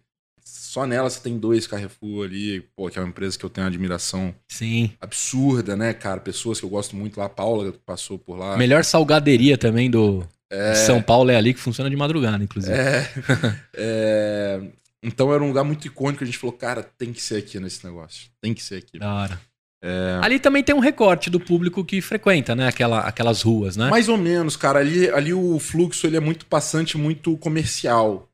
Só 0.69 0.85
nela 0.85 1.09
você 1.09 1.19
tem 1.19 1.35
dois 1.35 1.65
Carrefour 1.65 2.25
ali, 2.25 2.61
pô, 2.75 2.87
que 2.91 2.99
é 2.99 3.01
uma 3.01 3.07
empresa 3.07 3.39
que 3.39 3.43
eu 3.43 3.49
tenho 3.49 3.65
uma 3.65 3.71
admiração 3.71 4.35
Sim. 4.47 4.91
absurda, 5.01 5.75
né, 5.75 5.95
cara? 5.95 6.19
Pessoas 6.19 6.59
que 6.59 6.65
eu 6.65 6.69
gosto 6.69 6.95
muito 6.95 7.19
lá, 7.19 7.25
a 7.25 7.29
Paula 7.29 7.71
que 7.71 7.79
passou 7.79 8.19
por 8.19 8.37
lá. 8.37 8.55
Melhor 8.55 8.85
salgaderia 8.85 9.57
também 9.57 9.89
do 9.89 10.23
É. 10.47 10.75
São 10.75 11.01
Paulo 11.01 11.31
é 11.31 11.35
ali 11.35 11.55
que 11.55 11.59
funciona 11.59 11.89
de 11.89 11.95
madrugada, 11.95 12.43
inclusive. 12.43 12.71
É, 12.71 13.09
é, 13.75 14.61
então 15.01 15.33
era 15.33 15.43
um 15.43 15.47
lugar 15.47 15.63
muito 15.63 15.87
icônico. 15.87 16.23
A 16.23 16.27
gente 16.27 16.37
falou, 16.37 16.55
cara, 16.55 16.83
tem 16.83 17.11
que 17.11 17.21
ser 17.23 17.37
aqui 17.37 17.59
nesse 17.59 17.83
negócio. 17.83 18.27
Tem 18.39 18.53
que 18.53 18.61
ser 18.61 18.75
aqui. 18.75 18.99
Da 18.99 19.11
hora. 19.11 19.41
É. 19.81 20.19
Ali 20.21 20.39
também 20.39 20.61
tem 20.61 20.75
um 20.75 20.79
recorte 20.79 21.31
do 21.31 21.39
público 21.39 21.83
que 21.83 21.99
frequenta, 21.99 22.53
né? 22.53 22.67
Aquela, 22.67 22.99
aquelas 22.99 23.41
ruas, 23.41 23.75
né? 23.75 23.89
Mais 23.89 24.07
ou 24.07 24.17
menos, 24.17 24.55
cara. 24.55 24.77
Ali, 24.79 25.09
ali 25.09 25.33
o 25.33 25.57
fluxo 25.57 26.05
ele 26.05 26.17
é 26.17 26.19
muito 26.19 26.45
passante, 26.45 26.95
muito 26.95 27.35
comercial. 27.37 28.28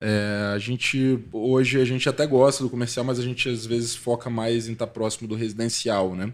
É, 0.00 0.52
a 0.54 0.58
gente 0.58 1.18
hoje 1.32 1.80
a 1.80 1.84
gente 1.84 2.08
até 2.08 2.26
gosta 2.26 2.62
do 2.64 2.70
comercial, 2.70 3.04
mas 3.04 3.18
a 3.18 3.22
gente 3.22 3.48
às 3.48 3.66
vezes 3.66 3.94
foca 3.94 4.30
mais 4.30 4.68
em 4.68 4.72
estar 4.72 4.86
próximo 4.86 5.28
do 5.28 5.34
residencial, 5.34 6.14
né? 6.14 6.32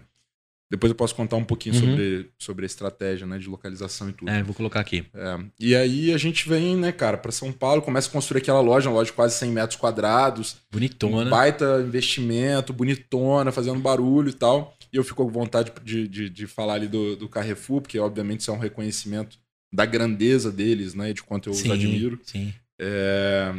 Depois 0.69 0.89
eu 0.91 0.95
posso 0.95 1.15
contar 1.15 1.37
um 1.37 1.45
pouquinho 1.45 1.75
Uhum. 1.75 1.81
sobre, 1.81 2.29
sobre 2.37 2.65
a 2.65 2.67
estratégia, 2.67 3.25
né, 3.25 3.37
de 3.39 3.47
localização 3.47 4.09
e 4.09 4.13
tudo. 4.13 4.29
É, 4.29 4.43
vou 4.43 4.53
colocar 4.53 4.81
aqui. 4.81 5.05
É, 5.13 5.39
E 5.57 5.73
aí 5.73 6.13
a 6.13 6.17
gente 6.17 6.47
vem, 6.47 6.75
né, 6.75 6.91
cara, 6.91 7.17
para 7.17 7.31
São 7.31 7.53
Paulo, 7.53 7.81
começa 7.81 8.09
a 8.09 8.11
construir 8.11 8.39
aquela 8.39 8.59
loja, 8.59 8.89
uma 8.89 8.95
loja 8.95 9.09
de 9.09 9.13
quase 9.15 9.35
100 9.37 9.49
metros 9.51 9.79
quadrados, 9.79 10.53
um 10.53 10.73
Bonitona. 10.73 11.29
baita 11.29 11.81
investimento, 11.85 12.73
bonitona, 12.73 13.49
fazendo 13.49 13.79
barulho 13.79 14.27
e 14.29 14.33
tal. 14.33 14.75
E 14.91 14.97
eu 14.97 15.05
fico 15.05 15.23
com 15.25 15.31
vontade 15.31 15.71
de, 15.85 16.05
de, 16.05 16.29
de 16.29 16.47
falar 16.47 16.73
ali 16.73 16.87
do, 16.89 17.15
do 17.15 17.29
Carrefour, 17.29 17.79
porque 17.81 17.97
obviamente 17.99 18.41
isso 18.41 18.51
é 18.51 18.53
um 18.53 18.59
reconhecimento 18.59 19.37
da 19.71 19.85
grandeza 19.85 20.51
deles, 20.51 20.93
né, 20.93 21.11
e 21.11 21.13
de 21.13 21.23
quanto 21.23 21.47
eu 21.47 21.53
os 21.53 21.59
sim, 21.59 21.71
admiro. 21.71 22.19
sim. 22.25 22.53
É, 22.79 23.53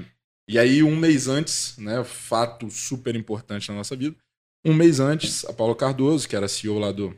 E 0.49 0.59
aí, 0.59 0.83
um 0.83 0.97
mês 0.97 1.29
antes, 1.29 1.77
né, 1.79 2.03
fato 2.05 2.71
super 2.71 3.15
importante 3.17 3.69
na 3.69 3.77
nossa 3.77 3.97
vida, 3.97 4.17
um 4.65 4.75
mês 4.75 5.01
antes, 5.01 5.45
a 5.45 5.53
Paula 5.53 5.75
Cardoso, 5.77 6.29
que 6.29 6.37
era 6.37 6.49
CEO 6.49 6.79
lá 6.79 6.93
do, 6.93 7.17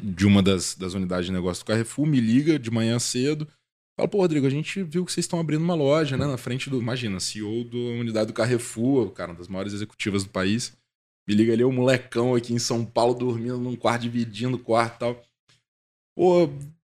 de 0.00 0.26
uma 0.26 0.42
das, 0.42 0.74
das 0.74 0.94
unidades 0.94 1.26
de 1.26 1.32
negócio 1.32 1.64
do 1.64 1.66
Carrefour, 1.66 2.06
me 2.06 2.20
liga 2.20 2.58
de 2.58 2.70
manhã 2.70 2.98
cedo. 2.98 3.48
Fala, 3.96 4.08
pô, 4.08 4.18
Rodrigo, 4.18 4.46
a 4.46 4.50
gente 4.50 4.82
viu 4.82 5.04
que 5.04 5.12
vocês 5.12 5.24
estão 5.24 5.40
abrindo 5.40 5.62
uma 5.62 5.74
loja, 5.74 6.16
né, 6.16 6.26
na 6.26 6.38
frente 6.38 6.70
do. 6.70 6.80
Imagina, 6.80 7.20
CEO 7.20 7.64
da 7.64 7.76
unidade 7.76 8.28
do 8.28 8.32
Carrefour, 8.32 9.10
cara, 9.12 9.32
uma 9.32 9.38
das 9.38 9.48
maiores 9.48 9.72
executivas 9.72 10.24
do 10.24 10.30
país. 10.30 10.76
Me 11.28 11.34
liga 11.34 11.52
ali, 11.52 11.64
o 11.64 11.72
molecão 11.72 12.34
aqui 12.34 12.54
em 12.54 12.58
São 12.58 12.84
Paulo 12.84 13.14
dormindo 13.14 13.58
num 13.58 13.76
quarto, 13.76 14.02
dividindo 14.02 14.56
o 14.56 14.60
quarto 14.60 14.96
e 14.96 14.98
tal. 15.00 15.22
Pô, 16.16 16.48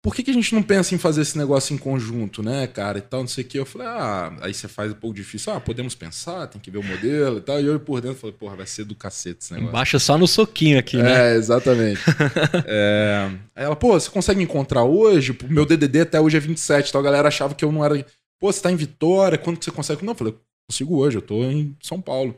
por 0.07 0.15
que, 0.15 0.23
que 0.23 0.31
a 0.31 0.33
gente 0.33 0.55
não 0.55 0.63
pensa 0.63 0.95
em 0.95 0.97
fazer 0.97 1.21
esse 1.21 1.37
negócio 1.37 1.73
em 1.73 1.77
conjunto, 1.77 2.41
né, 2.41 2.65
cara? 2.65 2.97
E 2.97 3.01
tal, 3.01 3.19
não 3.19 3.27
sei 3.27 3.43
o 3.43 3.47
que. 3.47 3.59
Eu 3.59 3.65
falei, 3.65 3.87
ah, 3.87 4.37
aí 4.41 4.53
você 4.53 4.65
faz 4.69 4.91
um 4.91 4.95
pouco 4.95 5.13
difícil. 5.13 5.51
Ah, 5.51 5.59
podemos 5.59 5.95
pensar, 5.95 6.47
tem 6.47 6.61
que 6.61 6.71
ver 6.71 6.77
o 6.77 6.83
modelo 6.83 7.39
e 7.39 7.41
tal. 7.41 7.59
E 7.59 7.65
eu 7.65 7.77
por 7.77 7.99
dentro 7.99 8.17
falei, 8.17 8.33
porra, 8.39 8.55
vai 8.55 8.65
ser 8.65 8.85
do 8.85 8.95
cacete 8.95 9.39
esse 9.41 9.51
negócio. 9.53 9.73
Baixa 9.73 9.99
só 9.99 10.17
no 10.17 10.25
soquinho 10.25 10.79
aqui, 10.79 10.95
né? 10.95 11.33
É, 11.33 11.35
exatamente. 11.35 11.99
É, 12.65 13.29
Aí 13.55 13.65
ela, 13.65 13.75
pô, 13.75 13.99
você 13.99 14.09
consegue 14.09 14.41
encontrar 14.41 14.83
hoje? 14.83 15.37
Meu 15.49 15.65
DDD 15.65 16.01
até 16.01 16.21
hoje 16.21 16.37
é 16.37 16.39
27, 16.39 16.89
então 16.89 17.01
a 17.01 17.03
galera 17.03 17.27
achava 17.27 17.53
que 17.53 17.65
eu 17.65 17.71
não 17.71 17.83
era. 17.83 17.95
Pô, 18.39 18.51
você 18.51 18.61
tá 18.61 18.71
em 18.71 18.75
Vitória, 18.75 19.37
quando 19.37 19.57
que 19.57 19.65
você 19.65 19.71
consegue? 19.71 20.05
Não, 20.05 20.13
eu 20.13 20.17
falei, 20.17 20.35
consigo 20.69 20.97
hoje, 20.97 21.17
eu 21.17 21.21
tô 21.21 21.43
em 21.43 21.75
São 21.81 21.99
Paulo. 21.99 22.35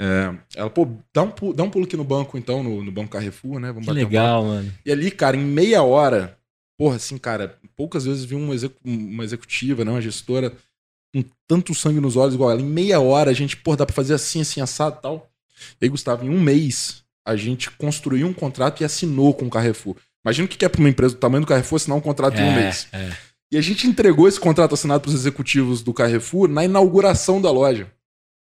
É, 0.00 0.32
Ela, 0.54 0.70
pô, 0.70 0.86
dá 1.12 1.22
um, 1.24 1.30
pu- 1.32 1.52
dá 1.52 1.64
um 1.64 1.70
pulo 1.70 1.84
aqui 1.84 1.96
no 1.96 2.04
banco 2.04 2.38
então, 2.38 2.62
no, 2.62 2.84
no 2.84 2.92
Banco 2.92 3.10
Carrefour, 3.10 3.58
né? 3.58 3.72
Vamos 3.72 3.86
Que 3.88 3.92
legal, 3.92 4.44
mano. 4.44 4.72
E 4.86 4.92
ali, 4.92 5.10
cara, 5.10 5.36
em 5.36 5.40
meia 5.44 5.82
hora, 5.82 6.37
porra, 6.78 6.96
assim, 6.96 7.18
cara, 7.18 7.58
poucas 7.76 8.04
vezes 8.04 8.24
vi 8.24 8.34
uma, 8.36 8.54
execu- 8.54 8.78
uma 8.84 9.24
executiva, 9.24 9.84
né, 9.84 9.90
uma 9.90 10.00
gestora 10.00 10.52
com 11.14 11.24
tanto 11.46 11.74
sangue 11.74 12.00
nos 12.00 12.16
olhos 12.16 12.34
igual 12.34 12.50
ela. 12.50 12.60
Em 12.60 12.64
meia 12.64 13.00
hora, 13.00 13.30
a 13.30 13.34
gente, 13.34 13.56
porra, 13.56 13.78
dá 13.78 13.86
pra 13.86 13.94
fazer 13.94 14.14
assim, 14.14 14.40
assim, 14.40 14.60
assado 14.60 14.96
e 14.98 15.02
tal. 15.02 15.30
E 15.80 15.84
aí, 15.84 15.88
Gustavo, 15.88 16.24
em 16.24 16.30
um 16.30 16.40
mês, 16.40 17.02
a 17.26 17.34
gente 17.34 17.70
construiu 17.72 18.26
um 18.26 18.32
contrato 18.32 18.80
e 18.80 18.84
assinou 18.84 19.34
com 19.34 19.46
o 19.46 19.50
Carrefour. 19.50 19.96
Imagina 20.24 20.46
o 20.46 20.48
que 20.48 20.64
é 20.64 20.68
pra 20.68 20.78
uma 20.80 20.88
empresa 20.88 21.14
do 21.14 21.18
tamanho 21.20 21.42
do 21.44 21.46
Carrefour 21.48 21.76
assinar 21.76 21.96
um 21.98 22.00
contrato 22.00 22.38
em 22.38 22.44
um 22.44 22.54
mês. 22.54 22.86
é. 22.92 23.10
E 23.50 23.56
a 23.56 23.62
gente 23.62 23.86
entregou 23.86 24.28
esse 24.28 24.38
contrato 24.38 24.74
assinado 24.74 25.00
pros 25.00 25.14
executivos 25.14 25.82
do 25.82 25.94
Carrefour 25.94 26.48
na 26.48 26.64
inauguração 26.66 27.40
da 27.40 27.50
loja. 27.50 27.90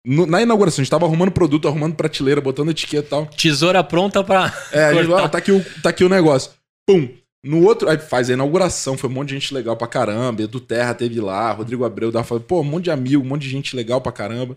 No- 0.07 0.27
na 0.27 0.41
inauguração, 0.41 0.81
a 0.81 0.85
gente 0.85 0.91
tava 0.91 1.07
arrumando 1.07 1.33
produto, 1.33 1.67
arrumando 1.67 1.97
prateleira, 1.97 2.41
botando 2.41 2.71
etiqueta 2.71 3.07
e 3.07 3.11
tal. 3.11 3.27
Tesoura 3.27 3.83
pronta 3.83 4.23
pra. 4.23 4.53
É, 4.71 4.85
a 4.85 4.95
gente, 4.95 5.09
Cortar. 5.09 5.25
ah, 5.25 5.29
tá, 5.29 5.39
aqui 5.39 5.51
o, 5.51 5.65
tá 5.83 5.89
aqui 5.91 6.05
o 6.05 6.09
negócio. 6.09 6.53
Pum. 6.87 7.09
No 7.45 7.65
outro, 7.65 7.89
aí 7.89 7.99
faz 7.99 8.31
a 8.31 8.35
inauguração, 8.35 8.97
foi 8.97 9.11
um 9.11 9.13
monte 9.13 9.29
de 9.31 9.35
gente 9.35 9.53
legal 9.53 9.77
pra 9.77 9.89
caramba. 9.89 10.43
Edu 10.43 10.61
Terra 10.61 10.95
teve 10.95 11.21
lá, 11.21 11.51
Rodrigo 11.53 11.85
Abreu 11.85 12.13
dava, 12.13 12.39
pô, 12.39 12.61
um 12.61 12.65
monte 12.65 12.85
de 12.85 12.91
amigo, 12.91 13.23
um 13.23 13.27
monte 13.27 13.43
de 13.43 13.49
gente 13.51 13.75
legal 13.75 14.01
pra 14.01 14.13
caramba. 14.13 14.57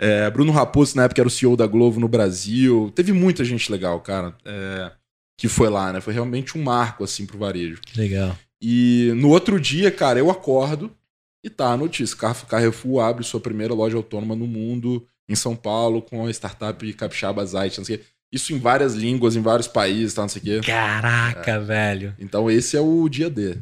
É, 0.00 0.28
Bruno 0.30 0.50
Raposo, 0.50 0.96
na 0.96 1.04
época, 1.04 1.20
era 1.20 1.28
o 1.28 1.30
CEO 1.30 1.56
da 1.56 1.66
Globo 1.68 2.00
no 2.00 2.08
Brasil. 2.08 2.90
Teve 2.94 3.12
muita 3.12 3.44
gente 3.44 3.70
legal, 3.70 4.00
cara, 4.00 4.36
é, 4.44 4.90
que 5.38 5.46
foi 5.46 5.68
lá, 5.70 5.92
né? 5.92 6.00
Foi 6.00 6.12
realmente 6.12 6.58
um 6.58 6.62
marco, 6.62 7.04
assim, 7.04 7.24
pro 7.24 7.38
varejo. 7.38 7.80
Legal. 7.96 8.36
E 8.60 9.12
no 9.16 9.28
outro 9.28 9.60
dia, 9.60 9.90
cara, 9.92 10.18
eu 10.18 10.30
acordo 10.30 10.90
e 11.44 11.48
tá 11.50 11.70
a 11.72 11.76
notícia. 11.76 12.16
Car- 12.16 12.46
Carrefour 12.46 13.00
abre 13.04 13.22
sua 13.22 13.38
primeira 13.38 13.72
loja 13.74 13.96
autônoma 13.96 14.34
no 14.34 14.46
mundo, 14.46 15.06
em 15.28 15.36
São 15.36 15.54
Paulo, 15.54 16.02
com 16.02 16.26
a 16.26 16.30
startup 16.30 16.92
Capixaba 16.94 17.44
Zait, 17.46 17.78
não 17.78 17.84
sei 17.84 17.96
o 17.96 17.98
quê. 18.00 18.04
Isso 18.34 18.52
em 18.52 18.58
várias 18.58 18.94
línguas, 18.94 19.36
em 19.36 19.40
vários 19.40 19.68
países, 19.68 20.12
tá, 20.12 20.22
não 20.22 20.28
sei 20.28 20.42
o 20.42 20.44
quê. 20.44 20.60
Caraca, 20.66 21.60
velho. 21.60 22.14
Então 22.18 22.50
esse 22.50 22.76
é 22.76 22.80
o 22.80 23.08
dia 23.08 23.30
D. 23.30 23.58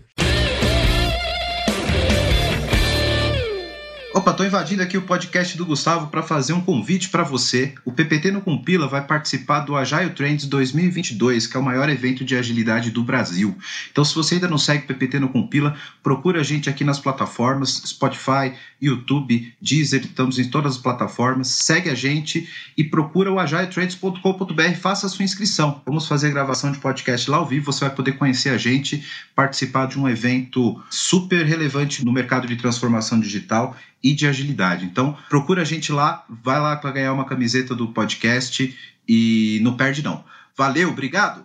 Opa, 4.15 4.35
tô 4.35 4.45
invadindo 4.45 4.83
aqui 4.83 4.99
o 4.99 5.03
podcast 5.03 5.57
do 5.57 5.65
Gustavo 5.65 6.09
para 6.09 6.23
fazer 6.23 6.53
um 6.53 6.61
convite 6.61 7.09
para 7.09 7.23
você. 7.23 7.73
O 7.83 7.91
PPT 7.91 8.31
no 8.31 8.43
Compila 8.43 8.87
vai 8.87 9.07
participar 9.07 9.61
do 9.61 9.75
Agile 9.75 10.11
Trends 10.11 10.45
2022, 10.45 11.47
que 11.47 11.57
é 11.57 11.61
o 11.61 11.63
maior 11.63 11.89
evento 11.89 12.23
de 12.23 12.37
agilidade 12.37 12.91
do 12.91 13.03
Brasil. 13.03 13.57
Então, 13.91 14.05
se 14.05 14.15
você 14.15 14.35
ainda 14.35 14.49
não 14.49 14.59
segue 14.59 14.85
o 14.85 14.87
PPT 14.87 15.19
no 15.19 15.31
Compila, 15.31 15.75
procura 16.03 16.41
a 16.41 16.43
gente 16.43 16.69
aqui 16.69 16.85
nas 16.85 17.01
plataformas 17.01 17.71
Spotify, 17.87 18.53
YouTube, 18.83 19.55
Deezer, 19.63 20.03
estamos 20.03 20.39
em 20.39 20.51
todas 20.51 20.73
as 20.73 20.79
plataformas. 20.79 21.49
Segue 21.49 21.89
a 21.89 21.95
gente 21.95 22.47
e 22.77 22.85
procura 22.85 23.33
o 23.33 23.39
agiletrends.com.br, 23.39 24.75
faça 24.79 25.07
a 25.07 25.09
sua 25.09 25.25
inscrição. 25.25 25.81
Vamos 25.87 26.07
fazer 26.07 26.27
a 26.27 26.33
gravação 26.33 26.71
de 26.71 26.79
podcast 26.79 27.31
lá 27.31 27.39
ao 27.39 27.47
vivo, 27.47 27.73
você 27.73 27.87
vai 27.87 27.95
poder 27.95 28.13
conhecer 28.13 28.51
a 28.51 28.59
gente, 28.59 29.03
participar 29.35 29.87
de 29.87 29.99
um 29.99 30.07
evento 30.07 30.79
super 30.91 31.47
relevante 31.47 32.05
no 32.05 32.13
mercado 32.13 32.47
de 32.47 32.57
transformação 32.57 33.19
digital 33.19 33.75
e 34.03 34.15
de 34.15 34.27
agilidade. 34.27 34.85
Então, 34.85 35.17
procura 35.29 35.63
a 35.63 35.65
gente 35.65 35.93
lá, 35.93 36.25
vai 36.29 36.61
lá 36.61 36.77
para 36.77 36.91
ganhar 36.91 37.13
uma 37.13 37.25
camiseta 37.25 37.75
do 37.75 37.89
podcast 37.89 38.77
e 39.09 39.61
não 39.63 39.77
perde 39.77 40.03
não. 40.03 40.25
Valeu, 40.57 40.91
obrigado. 40.91 41.43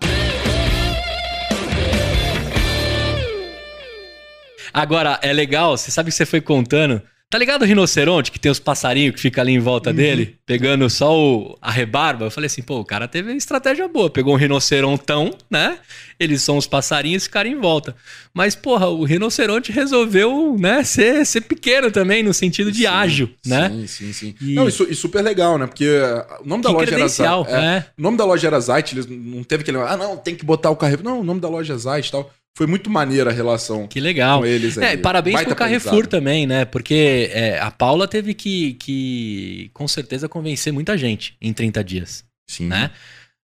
Agora, 4.73 5.19
é 5.21 5.33
legal, 5.33 5.77
você 5.77 5.89
sabe 5.91 6.09
que 6.09 6.15
você 6.15 6.25
foi 6.25 6.41
contando. 6.41 7.01
Tá 7.29 7.37
ligado 7.37 7.63
o 7.63 7.65
rinoceronte 7.65 8.31
que 8.31 8.39
tem 8.39 8.49
os 8.49 8.57
passarinhos 8.57 9.13
que 9.15 9.19
fica 9.19 9.41
ali 9.41 9.51
em 9.51 9.59
volta 9.59 9.91
dele, 9.91 10.37
pegando 10.45 10.89
só 10.89 11.13
o, 11.13 11.57
a 11.61 11.69
rebarba? 11.69 12.23
Eu 12.23 12.31
falei 12.31 12.45
assim, 12.45 12.61
pô, 12.61 12.79
o 12.79 12.85
cara 12.85 13.05
teve 13.05 13.33
estratégia 13.33 13.85
boa. 13.85 14.09
Pegou 14.09 14.33
um 14.33 14.37
rinocerontão, 14.37 15.35
né? 15.51 15.77
Eles 16.17 16.41
são 16.41 16.55
os 16.55 16.67
passarinhos 16.67 17.23
e 17.23 17.25
ficaram 17.25 17.49
em 17.49 17.59
volta. 17.59 17.93
Mas, 18.33 18.55
porra, 18.55 18.87
o 18.87 19.03
rinoceronte 19.03 19.73
resolveu, 19.73 20.55
né, 20.57 20.85
ser, 20.85 21.25
ser 21.25 21.41
pequeno 21.41 21.91
também, 21.91 22.23
no 22.23 22.33
sentido 22.33 22.71
de 22.71 22.79
Sim, 22.79 22.85
ágil, 22.85 23.29
né? 23.45 23.71
Sim, 23.71 23.87
sim, 23.87 24.13
sim. 24.13 24.35
E- 24.39 24.53
Não, 24.53 24.65
isso, 24.69 24.87
e 24.89 24.95
super 24.95 25.21
legal, 25.21 25.57
né? 25.57 25.67
Porque 25.67 25.85
uh, 25.85 26.43
o 26.45 26.47
nome 26.47 26.63
da 26.63 26.69
Que 26.69 26.75
loja 26.75 26.95
era 26.95 27.07
Zait. 27.09 27.49
É, 27.49 27.61
né? 27.61 27.85
O 27.97 28.01
nome 28.01 28.15
da 28.17 28.23
loja 28.23 28.47
era 28.47 28.59
Zait, 28.61 28.93
eles 28.93 29.05
não 29.05 29.43
teve 29.43 29.63
aquele. 29.63 29.79
Ah, 29.79 29.97
não, 29.97 30.15
tem 30.15 30.33
que 30.33 30.45
botar 30.45 30.69
o 30.69 30.77
Carrefour. 30.77 31.03
Não, 31.03 31.19
o 31.19 31.23
nome 31.25 31.41
da 31.41 31.49
loja 31.49 31.73
é 31.73 31.77
Zait 31.77 32.07
e 32.07 32.11
tal. 32.11 32.31
Foi 32.57 32.65
muito 32.65 32.89
maneira 32.89 33.29
a 33.29 33.33
relação 33.33 33.85
Que 33.85 33.99
legal. 33.99 34.39
com 34.39 34.45
eles. 34.47 34.79
É, 34.79 34.97
parabéns 34.97 35.35
Baita 35.35 35.49
pro 35.49 35.55
Carrefour 35.55 36.07
também, 36.07 36.47
né? 36.47 36.65
Porque 36.65 37.29
é, 37.31 37.59
a 37.59 37.69
Paula 37.69 38.07
teve 38.07 38.33
que, 38.33 38.73
que, 38.73 39.69
com 39.75 39.87
certeza, 39.87 40.27
convencer 40.27 40.73
muita 40.73 40.97
gente 40.97 41.37
em 41.39 41.53
30 41.53 41.83
dias, 41.83 42.25
Sim. 42.49 42.65
né? 42.65 42.89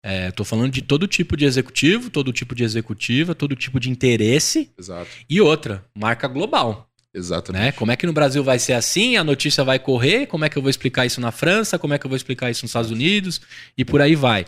É, 0.01 0.31
tô 0.31 0.45
falando 0.45 0.71
de 0.71 0.81
todo 0.81 1.09
tipo 1.09 1.35
de 1.35 1.43
executivo, 1.43 2.09
todo 2.09 2.31
tipo 2.31 2.55
de 2.55 2.63
executiva, 2.63 3.35
todo 3.35 3.53
tipo 3.53 3.81
de 3.81 3.89
interesse 3.89 4.71
Exato. 4.79 5.09
e 5.29 5.41
outra, 5.41 5.83
marca 5.93 6.25
global, 6.29 6.87
Exatamente. 7.13 7.61
né? 7.65 7.71
Como 7.73 7.91
é 7.91 7.97
que 7.97 8.07
no 8.07 8.13
Brasil 8.13 8.41
vai 8.41 8.59
ser 8.59 8.73
assim, 8.73 9.17
a 9.17 9.25
notícia 9.25 9.61
vai 9.61 9.77
correr, 9.77 10.25
como 10.25 10.45
é 10.45 10.49
que 10.49 10.57
eu 10.57 10.61
vou 10.61 10.69
explicar 10.69 11.05
isso 11.05 11.19
na 11.19 11.33
França, 11.33 11.77
como 11.77 11.93
é 11.93 11.99
que 11.99 12.05
eu 12.05 12.09
vou 12.09 12.15
explicar 12.15 12.49
isso 12.49 12.63
nos 12.63 12.69
Estados 12.69 12.91
Unidos 12.91 13.41
e 13.77 13.83
por 13.83 13.99
aí 13.99 14.15
vai. 14.15 14.45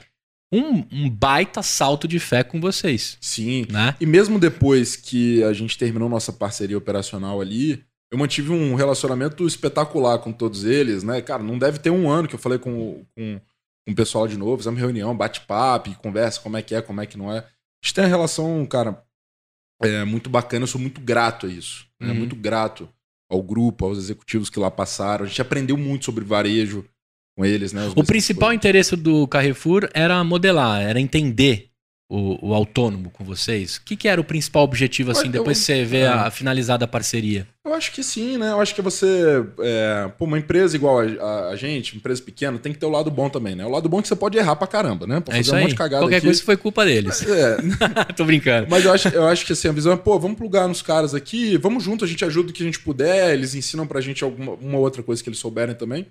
Um, 0.53 0.85
um 0.91 1.09
baita 1.09 1.63
salto 1.63 2.07
de 2.07 2.19
fé 2.19 2.43
com 2.43 2.61
vocês, 2.61 3.17
Sim. 3.19 3.65
né? 3.69 3.95
E 3.99 4.05
mesmo 4.05 4.37
depois 4.37 4.95
que 4.95 5.43
a 5.43 5.51
gente 5.51 5.77
terminou 5.77 6.07
nossa 6.07 6.31
parceria 6.31 6.77
operacional 6.77 7.41
ali, 7.41 7.83
eu 8.11 8.17
mantive 8.17 8.51
um 8.51 8.75
relacionamento 8.75 9.47
espetacular 9.47 10.19
com 10.19 10.31
todos 10.31 10.63
eles, 10.63 11.03
né? 11.03 11.19
Cara, 11.21 11.41
não 11.41 11.57
deve 11.57 11.79
ter 11.79 11.89
um 11.89 12.07
ano 12.07 12.27
que 12.27 12.35
eu 12.35 12.39
falei 12.39 12.59
com, 12.59 13.03
com, 13.15 13.41
com 13.85 13.91
o 13.91 13.95
pessoal 13.95 14.27
de 14.27 14.37
novo, 14.37 14.57
fizemos 14.57 14.79
reunião, 14.79 15.17
bate-papo, 15.17 15.95
conversa, 15.97 16.39
como 16.39 16.55
é 16.55 16.61
que 16.61 16.75
é, 16.75 16.81
como 16.81 17.01
é 17.01 17.07
que 17.07 17.17
não 17.17 17.31
é. 17.31 17.39
A 17.39 17.45
gente 17.83 17.95
tem 17.95 18.03
uma 18.03 18.09
relação, 18.09 18.63
cara, 18.67 19.03
é, 19.81 20.03
muito 20.05 20.29
bacana, 20.29 20.63
eu 20.63 20.67
sou 20.67 20.79
muito 20.79 21.01
grato 21.01 21.47
a 21.47 21.49
isso. 21.49 21.87
né? 21.99 22.09
Uhum. 22.09 22.15
Muito 22.19 22.35
grato 22.35 22.87
ao 23.29 23.41
grupo, 23.41 23.85
aos 23.85 23.97
executivos 23.97 24.49
que 24.49 24.59
lá 24.59 24.69
passaram. 24.69 25.25
A 25.25 25.27
gente 25.27 25.41
aprendeu 25.41 25.75
muito 25.75 26.05
sobre 26.05 26.23
varejo. 26.23 26.85
Com 27.35 27.45
eles, 27.45 27.73
né? 27.73 27.91
O 27.95 28.03
principal 28.03 28.49
coach. 28.49 28.55
interesse 28.57 28.95
do 28.95 29.27
Carrefour 29.27 29.89
era 29.93 30.23
modelar, 30.23 30.81
era 30.81 30.99
entender 30.99 31.69
o, 32.09 32.49
o 32.49 32.53
autônomo 32.53 33.09
com 33.09 33.23
vocês. 33.23 33.77
O 33.77 33.81
que, 33.85 33.95
que 33.95 34.07
era 34.07 34.21
o 34.21 34.23
principal 34.23 34.63
objetivo, 34.63 35.09
assim, 35.09 35.25
Eu- 35.27 35.31
depois 35.31 35.57
que 35.59 35.65
você 35.65 35.83
vê 35.83 35.99
é. 36.01 36.07
a, 36.07 36.27
a 36.27 36.31
finalizada 36.31 36.87
parceria? 36.87 37.47
Eu 37.65 37.73
acho 37.73 37.91
que 37.93 38.03
sim, 38.03 38.37
né? 38.37 38.51
Eu 38.51 38.59
acho 38.61 38.75
que 38.75 38.81
você. 38.83 39.43
É, 39.61 40.11
pô, 40.19 40.25
uma 40.25 40.37
empresa 40.37 40.75
igual 40.75 40.99
a, 40.99 41.03
a- 41.05 41.49
a 41.51 41.55
gente, 41.55 41.93
uma 41.93 41.97
empresa 41.99 42.21
pequena, 42.21 42.59
tem 42.59 42.71
que 42.73 42.77
ter 42.77 42.85
o 42.85 42.89
lado 42.89 43.09
bom 43.09 43.29
também, 43.29 43.55
né? 43.55 43.65
O 43.65 43.69
lado 43.69 43.89
bom 43.89 43.97
é 43.97 44.01
que 44.03 44.07
você 44.09 44.15
pode 44.15 44.37
errar 44.37 44.55
pra 44.57 44.67
caramba, 44.67 45.07
né? 45.07 45.21
Pode 45.21 45.39
É 45.39 45.43
fazer 45.43 45.51
um 45.51 45.55
aí. 45.55 45.61
monte 45.63 45.71
de 45.71 45.77
cagada 45.77 46.03
Qualquer 46.03 46.17
aqui. 46.17 46.27
coisa 46.27 46.43
foi 46.43 46.57
culpa 46.57 46.85
deles. 46.85 47.25
É, 47.25 47.57
Tô 48.15 48.25
brincando. 48.25 48.67
Mas 48.69 48.85
eu 48.85 48.93
acho, 48.93 49.07
eu 49.07 49.25
acho 49.25 49.45
que 49.45 49.53
assim, 49.53 49.69
a 49.69 49.71
visão 49.71 49.93
é, 49.93 49.95
pô, 49.97 50.19
vamos 50.19 50.37
plugar 50.37 50.67
nos 50.67 50.81
caras 50.83 51.15
aqui, 51.15 51.57
vamos 51.57 51.83
junto, 51.83 52.05
a 52.05 52.07
gente 52.07 52.23
ajuda 52.23 52.51
o 52.51 52.53
que 52.53 52.61
a 52.61 52.65
gente 52.65 52.79
puder, 52.81 53.33
eles 53.33 53.55
ensinam 53.55 53.87
pra 53.87 54.01
gente 54.01 54.23
alguma 54.23 54.51
uma 54.53 54.77
outra 54.77 55.01
coisa 55.01 55.23
que 55.23 55.29
eles 55.29 55.39
souberem 55.39 55.73
também. 55.73 56.05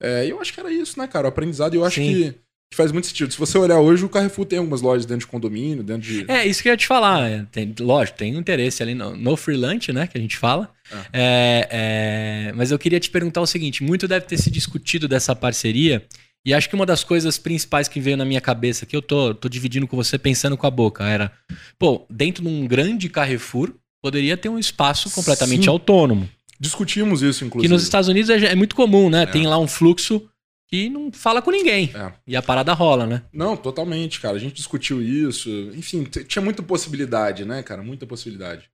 É, 0.00 0.26
eu 0.26 0.40
acho 0.40 0.52
que 0.52 0.60
era 0.60 0.70
isso, 0.70 0.98
né, 0.98 1.06
cara? 1.06 1.26
O 1.26 1.28
aprendizado, 1.28 1.74
eu 1.74 1.84
acho 1.84 1.96
Sim. 1.96 2.12
que, 2.12 2.34
faz 2.74 2.92
muito 2.92 3.06
sentido. 3.06 3.32
Se 3.32 3.38
você 3.38 3.56
olhar 3.56 3.80
hoje, 3.80 4.04
o 4.04 4.08
Carrefour 4.08 4.44
tem 4.44 4.58
algumas 4.58 4.82
lojas 4.82 5.06
dentro 5.06 5.20
de 5.20 5.26
condomínio, 5.26 5.82
dentro 5.82 6.02
de. 6.02 6.30
É, 6.30 6.46
isso 6.46 6.62
que 6.62 6.68
eu 6.68 6.72
ia 6.72 6.76
te 6.76 6.86
falar. 6.86 7.28
é, 7.28 7.46
Tem, 7.50 7.74
lógico, 7.80 8.18
tem 8.18 8.36
um 8.36 8.40
interesse 8.40 8.82
ali 8.82 8.94
no, 8.94 9.16
no 9.16 9.36
freelance, 9.36 9.92
né? 9.92 10.06
Que 10.06 10.18
a 10.18 10.20
gente 10.20 10.36
fala. 10.36 10.70
É, 11.12 11.68
é, 11.70 12.52
mas 12.54 12.70
eu 12.70 12.78
queria 12.78 13.00
te 13.00 13.10
perguntar 13.10 13.40
o 13.40 13.46
seguinte: 13.46 13.82
muito 13.82 14.06
deve 14.06 14.26
ter 14.26 14.36
se 14.36 14.50
discutido 14.50 15.08
dessa 15.08 15.34
parceria. 15.34 16.04
E 16.44 16.54
acho 16.54 16.68
que 16.68 16.76
uma 16.76 16.86
das 16.86 17.02
coisas 17.02 17.38
principais 17.38 17.88
que 17.88 17.98
veio 17.98 18.16
na 18.16 18.24
minha 18.24 18.40
cabeça, 18.40 18.86
que 18.86 18.94
eu 18.94 19.02
tô, 19.02 19.34
tô 19.34 19.48
dividindo 19.48 19.88
com 19.88 19.96
você 19.96 20.16
pensando 20.16 20.56
com 20.56 20.66
a 20.66 20.70
boca, 20.70 21.04
era: 21.04 21.32
pô, 21.78 22.06
dentro 22.10 22.42
de 22.42 22.48
um 22.48 22.66
grande 22.66 23.08
Carrefour, 23.08 23.72
poderia 24.02 24.36
ter 24.36 24.48
um 24.48 24.58
espaço 24.58 25.10
completamente 25.10 25.64
Sim. 25.64 25.70
autônomo. 25.70 26.28
Discutimos 26.58 27.22
isso, 27.22 27.40
Que 27.40 27.44
inclusive. 27.46 27.72
nos 27.72 27.82
Estados 27.82 28.08
Unidos 28.08 28.30
é, 28.30 28.46
é 28.46 28.54
muito 28.54 28.74
comum, 28.74 29.08
né? 29.10 29.26
Tem 29.26 29.46
lá 29.46 29.58
um 29.58 29.68
fluxo 29.68 30.28
que 30.68 30.88
não 30.88 31.12
fala 31.12 31.40
com 31.40 31.50
ninguém. 31.50 31.90
É. 31.94 32.12
E 32.26 32.36
a 32.36 32.42
parada 32.42 32.72
rola, 32.72 33.06
né? 33.06 33.22
Não, 33.32 33.56
totalmente, 33.56 34.20
cara. 34.20 34.36
A 34.36 34.40
gente 34.40 34.54
discutiu 34.54 35.00
isso. 35.02 35.48
Enfim, 35.74 36.04
tinha 36.04 36.42
muita 36.42 36.62
possibilidade, 36.62 37.44
né, 37.44 37.62
cara? 37.62 37.82
Muita 37.82 38.06
possibilidade. 38.06 38.68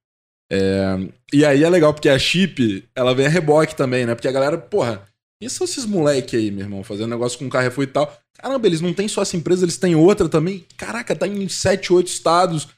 É, 0.51 0.99
E 1.33 1.45
aí 1.45 1.62
é 1.64 1.68
legal, 1.68 1.93
porque 1.95 2.09
a 2.09 2.18
chip, 2.18 2.85
ela 2.95 3.14
vem 3.14 3.26
a 3.26 3.28
reboque 3.28 3.74
também, 3.74 4.07
né? 4.07 4.14
Porque 4.14 4.28
a 4.28 4.33
galera, 4.33 4.57
porra, 4.59 5.03
quem 5.41 5.49
são 5.49 5.64
esses 5.64 5.85
moleque 5.85 6.37
aí, 6.37 6.51
meu 6.51 6.64
irmão, 6.64 6.85
fazendo 6.85 7.11
negócio 7.11 7.39
com 7.39 7.49
Carrefour 7.49 7.85
e 7.85 7.89
tal? 7.89 8.16
Caramba, 8.35 8.66
eles 8.66 8.80
não 8.80 8.93
têm 8.93 9.09
só 9.09 9.22
essa 9.22 9.37
empresa, 9.37 9.64
eles 9.64 9.76
têm 9.76 9.95
outra 9.95 10.28
também. 10.28 10.64
Caraca, 10.76 11.14
tá 11.14 11.26
em 11.26 11.49
7, 11.49 11.93
8 11.93 12.07
estados. 12.07 12.68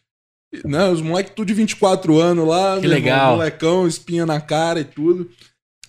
Né? 0.64 0.88
Os 0.88 1.00
moleques 1.00 1.32
tudo 1.34 1.48
de 1.48 1.54
24 1.54 2.18
anos 2.20 2.46
lá. 2.46 2.78
Que 2.80 2.86
legal. 2.86 3.32
molecão, 3.36 3.86
espinha 3.86 4.24
na 4.26 4.40
cara 4.40 4.80
e 4.80 4.84
tudo. 4.84 5.30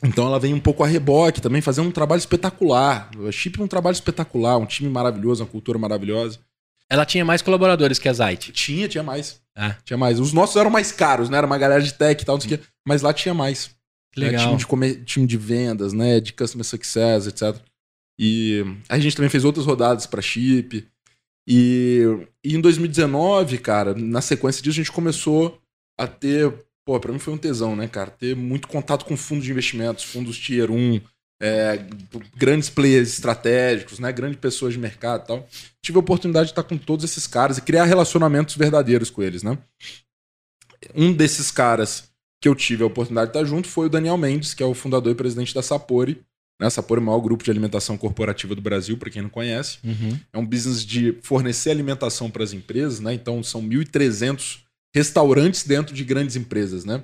Então 0.04 0.28
ela 0.28 0.40
vem 0.40 0.54
um 0.54 0.60
pouco 0.60 0.84
a 0.84 0.88
reboque 0.88 1.42
também, 1.42 1.62
fazendo 1.62 1.88
um 1.88 1.92
trabalho 1.92 2.20
espetacular. 2.20 3.10
A 3.28 3.32
Chip 3.32 3.60
é 3.60 3.64
um 3.64 3.68
trabalho 3.68 3.94
espetacular, 3.94 4.58
um 4.58 4.66
time 4.66 4.90
maravilhoso, 4.90 5.44
uma 5.44 5.50
cultura 5.50 5.80
maravilhosa. 5.80 6.40
Ela 6.90 7.06
tinha 7.06 7.26
mais 7.26 7.42
colaboradores 7.42 7.98
que 7.98 8.08
a 8.08 8.14
Zite. 8.14 8.52
Tinha, 8.52 8.88
tinha 8.88 9.04
mais. 9.04 9.42
É. 9.58 9.76
Tinha 9.84 9.98
mais. 9.98 10.20
Os 10.20 10.34
nossos 10.34 10.56
eram 10.56 10.70
mais 10.70 10.92
caros, 10.92 11.30
né? 11.30 11.38
Era 11.38 11.48
uma 11.48 11.58
galera 11.58 11.82
de 11.82 11.94
tech 11.94 12.22
e 12.22 12.26
tal, 12.26 12.36
não 12.36 12.42
sei 12.42 12.54
o 12.54 12.58
quê. 12.60 12.64
Mas 12.88 13.02
lá 13.02 13.12
tinha 13.14 13.34
mais. 13.34 13.72
Que 14.14 14.20
legal. 14.20 14.46
Time, 14.46 14.58
de 14.58 14.68
come- 14.68 14.96
time 15.04 15.26
de 15.26 15.38
vendas, 15.38 15.94
né? 15.94 16.20
De 16.20 16.32
customer 16.34 16.64
success, 16.66 17.26
etc. 17.26 17.56
E 18.20 18.64
a 18.88 19.00
gente 19.00 19.16
também 19.16 19.30
fez 19.30 19.44
outras 19.44 19.66
rodadas 19.66 20.06
pra 20.06 20.22
chip. 20.22 20.88
E, 21.48 22.02
e 22.44 22.56
em 22.56 22.62
2019, 22.62 23.60
cara, 23.60 23.94
na 23.94 24.22
sequência 24.22 24.64
disso, 24.64 24.80
a 24.80 24.84
gente 24.84 24.92
começou 24.92 25.60
a 25.98 26.08
ter. 26.08 26.52
Pô, 26.86 27.00
pra 27.00 27.12
mim 27.12 27.20
foi 27.20 27.34
um 27.34 27.38
tesão, 27.38 27.76
né, 27.76 27.88
cara? 27.88 28.12
Ter 28.12 28.36
muito 28.36 28.68
contato 28.68 29.06
com 29.06 29.18
fundos 29.18 29.46
de 29.46 29.52
investimentos, 29.52 30.04
fundos 30.04 30.38
tier 30.38 30.70
1, 30.70 31.02
é, 31.42 31.80
grandes 32.36 32.70
players 32.70 33.14
estratégicos, 33.14 34.00
né? 34.00 34.12
Grandes 34.12 34.40
pessoas 34.40 34.74
de 34.74 34.80
mercado 34.80 35.24
e 35.24 35.28
tal. 35.28 35.50
Tive 35.82 35.98
a 35.98 36.02
oportunidade 36.02 36.48
de 36.48 36.52
estar 36.52 36.64
com 36.64 36.78
todos 36.78 37.06
esses 37.06 37.28
caras 37.28 37.58
e 37.58 37.62
criar 37.62 37.86
relacionamentos 37.86 38.56
verdadeiros 38.56 39.10
com 39.10 39.22
eles, 39.22 39.44
né? 39.44 39.58
Um 40.94 41.12
desses 41.12 41.52
caras 41.52 42.12
que 42.42 42.48
eu 42.48 42.56
tive 42.56 42.84
a 42.84 42.88
oportunidade 42.88 43.32
de 43.32 43.38
estar 43.38 43.50
junto 43.50 43.68
foi 43.68 43.88
o 43.88 43.90
Daniel 43.90 44.18
Mendes, 44.18 44.54
que 44.54 44.62
é 44.62 44.66
o 44.66 44.74
fundador 44.74 45.12
e 45.12 45.16
presidente 45.16 45.54
da 45.54 45.64
Sapori. 45.64 46.22
Né? 46.60 46.68
A 46.68 46.70
Sapori 46.70 47.00
é 47.00 47.04
o 47.04 47.06
maior 47.06 47.20
grupo 47.20 47.44
de 47.44 47.52
alimentação 47.52 47.98
corporativa 47.98 48.56
do 48.56 48.62
Brasil, 48.62 48.98
para 48.98 49.10
quem 49.10 49.22
não 49.22 49.30
conhece. 49.30 49.78
Uhum. 49.84 50.20
É 50.34 50.38
um 50.38 50.46
business 50.46 50.86
de 50.86 51.18
fornecer 51.22 51.70
alimentação 51.70 52.30
para 52.30 52.44
as 52.44 52.54
empresas, 52.54 53.00
né? 53.00 53.14
Então 53.14 53.44
são 53.44 53.62
1.300 53.62 54.60
restaurantes 54.96 55.64
dentro 55.64 55.94
de 55.94 56.04
grandes 56.04 56.36
empresas, 56.36 56.86
né? 56.86 57.04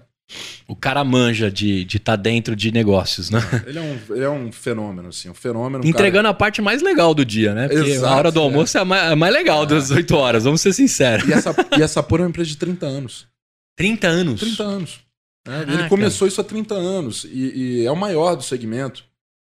O 0.68 0.76
cara 0.76 1.04
manja 1.04 1.52
de 1.52 1.82
estar 1.82 1.88
de 1.88 2.00
tá 2.00 2.16
dentro 2.16 2.56
de 2.56 2.72
negócios, 2.72 3.30
né? 3.30 3.40
Ele 3.68 3.78
é 3.78 3.82
um, 3.82 4.16
ele 4.16 4.24
é 4.24 4.30
um 4.30 4.52
fenômeno, 4.52 5.10
assim, 5.10 5.30
um 5.30 5.34
fenômeno. 5.34 5.86
Entregando 5.86 6.30
a 6.30 6.34
parte 6.34 6.62
mais 6.62 6.82
legal 6.82 7.14
do 7.14 7.26
dia, 7.26 7.54
né? 7.54 7.68
Porque 7.68 7.92
Exato, 7.92 8.14
a 8.14 8.18
hora 8.18 8.32
do 8.32 8.40
é. 8.40 8.44
almoço 8.44 8.78
é, 8.78 8.82
a 8.82 8.86
mais, 8.86 9.12
a 9.12 9.16
mais 9.16 9.34
legal 9.34 9.66
das 9.66 9.92
8 9.92 10.16
horas, 10.16 10.46
vamos 10.46 10.62
ser 10.62 10.72
sinceros. 10.72 11.26
Cara... 11.26 11.36
E, 11.36 11.38
essa, 11.38 11.56
e 11.80 11.84
a 11.84 11.88
Sapori 11.88 12.22
é 12.22 12.26
uma 12.26 12.30
empresa 12.30 12.50
de 12.50 12.58
30 12.58 12.86
anos. 12.86 13.28
30 13.76 14.08
anos. 14.08 14.40
30 14.40 14.64
anos. 14.64 15.00
né? 15.46 15.66
Ele 15.68 15.90
começou 15.90 16.28
isso 16.28 16.40
há 16.40 16.44
30 16.44 16.76
anos 16.76 17.26
e, 17.26 17.82
e 17.82 17.86
é 17.86 17.92
o 17.92 17.96
maior 17.96 18.36
do 18.36 18.44
segmento. 18.44 19.04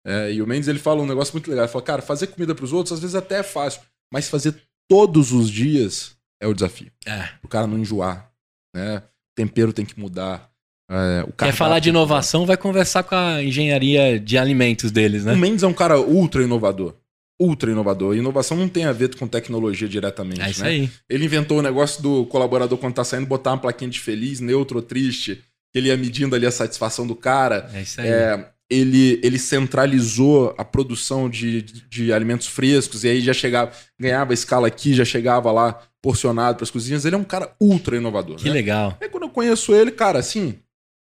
É, 0.05 0.33
e 0.33 0.41
o 0.41 0.47
Mendes 0.47 0.67
ele 0.67 0.79
fala 0.79 1.01
um 1.01 1.07
negócio 1.07 1.33
muito 1.33 1.49
legal. 1.49 1.65
Ele 1.65 1.71
fala, 1.71 1.83
cara, 1.83 2.01
fazer 2.01 2.27
comida 2.27 2.53
para 2.53 2.65
os 2.65 2.73
outros 2.73 2.93
às 2.93 2.99
vezes 2.99 3.15
até 3.15 3.39
é 3.39 3.43
fácil, 3.43 3.81
mas 4.11 4.29
fazer 4.29 4.55
todos 4.87 5.31
os 5.31 5.49
dias 5.49 6.15
é 6.41 6.47
o 6.47 6.53
desafio. 6.53 6.91
É. 7.05 7.29
O 7.41 7.47
cara 7.47 7.67
não 7.67 7.79
enjoar. 7.79 8.29
Né? 8.75 8.97
O 8.97 9.35
tempero 9.35 9.71
tem 9.71 9.85
que 9.85 9.99
mudar. 9.99 10.51
É, 10.91 11.23
o 11.23 11.31
Quer 11.31 11.53
falar 11.53 11.79
de 11.79 11.89
inovação, 11.89 12.45
vai 12.45 12.57
conversar 12.57 13.03
com 13.03 13.15
a 13.15 13.41
engenharia 13.41 14.19
de 14.19 14.37
alimentos 14.37 14.91
deles, 14.91 15.23
O 15.23 15.27
né? 15.27 15.35
Mendes 15.35 15.63
é 15.63 15.67
um 15.67 15.73
cara 15.73 15.99
ultra 15.99 16.43
inovador. 16.43 16.95
Ultra 17.39 17.71
inovador. 17.71 18.15
Inovação 18.15 18.57
não 18.57 18.67
tem 18.67 18.85
a 18.85 18.91
ver 18.91 19.15
com 19.15 19.27
tecnologia 19.27 19.87
diretamente. 19.87 20.41
É 20.41 20.49
isso 20.51 20.63
né? 20.63 20.69
aí. 20.69 20.91
Ele 21.09 21.25
inventou 21.25 21.59
o 21.59 21.61
negócio 21.61 22.01
do 22.01 22.25
colaborador, 22.27 22.77
quando 22.77 22.93
tá 22.93 23.03
saindo, 23.03 23.25
botar 23.25 23.51
uma 23.51 23.57
plaquinha 23.57 23.89
de 23.89 23.99
feliz, 23.99 24.39
neutro 24.39 24.77
ou 24.77 24.83
triste. 24.83 25.43
que 25.71 25.79
Ele 25.79 25.87
ia 25.87 25.97
medindo 25.97 26.35
ali 26.35 26.45
a 26.45 26.51
satisfação 26.51 27.07
do 27.07 27.15
cara. 27.15 27.69
É 27.73 27.81
isso 27.81 27.99
aí. 27.99 28.07
É, 28.07 28.49
ele, 28.73 29.19
ele 29.23 29.37
centralizou 29.37 30.53
a 30.57 30.65
produção 30.65 31.29
de, 31.29 31.61
de 31.61 32.11
alimentos 32.11 32.47
frescos 32.47 33.03
e 33.03 33.09
aí 33.09 33.21
já 33.21 33.33
chegava, 33.33 33.71
ganhava 33.99 34.33
escala 34.33 34.67
aqui, 34.67 34.93
já 34.93 35.05
chegava 35.05 35.51
lá 35.51 35.81
porcionado 36.01 36.57
para 36.57 36.63
as 36.63 36.71
cozinhas. 36.71 37.05
Ele 37.05 37.15
é 37.15 37.17
um 37.17 37.23
cara 37.23 37.55
ultra 37.59 37.95
inovador. 37.95 38.37
que 38.37 38.45
né? 38.45 38.51
legal. 38.51 38.97
Aí 38.99 39.07
quando 39.07 39.23
eu 39.23 39.29
conheço 39.29 39.73
ele, 39.73 39.91
cara, 39.91 40.19
assim, 40.19 40.59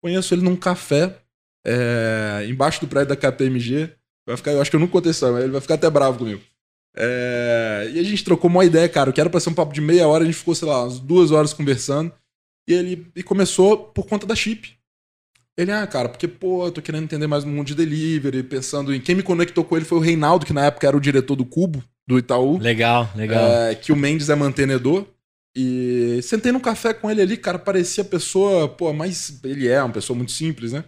conheço 0.02 0.34
ele 0.34 0.42
num 0.42 0.56
café 0.56 1.18
é, 1.66 2.46
embaixo 2.50 2.80
do 2.82 2.88
prédio 2.88 3.10
da 3.10 3.16
KPMG. 3.16 3.92
Vai 4.26 4.38
ficar, 4.38 4.52
eu 4.52 4.62
acho 4.62 4.70
que 4.70 4.76
eu 4.76 4.80
nunca 4.80 4.94
contei 4.94 5.12
isso, 5.12 5.30
mas 5.32 5.44
ele 5.44 5.52
vai 5.52 5.62
ficar 5.62 5.76
até 5.76 5.90
bravo 5.90 6.20
comigo. 6.20 6.42
É, 6.96 7.90
e 7.94 8.00
a 8.00 8.04
gente 8.04 8.24
trocou 8.24 8.50
uma 8.50 8.66
ideia, 8.66 8.88
cara. 8.88 9.12
Que 9.12 9.20
era 9.20 9.30
pra 9.30 9.40
ser 9.40 9.50
um 9.50 9.54
papo 9.54 9.74
de 9.74 9.82
meia 9.82 10.08
hora, 10.08 10.24
a 10.24 10.26
gente 10.26 10.38
ficou, 10.38 10.56
sei 10.56 10.68
lá, 10.68 10.84
umas 10.84 11.00
duas 11.00 11.32
horas 11.32 11.54
conversando. 11.54 12.12
E 12.68 12.74
ele 12.74 13.08
e 13.16 13.24
começou 13.24 13.78
por 13.78 14.06
conta 14.06 14.26
da 14.26 14.36
chip. 14.36 14.79
Ele, 15.60 15.72
ah, 15.74 15.86
cara, 15.86 16.08
porque, 16.08 16.28
pô, 16.28 16.66
eu 16.68 16.72
tô 16.72 16.82
querendo 16.82 17.04
entender 17.04 17.28
mais 17.28 17.44
no 17.44 17.52
mundo 17.52 17.68
de 17.68 17.76
delivery, 17.76 18.44
pensando 18.44 18.94
em 18.96 19.02
quem 19.02 19.14
me 19.14 19.22
conectou 19.24 19.64
com 19.66 19.76
ele 19.76 19.84
foi 19.86 19.98
o 19.98 20.02
Reinaldo, 20.02 20.46
que 20.46 20.54
na 20.54 20.66
época 20.66 20.88
era 20.88 20.96
o 20.96 21.02
diretor 21.02 21.36
do 21.36 21.44
Cubo, 21.46 21.84
do 22.08 22.18
Itaú. 22.18 22.58
Legal, 22.58 23.10
legal. 23.14 23.46
É, 23.46 23.76
que 23.76 23.92
o 23.92 23.96
Mendes 23.96 24.30
é 24.30 24.36
mantenedor. 24.36 25.06
E 25.56 26.20
sentei 26.24 26.52
no 26.54 26.62
café 26.62 26.94
com 26.94 27.12
ele 27.12 27.22
ali, 27.22 27.36
cara, 27.36 27.60
parecia 27.60 28.06
pessoa, 28.06 28.70
pô, 28.70 28.94
mas 28.94 29.42
ele 29.44 29.68
é 29.68 29.84
uma 29.84 29.92
pessoa 29.92 30.16
muito 30.16 30.32
simples, 30.32 30.72
né? 30.72 30.86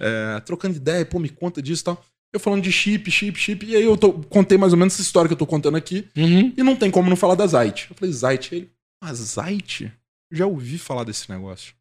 É, 0.00 0.40
trocando 0.40 0.76
ideia, 0.76 1.06
pô, 1.06 1.18
me 1.18 1.28
conta 1.30 1.62
disso 1.62 1.80
e 1.82 1.84
tal. 1.84 2.04
Eu 2.34 2.40
falando 2.40 2.62
de 2.62 2.72
chip, 2.72 3.10
chip, 3.10 3.38
chip, 3.38 3.64
e 3.64 3.76
aí 3.76 3.84
eu 3.84 3.96
tô- 3.96 4.12
contei 4.12 4.58
mais 4.58 4.72
ou 4.72 4.78
menos 4.78 4.94
essa 4.94 5.02
história 5.02 5.28
que 5.28 5.32
eu 5.34 5.38
tô 5.38 5.46
contando 5.46 5.76
aqui, 5.76 6.06
Uhum. 6.16 6.52
e 6.56 6.62
não 6.62 6.74
tem 6.76 6.90
como 6.90 7.08
não 7.08 7.16
falar 7.16 7.34
da 7.34 7.46
Zite. 7.46 7.88
Eu 7.90 7.96
falei, 7.96 8.12
Zite? 8.12 8.54
Ele, 8.54 8.70
ah, 9.00 9.14
Zite? 9.14 9.92
Já 10.30 10.46
ouvi 10.46 10.76
falar 10.78 11.04
desse 11.04 11.30
negócio. 11.30 11.74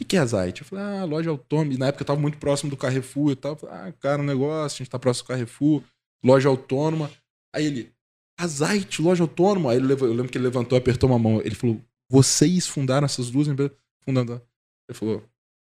O 0.00 0.04
que 0.04 0.16
é 0.16 0.20
a 0.20 0.26
Zite? 0.26 0.62
Eu 0.62 0.66
falei, 0.66 0.84
ah, 0.84 1.04
loja 1.04 1.30
autônoma. 1.30 1.74
E 1.74 1.78
na 1.78 1.86
época 1.86 2.02
eu 2.02 2.06
tava 2.06 2.20
muito 2.20 2.38
próximo 2.38 2.70
do 2.70 2.76
Carrefour 2.76 3.32
e 3.32 3.36
tal. 3.36 3.58
Ah, 3.68 3.92
cara, 4.00 4.20
um 4.20 4.24
negócio, 4.24 4.76
a 4.76 4.78
gente 4.78 4.90
tá 4.90 4.98
próximo 4.98 5.24
do 5.24 5.28
Carrefour, 5.28 5.82
loja 6.24 6.48
autônoma. 6.48 7.10
Aí 7.54 7.66
ele, 7.66 7.92
a 8.38 8.46
Zite, 8.46 9.00
loja 9.00 9.22
autônoma. 9.22 9.70
Aí 9.70 9.78
ele 9.78 9.92
eu 9.92 10.12
lembro 10.12 10.28
que 10.30 10.38
ele 10.38 10.44
levantou, 10.44 10.76
apertou 10.76 11.08
uma 11.08 11.18
mão. 11.18 11.40
Ele 11.40 11.54
falou, 11.54 11.80
vocês 12.10 12.66
fundaram 12.66 13.04
essas 13.04 13.30
duas 13.30 13.48
empresas? 13.48 13.76
Fundando. 14.04 14.42
Ele 14.88 14.98
falou, 14.98 15.24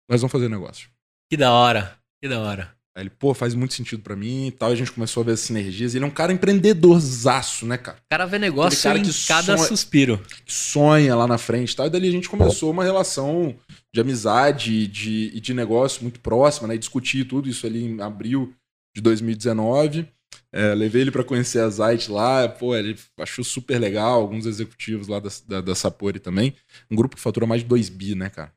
nós 0.08 0.20
vamos 0.20 0.32
fazer 0.32 0.48
negócio. 0.48 0.88
Que 1.28 1.36
da 1.36 1.52
hora. 1.52 1.98
Que 2.20 2.28
da 2.28 2.40
hora. 2.40 2.79
Aí 2.96 3.04
ele, 3.04 3.10
pô, 3.10 3.32
faz 3.32 3.54
muito 3.54 3.72
sentido 3.74 4.02
pra 4.02 4.16
mim 4.16 4.48
e 4.48 4.50
tal. 4.50 4.70
E 4.70 4.72
a 4.72 4.76
gente 4.76 4.90
começou 4.92 5.22
a 5.22 5.26
ver 5.26 5.32
as 5.32 5.40
sinergias. 5.40 5.94
Ele 5.94 6.04
é 6.04 6.08
um 6.08 6.10
cara 6.10 6.32
empreendedorzaço, 6.32 7.64
né, 7.66 7.76
cara? 7.78 7.98
O 7.98 8.08
cara 8.10 8.26
vê 8.26 8.38
negócio 8.38 8.82
cara 8.82 8.98
em 8.98 9.02
que 9.02 9.12
cada 9.26 9.56
sonha- 9.56 9.68
suspiro. 9.68 10.18
que 10.44 10.52
sonha 10.52 11.14
lá 11.14 11.26
na 11.26 11.38
frente 11.38 11.72
e 11.72 11.76
tal. 11.76 11.86
E 11.86 11.90
dali 11.90 12.08
a 12.08 12.12
gente 12.12 12.28
começou 12.28 12.70
uma 12.70 12.82
relação 12.84 13.54
de 13.94 14.00
amizade 14.00 14.72
e 14.72 14.86
de, 14.86 15.30
e 15.34 15.40
de 15.40 15.54
negócio 15.54 16.02
muito 16.02 16.20
próxima, 16.20 16.66
né? 16.68 16.74
E 16.74 16.78
discutir 16.78 17.24
tudo 17.26 17.48
isso 17.48 17.66
ali 17.66 17.84
em 17.84 18.00
abril 18.00 18.52
de 18.94 19.00
2019. 19.02 20.08
É, 20.52 20.74
levei 20.74 21.02
ele 21.02 21.12
para 21.12 21.22
conhecer 21.24 21.60
a 21.60 21.68
Zite 21.68 22.10
lá, 22.10 22.48
pô, 22.48 22.74
ele 22.74 22.96
achou 23.18 23.44
super 23.44 23.78
legal, 23.78 24.20
alguns 24.20 24.46
executivos 24.46 25.06
lá 25.06 25.20
da, 25.20 25.28
da, 25.46 25.60
da 25.60 25.74
Sapori 25.76 26.18
também. 26.18 26.54
Um 26.90 26.96
grupo 26.96 27.14
que 27.16 27.22
fatura 27.22 27.46
mais 27.46 27.62
de 27.62 27.68
2 27.68 27.88
bi, 27.88 28.16
né, 28.16 28.28
cara? 28.30 28.52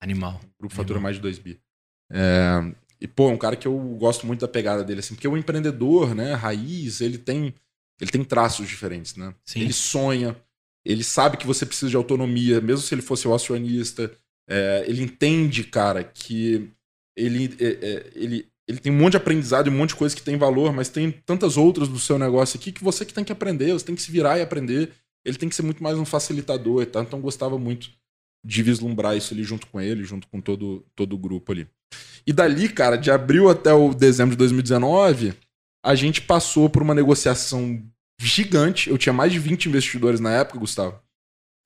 Animal. 0.00 0.40
O 0.42 0.62
grupo 0.62 0.74
fatura 0.74 0.98
mais 1.00 1.16
de 1.16 1.22
2 1.22 1.38
bi. 1.38 1.60
É, 2.10 2.72
e, 3.00 3.06
pô, 3.06 3.30
é 3.30 3.32
um 3.32 3.38
cara 3.38 3.56
que 3.56 3.66
eu 3.66 3.78
gosto 3.98 4.26
muito 4.26 4.40
da 4.40 4.48
pegada 4.48 4.82
dele, 4.82 5.00
assim, 5.00 5.14
porque 5.14 5.28
o 5.28 5.36
empreendedor, 5.36 6.14
né, 6.14 6.34
raiz, 6.34 7.00
ele 7.00 7.18
tem, 7.18 7.54
ele 8.00 8.10
tem 8.10 8.24
traços 8.24 8.68
diferentes, 8.68 9.14
né? 9.14 9.34
Sim. 9.44 9.60
Ele 9.60 9.72
sonha, 9.72 10.36
ele 10.84 11.04
sabe 11.04 11.36
que 11.36 11.46
você 11.46 11.64
precisa 11.64 11.90
de 11.90 11.96
autonomia, 11.96 12.60
mesmo 12.60 12.82
se 12.84 12.94
ele 12.94 13.02
fosse 13.02 13.28
o 13.28 13.34
acionista. 13.34 14.10
É, 14.48 14.84
ele 14.88 15.02
entende, 15.02 15.62
cara, 15.62 16.02
que 16.02 16.70
ele, 17.16 17.54
é, 17.60 17.66
é, 17.66 18.10
ele, 18.14 18.48
ele 18.66 18.78
tem 18.78 18.90
um 18.90 18.96
monte 18.96 19.12
de 19.12 19.16
aprendizado 19.18 19.66
e 19.66 19.70
um 19.70 19.76
monte 19.76 19.90
de 19.90 19.96
coisa 19.96 20.16
que 20.16 20.22
tem 20.22 20.36
valor, 20.36 20.72
mas 20.72 20.88
tem 20.88 21.10
tantas 21.10 21.56
outras 21.56 21.88
do 21.88 21.98
seu 21.98 22.18
negócio 22.18 22.58
aqui 22.58 22.72
que 22.72 22.82
você 22.82 23.04
que 23.04 23.12
tem 23.12 23.24
que 23.24 23.32
aprender, 23.32 23.72
você 23.72 23.84
tem 23.84 23.94
que 23.94 24.02
se 24.02 24.10
virar 24.10 24.38
e 24.38 24.42
aprender. 24.42 24.92
Ele 25.24 25.36
tem 25.36 25.48
que 25.48 25.54
ser 25.54 25.62
muito 25.62 25.82
mais 25.82 25.98
um 25.98 26.04
facilitador 26.04 26.82
e 26.82 26.86
tal. 26.86 27.02
Então 27.02 27.18
eu 27.18 27.22
gostava 27.22 27.58
muito 27.58 27.90
de 28.44 28.62
vislumbrar 28.62 29.16
isso 29.16 29.34
ali 29.34 29.44
junto 29.44 29.66
com 29.66 29.80
ele, 29.80 30.04
junto 30.04 30.26
com 30.28 30.40
todo, 30.40 30.86
todo 30.94 31.12
o 31.12 31.18
grupo 31.18 31.52
ali. 31.52 31.68
E 32.28 32.32
dali, 32.32 32.68
cara, 32.68 32.96
de 32.96 33.10
abril 33.10 33.48
até 33.48 33.72
o 33.72 33.94
dezembro 33.94 34.32
de 34.32 34.36
2019, 34.36 35.32
a 35.82 35.94
gente 35.94 36.20
passou 36.20 36.68
por 36.68 36.82
uma 36.82 36.94
negociação 36.94 37.82
gigante. 38.20 38.90
Eu 38.90 38.98
tinha 38.98 39.14
mais 39.14 39.32
de 39.32 39.38
20 39.38 39.70
investidores 39.70 40.20
na 40.20 40.34
época, 40.34 40.58
Gustavo. 40.58 41.00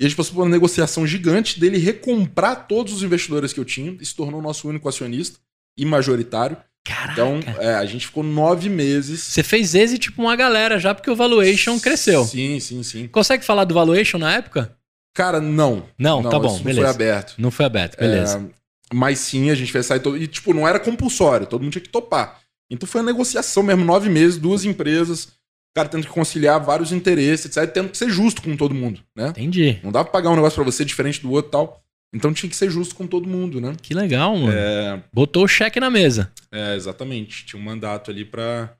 E 0.00 0.04
a 0.04 0.08
gente 0.08 0.16
passou 0.16 0.36
por 0.36 0.42
uma 0.42 0.48
negociação 0.48 1.04
gigante 1.04 1.58
dele 1.58 1.78
recomprar 1.78 2.68
todos 2.68 2.92
os 2.92 3.02
investidores 3.02 3.52
que 3.52 3.58
eu 3.58 3.64
tinha 3.64 3.96
e 4.00 4.06
se 4.06 4.14
tornou 4.14 4.38
o 4.38 4.42
nosso 4.42 4.68
único 4.68 4.88
acionista 4.88 5.40
e 5.76 5.84
majoritário. 5.84 6.56
Caraca. 6.84 7.12
Então, 7.12 7.40
é, 7.58 7.74
a 7.74 7.84
gente 7.84 8.06
ficou 8.06 8.22
nove 8.22 8.68
meses. 8.68 9.20
Você 9.20 9.42
fez 9.42 9.74
exit 9.74 9.98
tipo 9.98 10.22
uma 10.22 10.36
galera 10.36 10.78
já, 10.78 10.94
porque 10.94 11.10
o 11.10 11.16
valuation 11.16 11.76
cresceu. 11.80 12.24
Sim, 12.24 12.60
sim, 12.60 12.84
sim. 12.84 13.08
Consegue 13.08 13.44
falar 13.44 13.64
do 13.64 13.74
valuation 13.74 14.18
na 14.18 14.34
época? 14.34 14.76
Cara, 15.12 15.40
não. 15.40 15.88
Não, 15.98 16.22
tá 16.22 16.38
bom, 16.38 16.54
isso 16.54 16.62
beleza. 16.62 16.86
Não 16.86 16.94
foi 16.94 17.04
aberto. 17.04 17.34
Não 17.36 17.50
foi 17.50 17.66
aberto, 17.66 17.98
beleza. 17.98 18.38
É, 18.38 18.61
mas 18.92 19.18
sim, 19.18 19.50
a 19.50 19.54
gente 19.54 19.72
fez 19.72 19.86
sair 19.86 20.00
todo. 20.00 20.16
E, 20.16 20.26
tipo, 20.26 20.52
não 20.54 20.66
era 20.66 20.78
compulsório, 20.80 21.46
todo 21.46 21.62
mundo 21.62 21.72
tinha 21.72 21.82
que 21.82 21.88
topar. 21.88 22.40
Então 22.70 22.88
foi 22.88 23.00
uma 23.00 23.10
negociação 23.12 23.62
mesmo, 23.62 23.84
nove 23.84 24.08
meses, 24.08 24.38
duas 24.38 24.64
empresas, 24.64 25.24
o 25.26 25.74
cara 25.76 25.88
tendo 25.88 26.06
que 26.06 26.12
conciliar 26.12 26.62
vários 26.62 26.92
interesses, 26.92 27.46
etc. 27.46 27.70
Tendo 27.72 27.88
que 27.90 27.98
ser 27.98 28.08
justo 28.10 28.42
com 28.42 28.56
todo 28.56 28.74
mundo, 28.74 29.00
né? 29.16 29.28
Entendi. 29.28 29.78
Não 29.82 29.92
dava 29.92 30.04
pra 30.06 30.12
pagar 30.12 30.30
um 30.30 30.36
negócio 30.36 30.56
pra 30.56 30.64
você 30.70 30.84
diferente 30.84 31.20
do 31.20 31.30
outro 31.30 31.48
e 31.48 31.52
tal. 31.52 31.82
Então 32.14 32.32
tinha 32.32 32.48
que 32.50 32.56
ser 32.56 32.70
justo 32.70 32.94
com 32.94 33.06
todo 33.06 33.26
mundo, 33.26 33.58
né? 33.60 33.74
Que 33.80 33.94
legal, 33.94 34.36
mano. 34.36 34.52
É, 34.54 35.02
Botou 35.12 35.44
o 35.44 35.48
cheque 35.48 35.80
na 35.80 35.90
mesa. 35.90 36.30
é, 36.50 36.76
exatamente. 36.76 37.46
Tinha 37.46 37.60
um 37.60 37.64
mandato 37.64 38.10
ali 38.10 38.22
pra, 38.24 38.74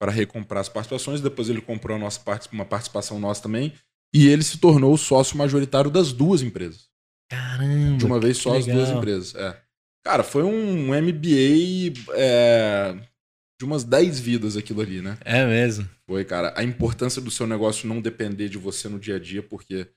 pra 0.00 0.12
recomprar 0.12 0.60
as 0.60 0.68
participações. 0.68 1.20
Depois 1.20 1.48
ele 1.48 1.60
comprou 1.60 1.96
a 1.96 2.00
nossa 2.00 2.20
parte, 2.20 2.48
uma 2.52 2.64
participação 2.64 3.18
nossa 3.18 3.42
também. 3.42 3.72
E 4.14 4.28
ele 4.28 4.44
se 4.44 4.58
tornou 4.58 4.94
o 4.94 4.98
sócio 4.98 5.36
majoritário 5.36 5.90
das 5.90 6.12
duas 6.12 6.42
empresas. 6.42 6.85
Caramba. 7.28 7.98
De 7.98 8.06
uma 8.06 8.20
vez 8.20 8.38
só 8.38 8.56
as 8.56 8.66
duas 8.66 8.90
empresas. 8.90 9.34
É. 9.34 9.60
Cara, 10.04 10.22
foi 10.22 10.42
um 10.42 10.88
MBA 10.88 12.00
é, 12.14 12.94
de 13.58 13.64
umas 13.64 13.82
10 13.82 14.20
vidas 14.20 14.56
aquilo 14.56 14.80
ali, 14.80 15.02
né? 15.02 15.18
É 15.24 15.44
mesmo. 15.44 15.88
Foi, 16.06 16.24
cara. 16.24 16.54
A 16.56 16.62
importância 16.62 17.20
do 17.20 17.30
seu 17.30 17.46
negócio 17.46 17.88
não 17.88 18.00
depender 18.00 18.48
de 18.48 18.58
você 18.58 18.88
no 18.88 19.00
dia 19.00 19.16
a 19.16 19.18
dia, 19.18 19.42
porque 19.42 19.88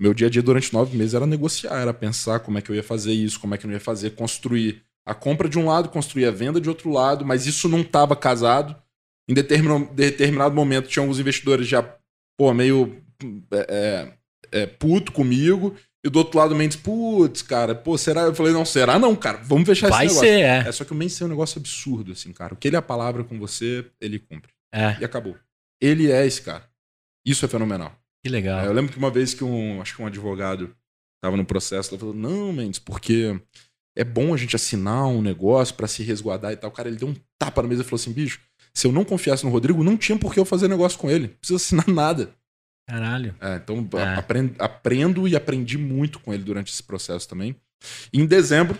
meu 0.00 0.14
dia 0.14 0.28
a 0.28 0.30
dia 0.30 0.42
durante 0.42 0.72
nove 0.72 0.96
meses 0.96 1.14
era 1.14 1.26
negociar, 1.26 1.80
era 1.80 1.92
pensar 1.92 2.40
como 2.40 2.58
é 2.58 2.62
que 2.62 2.70
eu 2.70 2.76
ia 2.76 2.84
fazer 2.84 3.12
isso, 3.12 3.40
como 3.40 3.54
é 3.54 3.58
que 3.58 3.66
eu 3.66 3.68
não 3.68 3.74
ia 3.74 3.80
fazer, 3.80 4.10
construir 4.10 4.82
a 5.04 5.14
compra 5.14 5.48
de 5.48 5.58
um 5.58 5.66
lado, 5.66 5.88
construir 5.88 6.26
a 6.26 6.30
venda 6.30 6.60
de 6.60 6.68
outro 6.68 6.90
lado, 6.90 7.24
mas 7.24 7.46
isso 7.46 7.68
não 7.68 7.80
estava 7.80 8.14
casado. 8.14 8.76
Em 9.28 9.34
determinado, 9.34 9.92
determinado 9.92 10.54
momento 10.54 10.88
tinha 10.88 11.02
alguns 11.02 11.18
investidores 11.18 11.66
já, 11.66 11.82
pô, 12.36 12.54
meio 12.54 13.02
é, 13.50 14.12
é, 14.52 14.60
é, 14.60 14.66
puto 14.66 15.10
comigo, 15.10 15.74
e 16.08 16.10
do 16.10 16.18
outro 16.18 16.38
lado 16.38 16.52
o 16.54 16.56
Mendes, 16.56 16.76
putz, 16.76 17.42
cara, 17.42 17.74
pô, 17.74 17.96
será? 17.96 18.22
Eu 18.22 18.34
falei, 18.34 18.52
não, 18.52 18.64
será 18.64 18.98
não, 18.98 19.14
cara, 19.14 19.38
vamos 19.44 19.66
fechar 19.66 19.88
Vai 19.90 20.06
esse 20.06 20.14
negócio. 20.16 20.32
ser, 20.34 20.40
é. 20.40 20.68
É, 20.68 20.72
só 20.72 20.84
que 20.84 20.92
o 20.92 20.94
Mendes 20.94 21.20
é 21.20 21.24
um 21.24 21.28
negócio 21.28 21.58
absurdo, 21.58 22.12
assim, 22.12 22.32
cara. 22.32 22.54
O 22.54 22.56
que 22.56 22.66
ele 22.68 22.76
é 22.76 22.78
a 22.78 22.82
palavra 22.82 23.22
com 23.24 23.38
você, 23.38 23.84
ele 24.00 24.18
cumpre. 24.18 24.50
É, 24.74 24.96
E 25.00 25.04
acabou. 25.04 25.36
Ele 25.80 26.10
é 26.10 26.26
esse 26.26 26.42
cara. 26.42 26.64
Isso 27.24 27.44
é 27.44 27.48
fenomenal. 27.48 27.92
que 28.24 28.28
legal. 28.30 28.60
É, 28.60 28.66
eu 28.66 28.72
lembro 28.72 28.90
que 28.92 28.98
uma 28.98 29.10
vez 29.10 29.32
que 29.34 29.44
um, 29.44 29.80
acho 29.80 29.94
que 29.94 30.02
um 30.02 30.06
advogado 30.06 30.74
tava 31.22 31.36
no 31.36 31.44
processo, 31.44 31.90
ele 31.94 32.00
falou: 32.00 32.14
"Não, 32.14 32.52
Mendes, 32.52 32.78
porque 32.80 33.40
é 33.96 34.04
bom 34.04 34.32
a 34.34 34.36
gente 34.36 34.56
assinar 34.56 35.06
um 35.06 35.20
negócio 35.22 35.74
pra 35.74 35.86
se 35.86 36.02
resguardar 36.02 36.52
e 36.52 36.56
tal". 36.56 36.70
O 36.70 36.72
cara, 36.72 36.88
ele 36.88 36.96
deu 36.98 37.08
um 37.08 37.14
tapa 37.38 37.62
na 37.62 37.68
mesa 37.68 37.82
e 37.82 37.84
falou 37.84 37.96
assim: 38.00 38.12
"Bicho, 38.12 38.40
se 38.74 38.86
eu 38.86 38.92
não 38.92 39.04
confiasse 39.04 39.44
no 39.44 39.50
Rodrigo, 39.50 39.84
não 39.84 39.96
tinha 39.96 40.18
por 40.18 40.32
que 40.34 40.40
eu 40.40 40.44
fazer 40.44 40.68
negócio 40.68 40.98
com 40.98 41.10
ele. 41.10 41.28
Não 41.28 41.34
precisa 41.34 41.56
assinar 41.56 41.86
nada". 41.88 42.34
Caralho. 42.88 43.34
É, 43.40 43.56
então 43.56 43.86
É. 43.98 44.14
aprendo, 44.14 44.54
aprendo 44.58 45.28
e 45.28 45.36
aprendi 45.36 45.76
muito 45.76 46.18
com 46.18 46.32
ele 46.32 46.42
durante 46.42 46.72
esse 46.72 46.82
processo 46.82 47.28
também. 47.28 47.54
E 48.12 48.18
em 48.18 48.26
dezembro, 48.26 48.78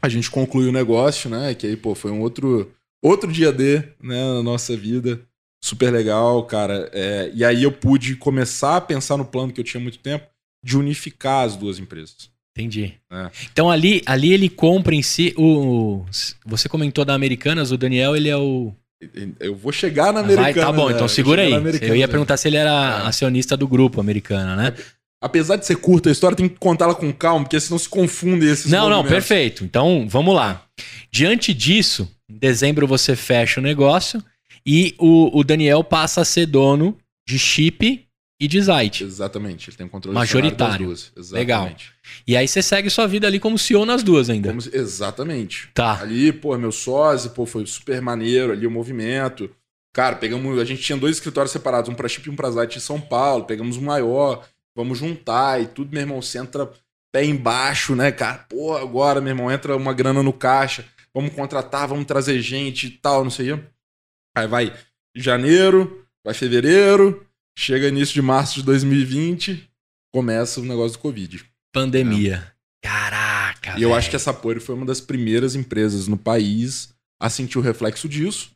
a 0.00 0.08
gente 0.08 0.30
concluiu 0.30 0.68
o 0.68 0.72
negócio, 0.72 1.28
né? 1.28 1.54
Que 1.54 1.66
aí, 1.66 1.76
pô, 1.76 1.94
foi 1.94 2.12
um 2.12 2.20
outro, 2.20 2.72
outro 3.02 3.32
dia 3.32 3.52
D, 3.52 3.78
né, 4.00 4.34
na 4.34 4.42
nossa 4.44 4.76
vida. 4.76 5.20
Super 5.62 5.92
legal, 5.92 6.44
cara. 6.44 6.88
É, 6.92 7.32
e 7.34 7.44
aí 7.44 7.64
eu 7.64 7.72
pude 7.72 8.14
começar 8.14 8.76
a 8.76 8.80
pensar 8.80 9.16
no 9.16 9.24
plano 9.24 9.52
que 9.52 9.60
eu 9.60 9.64
tinha 9.64 9.80
muito 9.80 9.98
tempo 9.98 10.24
de 10.64 10.78
unificar 10.78 11.44
as 11.44 11.56
duas 11.56 11.80
empresas. 11.80 12.30
Entendi. 12.56 12.94
É. 13.10 13.30
Então 13.52 13.68
ali, 13.68 14.02
ali 14.06 14.32
ele 14.32 14.48
compra 14.48 14.94
em 14.94 15.02
si 15.02 15.34
o. 15.36 16.04
Você 16.46 16.68
comentou 16.68 17.04
da 17.04 17.14
Americanas, 17.14 17.72
o 17.72 17.76
Daniel, 17.76 18.14
ele 18.16 18.28
é 18.28 18.36
o. 18.36 18.72
Eu 19.38 19.54
vou 19.54 19.70
chegar 19.72 20.12
na 20.12 20.22
Vai, 20.22 20.34
Americana. 20.34 20.66
tá 20.66 20.72
bom, 20.72 20.88
né? 20.88 20.94
então 20.94 21.06
segura 21.08 21.42
aí. 21.42 21.52
Eu 21.82 21.94
ia 21.94 22.08
perguntar 22.08 22.36
se 22.36 22.48
ele 22.48 22.56
era 22.56 23.02
É. 23.04 23.06
acionista 23.08 23.56
do 23.56 23.68
grupo 23.68 24.00
americano, 24.00 24.56
né? 24.56 24.74
Apesar 25.22 25.56
de 25.56 25.66
ser 25.66 25.76
curta 25.76 26.08
a 26.08 26.12
história, 26.12 26.36
tem 26.36 26.48
que 26.48 26.56
contar 26.58 26.84
ela 26.86 26.94
com 26.94 27.12
calma, 27.12 27.44
porque 27.44 27.58
senão 27.60 27.78
se 27.78 27.88
confundem 27.88 28.48
esses 28.48 28.70
Não, 28.70 28.88
não, 28.88 28.98
movimentos. 28.98 29.10
perfeito. 29.28 29.64
Então, 29.64 30.06
vamos 30.08 30.34
lá. 30.34 30.64
Diante 31.10 31.52
disso, 31.54 32.08
em 32.28 32.36
dezembro 32.38 32.86
você 32.86 33.14
fecha 33.16 33.60
o 33.60 33.62
negócio 33.62 34.22
e 34.66 34.94
o, 34.98 35.36
o 35.38 35.42
Daniel 35.44 35.82
passa 35.82 36.20
a 36.20 36.24
ser 36.24 36.46
dono 36.46 36.96
de 37.28 37.38
chip 37.38 38.04
e 38.40 38.46
de 38.46 38.62
site. 38.62 39.04
Exatamente, 39.04 39.70
ele 39.70 39.76
tem 39.76 39.86
um 39.86 39.88
controle 39.88 40.14
Majoritário. 40.14 40.88
das 40.88 41.10
duas. 41.12 41.12
Exatamente. 41.16 41.92
E 42.26 42.36
aí 42.36 42.46
você 42.46 42.62
segue 42.62 42.88
sua 42.88 43.06
vida 43.06 43.26
ali 43.26 43.40
como 43.40 43.58
CEO 43.58 43.84
nas 43.84 44.02
duas 44.02 44.30
ainda. 44.30 44.50
Como 44.50 44.62
exatamente. 44.72 45.68
Tá. 45.74 46.00
Ali, 46.00 46.32
pô, 46.32 46.56
meu 46.56 46.70
sócio, 46.70 47.30
pô, 47.30 47.44
foi 47.44 47.66
super 47.66 48.00
maneiro 48.00 48.52
ali 48.52 48.66
o 48.66 48.70
movimento. 48.70 49.50
Cara, 49.92 50.16
pegamos. 50.16 50.58
A 50.60 50.64
gente 50.64 50.82
tinha 50.82 50.96
dois 50.96 51.16
escritórios 51.16 51.50
separados, 51.50 51.90
um 51.90 51.94
pra 51.94 52.08
Chip 52.08 52.28
e 52.28 52.30
um 52.30 52.36
pra 52.36 52.50
Zite 52.50 52.78
em 52.78 52.80
São 52.80 53.00
Paulo. 53.00 53.44
Pegamos 53.44 53.76
um 53.76 53.82
maior, 53.82 54.46
vamos 54.74 54.98
juntar 54.98 55.60
e 55.60 55.66
tudo, 55.66 55.90
meu 55.92 56.02
irmão. 56.02 56.22
Você 56.22 56.38
entra 56.38 56.70
pé 57.10 57.24
embaixo, 57.24 57.96
né, 57.96 58.12
cara? 58.12 58.46
Pô, 58.48 58.76
agora, 58.76 59.20
meu 59.20 59.30
irmão, 59.30 59.50
entra 59.50 59.76
uma 59.76 59.92
grana 59.92 60.22
no 60.22 60.32
caixa. 60.32 60.84
Vamos 61.12 61.34
contratar, 61.34 61.88
vamos 61.88 62.04
trazer 62.04 62.40
gente 62.40 62.86
e 62.86 62.90
tal, 62.90 63.24
não 63.24 63.30
sei. 63.30 63.58
Aí 64.36 64.46
vai 64.46 64.72
janeiro, 65.16 66.06
vai 66.22 66.34
fevereiro, 66.34 67.26
chega 67.58 67.88
início 67.88 68.14
de 68.14 68.22
março 68.22 68.54
de 68.54 68.62
2020, 68.62 69.68
começa 70.14 70.60
o 70.60 70.64
negócio 70.64 70.92
do 70.92 71.00
Covid. 71.00 71.44
Pandemia. 71.72 72.52
Caraca. 72.80 73.76
E 73.76 73.82
eu 73.82 73.92
acho 73.92 74.08
que 74.08 74.14
a 74.14 74.18
Sapori 74.18 74.60
foi 74.60 74.76
uma 74.76 74.86
das 74.86 75.00
primeiras 75.00 75.56
empresas 75.56 76.06
no 76.06 76.16
país 76.16 76.94
a 77.20 77.28
sentir 77.28 77.58
o 77.58 77.60
reflexo 77.60 78.08
disso, 78.08 78.52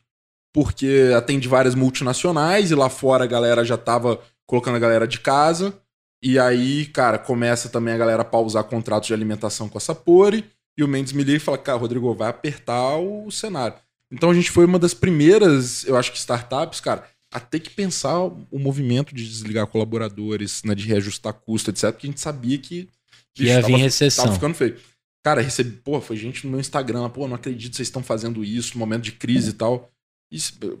porque 0.53 1.11
atende 1.15 1.49
várias 1.49 1.75
multinacionais 1.75 2.71
e 2.71 2.75
lá 2.75 2.89
fora 2.89 3.25
a 3.25 3.27
galera 3.27 3.65
já 3.65 3.77
tava 3.77 4.21
colocando 4.47 4.75
a 4.75 4.79
galera 4.79 5.05
de 5.05 5.19
casa. 5.19 5.77
E 6.23 6.39
aí, 6.39 6.85
cara, 6.85 7.17
começa 7.17 7.67
também 7.67 7.93
a 7.93 7.97
galera 7.97 8.21
a 8.21 8.25
pausar 8.25 8.63
contratos 8.63 9.07
de 9.07 9.13
alimentação 9.13 9.67
com 9.67 9.77
a 9.77 9.81
Sapori. 9.81 10.45
E 10.77 10.83
o 10.83 10.87
Mendes 10.87 11.11
me 11.11 11.25
liga 11.25 11.37
e 11.37 11.41
fala: 11.41 11.57
Cara, 11.57 11.77
Rodrigo, 11.77 12.15
vai 12.15 12.29
apertar 12.29 12.95
o 12.95 13.29
cenário. 13.29 13.75
Então 14.09 14.29
a 14.29 14.33
gente 14.33 14.49
foi 14.49 14.63
uma 14.63 14.79
das 14.79 14.93
primeiras, 14.93 15.83
eu 15.85 15.97
acho 15.97 16.11
que 16.11 16.17
startups, 16.17 16.79
cara, 16.79 17.03
a 17.33 17.39
ter 17.39 17.59
que 17.59 17.71
pensar 17.71 18.19
o 18.19 18.59
movimento 18.59 19.13
de 19.13 19.27
desligar 19.27 19.65
colaboradores, 19.67 20.61
né, 20.63 20.75
de 20.75 20.87
reajustar 20.87 21.33
custo, 21.33 21.71
etc. 21.71 21.91
Porque 21.91 22.07
a 22.07 22.09
gente 22.09 22.21
sabia 22.21 22.57
que. 22.57 22.87
Que 23.33 23.45
ia 23.45 23.61
vir 23.61 23.77
recessão. 23.77 24.25
Tava 24.25 24.35
ficando 24.35 24.53
feio. 24.53 24.77
Cara, 25.23 25.41
recebi, 25.41 25.71
pô, 25.77 25.99
foi 25.99 26.15
gente 26.15 26.45
no 26.45 26.51
meu 26.51 26.59
Instagram, 26.59 27.09
pô, 27.09 27.27
não 27.27 27.35
acredito 27.35 27.71
que 27.71 27.77
vocês 27.77 27.87
estão 27.87 28.03
fazendo 28.03 28.43
isso 28.43 28.73
no 28.73 28.79
momento 28.79 29.03
de 29.03 29.13
crise 29.13 29.51
e 29.51 29.53
tal. 29.53 29.89
E 30.31 30.37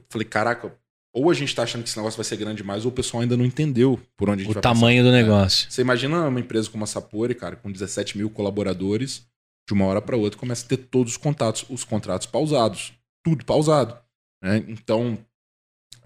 falei, 0.09 0.27
caraca, 0.27 0.75
ou 1.13 1.31
a 1.31 1.33
gente 1.33 1.55
tá 1.55 1.63
achando 1.63 1.83
que 1.83 1.89
esse 1.89 1.97
negócio 1.97 2.17
vai 2.17 2.25
ser 2.25 2.37
grande 2.37 2.57
demais, 2.57 2.85
ou 2.85 2.91
o 2.91 2.93
pessoal 2.93 3.21
ainda 3.21 3.37
não 3.37 3.45
entendeu 3.45 3.99
por 4.17 4.29
onde 4.29 4.41
a 4.41 4.43
gente 4.43 4.51
O 4.51 4.53
vai 4.55 4.61
tamanho 4.61 5.03
do 5.03 5.11
negócio. 5.11 5.71
Você 5.71 5.81
imagina 5.81 6.27
uma 6.27 6.39
empresa 6.39 6.69
como 6.69 6.83
a 6.83 6.87
Sapori, 6.87 7.33
cara, 7.33 7.55
com 7.55 7.71
17 7.71 8.17
mil 8.17 8.29
colaboradores, 8.29 9.25
de 9.67 9.73
uma 9.73 9.85
hora 9.85 10.01
para 10.01 10.17
outra 10.17 10.39
começa 10.39 10.65
a 10.65 10.67
ter 10.67 10.77
todos 10.77 11.13
os 11.13 11.17
contatos, 11.17 11.65
os 11.69 11.83
contratos 11.83 12.27
pausados. 12.27 12.93
Tudo 13.23 13.45
pausado. 13.45 13.97
né? 14.43 14.63
Então, 14.67 15.17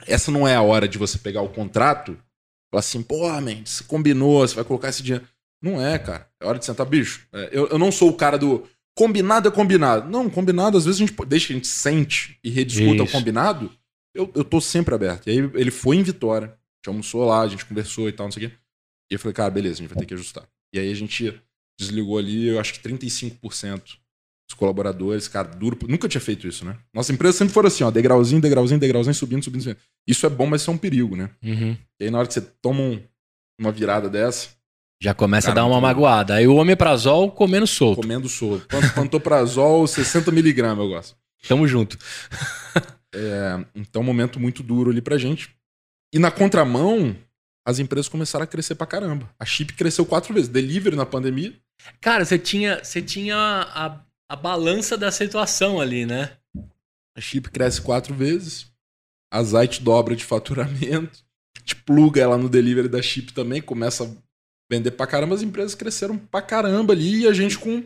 essa 0.05 0.31
não 0.31 0.47
é 0.47 0.55
a 0.55 0.61
hora 0.61 0.87
de 0.87 0.97
você 0.97 1.17
pegar 1.17 1.41
o 1.41 1.49
contrato 1.49 2.11
e 2.11 2.69
falar 2.71 2.79
assim, 2.79 3.01
pô, 3.01 3.27
man, 3.29 3.65
você 3.65 3.83
combinou, 3.83 4.47
você 4.47 4.55
vai 4.55 4.63
colocar 4.63 4.89
esse 4.89 5.01
dinheiro. 5.01 5.27
Não 5.61 5.81
é, 5.83 5.97
cara. 5.97 6.29
É 6.39 6.45
hora 6.45 6.59
de 6.59 6.65
sentar, 6.65 6.85
bicho. 6.85 7.27
é, 7.33 7.49
eu, 7.51 7.67
eu 7.67 7.79
não 7.79 7.91
sou 7.91 8.09
o 8.09 8.13
cara 8.13 8.37
do 8.37 8.67
combinado 8.97 9.47
é 9.47 9.51
combinado. 9.51 10.09
Não, 10.09 10.29
combinado, 10.29 10.77
às 10.77 10.85
vezes 10.85 10.99
a 10.99 11.05
gente, 11.05 11.13
que 11.13 11.35
a 11.35 11.37
gente 11.37 11.67
sente 11.67 12.39
e 12.43 12.49
rediscuta 12.49 13.03
o 13.03 13.05
Isso. 13.05 13.13
combinado, 13.13 13.71
eu, 14.13 14.29
eu 14.33 14.43
tô 14.43 14.59
sempre 14.59 14.93
aberto. 14.95 15.27
E 15.27 15.31
aí 15.31 15.37
ele 15.37 15.69
foi 15.69 15.97
em 15.97 16.03
Vitória, 16.03 16.47
a 16.47 16.51
gente 16.51 16.87
almoçou 16.87 17.23
lá, 17.23 17.41
a 17.41 17.47
gente 17.47 17.65
conversou 17.65 18.09
e 18.09 18.11
tal, 18.11 18.25
não 18.25 18.31
sei 18.31 18.47
o 18.47 18.49
quê. 18.49 18.55
E 19.11 19.13
eu 19.13 19.19
falei, 19.19 19.33
cara, 19.33 19.51
beleza, 19.51 19.75
a 19.75 19.77
gente 19.77 19.89
vai 19.89 19.99
ter 19.99 20.05
que 20.07 20.15
ajustar. 20.15 20.49
E 20.73 20.79
aí 20.79 20.91
a 20.91 20.95
gente 20.95 21.39
desligou 21.79 22.17
ali, 22.17 22.47
eu 22.47 22.59
acho 22.59 22.73
que 22.73 22.89
35% 22.89 23.97
os 24.49 24.53
colaboradores, 24.55 25.27
cara, 25.27 25.47
duro. 25.47 25.77
Nunca 25.87 26.07
tinha 26.07 26.21
feito 26.21 26.47
isso, 26.47 26.63
né? 26.65 26.77
Nossa 26.93 27.11
empresa 27.11 27.37
sempre 27.37 27.53
foi 27.53 27.65
assim, 27.67 27.83
ó, 27.83 27.91
degrauzinho, 27.91 28.41
degrauzinho, 28.41 28.79
degrauzinho, 28.79 29.13
subindo, 29.13 29.43
subindo, 29.43 29.61
subindo. 29.63 29.79
Isso 30.07 30.25
é 30.25 30.29
bom, 30.29 30.45
mas 30.47 30.61
isso 30.61 30.71
é 30.71 30.73
um 30.73 30.77
perigo, 30.77 31.15
né? 31.15 31.29
Uhum. 31.43 31.75
E 31.99 32.05
aí 32.05 32.09
na 32.11 32.19
hora 32.19 32.27
que 32.27 32.33
você 32.33 32.41
toma 32.41 32.79
um- 32.81 33.01
uma 33.59 33.71
virada 33.71 34.09
dessa, 34.09 34.55
Já 34.99 35.13
começa 35.13 35.49
Cara, 35.49 35.59
a 35.59 35.63
dar 35.63 35.69
uma 35.69 35.79
magoada. 35.79 36.33
Aí 36.33 36.47
o 36.47 36.55
omeprazol 36.55 37.29
comendo 37.31 37.67
solto. 37.67 38.01
comendo 38.01 38.27
solto. 38.27 38.65
Pan- 38.67 38.89
Pantoprazol, 38.95 39.83
60mg 39.85 40.75
eu 40.79 40.87
gosto. 40.87 41.15
Tamo 41.47 41.67
junto. 41.67 41.97
Então, 43.75 44.01
um 44.01 44.05
momento 44.05 44.39
muito 44.39 44.61
duro 44.61 44.91
ali 44.91 45.01
pra 45.01 45.17
gente. 45.17 45.49
E 46.13 46.19
na 46.19 46.29
contramão, 46.29 47.15
as 47.65 47.79
empresas 47.79 48.07
começaram 48.09 48.43
a 48.43 48.47
crescer 48.47 48.75
pra 48.75 48.85
caramba. 48.85 49.27
A 49.39 49.45
Chip 49.45 49.73
cresceu 49.73 50.05
quatro 50.05 50.33
vezes. 50.33 50.49
Delivery 50.49 50.95
na 50.95 51.05
pandemia, 51.05 51.53
Cara, 52.01 52.25
você 52.25 52.37
tinha, 52.39 52.83
você 52.83 53.01
tinha 53.01 53.35
a, 53.37 53.99
a 54.29 54.35
balança 54.35 54.97
da 54.97 55.11
situação 55.11 55.79
ali, 55.79 56.05
né? 56.05 56.37
a 57.17 57.21
Chip 57.21 57.49
cresce 57.49 57.81
quatro 57.81 58.13
vezes. 58.13 58.71
A 59.31 59.43
Zite 59.43 59.81
dobra 59.81 60.15
de 60.15 60.23
faturamento. 60.23 61.25
Gente 61.57 61.75
pluga 61.77 62.21
ela 62.21 62.37
no 62.37 62.47
delivery 62.47 62.87
da 62.87 63.01
Chip 63.01 63.33
também, 63.33 63.61
começa 63.61 64.05
a 64.05 64.07
vender 64.71 64.91
pra 64.91 65.07
caramba. 65.07 65.33
As 65.33 65.41
empresas 65.41 65.73
cresceram 65.73 66.17
pra 66.17 66.41
caramba 66.41 66.93
ali 66.93 67.23
e 67.23 67.27
a 67.27 67.33
gente 67.33 67.57
com 67.57 67.83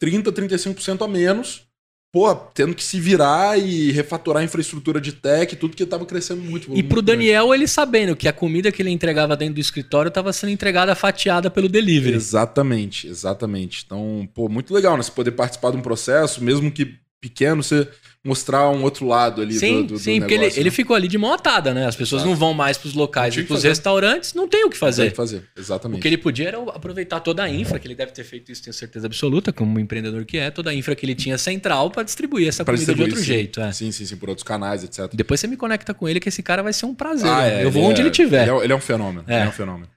30, 0.00 0.32
35% 0.32 1.04
a 1.04 1.08
menos. 1.08 1.66
Pô, 2.12 2.34
tendo 2.34 2.74
que 2.74 2.84
se 2.84 3.00
virar 3.00 3.58
e 3.58 3.90
refatorar 3.90 4.42
a 4.42 4.44
infraestrutura 4.44 5.00
de 5.00 5.12
tech, 5.12 5.56
tudo 5.56 5.74
que 5.74 5.86
tava 5.86 6.04
crescendo 6.04 6.42
muito. 6.42 6.66
E 6.66 6.68
muito 6.68 6.88
grande. 6.88 7.06
Daniel, 7.06 7.54
ele 7.54 7.66
sabendo 7.66 8.14
que 8.14 8.28
a 8.28 8.32
comida 8.34 8.70
que 8.70 8.82
ele 8.82 8.90
entregava 8.90 9.34
dentro 9.34 9.54
do 9.54 9.60
escritório 9.60 10.10
estava 10.10 10.30
sendo 10.30 10.50
entregada 10.50 10.94
fatiada 10.94 11.50
pelo 11.50 11.70
delivery. 11.70 12.14
Exatamente, 12.14 13.08
exatamente. 13.08 13.84
Então, 13.86 14.28
pô, 14.34 14.46
muito 14.46 14.74
legal, 14.74 14.94
né? 14.94 15.02
Você 15.02 15.10
poder 15.10 15.30
participar 15.30 15.70
de 15.70 15.78
um 15.78 15.82
processo, 15.82 16.44
mesmo 16.44 16.70
que 16.70 16.96
pequeno, 17.18 17.62
você 17.62 17.88
mostrar 18.24 18.70
um 18.70 18.82
outro 18.84 19.06
lado 19.06 19.42
ali 19.42 19.54
Sim, 19.54 19.78
do, 19.82 19.82
do, 19.82 19.94
do 19.94 19.98
sim, 19.98 20.20
porque 20.20 20.34
ele, 20.34 20.40
negócio, 20.42 20.60
ele 20.60 20.70
né? 20.70 20.74
ficou 20.76 20.94
ali 20.94 21.08
de 21.08 21.18
mão 21.18 21.32
atada, 21.32 21.74
né? 21.74 21.86
As 21.86 21.96
pessoas 21.96 22.22
Exato. 22.22 22.30
não 22.30 22.36
vão 22.38 22.54
mais 22.54 22.78
pros 22.78 22.94
locais 22.94 23.26
Não 23.26 23.32
tinha 23.32 23.42
e 23.44 23.46
pros 23.46 23.58
fazer. 23.58 23.68
restaurantes, 23.70 24.32
não 24.34 24.46
tem 24.46 24.60
o 24.64 24.66
que 24.70 24.70
Tem 24.72 24.78
fazer. 24.80 25.10
que 25.10 25.16
fazer, 25.16 25.42
exatamente. 25.56 25.98
O 25.98 26.02
que 26.02 26.08
ele 26.08 26.16
podia 26.18 26.48
era 26.48 26.58
aproveitar 26.70 27.18
toda 27.20 27.42
a 27.42 27.48
infra, 27.48 27.78
que 27.80 27.86
ele 27.88 27.94
deve 27.96 28.12
ter 28.12 28.22
feito 28.24 28.52
isso, 28.52 28.62
tenho 28.62 28.72
certeza 28.74 29.06
absoluta, 29.06 29.52
como 29.52 29.76
um 29.76 29.78
empreendedor 29.80 30.24
que 30.24 30.38
é, 30.38 30.50
toda 30.50 30.70
a 30.70 30.74
infra 30.74 30.94
que 30.94 31.04
ele 31.04 31.14
tinha 31.16 31.36
central 31.36 31.90
para 31.90 32.04
distribuir 32.04 32.46
essa 32.48 32.64
Pra 32.64 32.74
comida 32.74 32.92
de 32.92 32.98
distribuir, 32.98 33.12
outro 33.12 33.20
sim. 33.24 33.32
jeito. 33.32 33.60
é. 33.60 33.72
Sim, 33.72 33.90
sim, 33.90 34.06
sim, 34.06 34.16
por 34.16 34.28
outros 34.28 34.44
canais, 34.44 34.84
etc. 34.84 35.10
Depois 35.12 35.40
você 35.40 35.46
me 35.48 35.56
conecta 35.56 35.92
com 35.92 36.08
ele, 36.08 36.20
que 36.20 36.28
esse 36.28 36.42
cara 36.42 36.62
vai 36.62 36.72
ser 36.72 36.86
um 36.86 36.94
prazer. 36.94 37.28
Ah, 37.28 37.42
né? 37.42 37.62
é, 37.62 37.64
Eu 37.64 37.70
vou 37.72 37.82
onde 37.82 38.00
é- 38.00 38.02
ele 38.02 38.10
estiver. 38.10 38.42
Ele 38.48 38.50
é, 38.58 38.64
ele 38.64 38.72
é 38.72 38.76
um 38.76 38.80
fenômeno. 38.80 39.24
É. 39.26 39.34
Ele 39.38 39.44
é 39.46 39.48
um 39.48 39.52
fenômeno. 39.52 39.88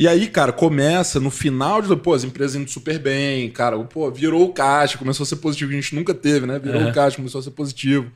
E 0.00 0.08
aí, 0.08 0.28
cara, 0.28 0.50
começa 0.50 1.20
no 1.20 1.30
final 1.30 1.82
de. 1.82 1.94
Pô, 1.94 2.14
as 2.14 2.24
empresas 2.24 2.56
indo 2.56 2.70
super 2.70 2.98
bem, 2.98 3.50
cara. 3.50 3.78
Pô, 3.84 4.10
virou 4.10 4.46
o 4.46 4.52
caixa, 4.54 4.96
começou 4.96 5.24
a 5.24 5.26
ser 5.26 5.36
positivo, 5.36 5.72
a 5.72 5.74
gente 5.74 5.94
nunca 5.94 6.14
teve, 6.14 6.46
né? 6.46 6.58
Virou 6.58 6.80
Aham. 6.80 6.90
o 6.90 6.94
caixa, 6.94 7.16
começou 7.16 7.38
a 7.38 7.42
ser 7.42 7.50
positivo. 7.50 8.10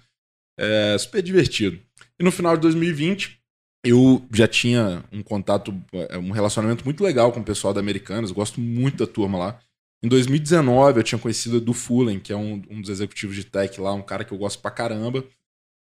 É 0.58 0.96
super 0.96 1.20
divertido. 1.22 1.78
E 2.18 2.24
no 2.24 2.32
final 2.32 2.56
de 2.56 2.62
2020, 2.62 3.38
eu 3.84 4.26
já 4.32 4.48
tinha 4.48 5.04
um 5.12 5.22
contato, 5.22 5.78
é, 5.92 6.16
um 6.16 6.30
relacionamento 6.30 6.86
muito 6.86 7.04
legal 7.04 7.30
com 7.32 7.40
o 7.40 7.44
pessoal 7.44 7.74
da 7.74 7.80
Americanas, 7.80 8.30
eu 8.30 8.36
gosto 8.36 8.62
muito 8.62 9.04
da 9.04 9.12
turma 9.12 9.36
lá. 9.36 9.60
Em 10.02 10.08
2019, 10.08 11.00
eu 11.00 11.04
tinha 11.04 11.18
conhecido 11.18 11.56
o 11.56 11.58
Edu 11.58 11.74
Fullen, 11.74 12.18
que 12.18 12.32
é 12.32 12.36
um, 12.36 12.62
um 12.70 12.80
dos 12.80 12.88
executivos 12.88 13.36
de 13.36 13.44
tech 13.44 13.78
lá, 13.78 13.92
um 13.92 14.00
cara 14.00 14.24
que 14.24 14.32
eu 14.32 14.38
gosto 14.38 14.58
pra 14.62 14.70
caramba. 14.70 15.22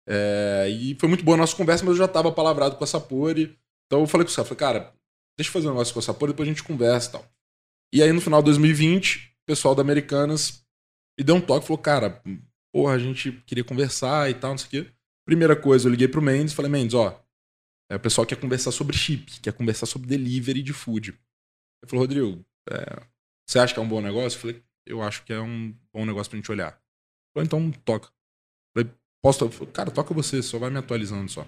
É, 0.09 0.69
e 0.69 0.97
foi 0.99 1.09
muito 1.09 1.25
boa 1.25 1.37
a 1.37 1.39
nossa 1.39 1.55
conversa, 1.55 1.85
mas 1.85 1.93
eu 1.93 1.99
já 1.99 2.09
tava 2.09 2.33
palavrado 2.33 2.75
com 2.75 2.83
a 2.83 2.89
Sapori. 2.89 3.57
Então 3.87 4.01
eu 4.01 4.07
falei 4.09 4.27
com 4.27 4.33
o 4.33 4.35
cara, 4.35 4.49
falei, 4.49 4.59
cara, 4.59 5.02
deixa 5.39 5.49
eu 5.49 5.53
fazer 5.53 5.69
um 5.69 5.73
negócio 5.73 5.93
com 5.93 6.01
a 6.01 6.03
Sapori, 6.03 6.33
depois 6.33 6.49
a 6.49 6.53
gente 6.53 6.63
conversa 6.63 7.09
e 7.09 7.13
tal. 7.13 7.33
E 7.95 8.03
aí 8.03 8.13
no 8.13 8.21
final 8.21 8.41
de 8.41 8.47
2020, 8.47 9.35
o 9.43 9.47
pessoal 9.47 9.75
da 9.75 9.83
Americanas 9.83 10.65
me 11.19 11.25
deu 11.25 11.35
um 11.35 11.41
toque, 11.41 11.67
falou, 11.67 11.83
cara, 11.83 12.23
porra, 12.73 12.95
a 12.95 12.99
gente 12.99 13.33
queria 13.47 13.65
conversar 13.65 14.31
e 14.31 14.35
tal, 14.35 14.53
não 14.53 14.59
sei 14.59 14.67
o 14.67 14.71
quê. 14.85 14.93
Primeira 15.27 15.55
coisa, 15.55 15.87
eu 15.87 15.91
liguei 15.91 16.09
pro 16.09 16.23
Mendes 16.23 16.53
e 16.53 16.57
falei, 16.57 16.71
Mendes, 16.71 16.95
ó, 16.95 17.23
é, 17.91 17.97
o 17.97 18.01
pessoal 18.01 18.27
quer 18.27 18.41
conversar 18.41 18.73
sobre 18.73 18.97
chip, 18.97 19.41
quer 19.41 19.53
conversar 19.53 19.87
sobre 19.87 20.09
delivery 20.09 20.63
de 20.63 20.73
food. 20.73 21.11
Ele 21.11 21.91
falou, 21.91 22.05
Rodrigo, 22.05 22.45
é, 22.71 23.07
você 23.47 23.59
acha 23.59 23.75
que 23.75 23.81
é 23.81 23.83
um 23.83 23.89
bom 23.89 24.01
negócio? 24.01 24.37
Eu 24.37 24.41
falei, 24.41 24.65
eu 24.87 25.03
acho 25.03 25.25
que 25.25 25.33
é 25.33 25.41
um 25.41 25.77
bom 25.93 26.07
negócio 26.07 26.31
pra 26.31 26.39
gente 26.39 26.51
olhar. 26.51 26.73
Ele 27.37 27.47
falou, 27.47 27.69
então 27.69 27.81
toca. 27.85 28.09
Eu 28.75 28.83
falei, 28.85 28.99
posso? 29.23 29.39
to-" 29.41 29.45
Eu 29.45 29.51
falei, 29.51 29.73
cara, 29.73 29.91
toca 29.91 30.15
você, 30.15 30.43
só 30.43 30.59
vai 30.59 30.71
me 30.71 30.79
atualizando 30.79 31.31
só. 31.31 31.47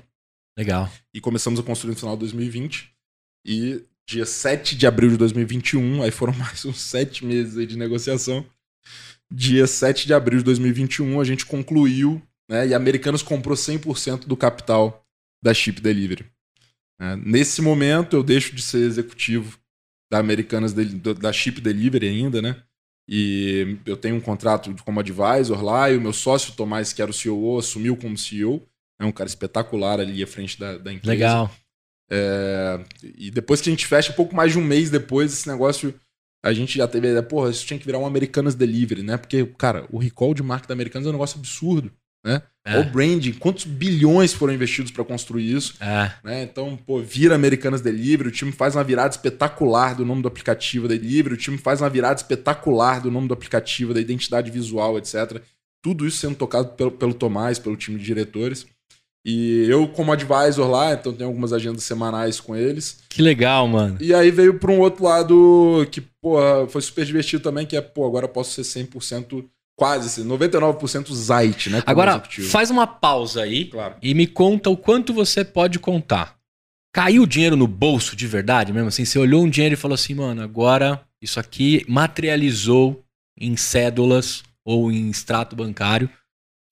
Legal. 0.56 0.88
E 1.12 1.20
começamos 1.20 1.58
a 1.58 1.62
construir 1.62 1.92
no 1.92 1.98
final 1.98 2.14
de 2.14 2.20
2020. 2.20 2.93
E 3.44 3.84
dia 4.06 4.24
7 4.24 4.76
de 4.76 4.86
abril 4.86 5.10
de 5.10 5.16
2021, 5.16 6.02
aí 6.02 6.10
foram 6.10 6.32
mais 6.38 6.64
uns 6.64 6.80
sete 6.80 7.24
meses 7.24 7.66
de 7.66 7.76
negociação. 7.76 8.44
Dia 9.30 9.66
7 9.66 10.06
de 10.06 10.14
abril 10.14 10.38
de 10.38 10.44
2021, 10.44 11.20
a 11.20 11.24
gente 11.24 11.46
concluiu, 11.46 12.22
né? 12.48 12.68
E 12.68 12.74
a 12.74 12.76
Americanas 12.76 13.22
comprou 13.22 13.56
100% 13.56 14.26
do 14.26 14.36
capital 14.36 15.04
da 15.42 15.52
Chip 15.52 15.80
Delivery. 15.80 16.24
né? 16.98 17.16
nesse 17.24 17.60
momento, 17.60 18.16
eu 18.16 18.22
deixo 18.22 18.54
de 18.54 18.62
ser 18.62 18.86
executivo 18.86 19.58
da 20.10 20.18
Americanas, 20.18 20.72
da 20.72 21.32
Chip 21.32 21.60
Delivery 21.60 22.08
ainda, 22.08 22.40
né? 22.40 22.62
E 23.08 23.76
eu 23.84 23.96
tenho 23.96 24.16
um 24.16 24.20
contrato 24.20 24.74
como 24.84 25.00
advisor 25.00 25.62
lá, 25.62 25.90
e 25.90 25.96
o 25.96 26.00
meu 26.00 26.12
sócio 26.12 26.54
Tomás, 26.54 26.92
que 26.92 27.02
era 27.02 27.10
o 27.10 27.14
CEO, 27.14 27.58
assumiu 27.58 27.96
como 27.96 28.16
CEO. 28.16 28.66
É 28.98 29.04
um 29.04 29.12
cara 29.12 29.28
espetacular 29.28 30.00
ali 30.00 30.22
à 30.22 30.26
frente 30.26 30.58
da, 30.58 30.78
da 30.78 30.92
empresa. 30.92 31.12
Legal. 31.12 31.50
É, 32.10 32.80
e 33.16 33.30
depois 33.30 33.60
que 33.60 33.68
a 33.68 33.72
gente 33.72 33.86
fecha, 33.86 34.12
pouco 34.12 34.34
mais 34.34 34.52
de 34.52 34.58
um 34.58 34.64
mês 34.64 34.90
depois, 34.90 35.32
esse 35.32 35.48
negócio, 35.48 35.94
a 36.44 36.52
gente 36.52 36.76
já 36.76 36.86
teve 36.86 37.06
a 37.06 37.10
ideia, 37.10 37.22
porra, 37.22 37.50
isso 37.50 37.66
tinha 37.66 37.78
que 37.78 37.86
virar 37.86 37.98
um 37.98 38.06
Americanas 38.06 38.54
Delivery, 38.54 39.02
né? 39.02 39.16
Porque, 39.16 39.44
cara, 39.58 39.86
o 39.90 39.98
recall 39.98 40.34
de 40.34 40.42
marca 40.42 40.68
da 40.68 40.74
Americanas 40.74 41.06
é 41.06 41.08
um 41.10 41.12
negócio 41.12 41.38
absurdo, 41.38 41.90
né? 42.24 42.42
É. 42.66 42.78
O 42.78 42.84
branding, 42.84 43.32
quantos 43.32 43.64
bilhões 43.64 44.32
foram 44.32 44.54
investidos 44.54 44.90
para 44.90 45.04
construir 45.04 45.50
isso, 45.54 45.74
É. 45.80 46.12
né? 46.22 46.42
Então, 46.42 46.76
pô, 46.76 47.00
vira 47.00 47.34
Americanas 47.34 47.82
Delivery, 47.82 48.28
o 48.28 48.32
time 48.32 48.52
faz 48.52 48.74
uma 48.74 48.84
virada 48.84 49.10
espetacular 49.14 49.94
do 49.94 50.04
nome 50.04 50.22
do 50.22 50.28
aplicativo 50.28 50.88
da 50.88 50.94
Delivery, 50.94 51.34
o 51.34 51.38
time 51.38 51.58
faz 51.58 51.80
uma 51.82 51.90
virada 51.90 52.16
espetacular 52.16 53.00
do 53.00 53.10
nome 53.10 53.28
do 53.28 53.34
aplicativo, 53.34 53.92
da 53.92 54.00
identidade 54.00 54.50
visual, 54.50 54.96
etc. 54.98 55.42
Tudo 55.82 56.06
isso 56.06 56.16
sendo 56.16 56.36
tocado 56.36 56.68
pelo, 56.70 56.90
pelo 56.90 57.12
Tomás, 57.12 57.58
pelo 57.58 57.76
time 57.76 57.98
de 57.98 58.04
diretores. 58.04 58.66
E 59.26 59.64
eu, 59.70 59.88
como 59.88 60.12
advisor 60.12 60.68
lá, 60.68 60.92
então 60.92 61.12
tenho 61.12 61.28
algumas 61.30 61.52
agendas 61.52 61.82
semanais 61.84 62.38
com 62.40 62.54
eles. 62.54 62.98
Que 63.08 63.22
legal, 63.22 63.66
mano. 63.66 63.96
E 64.00 64.12
aí 64.12 64.30
veio 64.30 64.58
para 64.58 64.70
um 64.70 64.80
outro 64.80 65.04
lado 65.04 65.86
que, 65.90 66.00
porra, 66.00 66.66
foi 66.68 66.82
super 66.82 67.06
divertido 67.06 67.42
também, 67.42 67.64
que 67.66 67.74
é, 67.76 67.80
pô, 67.80 68.06
agora 68.06 68.26
eu 68.26 68.28
posso 68.28 68.62
ser 68.62 68.84
100%, 68.86 69.44
quase, 69.78 70.08
assim, 70.08 70.28
99% 70.28 71.10
Zite, 71.14 71.70
né? 71.70 71.82
Agora, 71.86 72.12
executivo. 72.12 72.48
faz 72.50 72.70
uma 72.70 72.86
pausa 72.86 73.42
aí 73.42 73.64
Claro. 73.64 73.94
e 74.02 74.12
me 74.14 74.26
conta 74.26 74.68
o 74.68 74.76
quanto 74.76 75.14
você 75.14 75.42
pode 75.42 75.78
contar. 75.78 76.36
Caiu 76.92 77.22
o 77.22 77.26
dinheiro 77.26 77.56
no 77.56 77.66
bolso 77.66 78.14
de 78.14 78.26
verdade 78.26 78.72
mesmo? 78.74 78.88
Assim, 78.88 79.04
você 79.06 79.18
olhou 79.18 79.42
um 79.42 79.48
dinheiro 79.50 79.72
e 79.72 79.76
falou 79.76 79.94
assim, 79.94 80.14
mano, 80.14 80.42
agora 80.42 81.00
isso 81.20 81.40
aqui 81.40 81.84
materializou 81.88 83.02
em 83.40 83.56
cédulas 83.56 84.42
ou 84.64 84.92
em 84.92 85.08
extrato 85.10 85.56
bancário 85.56 86.08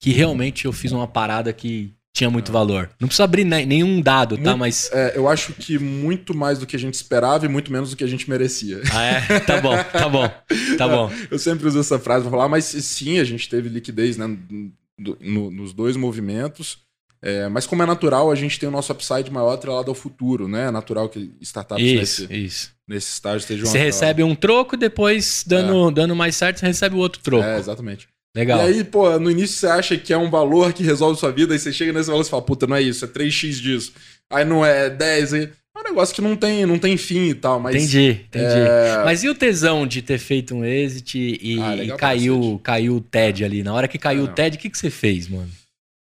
que 0.00 0.10
realmente 0.10 0.64
eu 0.66 0.72
fiz 0.72 0.92
uma 0.92 1.08
parada 1.08 1.52
que 1.52 1.92
tinha 2.14 2.28
muito 2.28 2.52
valor. 2.52 2.90
Não 3.00 3.08
precisa 3.08 3.24
abrir 3.24 3.44
ne- 3.44 3.64
nenhum 3.64 4.00
dado, 4.00 4.36
tá? 4.36 4.42
Muito- 4.50 4.58
Mas. 4.58 4.90
É, 4.92 5.16
eu 5.16 5.28
acho 5.28 5.52
que 5.54 5.78
muito 5.78 6.36
mais 6.36 6.58
do 6.58 6.66
que 6.66 6.76
a 6.76 6.78
gente 6.78 6.94
esperava 6.94 7.46
e 7.46 7.48
muito 7.48 7.72
menos 7.72 7.90
do 7.90 7.96
que 7.96 8.04
a 8.04 8.08
gente 8.08 8.28
merecia. 8.28 8.80
Ah, 8.92 9.02
é? 9.04 9.40
Tá 9.40 9.60
bom, 9.60 9.76
tá 9.76 10.08
bom, 10.08 10.28
tá 10.76 10.88
bom. 10.88 11.10
Eu 11.30 11.38
sempre 11.38 11.66
uso 11.66 11.80
essa 11.80 11.98
frase 11.98 12.22
pra 12.22 12.30
falar, 12.30 12.48
mas 12.48 12.64
sim, 12.66 13.18
a 13.18 13.24
gente 13.24 13.48
teve 13.48 13.68
liquidez 13.68 14.16
né, 14.18 14.26
no- 14.26 15.16
no- 15.20 15.50
nos 15.50 15.72
dois 15.72 15.96
movimentos. 15.96 16.78
É, 17.24 17.48
mas 17.48 17.66
como 17.68 17.80
é 17.82 17.86
natural, 17.86 18.32
a 18.32 18.34
gente 18.34 18.58
tem 18.58 18.68
o 18.68 18.72
nosso 18.72 18.92
upside 18.92 19.30
maior 19.30 19.52
atrelado 19.52 19.88
ao 19.88 19.94
futuro, 19.94 20.48
né? 20.48 20.66
É 20.66 20.70
natural 20.72 21.08
que 21.08 21.30
startups 21.40 21.82
Isso, 21.84 22.22
nesse, 22.22 22.34
isso. 22.34 22.70
nesse 22.86 23.12
estágio 23.12 23.38
estejam 23.38 23.64
Você 23.64 23.78
recebe 23.78 24.24
um 24.24 24.34
troco, 24.34 24.76
depois, 24.76 25.44
dando, 25.46 25.92
dando 25.92 26.16
mais 26.16 26.34
certo, 26.34 26.58
você 26.58 26.66
recebe 26.66 26.96
o 26.96 26.98
outro 26.98 27.22
troco. 27.22 27.44
É, 27.44 27.58
exatamente. 27.58 28.08
Legal. 28.34 28.58
E 28.60 28.62
aí, 28.62 28.84
pô, 28.84 29.18
no 29.18 29.30
início 29.30 29.56
você 29.58 29.66
acha 29.66 29.96
que 29.98 30.12
é 30.12 30.16
um 30.16 30.30
valor 30.30 30.72
que 30.72 30.82
resolve 30.82 31.20
sua 31.20 31.30
vida, 31.30 31.52
aí 31.52 31.58
você 31.58 31.72
chega 31.72 31.92
nesse 31.92 32.08
valor 32.08 32.24
e 32.24 32.28
fala, 32.28 32.42
puta, 32.42 32.66
não 32.66 32.76
é 32.76 32.80
isso, 32.82 33.04
é 33.04 33.08
3x 33.08 33.60
disso. 33.60 33.92
Aí 34.30 34.44
não 34.44 34.64
é 34.64 34.88
10, 34.88 35.34
aí... 35.34 35.42
é 35.44 35.78
um 35.78 35.82
negócio 35.82 36.14
que 36.14 36.22
não 36.22 36.34
tem, 36.34 36.64
não 36.64 36.78
tem 36.78 36.96
fim 36.96 37.28
e 37.28 37.34
tal, 37.34 37.60
mas... 37.60 37.76
entendi, 37.76 38.22
entendi. 38.26 38.44
é, 38.44 39.02
Mas 39.04 39.22
e 39.22 39.28
o 39.28 39.34
tesão 39.34 39.86
de 39.86 40.00
ter 40.00 40.18
feito 40.18 40.54
um 40.54 40.64
exit 40.64 41.18
e, 41.18 41.60
Ah, 41.60 41.76
e 41.76 41.96
caiu, 41.96 42.58
caiu 42.64 42.96
o 42.96 43.00
TED 43.02 43.44
ali? 43.44 43.62
Na 43.62 43.74
hora 43.74 43.86
que 43.86 43.98
caiu 43.98 44.22
Ah, 44.22 44.30
o. 44.30 44.34
TED, 44.34 44.56
o 44.56 44.60
que, 44.60 44.70
que 44.70 44.78
você 44.78 44.88
fez, 44.88 45.28
mano? 45.28 45.50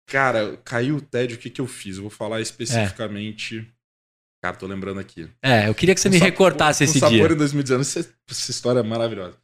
Cara, 0.08 0.58
caiu 0.64 0.98
o 0.98 1.02
TED, 1.02 1.34
o 1.34 1.38
que, 1.38 1.50
que 1.50 1.62
eu 1.62 1.68
fiz? 1.68 1.96
Eu 1.96 2.04
vou 2.04 2.12
falar 2.12 2.40
especificamente... 2.42 3.66
Cara, 4.44 4.56
tô 4.56 4.66
lembrando 4.68 5.00
aqui. 5.00 5.28
É, 5.44 5.68
eu 5.68 5.76
queria 5.76 5.94
que 5.94 6.02
você 6.02 6.10
Com 6.10 6.16
me 6.16 6.20
recortasse 6.20 6.84
esse 6.84 7.00
sabor 7.00 7.28
dia. 7.28 7.34
em 7.34 7.38
2019. 7.38 7.82
Essa, 7.82 8.10
essa 8.30 8.52
história 8.52 8.80
é 8.80 8.84
maravilhosa. 8.84 9.38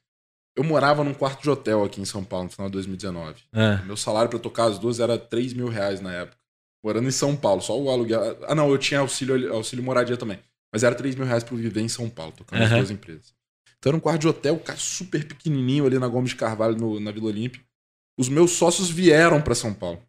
Eu 0.57 0.63
morava 0.63 1.03
num 1.03 1.13
quarto 1.13 1.43
de 1.43 1.49
hotel 1.49 1.83
aqui 1.83 2.01
em 2.01 2.05
São 2.05 2.23
Paulo 2.23 2.45
no 2.45 2.51
final 2.51 2.67
de 2.67 2.73
2019. 2.73 3.43
Ah, 3.53 3.83
Meu 3.85 3.95
salário 3.95 4.29
pra 4.29 4.39
tocar 4.39 4.65
as 4.65 4.79
duas 4.79 4.99
era 4.99 5.17
3 5.17 5.53
mil 5.53 5.67
reais 5.69 6.01
na 6.01 6.11
época. 6.13 6.37
Morando 6.83 7.07
em 7.07 7.11
São 7.11 7.35
Paulo, 7.35 7.61
só 7.61 7.79
o 7.79 7.89
aluguel. 7.89 8.39
Ah, 8.47 8.55
não, 8.55 8.69
eu 8.69 8.77
tinha 8.77 8.99
auxílio, 9.01 9.53
auxílio 9.53 9.83
moradia 9.85 10.17
também. 10.17 10.39
Mas 10.73 10.83
era 10.83 10.95
3 10.95 11.15
mil 11.15 11.25
reais 11.25 11.43
pra 11.43 11.53
eu 11.53 11.59
viver 11.59 11.81
em 11.81 11.87
São 11.87 12.09
Paulo, 12.09 12.33
tocando 12.35 12.61
as 12.63 12.69
Aham. 12.69 12.77
duas 12.79 12.91
empresas. 12.91 13.33
Então 13.77 13.91
era 13.91 13.97
um 13.97 13.99
quarto 13.99 14.21
de 14.21 14.27
hotel, 14.27 14.57
cara, 14.59 14.79
super 14.79 15.23
pequenininho 15.27 15.85
ali 15.85 15.99
na 15.99 16.07
Gomes 16.07 16.31
de 16.31 16.35
Carvalho, 16.35 16.75
no- 16.75 16.99
na 16.99 17.11
Vila 17.11 17.27
Olímpia. 17.27 17.61
os 18.19 18.27
meus 18.29 18.51
sócios 18.53 18.89
vieram 18.89 19.39
para 19.41 19.53
São 19.53 19.71
Paulo. 19.71 20.01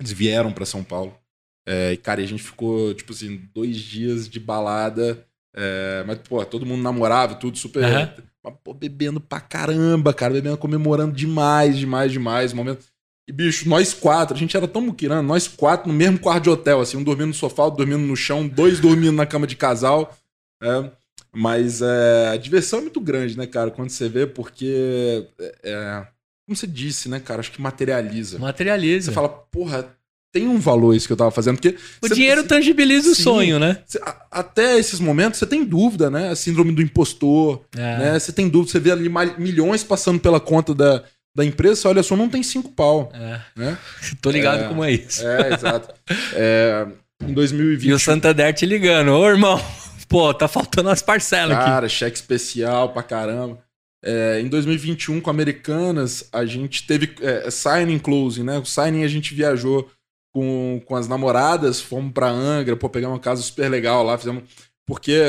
Eles 0.00 0.12
vieram 0.12 0.52
para 0.52 0.64
São 0.64 0.84
Paulo. 0.84 1.18
É, 1.66 1.92
e, 1.92 1.96
cara, 1.96 2.22
a 2.22 2.26
gente 2.26 2.42
ficou, 2.44 2.94
tipo 2.94 3.12
assim, 3.12 3.48
dois 3.52 3.76
dias 3.78 4.28
de 4.28 4.38
balada. 4.38 5.26
É, 5.52 6.04
mas, 6.06 6.18
pô, 6.18 6.44
todo 6.44 6.64
mundo 6.64 6.82
namorava, 6.82 7.34
tudo 7.34 7.58
super. 7.58 7.82
Uhum. 7.82 8.24
Mas, 8.44 8.54
pô, 8.62 8.74
bebendo 8.74 9.20
pra 9.20 9.40
caramba, 9.40 10.12
cara. 10.12 10.34
Bebendo, 10.34 10.58
comemorando 10.58 11.14
demais, 11.14 11.78
demais, 11.78 12.12
demais. 12.12 12.52
Momento. 12.52 12.84
E, 13.26 13.32
bicho, 13.32 13.66
nós 13.68 13.94
quatro, 13.94 14.36
a 14.36 14.38
gente 14.38 14.54
era 14.54 14.68
tão 14.68 14.82
muquirando, 14.82 15.26
nós 15.26 15.48
quatro 15.48 15.88
no 15.88 15.94
mesmo 15.94 16.18
quarto 16.18 16.44
de 16.44 16.50
hotel, 16.50 16.82
assim, 16.82 16.98
um 16.98 17.02
dormindo 17.02 17.28
no 17.28 17.34
sofá, 17.34 17.64
outro 17.64 17.78
dormindo 17.78 18.06
no 18.06 18.14
chão, 18.14 18.46
dois 18.46 18.78
dormindo 18.78 19.12
na 19.12 19.24
cama 19.24 19.46
de 19.46 19.56
casal. 19.56 20.14
É, 20.62 20.90
mas 21.32 21.80
é, 21.80 22.28
a 22.28 22.36
diversão 22.36 22.80
é 22.80 22.82
muito 22.82 23.00
grande, 23.00 23.38
né, 23.38 23.46
cara, 23.46 23.70
quando 23.70 23.88
você 23.88 24.10
vê, 24.10 24.26
porque. 24.26 25.26
É, 25.38 25.54
é 25.64 26.06
como 26.46 26.54
você 26.54 26.66
disse, 26.66 27.08
né, 27.08 27.18
cara? 27.20 27.40
Acho 27.40 27.50
que 27.50 27.62
materializa. 27.62 28.38
Materializa. 28.38 29.06
Você 29.06 29.14
fala, 29.14 29.30
porra, 29.30 29.96
tem 30.34 30.48
um 30.48 30.58
valor 30.58 30.96
isso 30.96 31.06
que 31.06 31.12
eu 31.12 31.16
tava 31.16 31.30
fazendo. 31.30 31.54
Porque 31.54 31.76
o 32.02 32.08
você, 32.08 32.14
dinheiro 32.16 32.42
tangibiliza 32.42 33.14
sim, 33.14 33.20
o 33.20 33.24
sonho, 33.24 33.58
né? 33.60 33.78
Você, 33.86 34.00
até 34.28 34.76
esses 34.76 34.98
momentos 34.98 35.38
você 35.38 35.46
tem 35.46 35.64
dúvida, 35.64 36.10
né? 36.10 36.30
A 36.30 36.36
síndrome 36.36 36.72
do 36.72 36.82
impostor, 36.82 37.62
é. 37.76 37.98
né? 37.98 38.18
Você 38.18 38.32
tem 38.32 38.48
dúvida, 38.48 38.72
você 38.72 38.80
vê 38.80 38.90
ali 38.90 39.08
milhões 39.38 39.84
passando 39.84 40.18
pela 40.18 40.40
conta 40.40 40.74
da, 40.74 41.04
da 41.36 41.44
empresa, 41.44 41.76
você 41.76 41.88
olha 41.88 42.02
só, 42.02 42.16
não 42.16 42.28
tem 42.28 42.42
cinco 42.42 42.72
pau. 42.72 43.12
É. 43.14 43.40
Né? 43.54 43.78
Tô 44.20 44.28
ligado 44.28 44.64
é, 44.64 44.68
como 44.68 44.82
é 44.82 44.90
isso. 44.90 45.24
É, 45.24 45.54
exato. 45.54 45.94
É, 46.34 46.84
em 47.22 47.32
2020. 47.32 47.88
E 47.88 47.92
o 47.92 47.98
Santander 48.00 48.52
te 48.52 48.66
ligando, 48.66 49.12
ô 49.12 49.28
irmão, 49.28 49.62
pô, 50.08 50.34
tá 50.34 50.48
faltando 50.48 50.90
as 50.90 51.00
parcelas 51.00 51.50
cara, 51.50 51.62
aqui. 51.62 51.70
Cara, 51.70 51.88
cheque 51.88 52.16
especial 52.16 52.88
pra 52.88 53.04
caramba. 53.04 53.62
É, 54.04 54.40
em 54.40 54.48
2021, 54.48 55.20
com 55.20 55.30
Americanas, 55.30 56.28
a 56.32 56.44
gente 56.44 56.88
teve 56.88 57.14
é, 57.20 57.48
signing 57.52 58.00
closing, 58.00 58.42
né? 58.42 58.58
O 58.58 58.64
signing 58.64 59.04
a 59.04 59.08
gente 59.08 59.32
viajou 59.32 59.88
com, 60.34 60.82
com 60.84 60.96
as 60.96 61.06
namoradas, 61.06 61.80
fomos 61.80 62.12
pra 62.12 62.28
Angra, 62.28 62.76
pô, 62.76 62.90
pegamos 62.90 63.14
uma 63.14 63.22
casa 63.22 63.40
super 63.40 63.70
legal 63.70 64.02
lá, 64.02 64.18
fizemos. 64.18 64.42
Porque 64.84 65.22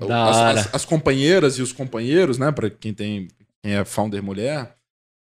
a, 0.00 0.28
as, 0.30 0.36
as, 0.36 0.74
as, 0.74 0.84
companheiras 0.84 1.58
e 1.58 1.62
os 1.62 1.72
companheiros, 1.72 2.38
né, 2.38 2.50
pra 2.50 2.68
quem 2.68 2.92
tem 2.92 3.28
quem 3.62 3.74
é 3.74 3.84
founder 3.84 4.22
mulher, 4.22 4.74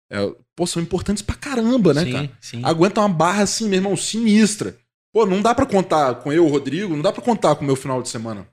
é, 0.10 0.32
pô, 0.56 0.68
são 0.68 0.82
importantes 0.82 1.24
pra 1.24 1.36
caramba, 1.36 1.94
né, 1.94 2.06
sim, 2.06 2.12
cara? 2.12 2.32
Sim. 2.40 2.62
Aguenta 2.64 3.02
uma 3.02 3.10
barra 3.10 3.44
assim, 3.44 3.68
meu 3.68 3.80
irmão, 3.80 3.98
sinistra. 3.98 4.78
Pô, 5.12 5.26
não 5.26 5.42
dá 5.42 5.54
pra 5.54 5.66
contar 5.66 6.16
com 6.16 6.32
eu, 6.32 6.48
Rodrigo, 6.48 6.96
não 6.96 7.02
dá 7.02 7.12
pra 7.12 7.22
contar 7.22 7.56
com 7.56 7.64
o 7.64 7.68
meu 7.68 7.76
final 7.76 8.02
de 8.02 8.10
semana. 8.10 8.48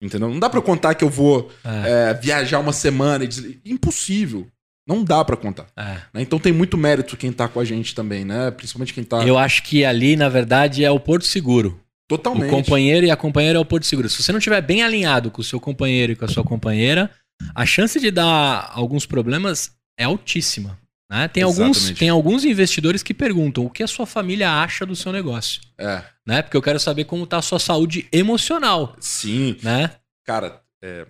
Entendeu? 0.00 0.28
Não 0.28 0.38
dá 0.38 0.50
para 0.50 0.60
contar 0.60 0.94
que 0.94 1.02
eu 1.02 1.08
vou 1.08 1.50
é. 1.64 2.10
É, 2.10 2.14
viajar 2.14 2.58
uma 2.58 2.72
semana 2.72 3.24
e 3.24 3.28
dizer. 3.28 3.60
Impossível. 3.64 4.46
Não 4.86 5.02
dá 5.02 5.24
para 5.24 5.36
contar. 5.36 5.66
É. 5.76 5.96
Né? 6.14 6.22
Então 6.22 6.38
tem 6.38 6.52
muito 6.52 6.76
mérito 6.76 7.16
quem 7.16 7.32
tá 7.32 7.48
com 7.48 7.58
a 7.58 7.64
gente 7.64 7.94
também, 7.94 8.24
né? 8.24 8.50
Principalmente 8.52 8.94
quem 8.94 9.02
tá. 9.02 9.26
Eu 9.26 9.36
acho 9.36 9.62
que 9.64 9.84
ali, 9.84 10.14
na 10.14 10.28
verdade, 10.28 10.84
é 10.84 10.90
o 10.90 11.00
Porto 11.00 11.24
Seguro. 11.24 11.80
Totalmente. 12.08 12.48
O 12.48 12.50
companheiro 12.50 13.04
e 13.04 13.10
a 13.10 13.16
companheira 13.16 13.58
é 13.58 13.60
o 13.60 13.64
Porto 13.64 13.84
Seguro. 13.84 14.08
Se 14.08 14.22
você 14.22 14.30
não 14.30 14.38
estiver 14.38 14.60
bem 14.62 14.82
alinhado 14.82 15.30
com 15.30 15.40
o 15.40 15.44
seu 15.44 15.58
companheiro 15.58 16.12
e 16.12 16.16
com 16.16 16.24
a 16.24 16.28
sua 16.28 16.44
companheira, 16.44 17.10
a 17.54 17.66
chance 17.66 17.98
de 17.98 18.10
dar 18.12 18.70
alguns 18.72 19.06
problemas 19.06 19.72
é 19.98 20.04
altíssima. 20.04 20.78
Né? 21.10 21.28
Tem, 21.28 21.42
alguns, 21.42 21.90
tem 21.90 22.08
alguns 22.08 22.44
investidores 22.44 23.02
que 23.02 23.14
perguntam 23.14 23.64
o 23.64 23.70
que 23.70 23.82
a 23.82 23.86
sua 23.86 24.06
família 24.06 24.50
acha 24.50 24.84
do 24.84 24.96
seu 24.96 25.12
negócio. 25.12 25.60
É. 25.78 26.02
Né? 26.26 26.42
Porque 26.42 26.56
eu 26.56 26.62
quero 26.62 26.80
saber 26.80 27.04
como 27.04 27.24
está 27.24 27.38
a 27.38 27.42
sua 27.42 27.58
saúde 27.58 28.08
emocional. 28.12 28.96
Sim. 29.00 29.56
Né? 29.62 29.90
Cara, 30.24 30.60
é... 30.82 31.06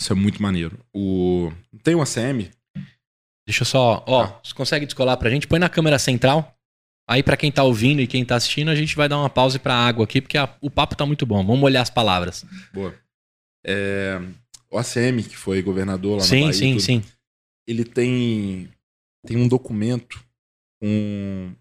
isso 0.00 0.12
é 0.12 0.16
muito 0.16 0.42
maneiro. 0.42 0.78
O... 0.94 1.52
Tem 1.82 1.94
uma 1.94 2.06
CM. 2.06 2.50
Deixa 3.46 3.62
eu 3.62 3.66
só. 3.66 4.04
Ó, 4.06 4.22
ah. 4.22 4.40
você 4.42 4.54
consegue 4.54 4.86
descolar 4.86 5.16
pra 5.16 5.30
gente? 5.30 5.46
Põe 5.46 5.58
na 5.58 5.68
câmera 5.68 5.98
central. 5.98 6.56
Aí, 7.08 7.22
para 7.22 7.36
quem 7.36 7.52
tá 7.52 7.62
ouvindo 7.62 8.00
e 8.00 8.06
quem 8.06 8.24
tá 8.24 8.36
assistindo, 8.36 8.70
a 8.70 8.74
gente 8.74 8.96
vai 8.96 9.08
dar 9.08 9.18
uma 9.18 9.28
pausa 9.28 9.58
pra 9.58 9.74
água 9.74 10.04
aqui, 10.04 10.22
porque 10.22 10.38
a... 10.38 10.48
o 10.60 10.70
papo 10.70 10.96
tá 10.96 11.04
muito 11.04 11.26
bom. 11.26 11.44
Vamos 11.44 11.62
olhar 11.62 11.82
as 11.82 11.90
palavras. 11.90 12.46
Boa. 12.72 12.94
É... 13.64 14.18
O 14.70 14.78
ACM, 14.78 15.22
que 15.22 15.36
foi 15.36 15.62
governador 15.62 16.16
lá 16.16 16.24
sim, 16.24 16.36
na 16.36 16.46
Bahia. 16.46 16.52
Sim, 16.54 16.78
sim, 16.78 17.00
sim. 17.02 17.04
Ele 17.66 17.84
tem 17.84 18.68
tem 19.26 19.36
um 19.36 19.48
documento 19.48 20.22
com 20.80 21.54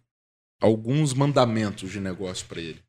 alguns 0.62 1.14
mandamentos 1.14 1.92
de 1.92 2.00
negócio 2.00 2.46
para 2.48 2.62
ele. 2.62 2.82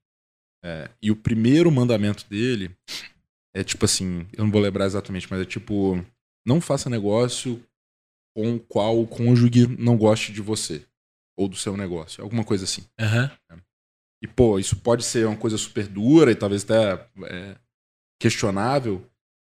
É, 0.65 0.91
e 1.03 1.11
o 1.11 1.17
primeiro 1.17 1.71
mandamento 1.71 2.27
dele 2.29 2.75
é 3.55 3.63
tipo 3.63 3.85
assim, 3.85 4.27
eu 4.33 4.45
não 4.45 4.51
vou 4.51 4.61
lembrar 4.61 4.87
exatamente, 4.87 5.29
mas 5.31 5.43
é 5.43 5.45
tipo, 5.45 6.05
não 6.45 6.61
faça 6.61 6.91
negócio 6.91 7.63
com 8.35 8.57
o 8.57 8.61
qual 8.61 9.01
o 9.01 9.07
cônjuge 9.07 9.66
não 9.78 9.97
goste 9.97 10.32
de 10.32 10.41
você 10.41 10.85
ou 11.37 11.49
do 11.49 11.57
seu 11.57 11.76
negócio, 11.76 12.22
alguma 12.22 12.45
coisa 12.45 12.64
assim. 12.64 12.82
Uhum. 13.01 13.59
E 14.22 14.26
pô, 14.26 14.59
isso 14.59 14.76
pode 14.76 15.05
ser 15.05 15.26
uma 15.26 15.37
coisa 15.37 15.59
super 15.59 15.87
dura 15.87 16.30
e 16.30 16.35
talvez 16.35 16.64
até 16.64 17.07
é, 17.24 17.57
questionável, 18.20 19.07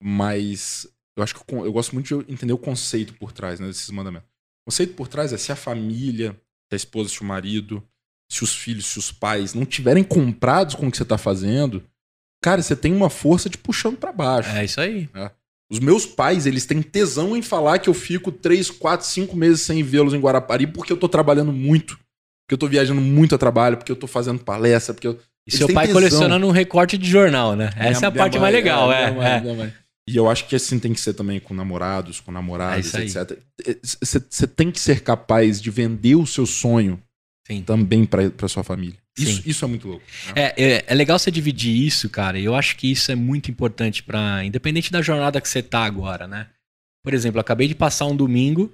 mas 0.01 0.87
eu 1.17 1.23
acho 1.23 1.35
que 1.35 1.53
eu, 1.53 1.65
eu, 1.65 1.73
gosto 1.73 1.93
muito 1.93 2.23
de 2.23 2.31
entender 2.31 2.53
o 2.53 2.57
conceito 2.57 3.13
por 3.15 3.31
trás 3.31 3.59
né, 3.59 3.67
desses 3.67 3.89
mandamentos. 3.89 4.29
O 4.61 4.71
conceito 4.71 4.93
por 4.93 5.07
trás 5.07 5.33
é 5.33 5.37
se 5.37 5.51
a 5.51 5.55
família, 5.55 6.33
se 6.69 6.73
a 6.73 6.77
esposa, 6.77 7.09
se 7.09 7.21
o 7.21 7.25
marido, 7.25 7.83
se 8.31 8.43
os 8.43 8.55
filhos, 8.55 8.85
se 8.85 8.99
os 8.99 9.11
pais 9.11 9.53
não 9.53 9.65
tiverem 9.65 10.03
comprados 10.03 10.75
com 10.75 10.87
o 10.87 10.91
que 10.91 10.97
você 10.97 11.03
está 11.03 11.17
fazendo, 11.17 11.83
cara, 12.41 12.61
você 12.61 12.75
tem 12.75 12.93
uma 12.93 13.09
força 13.09 13.49
de 13.49 13.57
puxando 13.57 13.97
para 13.97 14.13
baixo. 14.13 14.49
É 14.49 14.63
isso 14.63 14.79
aí. 14.79 15.09
É. 15.13 15.31
Os 15.71 15.79
meus 15.79 16.05
pais, 16.05 16.47
eles 16.47 16.65
têm 16.65 16.81
tesão 16.81 17.37
em 17.37 17.41
falar 17.41 17.77
que 17.77 17.89
eu 17.89 17.93
fico 17.93 18.31
3, 18.31 18.71
4, 18.71 19.05
5 19.05 19.35
meses 19.37 19.61
sem 19.61 19.83
vê-los 19.83 20.13
em 20.13 20.19
Guarapari 20.19 20.65
porque 20.65 20.91
eu 20.91 20.97
tô 20.97 21.07
trabalhando 21.07 21.53
muito. 21.53 21.99
Porque 22.43 22.55
eu 22.55 22.57
tô 22.57 22.67
viajando 22.67 22.99
muito 22.99 23.35
a 23.35 23.37
trabalho, 23.37 23.77
porque 23.77 23.91
eu 23.91 23.95
tô 23.95 24.07
fazendo 24.07 24.39
palestra, 24.39 24.93
porque 24.93 25.07
eu. 25.07 25.19
E 25.47 25.55
seu 25.55 25.71
pai 25.71 25.85
tesão. 25.85 26.01
colecionando 26.01 26.47
um 26.47 26.51
recorte 26.51 26.97
de 26.97 27.07
jornal, 27.07 27.55
né? 27.55 27.71
Essa 27.77 28.05
é 28.05 28.07
a 28.07 28.11
parte 28.11 28.33
mãe, 28.33 28.41
mais 28.41 28.55
legal, 28.55 28.91
é. 28.91 29.03
é, 29.03 29.63
é. 29.65 29.73
E 30.07 30.15
eu 30.17 30.27
acho 30.27 30.47
que 30.47 30.55
assim 30.55 30.79
tem 30.79 30.91
que 30.91 30.99
ser 30.99 31.13
também 31.13 31.39
com 31.39 31.53
namorados, 31.53 32.19
com 32.19 32.31
namoradas, 32.31 32.93
é 32.95 33.03
etc. 33.03 33.37
Você 33.83 34.47
tem 34.47 34.71
que 34.71 34.79
ser 34.79 35.01
capaz 35.01 35.61
de 35.61 35.69
vender 35.69 36.15
o 36.15 36.25
seu 36.25 36.47
sonho 36.47 36.99
Sim. 37.49 37.63
também 37.63 38.05
para 38.05 38.47
sua 38.47 38.63
família. 38.63 38.97
Isso, 39.17 39.49
isso, 39.49 39.65
é 39.65 39.67
muito 39.67 39.87
louco. 39.87 40.05
Né? 40.27 40.33
É, 40.35 40.63
é, 40.63 40.85
é, 40.87 40.93
legal 40.93 41.17
você 41.17 41.31
dividir 41.31 41.75
isso, 41.75 42.09
cara. 42.09 42.39
E 42.39 42.45
eu 42.45 42.55
acho 42.55 42.77
que 42.77 42.89
isso 42.89 43.11
é 43.11 43.15
muito 43.15 43.51
importante 43.51 44.03
para 44.03 44.45
independente 44.45 44.91
da 44.91 45.01
jornada 45.01 45.41
que 45.41 45.49
você 45.49 45.61
tá 45.61 45.83
agora, 45.83 46.27
né? 46.27 46.47
Por 47.03 47.13
exemplo, 47.13 47.37
eu 47.37 47.41
acabei 47.41 47.67
de 47.67 47.75
passar 47.75 48.05
um 48.05 48.15
domingo 48.15 48.73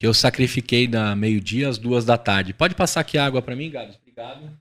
que 0.00 0.06
eu 0.06 0.12
sacrifiquei 0.12 0.86
da 0.86 1.14
meio-dia 1.16 1.68
às 1.68 1.78
duas 1.78 2.04
da 2.04 2.18
tarde. 2.18 2.52
Pode 2.52 2.74
passar 2.74 3.00
aqui 3.00 3.16
água 3.16 3.40
para 3.40 3.56
mim, 3.56 3.70
Gabs? 3.70 3.96
Obrigado. 3.96 4.58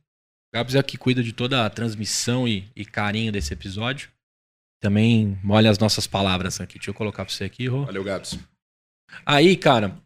Gabs 0.54 0.76
é 0.76 0.84
que 0.84 0.98
cuida 0.98 1.24
de 1.24 1.34
toda 1.34 1.66
a 1.66 1.70
transmissão 1.70 2.48
e, 2.48 2.70
e 2.76 2.86
carinho 2.86 3.32
desse 3.32 3.54
episódio. 3.54 4.10
Também 4.80 5.38
molha 5.44 5.70
as 5.70 5.80
nossas 5.80 6.08
palavras 6.08 6.62
aqui. 6.62 6.76
Deixa 6.76 6.92
eu 6.92 6.94
colocar 6.94 7.26
pra 7.26 7.34
você 7.34 7.44
aqui, 7.44 7.68
Rô. 7.68 7.86
Valeu, 7.86 8.04
Gabs. 8.04 8.40
Aí, 9.26 9.56
cara, 9.58 9.98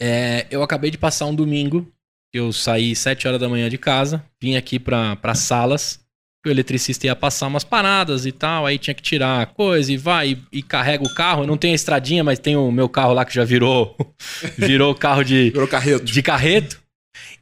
é, 0.00 0.46
eu 0.50 0.62
acabei 0.62 0.90
de 0.90 0.98
passar 0.98 1.26
um 1.26 1.34
domingo. 1.34 1.90
Eu 2.32 2.52
saí 2.52 2.94
7 2.94 3.26
horas 3.26 3.40
da 3.40 3.48
manhã 3.48 3.68
de 3.68 3.76
casa, 3.76 4.24
vim 4.40 4.56
aqui 4.56 4.78
pra, 4.78 5.16
pra 5.16 5.34
salas. 5.34 5.98
O 6.46 6.48
eletricista 6.48 7.06
ia 7.06 7.14
passar 7.14 7.48
umas 7.48 7.64
paradas 7.64 8.24
e 8.24 8.32
tal, 8.32 8.64
aí 8.64 8.78
tinha 8.78 8.94
que 8.94 9.02
tirar 9.02 9.46
coisa 9.48 9.92
e 9.92 9.98
vai 9.98 10.30
e, 10.30 10.58
e 10.58 10.62
carrega 10.62 11.04
o 11.04 11.14
carro. 11.14 11.42
Eu 11.42 11.46
não 11.46 11.58
tenho 11.58 11.74
a 11.74 11.76
estradinha, 11.76 12.24
mas 12.24 12.38
tem 12.38 12.56
o 12.56 12.72
meu 12.72 12.88
carro 12.88 13.12
lá 13.12 13.24
que 13.26 13.34
já 13.34 13.44
virou 13.44 13.94
virou 14.56 14.94
carro 14.94 15.22
de 15.22 15.50
virou 15.50 15.68
carreto. 15.68 16.04
de 16.04 16.22
carreto. 16.22 16.80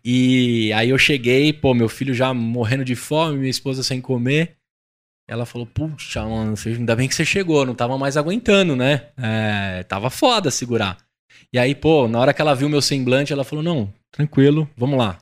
E 0.05 0.72
aí 0.72 0.89
eu 0.89 0.99
cheguei, 0.99 1.53
pô, 1.53 1.74
meu 1.74 1.89
filho 1.89 2.14
já 2.14 2.32
morrendo 2.32 2.84
de 2.84 2.97
fome, 2.97 3.39
minha 3.39 3.51
esposa 3.51 3.82
sem 3.82 4.01
comer. 4.01 4.57
Ela 5.28 5.45
falou, 5.45 5.66
puxa, 5.66 6.24
mano, 6.24 6.55
ainda 6.66 6.97
bem 6.97 7.07
que 7.07 7.14
você 7.14 7.24
chegou, 7.24 7.66
não 7.66 7.74
tava 7.74 7.99
mais 7.99 8.16
aguentando, 8.16 8.74
né? 8.74 9.09
É, 9.18 9.82
tava 9.82 10.09
foda 10.09 10.51
segurar. 10.51 10.97
E 11.53 11.59
aí, 11.59 11.74
pô, 11.74 12.09
na 12.09 12.18
hora 12.18 12.32
que 12.32 12.41
ela 12.41 12.55
viu 12.55 12.68
meu 12.68 12.80
semblante, 12.80 13.32
ela 13.32 13.45
falou, 13.45 13.62
não, 13.62 13.93
tranquilo, 14.11 14.69
vamos 14.77 14.99
lá. 14.99 15.19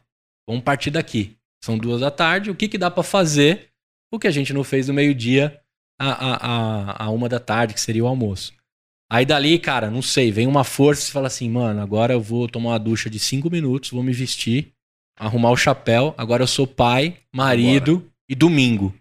Vamos 0.47 0.63
partir 0.63 0.91
daqui. 0.91 1.37
São 1.65 1.77
duas 1.77 2.01
da 2.01 2.11
tarde, 2.11 2.51
o 2.51 2.55
que 2.55 2.69
que 2.69 2.79
dá 2.79 2.91
para 2.91 3.03
fazer? 3.03 3.71
O 4.13 4.19
que 4.19 4.29
a 4.29 4.31
gente 4.31 4.53
não 4.53 4.63
fez 4.63 4.87
do 4.87 4.95
meio-dia 4.95 5.61
a, 5.99 6.11
a, 6.11 7.05
a, 7.05 7.11
uma 7.11 7.29
da 7.29 7.41
tarde, 7.41 7.75
que 7.75 7.81
seria 7.81 8.05
o 8.05 8.07
almoço. 8.07 8.53
Aí 9.11 9.25
dali, 9.25 9.59
cara, 9.59 9.91
não 9.91 10.03
sei, 10.03 10.33
vem 10.33 10.47
uma 10.47 10.65
força 10.65 11.09
e 11.09 11.13
fala 11.13 11.29
assim, 11.29 11.49
mano, 11.49 11.81
agora 11.81 12.13
eu 12.13 12.21
vou 12.21 12.49
tomar 12.49 12.71
uma 12.71 12.79
ducha 12.79 13.09
de 13.09 13.19
cinco 13.19 13.51
minutos, 13.51 13.91
vou 13.91 14.03
me 14.03 14.13
vestir, 14.13 14.73
arrumar 15.19 15.51
o 15.51 15.57
chapéu, 15.57 16.15
agora 16.19 16.43
eu 16.43 16.47
sou 16.47 16.67
pai, 16.67 17.17
marido 17.33 18.05
e 18.29 18.35
domingo. 18.35 18.95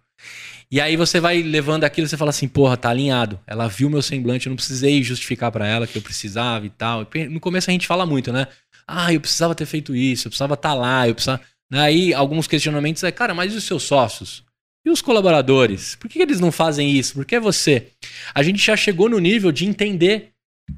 E 0.71 0.81
aí 0.81 0.95
você 0.95 1.19
vai 1.19 1.41
levando 1.41 1.83
aquilo 1.83 2.07
você 2.07 2.17
fala 2.17 2.29
assim, 2.29 2.47
porra, 2.47 2.75
tá 2.75 2.89
alinhado. 2.89 3.39
Ela 3.45 3.67
viu 3.67 3.89
meu 3.89 4.01
semblante, 4.01 4.47
eu 4.47 4.49
não 4.49 4.57
precisei 4.57 5.01
justificar 5.03 5.51
para 5.51 5.67
ela 5.67 5.87
que 5.87 5.97
eu 5.97 6.01
precisava 6.01 6.65
e 6.65 6.69
tal. 6.69 7.07
No 7.29 7.39
começo 7.39 7.69
a 7.69 7.73
gente 7.73 7.87
fala 7.87 8.05
muito, 8.05 8.33
né? 8.33 8.47
Ah, 8.87 9.13
eu 9.13 9.19
precisava 9.19 9.55
ter 9.55 9.65
feito 9.65 9.95
isso, 9.95 10.27
eu 10.27 10.29
precisava 10.29 10.53
estar 10.53 10.69
tá 10.69 10.75
lá, 10.75 11.07
eu 11.07 11.15
precisava. 11.15 11.41
Aí 11.71 12.13
alguns 12.13 12.47
questionamentos 12.47 13.03
é, 13.03 13.11
cara, 13.11 13.33
mas 13.33 13.53
e 13.53 13.57
os 13.57 13.63
seus 13.63 13.83
sócios? 13.83 14.43
E 14.85 14.89
os 14.89 15.01
colaboradores? 15.01 15.95
Por 15.95 16.07
que 16.07 16.21
eles 16.21 16.39
não 16.39 16.51
fazem 16.51 16.91
isso? 16.91 17.15
Por 17.15 17.25
que 17.25 17.39
você? 17.39 17.87
A 18.33 18.43
gente 18.43 18.63
já 18.63 18.77
chegou 18.77 19.09
no 19.09 19.17
nível 19.17 19.51
de 19.51 19.65
entender 19.65 20.29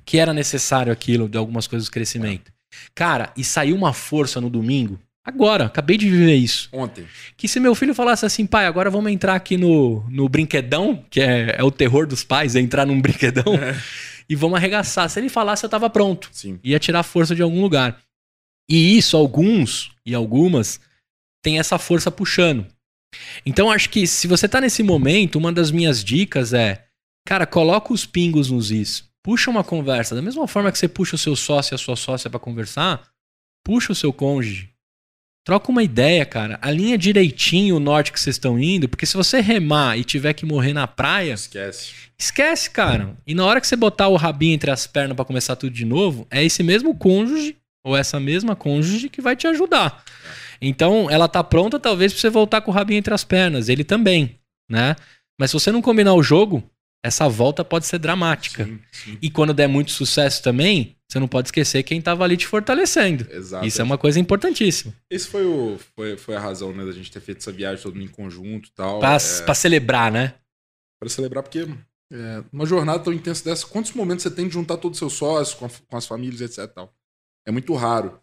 que 0.06 0.18
era 0.18 0.34
necessário 0.34 0.94
aquilo 0.94 1.28
de 1.28 1.38
algumas 1.38 1.68
coisas 1.68 1.90
do 1.90 1.92
crescimento. 1.92 2.52
Cara, 2.96 3.34
e 3.36 3.44
saiu 3.44 3.76
uma 3.76 3.94
força 3.94 4.40
no 4.40 4.50
domingo. 4.50 4.98
Agora, 5.26 5.66
acabei 5.66 5.98
de 5.98 6.10
viver 6.10 6.36
isso. 6.36 6.70
Ontem. 6.72 7.06
Que 7.36 7.50
se 7.50 7.60
meu 7.60 7.76
filho 7.76 7.94
falasse 7.94 8.26
assim, 8.26 8.46
pai, 8.46 8.66
agora 8.66 8.90
vamos 8.90 9.12
entrar 9.12 9.36
aqui 9.36 9.58
no, 9.58 10.06
no 10.10 10.30
brinquedão, 10.30 11.04
que 11.10 11.20
é, 11.20 11.58
é 11.58 11.64
o 11.64 11.70
terror 11.70 12.08
dos 12.08 12.24
pais, 12.24 12.56
é 12.56 12.62
entrar 12.62 12.86
num 12.86 13.02
brinquedão, 13.02 13.44
e 14.30 14.36
vamos 14.36 14.58
arregaçar. 14.58 15.10
Se 15.10 15.20
ele 15.20 15.30
falasse, 15.30 15.66
eu 15.66 15.70
tava 15.70 15.90
pronto. 15.90 16.30
Sim. 16.32 16.60
Ia 16.64 16.80
tirar 16.80 17.04
força 17.04 17.36
de 17.36 17.42
algum 17.42 17.62
lugar. 17.62 18.02
E 18.70 18.98
isso, 18.98 19.16
alguns 19.16 19.92
e 20.06 20.14
algumas, 20.14 20.80
tem 21.42 21.60
essa 21.60 21.78
força 21.78 22.12
puxando. 22.12 22.68
Então, 23.46 23.72
acho 23.72 23.90
que 23.90 24.06
se 24.06 24.28
você 24.28 24.48
tá 24.48 24.60
nesse 24.60 24.84
momento, 24.84 25.38
uma 25.38 25.52
das 25.52 25.72
minhas 25.72 26.04
dicas 26.04 26.54
é, 26.54 26.86
cara, 27.26 27.46
coloca 27.46 27.94
os 27.94 28.06
pingos 28.06 28.52
nos 28.52 28.72
is. 28.72 29.08
Puxa 29.24 29.50
uma 29.50 29.64
conversa. 29.64 30.16
Da 30.16 30.22
mesma 30.22 30.48
forma 30.48 30.72
que 30.72 30.78
você 30.78 30.88
puxa 30.88 31.16
o 31.16 31.20
seu 31.20 31.36
sócio 31.36 31.74
e 31.74 31.76
a 31.76 31.78
sua 31.78 31.96
sócia 31.96 32.30
para 32.30 32.40
conversar, 32.40 33.08
puxa 33.64 33.92
o 33.92 33.96
seu 33.96 34.12
cônjuge. 34.12 34.70
Troca 35.48 35.72
uma 35.72 35.82
ideia, 35.82 36.26
cara. 36.26 36.60
Alinha 36.62 36.98
direitinho 36.98 37.78
o 37.78 37.80
norte 37.80 38.12
que 38.12 38.20
vocês 38.20 38.36
estão 38.36 38.60
indo, 38.60 38.90
porque 38.90 39.06
se 39.06 39.16
você 39.16 39.40
remar 39.40 39.98
e 39.98 40.04
tiver 40.04 40.34
que 40.34 40.46
morrer 40.46 40.74
na 40.74 40.86
praia, 40.86 41.36
Esquece. 41.36 41.94
esquece, 42.20 42.70
cara. 42.70 43.16
E 43.26 43.34
na 43.34 43.46
hora 43.46 43.62
que 43.62 43.66
você 43.66 43.78
botar 43.78 44.10
o 44.10 44.18
rabinho 44.18 44.54
entre 44.56 44.70
as 44.70 44.86
pernas 44.86 45.16
para 45.16 45.24
começar 45.24 45.56
tudo 45.56 45.72
de 45.72 45.86
novo, 45.86 46.28
é 46.30 46.44
esse 46.44 46.62
mesmo 46.64 46.94
cônjuge 46.94 47.56
ou 47.82 47.96
essa 47.96 48.20
mesma 48.20 48.58
cônjuge 48.58 49.08
que 49.08 49.22
vai 49.22 49.38
te 49.38 49.48
ajudar. 49.48 50.04
Então, 50.62 51.10
ela 51.10 51.30
tá 51.30 51.42
pronta 51.42 51.80
talvez 51.80 52.12
pra 52.12 52.20
você 52.20 52.30
voltar 52.30 52.60
com 52.60 52.70
o 52.70 52.74
rabinho 52.74 52.98
entre 52.98 53.14
as 53.14 53.24
pernas, 53.24 53.70
ele 53.70 53.86
também, 53.86 54.38
né? 54.70 54.98
Mas 55.40 55.52
se 55.52 55.54
você 55.54 55.72
não 55.72 55.82
combinar 55.82 56.14
o 56.14 56.22
jogo, 56.22 56.62
essa 57.08 57.28
volta 57.28 57.64
pode 57.66 57.86
ser 57.86 57.98
dramática. 58.00 58.66
Sim, 58.66 58.80
sim. 58.92 59.18
E 59.22 59.30
quando 59.30 59.54
der 59.54 59.68
muito 59.68 59.92
sucesso 59.92 60.42
também, 60.44 60.96
você 61.08 61.20
não 61.20 61.28
pode 61.28 61.48
esquecer 61.48 61.84
quem 61.84 62.02
tava 62.02 62.24
ali 62.24 62.38
te 62.38 62.46
fortalecendo. 62.46 63.26
Exato. 63.32 63.66
Isso 63.66 63.82
é 63.82 63.84
uma 63.84 63.98
coisa 63.98 64.20
importantíssima. 64.20 64.94
Esse 65.10 65.28
foi, 65.28 65.46
o, 65.46 65.80
foi, 65.96 66.18
foi 66.18 66.36
a 66.36 66.40
razão, 66.40 66.72
né, 66.74 66.86
da 66.86 66.92
gente 66.92 67.12
ter 67.12 67.20
feito 67.22 67.40
essa 67.40 67.52
viagem 67.52 67.82
todo 67.82 67.96
mundo 67.96 68.06
em 68.06 68.12
conjunto 68.12 68.70
e 68.70 68.72
tal. 68.72 69.00
Pra, 69.00 69.16
é, 69.16 69.42
pra 69.44 69.54
celebrar, 69.56 70.12
né? 70.12 70.34
Pra 71.00 71.10
celebrar, 71.10 71.44
porque 71.44 71.68
é, 72.12 72.44
uma 72.52 72.66
jornada 72.66 73.00
tão 73.04 73.14
intensa 73.14 73.44
dessa, 73.44 73.66
quantos 73.66 73.92
momentos 73.94 74.24
você 74.24 74.32
tem 74.32 74.48
de 74.48 74.54
juntar 74.54 74.78
todos 74.78 74.98
os 74.98 75.00
seus 75.00 75.14
sócios 75.14 75.54
com, 75.58 75.66
a- 75.66 75.70
com 75.88 75.98
as 75.98 76.06
famílias, 76.06 76.42
etc. 76.42 76.60
e 76.64 76.68
Tal? 76.68 76.94
É 77.48 77.52
muito 77.52 77.74
raro. 77.76 78.20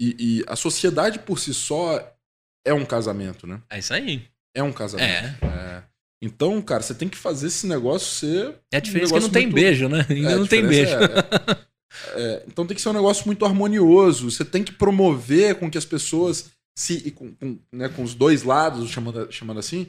E, 0.00 0.16
e 0.40 0.44
a 0.48 0.56
sociedade 0.56 1.18
por 1.20 1.38
si 1.38 1.52
só 1.54 2.12
é 2.66 2.72
um 2.72 2.84
casamento, 2.84 3.46
né? 3.46 3.60
É 3.70 3.78
isso 3.78 3.92
aí. 3.94 4.26
É 4.54 4.62
um 4.62 4.72
casamento. 4.72 5.44
É. 5.44 5.46
É. 5.46 5.82
Então, 6.22 6.60
cara, 6.62 6.82
você 6.82 6.94
tem 6.94 7.08
que 7.08 7.16
fazer 7.16 7.48
esse 7.48 7.66
negócio 7.66 8.08
ser. 8.08 8.54
É 8.72 8.76
a 8.76 8.78
um 8.78 8.82
diferença 8.82 9.12
que 9.12 9.14
negócio 9.14 9.20
não 9.22 9.30
tem 9.30 9.42
muito- 9.46 9.54
beijo, 9.54 9.88
né? 9.88 10.06
Ainda 10.08 10.30
É, 10.30 10.36
não 10.36 10.46
tem 10.46 10.66
beijo. 10.66 10.90
diferença 10.98 11.28
é- 11.46 11.52
é- 11.52 12.22
é, 12.22 12.42
então 12.48 12.66
tem 12.66 12.74
que 12.74 12.80
ser 12.82 12.88
um 12.88 12.94
negócio 12.94 13.24
muito 13.26 13.44
harmonioso. 13.44 14.30
Você 14.30 14.44
tem 14.44 14.64
que 14.64 14.72
promover 14.72 15.56
com 15.56 15.70
que 15.70 15.78
as 15.78 15.84
pessoas 15.84 16.46
se 16.78 17.10
com, 17.12 17.32
com, 17.34 17.58
né, 17.72 17.88
com 17.88 18.02
os 18.02 18.14
dois 18.14 18.42
lados, 18.42 18.90
chamando, 18.90 19.28
chamando 19.30 19.58
assim, 19.60 19.86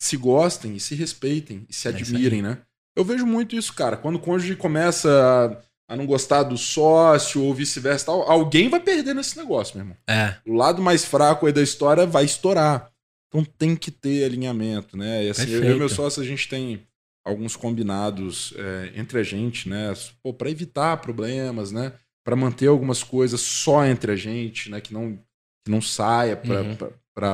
se 0.00 0.16
gostem 0.16 0.76
e 0.76 0.80
se 0.80 0.94
respeitem 0.94 1.64
e 1.68 1.72
se 1.74 1.88
É 1.88 1.90
admirem, 1.90 2.42
né? 2.42 2.58
Eu 2.96 3.04
vejo 3.04 3.26
muito 3.26 3.56
isso, 3.56 3.72
cara. 3.74 3.96
Quando 3.96 4.16
o 4.16 4.20
cônjuge 4.20 4.54
começa 4.56 5.08
a, 5.88 5.92
a 5.94 5.96
não 5.96 6.06
gostar 6.06 6.42
do 6.44 6.56
sócio 6.56 7.42
ou 7.42 7.54
vice-versa, 7.54 8.04
e 8.04 8.06
tal, 8.06 8.22
alguém 8.30 8.68
vai 8.68 8.80
perder 8.80 9.14
nesse 9.14 9.36
negócio, 9.36 9.76
meu 9.76 9.84
irmão. 9.84 9.96
É. 10.08 10.34
O 10.46 10.52
lado 10.54 10.82
mais 10.82 11.04
fraco 11.04 11.46
aí 11.46 11.52
da 11.52 11.62
história 11.62 12.06
vai 12.06 12.24
estourar. 12.24 12.88
Então 13.28 13.44
tem 13.44 13.76
que 13.76 13.90
ter 13.90 14.24
alinhamento, 14.24 14.96
né? 14.96 15.26
E 15.26 15.30
assim, 15.30 15.42
eu, 15.42 15.48
eu 15.48 15.56
e 15.56 15.60
Perfeito. 15.60 15.78
meu 15.78 15.88
sócio, 15.88 16.22
a 16.22 16.26
gente 16.26 16.48
tem 16.48 16.82
alguns 17.26 17.54
combinados 17.56 18.54
é, 18.56 18.92
entre 18.96 19.18
a 19.18 19.22
gente, 19.22 19.68
né? 19.68 19.92
Pô, 20.22 20.32
para 20.32 20.50
evitar 20.50 20.96
problemas, 20.98 21.70
né? 21.70 21.92
Para 22.24 22.34
manter 22.36 22.68
algumas 22.68 23.02
coisas 23.02 23.40
só 23.40 23.84
entre 23.86 24.12
a 24.12 24.16
gente, 24.16 24.70
né? 24.70 24.80
Que 24.80 24.92
não, 24.94 25.16
que 25.64 25.70
não 25.70 25.80
saia 25.82 26.36
para 26.36 26.62
Uhum. 26.62 26.76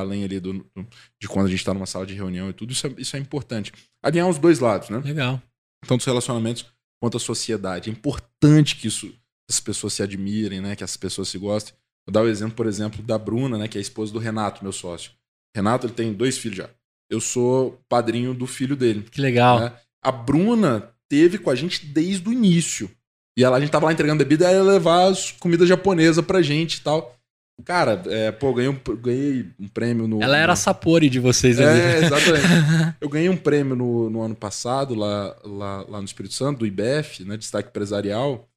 além 0.01 0.23
ali 0.23 0.39
do, 0.39 0.53
do- 0.53 0.87
de 1.21 1.27
quando 1.27 1.45
a 1.45 1.49
gente 1.49 1.59
está 1.59 1.73
numa 1.73 1.85
sala 1.85 2.05
de 2.05 2.13
reunião 2.13 2.49
e 2.49 2.53
tudo. 2.53 2.73
Isso 2.73 2.87
é, 2.87 2.93
isso 2.97 3.15
é 3.15 3.19
importante. 3.19 3.71
Alinhar 4.03 4.27
os 4.27 4.37
dois 4.39 4.59
lados, 4.59 4.89
né? 4.89 4.97
Legal. 4.99 5.41
tanto 5.87 5.99
os 6.01 6.05
relacionamentos 6.05 6.65
quanto 7.01 7.17
a 7.17 7.19
sociedade. 7.19 7.89
É 7.89 7.93
importante 7.93 8.75
que 8.75 8.87
isso, 8.87 9.13
as 9.49 9.59
pessoas 9.59 9.93
se 9.93 10.01
admirem, 10.03 10.59
né? 10.59 10.75
Que 10.75 10.83
as 10.83 10.97
pessoas 10.97 11.29
se 11.29 11.37
gostem. 11.37 11.73
Vou 12.05 12.11
dar 12.13 12.23
o 12.23 12.27
exemplo, 12.27 12.55
por 12.55 12.65
exemplo, 12.67 13.01
da 13.03 13.17
Bruna, 13.17 13.57
né? 13.57 13.67
Que 13.67 13.77
é 13.77 13.79
a 13.79 13.81
esposa 13.81 14.11
do 14.11 14.19
Renato, 14.19 14.63
meu 14.63 14.71
sócio. 14.73 15.11
Renato, 15.55 15.87
ele 15.87 15.93
tem 15.93 16.11
dois 16.11 16.37
filhos 16.37 16.57
já. 16.57 16.69
Eu 17.09 17.21
sou 17.21 17.79
padrinho 17.87 18.33
do 18.33 18.45
filho 18.45 18.75
dele. 18.75 19.03
Que 19.09 19.21
legal. 19.21 19.59
né? 19.59 19.73
A 20.03 20.11
Bruna 20.11 20.91
teve 21.09 21.37
com 21.37 21.49
a 21.49 21.55
gente 21.55 21.85
desde 21.85 22.27
o 22.27 22.33
início. 22.33 22.91
E 23.37 23.43
ela, 23.43 23.57
a 23.57 23.59
gente 23.59 23.71
tava 23.71 23.85
lá 23.85 23.93
entregando 23.93 24.19
bebida, 24.19 24.45
ela 24.45 24.65
ia 24.65 24.73
levar 24.73 25.07
as 25.09 25.31
comida 25.31 25.65
japonesa 25.65 26.21
pra 26.21 26.41
gente 26.41 26.75
e 26.75 26.81
tal. 26.81 27.15
Cara, 27.63 28.01
é, 28.07 28.31
pô, 28.31 28.53
ganhei 28.53 28.69
um, 28.69 28.77
ganhei 28.97 29.49
um 29.57 29.67
prêmio 29.67 30.07
no. 30.07 30.21
Ela 30.21 30.37
era 30.37 30.53
a. 30.53 30.57
Sapori 30.57 31.09
de 31.09 31.19
vocês 31.19 31.57
ali. 31.59 31.79
É, 31.79 31.97
exatamente. 32.03 32.97
Eu 32.99 33.07
ganhei 33.07 33.29
um 33.29 33.37
prêmio 33.37 33.75
no, 33.75 34.09
no 34.09 34.21
ano 34.21 34.35
passado, 34.35 34.93
lá, 34.93 35.37
lá, 35.43 35.85
lá 35.87 35.99
no 35.99 36.05
Espírito 36.05 36.33
Santo, 36.33 36.59
do 36.59 36.67
IBEF, 36.67 37.23
né? 37.23 37.37
Destaque 37.37 37.69
empresarial. 37.69 38.49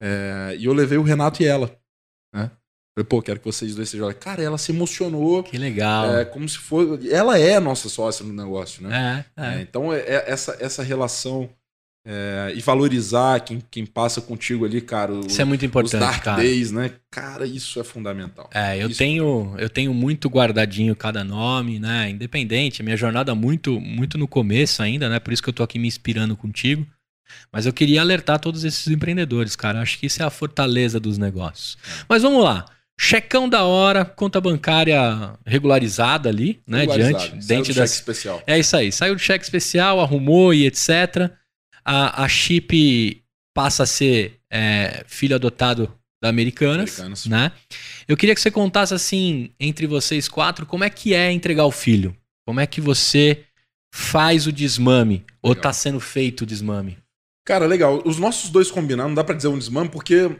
É, 0.00 0.56
e 0.58 0.66
eu 0.66 0.72
levei 0.72 0.98
o 0.98 1.02
Renato 1.02 1.42
e 1.42 1.46
ela. 1.46 1.76
Né? 2.32 2.50
Falei, 2.96 3.06
pô, 3.08 3.20
quero 3.20 3.40
que 3.40 3.46
vocês 3.46 3.74
dois 3.74 3.88
sejam. 3.88 4.12
Cara, 4.14 4.42
ela 4.42 4.56
se 4.56 4.70
emocionou. 4.70 5.42
Que 5.42 5.58
legal. 5.58 6.16
É, 6.16 6.24
como 6.24 6.48
se 6.48 6.58
fosse. 6.58 7.10
Ela 7.12 7.38
é 7.38 7.56
a 7.56 7.60
nossa 7.60 7.88
sócia 7.88 8.24
no 8.24 8.32
negócio, 8.32 8.82
né? 8.86 9.24
É, 9.36 9.42
é. 9.42 9.54
É, 9.56 9.60
então, 9.62 9.92
é, 9.92 9.98
é 9.98 10.24
essa, 10.28 10.56
essa 10.60 10.80
relação 10.82 11.50
é, 12.06 12.52
e 12.54 12.60
valorizar 12.60 13.40
quem, 13.40 13.60
quem 13.68 13.84
passa 13.84 14.20
contigo 14.20 14.64
ali, 14.64 14.80
cara. 14.80 15.12
o- 15.12 15.26
Isso 15.26 15.40
é 15.40 15.44
muito 15.44 15.62
os 15.62 15.66
importante, 15.66 16.00
dark 16.00 16.22
cara. 16.22 16.42
days, 16.42 16.70
né? 16.70 16.92
Cara, 17.10 17.44
isso 17.46 17.80
é 17.80 17.84
fundamental. 17.84 18.48
É, 18.54 18.80
eu 18.80 18.88
Isso. 18.88 18.98
tenho, 18.98 19.54
eu 19.58 19.68
tenho 19.68 19.92
muito 19.92 20.28
guardadinho 20.28 20.94
cada 20.94 21.24
nome, 21.24 21.80
né? 21.80 22.10
Independente, 22.10 22.80
a 22.80 22.84
minha 22.84 22.96
jornada 22.96 23.34
muito, 23.34 23.80
muito 23.80 24.16
no 24.16 24.28
começo 24.28 24.82
ainda, 24.82 25.08
né? 25.08 25.18
Por 25.18 25.32
isso 25.32 25.42
que 25.42 25.48
eu 25.48 25.52
tô 25.54 25.62
aqui 25.64 25.80
me 25.80 25.88
inspirando 25.88 26.36
contigo. 26.36 26.86
Mas 27.50 27.66
eu 27.66 27.72
queria 27.72 28.00
alertar 28.02 28.38
todos 28.38 28.62
esses 28.64 28.86
empreendedores, 28.86 29.56
cara. 29.56 29.80
Acho 29.80 29.98
que 29.98 30.06
isso 30.06 30.22
é 30.22 30.24
a 30.26 30.30
fortaleza 30.30 31.00
dos 31.00 31.18
negócios. 31.18 31.76
Mas 32.08 32.22
vamos 32.22 32.44
lá. 32.44 32.66
Checão 32.98 33.48
da 33.48 33.64
hora, 33.64 34.04
conta 34.04 34.40
bancária 34.40 35.36
regularizada 35.44 36.28
ali, 36.28 36.60
né? 36.66 36.86
Diante, 36.86 37.28
Saiu 37.28 37.40
dentro 37.46 37.74
das, 37.74 37.90
cheque 37.90 38.00
especial. 38.00 38.42
É 38.46 38.58
isso 38.58 38.76
aí. 38.76 38.92
Saiu 38.92 39.14
do 39.14 39.20
cheque 39.20 39.44
especial, 39.44 40.00
arrumou 40.00 40.54
e 40.54 40.64
etc. 40.66 41.30
A, 41.84 42.22
a 42.24 42.28
Chip 42.28 43.22
passa 43.52 43.82
a 43.82 43.86
ser 43.86 44.38
é, 44.50 45.04
filho 45.06 45.34
adotado 45.34 45.92
da 46.22 46.28
Americanas, 46.28 47.00
Americanas. 47.00 47.26
né? 47.26 47.52
Eu 48.08 48.16
queria 48.16 48.34
que 48.34 48.40
você 48.40 48.50
contasse 48.50 48.94
assim, 48.94 49.50
entre 49.58 49.86
vocês 49.86 50.28
quatro, 50.28 50.64
como 50.64 50.84
é 50.84 50.88
que 50.88 51.12
é 51.12 51.30
entregar 51.30 51.66
o 51.66 51.70
filho? 51.70 52.16
Como 52.46 52.60
é 52.60 52.66
que 52.66 52.80
você 52.80 53.44
faz 53.92 54.46
o 54.46 54.52
desmame? 54.52 55.24
Ou 55.42 55.50
Legal. 55.50 55.62
tá 55.62 55.72
sendo 55.72 56.00
feito 56.00 56.42
o 56.42 56.46
desmame? 56.46 56.96
Cara, 57.44 57.66
legal. 57.66 58.02
Os 58.06 58.18
nossos 58.18 58.50
dois 58.50 58.70
combinaram, 58.70 59.10
não 59.10 59.14
dá 59.14 59.24
pra 59.24 59.34
dizer 59.34 59.48
um 59.48 59.58
desmame, 59.58 59.90
porque 59.90 60.30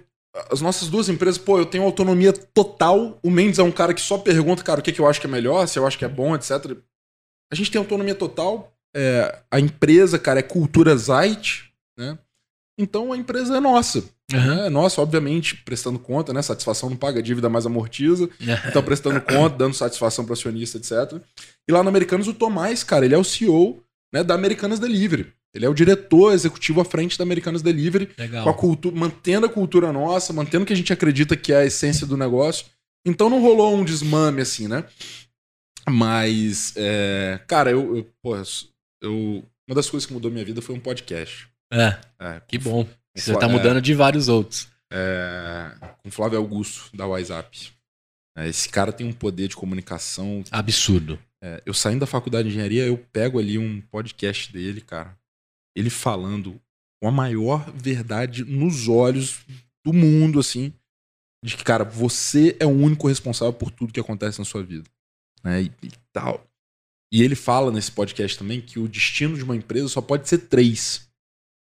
as 0.51 0.61
nossas 0.61 0.89
duas 0.89 1.09
empresas, 1.09 1.39
pô, 1.39 1.59
eu 1.59 1.67
tenho 1.67 1.85
autonomia 1.85 2.33
total. 2.33 3.19
O 3.23 3.31
Mendes 3.31 3.59
é 3.59 3.63
um 3.63 3.71
cara 3.71 3.95
que 3.95 4.01
só 4.01 4.19
pergunta, 4.19 4.65
cara, 4.65 4.81
o 4.81 4.83
que, 4.83 4.93
que 4.93 5.01
eu 5.01 5.09
acho 5.09 5.21
que 5.21 5.27
é 5.27 5.31
melhor, 5.31 5.67
se 5.67 5.79
eu 5.79 5.87
acho 5.87 5.97
que 5.97 6.05
é 6.05 6.09
bom, 6.09 6.35
etc. 6.35 6.77
A 7.53 7.55
gente 7.55 7.71
tem 7.71 7.79
autonomia 7.79 8.15
total. 8.15 8.73
É, 8.97 9.41
a 9.51 9.61
empresa, 9.61 10.19
cara, 10.19 10.41
é 10.41 10.43
cultura 10.43 10.97
Zait, 10.97 11.71
né? 11.97 12.19
Então 12.79 13.13
a 13.13 13.17
empresa 13.17 13.57
é 13.57 13.61
nossa. 13.61 14.05
né? 14.33 14.67
É 14.67 14.71
nossa, 14.71 15.01
obviamente, 15.01 15.57
prestando 15.57 15.99
conta, 15.99 16.33
né? 16.33 16.43
Satisfação 16.43 16.91
não 16.91 16.97
paga, 16.97 17.23
dívida 17.23 17.49
mais 17.49 17.67
amortiza. 17.67 18.29
Então, 18.69 18.83
prestando 18.83 19.21
conta, 19.21 19.57
dando 19.57 19.75
satisfação 19.75 20.25
para 20.25 20.35
acionista, 20.35 20.79
etc. 20.79 21.21
E 21.69 21.73
lá 21.73 21.83
no 21.83 21.89
Americanas, 21.89 22.27
o 22.27 22.35
Tomás, 22.35 22.83
cara, 22.83 23.05
ele 23.05 23.15
é 23.15 23.19
o 23.19 23.25
CEO 23.25 23.83
né, 24.13 24.25
da 24.25 24.35
Americanas 24.35 24.81
Delivery. 24.81 25.33
Ele 25.55 25.65
é 25.65 25.69
o 25.69 25.75
diretor 25.75 26.33
executivo 26.33 26.81
à 26.81 26.85
frente 26.85 27.17
da 27.17 27.23
Americanas 27.23 27.63
Delivery, 27.63 28.07
com 28.09 28.21
a 28.21 28.25
Legal. 28.25 28.55
cultura, 28.55 28.97
mantendo 28.97 29.47
a 29.47 29.49
cultura 29.49 29.93
nossa, 29.93 30.33
mantendo 30.33 30.65
o 30.65 30.67
que 30.67 30.73
a 30.73 30.77
gente 30.77 30.93
acredita 30.93 31.37
que 31.37 31.53
é 31.53 31.59
a 31.59 31.65
essência 31.65 32.07
do 32.07 32.17
negócio. 32.17 32.67
Então 33.07 33.31
não 33.31 33.41
rolou 33.41 33.77
um 33.77 33.85
desmame 33.85 34.41
assim, 34.43 34.67
né? 34.67 34.85
Mas, 35.89 36.73
é, 36.77 37.41
cara, 37.47 37.71
eu, 37.71 37.97
eu, 37.99 38.11
pô, 38.23 38.37
eu- 39.03 39.45
uma 39.69 39.75
das 39.75 39.89
coisas 39.89 40.07
que 40.07 40.13
mudou 40.13 40.31
minha 40.31 40.45
vida 40.45 40.61
foi 40.63 40.75
um 40.75 40.81
podcast. 40.81 41.47
É, 41.73 41.99
É, 42.19 42.41
que 42.47 42.59
bom. 42.59 42.87
Você 43.17 43.31
Fla- 43.33 43.41
tá 43.41 43.47
é, 43.47 43.51
mudando 43.53 43.81
de 43.81 43.95
vários 43.95 44.29
outros. 44.29 44.69
é, 44.93 45.71
com 46.03 46.11
Flávio 46.11 46.39
Augusto, 46.39 46.95
da 46.97 47.07
WhatsApp. 47.07 47.71
É, 48.37 48.49
esse 48.49 48.69
cara 48.69 48.93
tem 48.93 49.07
um 49.07 49.13
poder 49.13 49.49
de 49.49 49.57
comunicação 49.57 50.43
Absurdo. 50.51 51.19
É, 51.43 51.63
eu 51.67 51.73
saindo 51.75 52.01
da 52.01 52.07
faculdade 52.07 52.49
de 52.49 52.55
engenharia, 52.55 52.85
eu 52.87 52.99
pego 53.13 53.39
ali 53.39 53.59
um 53.59 53.81
podcast 53.81 54.53
dele, 54.53 54.81
cara. 54.81 55.17
Ele 55.77 55.91
falando 55.91 56.61
com 57.01 57.09
a 57.09 57.13
maior 57.13 57.71
verdade 57.73 58.45
nos 58.45 58.89
olhos 58.89 59.45
do 59.85 59.93
mundo, 59.93 60.41
assim. 60.41 60.73
De 61.45 61.57
que, 61.57 61.65
cara, 61.65 61.85
você 61.85 62.57
é 62.59 62.65
o 62.65 62.71
único 62.71 63.09
responsável 63.09 63.53
por 63.53 63.71
tudo 63.71 63.93
que 63.93 64.01
acontece 64.01 64.39
na 64.39 64.45
sua 64.45 64.63
vida. 64.63 64.89
Né? 65.43 65.63
E, 65.63 65.73
e 65.83 65.91
tal. 66.13 66.47
E 67.13 67.23
ele 67.23 67.35
fala 67.35 67.71
nesse 67.71 67.93
podcast 67.93 68.39
também 68.39 68.61
que 68.61 68.79
o 68.79 68.89
destino 68.89 69.37
de 69.37 69.45
uma 69.45 69.55
empresa 69.55 69.89
só 69.89 70.01
pode 70.01 70.29
ser 70.29 70.39
três. 70.39 71.11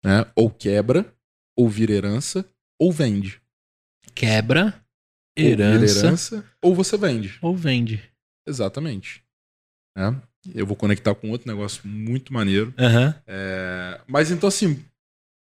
Né? 0.03 0.29
Ou 0.35 0.49
quebra, 0.49 1.15
ou 1.57 1.69
vira 1.69 1.93
herança, 1.93 2.45
ou 2.79 2.91
vende. 2.91 3.41
Quebra, 4.13 4.85
Herança. 5.37 5.99
Ou, 5.99 6.05
herança, 6.05 6.51
ou 6.61 6.75
você 6.75 6.97
vende. 6.97 7.39
Ou 7.41 7.55
vende. 7.55 8.03
Exatamente. 8.47 9.23
É. 9.97 10.13
Eu 10.55 10.65
vou 10.65 10.75
conectar 10.75 11.13
com 11.15 11.29
outro 11.29 11.47
negócio 11.49 11.81
muito 11.85 12.33
maneiro. 12.33 12.73
Aham. 12.79 13.13
É, 13.27 13.99
mas 14.07 14.31
então, 14.31 14.47
assim, 14.47 14.83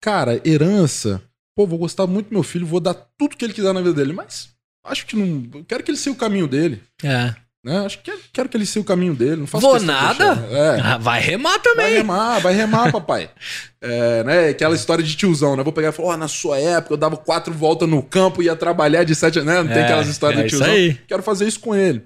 cara, 0.00 0.40
herança. 0.44 1.22
Pô, 1.56 1.66
vou 1.66 1.78
gostar 1.78 2.06
muito 2.06 2.28
do 2.28 2.34
meu 2.34 2.42
filho, 2.42 2.66
vou 2.66 2.80
dar 2.80 2.94
tudo 3.18 3.36
que 3.36 3.44
ele 3.44 3.52
quiser 3.52 3.72
na 3.74 3.80
vida 3.80 3.92
dele, 3.94 4.12
mas 4.12 4.48
acho 4.84 5.04
que 5.06 5.14
não. 5.16 5.46
Eu 5.58 5.64
quero 5.64 5.82
que 5.82 5.90
ele 5.90 5.98
siga 5.98 6.14
o 6.14 6.18
caminho 6.18 6.46
dele. 6.46 6.82
É. 7.04 7.34
Né? 7.64 7.78
Acho 7.86 7.98
que 8.02 8.10
quero, 8.32 8.48
que 8.48 8.56
ele 8.56 8.66
siga 8.66 8.80
o 8.80 8.84
caminho 8.84 9.14
dele. 9.14 9.36
Não 9.36 9.46
faço 9.46 9.64
Vou 9.66 9.78
de 9.78 9.84
nada? 9.84 10.24
É. 10.50 10.80
Ah, 10.80 10.98
Vai 10.98 11.20
remar 11.20 11.50
Vai 11.52 11.60
também. 11.60 11.92
remar, 11.94 12.38
vai 12.40 12.54
remar, 12.54 12.90
papai. 12.90 13.30
É, 13.84 14.22
né? 14.22 14.48
Aquela 14.50 14.76
história 14.76 15.02
de 15.02 15.16
tiozão, 15.16 15.56
né? 15.56 15.62
Vou 15.64 15.72
pegar 15.72 15.88
e 15.88 15.92
falar, 15.92 16.10
ó, 16.10 16.16
na 16.16 16.28
sua 16.28 16.56
época 16.56 16.94
eu 16.94 16.96
dava 16.96 17.16
quatro 17.16 17.52
voltas 17.52 17.88
no 17.88 18.00
campo 18.00 18.40
e 18.40 18.46
ia 18.46 18.54
trabalhar 18.54 19.02
de 19.02 19.12
sete, 19.12 19.40
né? 19.42 19.60
Não 19.60 19.66
tem 19.68 19.78
É, 19.78 19.84
aquelas 19.84 20.06
histórias 20.06 20.40
é 20.40 20.46
isso 20.46 20.56
tiozão. 20.58 20.72
aí. 20.72 20.94
Quero 21.08 21.20
fazer 21.20 21.48
isso 21.48 21.58
com 21.58 21.74
ele. 21.74 22.04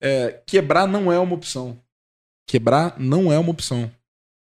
É, 0.00 0.40
quebrar 0.46 0.86
não 0.86 1.10
é 1.12 1.18
uma 1.18 1.34
opção. 1.34 1.76
Quebrar 2.48 2.96
não 2.98 3.32
é 3.32 3.38
uma 3.38 3.50
opção. 3.50 3.88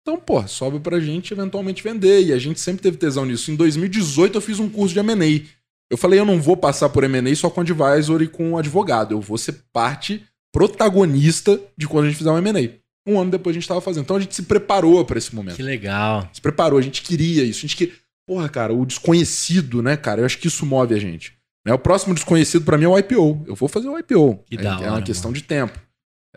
Então, 0.01 0.17
pô, 0.17 0.47
sobe 0.47 0.79
pra 0.79 1.01
gente 1.01 1.33
eventualmente 1.33 1.83
vender. 1.83 2.27
E 2.27 2.31
a 2.31 2.37
gente 2.37 2.61
sempre 2.61 2.81
teve 2.81 2.95
tesão 2.95 3.25
nisso. 3.25 3.51
Em 3.51 3.55
2018 3.57 4.37
eu 4.37 4.41
fiz 4.41 4.57
um 4.59 4.69
curso 4.69 4.93
de 4.93 4.99
M&A. 5.01 5.45
Eu 5.89 5.97
falei, 5.97 6.17
eu 6.17 6.25
não 6.25 6.41
vou 6.41 6.55
passar 6.55 6.87
por 6.87 7.03
M&A 7.03 7.35
só 7.35 7.49
com 7.49 7.59
advisor 7.59 8.21
e 8.21 8.27
com 8.27 8.57
advogado. 8.57 9.13
Eu 9.13 9.19
vou 9.19 9.37
ser 9.37 9.55
parte 9.73 10.23
protagonista 10.53 11.59
de 11.77 11.87
quando 11.87 12.05
a 12.05 12.07
gente 12.07 12.17
fizer 12.17 12.31
um 12.31 12.37
M&A. 12.37 12.69
Um 13.05 13.19
ano 13.19 13.31
depois 13.31 13.53
a 13.53 13.59
gente 13.59 13.67
tava 13.67 13.81
fazendo. 13.81 14.03
Então 14.03 14.15
a 14.15 14.19
gente 14.21 14.35
se 14.35 14.43
preparou 14.43 15.03
pra 15.03 15.17
esse 15.17 15.35
momento 15.35 15.55
Que 15.55 15.63
legal. 15.63 16.29
se 16.31 16.39
preparou, 16.39 16.79
a 16.79 16.81
gente 16.81 17.01
queria 17.01 17.43
isso. 17.43 17.59
A 17.59 17.61
gente 17.61 17.75
que 17.75 17.93
Porra, 18.27 18.49
cara, 18.49 18.73
o 18.73 18.85
desconhecido, 18.85 19.81
né, 19.81 19.95
cara? 19.95 20.19
Eu 20.21 20.25
acho 20.25 20.37
que 20.37 20.47
isso 20.47 20.65
move 20.65 20.93
a 20.93 20.99
gente. 20.99 21.33
Né? 21.65 21.73
O 21.73 21.79
próximo 21.79 22.13
desconhecido 22.13 22.65
pra 22.65 22.77
mim 22.77 22.83
é 22.83 22.87
o 22.89 22.99
IPO. 22.99 23.45
Eu 23.47 23.55
vou 23.55 23.69
fazer 23.69 23.87
o 23.87 23.97
IPO. 23.97 24.43
Que 24.45 24.55
é, 24.57 24.61
da 24.61 24.71
é 24.71 24.75
uma 24.75 24.93
hora, 24.95 25.01
questão 25.01 25.31
de 25.31 25.41
tempo. 25.41 25.79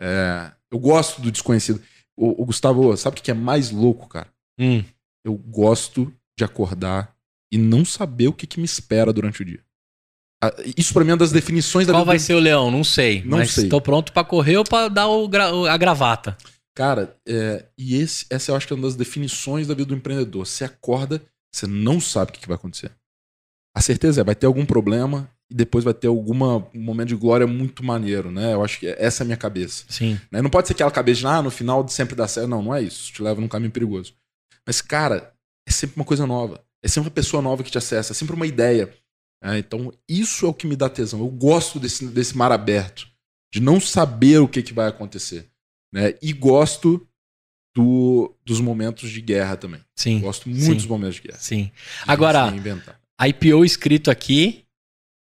É, 0.01 0.51
eu 0.71 0.79
gosto 0.79 1.21
do 1.21 1.31
desconhecido. 1.31 1.81
O, 2.17 2.41
o 2.41 2.45
Gustavo, 2.45 2.95
sabe 2.97 3.19
o 3.19 3.21
que 3.21 3.31
é 3.31 3.33
mais 3.33 3.71
louco, 3.71 4.07
cara? 4.07 4.27
Hum. 4.59 4.83
Eu 5.25 5.35
gosto 5.35 6.11
de 6.37 6.43
acordar 6.43 7.15
e 7.53 7.57
não 7.57 7.85
saber 7.85 8.27
o 8.27 8.33
que, 8.33 8.47
que 8.47 8.59
me 8.59 8.65
espera 8.65 9.13
durante 9.13 9.41
o 9.41 9.45
dia. 9.45 9.63
Isso 10.75 10.91
pra 10.93 11.03
mim 11.03 11.11
é 11.11 11.13
uma 11.13 11.19
das 11.19 11.31
definições 11.31 11.85
da 11.85 11.93
Qual 11.93 12.01
vida 12.01 12.07
vai 12.11 12.17
do- 12.17 12.21
ser 12.23 12.33
o 12.33 12.39
leão? 12.39 12.71
Não 12.71 12.83
sei. 12.83 13.21
Não 13.23 13.37
mas 13.37 13.51
sei. 13.51 13.69
tô 13.69 13.79
pronto 13.79 14.11
pra 14.11 14.23
correr 14.23 14.57
ou 14.57 14.63
pra 14.63 14.87
dar 14.87 15.05
gra- 15.29 15.71
a 15.71 15.77
gravata. 15.77 16.35
Cara, 16.75 17.15
é, 17.27 17.67
e 17.77 17.95
esse, 17.95 18.25
essa 18.29 18.49
eu 18.51 18.55
acho 18.55 18.65
que 18.65 18.73
é 18.73 18.75
uma 18.75 18.87
das 18.87 18.95
definições 18.95 19.67
da 19.67 19.75
vida 19.75 19.89
do 19.89 19.95
empreendedor. 19.95 20.47
Você 20.47 20.63
acorda, 20.63 21.21
você 21.53 21.67
não 21.67 21.99
sabe 22.01 22.31
o 22.31 22.33
que, 22.33 22.39
que 22.39 22.47
vai 22.47 22.55
acontecer. 22.55 22.91
A 23.75 23.81
certeza 23.81 24.21
é, 24.21 24.23
vai 24.23 24.33
ter 24.33 24.47
algum 24.47 24.65
problema 24.65 25.29
e 25.51 25.53
depois 25.53 25.83
vai 25.83 25.93
ter 25.93 26.07
alguma, 26.07 26.65
um 26.73 26.81
momento 26.81 27.09
de 27.09 27.15
glória 27.15 27.45
muito 27.45 27.83
maneiro, 27.83 28.31
né? 28.31 28.53
Eu 28.53 28.63
acho 28.63 28.79
que 28.79 28.87
essa 28.87 29.21
é 29.21 29.25
a 29.25 29.27
minha 29.27 29.37
cabeça. 29.37 29.83
Sim. 29.89 30.17
né? 30.31 30.41
Não 30.41 30.49
pode 30.49 30.67
ser 30.67 30.73
aquela 30.73 30.89
cabeça 30.89 31.19
de, 31.19 31.27
ah, 31.27 31.41
no 31.41 31.51
final 31.51 31.85
sempre 31.89 32.15
dá 32.15 32.25
certo. 32.25 32.47
Não, 32.47 32.61
não 32.61 32.73
é 32.73 32.81
isso. 32.81 33.11
Te 33.11 33.21
leva 33.21 33.41
num 33.41 33.49
caminho 33.49 33.69
perigoso. 33.69 34.13
Mas, 34.65 34.81
cara, 34.81 35.33
é 35.67 35.71
sempre 35.71 35.97
uma 35.97 36.05
coisa 36.05 36.25
nova. 36.25 36.63
É 36.81 36.87
sempre 36.87 37.09
uma 37.09 37.13
pessoa 37.13 37.43
nova 37.43 37.63
que 37.63 37.69
te 37.69 37.77
acessa. 37.77 38.13
É 38.13 38.15
sempre 38.15 38.33
uma 38.33 38.47
ideia. 38.47 38.95
né? 39.43 39.59
então, 39.59 39.91
isso 40.07 40.45
é 40.45 40.49
o 40.49 40.53
que 40.53 40.65
me 40.65 40.77
dá 40.77 40.87
tesão. 40.87 41.19
Eu 41.19 41.27
gosto 41.27 41.81
desse, 41.81 42.07
desse 42.07 42.37
mar 42.37 42.53
aberto. 42.53 43.09
De 43.53 43.59
não 43.59 43.81
saber 43.81 44.39
o 44.39 44.47
que, 44.47 44.63
que 44.63 44.73
vai 44.73 44.87
acontecer. 44.87 45.49
Né? 45.93 46.13
E 46.21 46.31
gosto 46.31 47.05
do, 47.75 48.33
dos 48.45 48.61
momentos 48.61 49.09
de 49.09 49.19
guerra 49.19 49.57
também. 49.57 49.81
Sim. 49.97 50.21
Gosto 50.21 50.47
muito 50.47 50.63
Sim. 50.63 50.75
dos 50.75 50.85
momentos 50.85 51.15
de 51.15 51.23
guerra. 51.23 51.39
Sim. 51.39 51.69
Agora-. 52.07 52.53
IPO 53.27 53.65
escrito 53.65 54.09
aqui. 54.09 54.63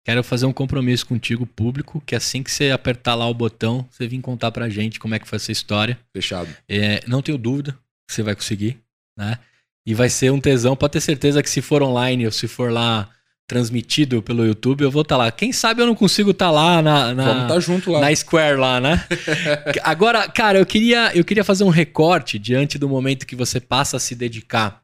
Quero 0.07 0.23
fazer 0.23 0.45
um 0.45 0.53
compromisso 0.53 1.05
contigo, 1.05 1.45
público, 1.45 2.01
que 2.05 2.15
assim 2.15 2.41
que 2.41 2.49
você 2.49 2.71
apertar 2.71 3.13
lá 3.13 3.27
o 3.27 3.33
botão, 3.33 3.85
você 3.91 4.07
vir 4.07 4.21
contar 4.21 4.53
pra 4.53 4.69
gente 4.69 5.01
como 5.01 5.13
é 5.13 5.19
que 5.19 5.27
foi 5.27 5.35
essa 5.35 5.51
história. 5.51 5.99
Fechado. 6.13 6.47
É, 6.65 7.03
não 7.05 7.21
tenho 7.21 7.37
dúvida 7.37 7.73
que 8.07 8.13
você 8.13 8.23
vai 8.23 8.33
conseguir, 8.33 8.77
né? 9.17 9.37
E 9.85 9.93
vai 9.93 10.07
ser 10.09 10.31
um 10.31 10.39
tesão, 10.39 10.77
pode 10.77 10.93
ter 10.93 11.01
certeza 11.01 11.43
que 11.43 11.49
se 11.49 11.61
for 11.61 11.83
online 11.83 12.25
ou 12.25 12.31
se 12.31 12.47
for 12.47 12.71
lá 12.71 13.09
transmitido 13.45 14.23
pelo 14.23 14.45
YouTube, 14.45 14.85
eu 14.85 14.89
vou 14.89 15.01
estar 15.01 15.17
lá. 15.17 15.29
Quem 15.29 15.51
sabe 15.51 15.81
eu 15.81 15.85
não 15.85 15.93
consigo 15.93 16.31
estar 16.31 16.51
lá 16.51 16.81
na, 16.81 17.13
na, 17.13 17.25
Vamos 17.25 17.43
estar 17.43 17.59
junto 17.59 17.91
lá. 17.91 17.99
na 17.99 18.15
Square 18.15 18.55
lá, 18.55 18.79
né? 18.79 19.05
Agora, 19.83 20.29
cara, 20.29 20.57
eu 20.57 20.65
queria, 20.65 21.11
eu 21.17 21.25
queria 21.25 21.43
fazer 21.43 21.65
um 21.65 21.69
recorte 21.69 22.39
diante 22.39 22.77
do 22.77 22.87
momento 22.87 23.27
que 23.27 23.35
você 23.35 23.59
passa 23.59 23.97
a 23.97 23.99
se 23.99 24.15
dedicar 24.15 24.81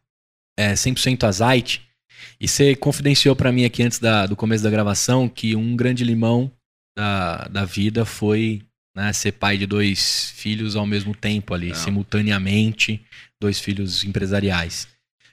é, 0.59 0.73
100% 0.73 1.23
a 1.23 1.31
Zite. 1.31 1.92
E 2.39 2.47
você 2.47 2.75
confidenciou 2.75 3.35
pra 3.35 3.51
mim 3.51 3.65
aqui 3.65 3.83
antes 3.83 3.99
da- 3.99 4.25
do 4.25 4.35
começo 4.35 4.63
da 4.63 4.69
gravação 4.69 5.27
que 5.29 5.55
um 5.55 5.75
grande 5.75 6.03
limão 6.03 6.51
da, 6.97 7.47
da 7.47 7.65
vida 7.65 8.05
foi 8.05 8.61
né, 8.95 9.11
ser 9.11 9.31
pai 9.31 9.57
de 9.57 9.65
dois 9.65 10.31
filhos 10.35 10.75
ao 10.75 10.85
mesmo 10.85 11.15
tempo 11.15 11.53
ali, 11.53 11.69
Não. 11.69 11.75
simultaneamente, 11.75 13.01
dois 13.41 13.59
filhos 13.59 14.03
empresariais. 14.03 14.87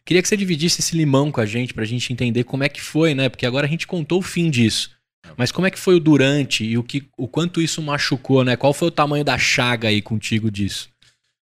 Queria 0.04 0.22
que 0.22 0.28
você 0.28 0.36
dividisse 0.36 0.80
esse 0.80 0.96
limão 0.96 1.30
com 1.30 1.40
a 1.40 1.46
gente 1.46 1.74
pra 1.74 1.84
gente 1.84 2.12
entender 2.12 2.44
como 2.44 2.64
é 2.64 2.68
que 2.68 2.80
foi, 2.80 3.14
né? 3.14 3.28
Porque 3.28 3.44
agora 3.46 3.66
a 3.66 3.70
gente 3.70 3.86
contou 3.86 4.18
o 4.18 4.22
fim 4.22 4.50
disso. 4.50 4.90
Mas 5.36 5.52
como 5.52 5.66
é 5.66 5.70
que 5.70 5.78
foi 5.78 5.94
o 5.94 6.00
durante 6.00 6.64
e 6.64 6.78
o, 6.78 6.82
que, 6.82 7.06
o 7.16 7.28
quanto 7.28 7.60
isso 7.60 7.80
machucou, 7.82 8.42
né? 8.42 8.56
Qual 8.56 8.72
foi 8.72 8.88
o 8.88 8.90
tamanho 8.90 9.22
da 9.24 9.36
chaga 9.38 9.88
aí 9.88 10.00
contigo 10.00 10.50
disso? 10.50 10.88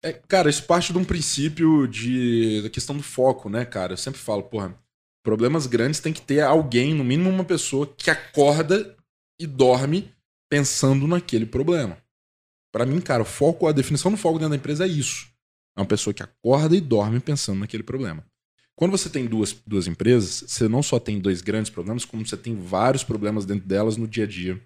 É, 0.03 0.11
cara, 0.11 0.49
isso 0.49 0.63
parte 0.63 0.91
de 0.91 0.97
um 0.97 1.05
princípio 1.05 1.87
de, 1.87 2.61
da 2.63 2.69
questão 2.69 2.97
do 2.97 3.03
foco, 3.03 3.49
né, 3.49 3.63
cara? 3.65 3.93
Eu 3.93 3.97
sempre 3.97 4.19
falo, 4.19 4.43
porra, 4.43 4.75
problemas 5.23 5.67
grandes 5.67 5.99
tem 5.99 6.13
que 6.13 6.21
ter 6.21 6.41
alguém, 6.41 6.93
no 6.93 7.03
mínimo 7.03 7.29
uma 7.29 7.43
pessoa, 7.43 7.87
que 7.97 8.09
acorda 8.09 8.95
e 9.39 9.45
dorme 9.45 10.11
pensando 10.49 11.07
naquele 11.07 11.45
problema. 11.45 11.97
Pra 12.71 12.85
mim, 12.85 13.01
cara, 13.01 13.23
o 13.23 13.25
foco, 13.25 13.67
a 13.67 13.71
definição 13.71 14.11
do 14.11 14.17
foco 14.17 14.37
dentro 14.37 14.51
da 14.51 14.55
empresa 14.55 14.85
é 14.85 14.87
isso. 14.87 15.27
É 15.77 15.81
uma 15.81 15.87
pessoa 15.87 16.13
que 16.13 16.23
acorda 16.23 16.75
e 16.75 16.81
dorme 16.81 17.19
pensando 17.19 17.59
naquele 17.59 17.83
problema. 17.83 18.23
Quando 18.75 18.91
você 18.91 19.09
tem 19.09 19.25
duas, 19.25 19.53
duas 19.67 19.87
empresas, 19.87 20.45
você 20.47 20.67
não 20.67 20.81
só 20.81 20.99
tem 20.99 21.19
dois 21.19 21.41
grandes 21.41 21.69
problemas, 21.69 22.05
como 22.05 22.25
você 22.25 22.37
tem 22.37 22.55
vários 22.55 23.03
problemas 23.03 23.45
dentro 23.45 23.67
delas 23.67 23.97
no 23.97 24.07
dia 24.07 24.23
a 24.23 24.27
dia. 24.27 24.61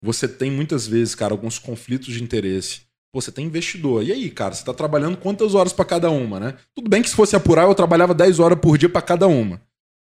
Você 0.00 0.26
tem 0.26 0.50
muitas 0.50 0.86
vezes, 0.86 1.14
cara, 1.14 1.34
alguns 1.34 1.58
conflitos 1.58 2.14
de 2.14 2.22
interesse. 2.22 2.85
Pô, 3.16 3.20
você 3.22 3.32
tem 3.32 3.46
investidor. 3.46 4.04
E 4.04 4.12
aí, 4.12 4.30
cara, 4.30 4.52
você 4.52 4.62
tá 4.62 4.74
trabalhando 4.74 5.16
quantas 5.16 5.54
horas 5.54 5.72
pra 5.72 5.86
cada 5.86 6.10
uma, 6.10 6.38
né? 6.38 6.58
Tudo 6.74 6.90
bem 6.90 7.00
que 7.00 7.08
se 7.08 7.16
fosse 7.16 7.34
apurar, 7.34 7.62
eu 7.62 7.74
trabalhava 7.74 8.12
10 8.12 8.38
horas 8.40 8.60
por 8.60 8.76
dia 8.76 8.90
pra 8.90 9.00
cada 9.00 9.26
uma, 9.26 9.58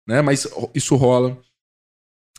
né? 0.08 0.20
Mas 0.24 0.48
isso 0.74 0.96
rola. 0.96 1.40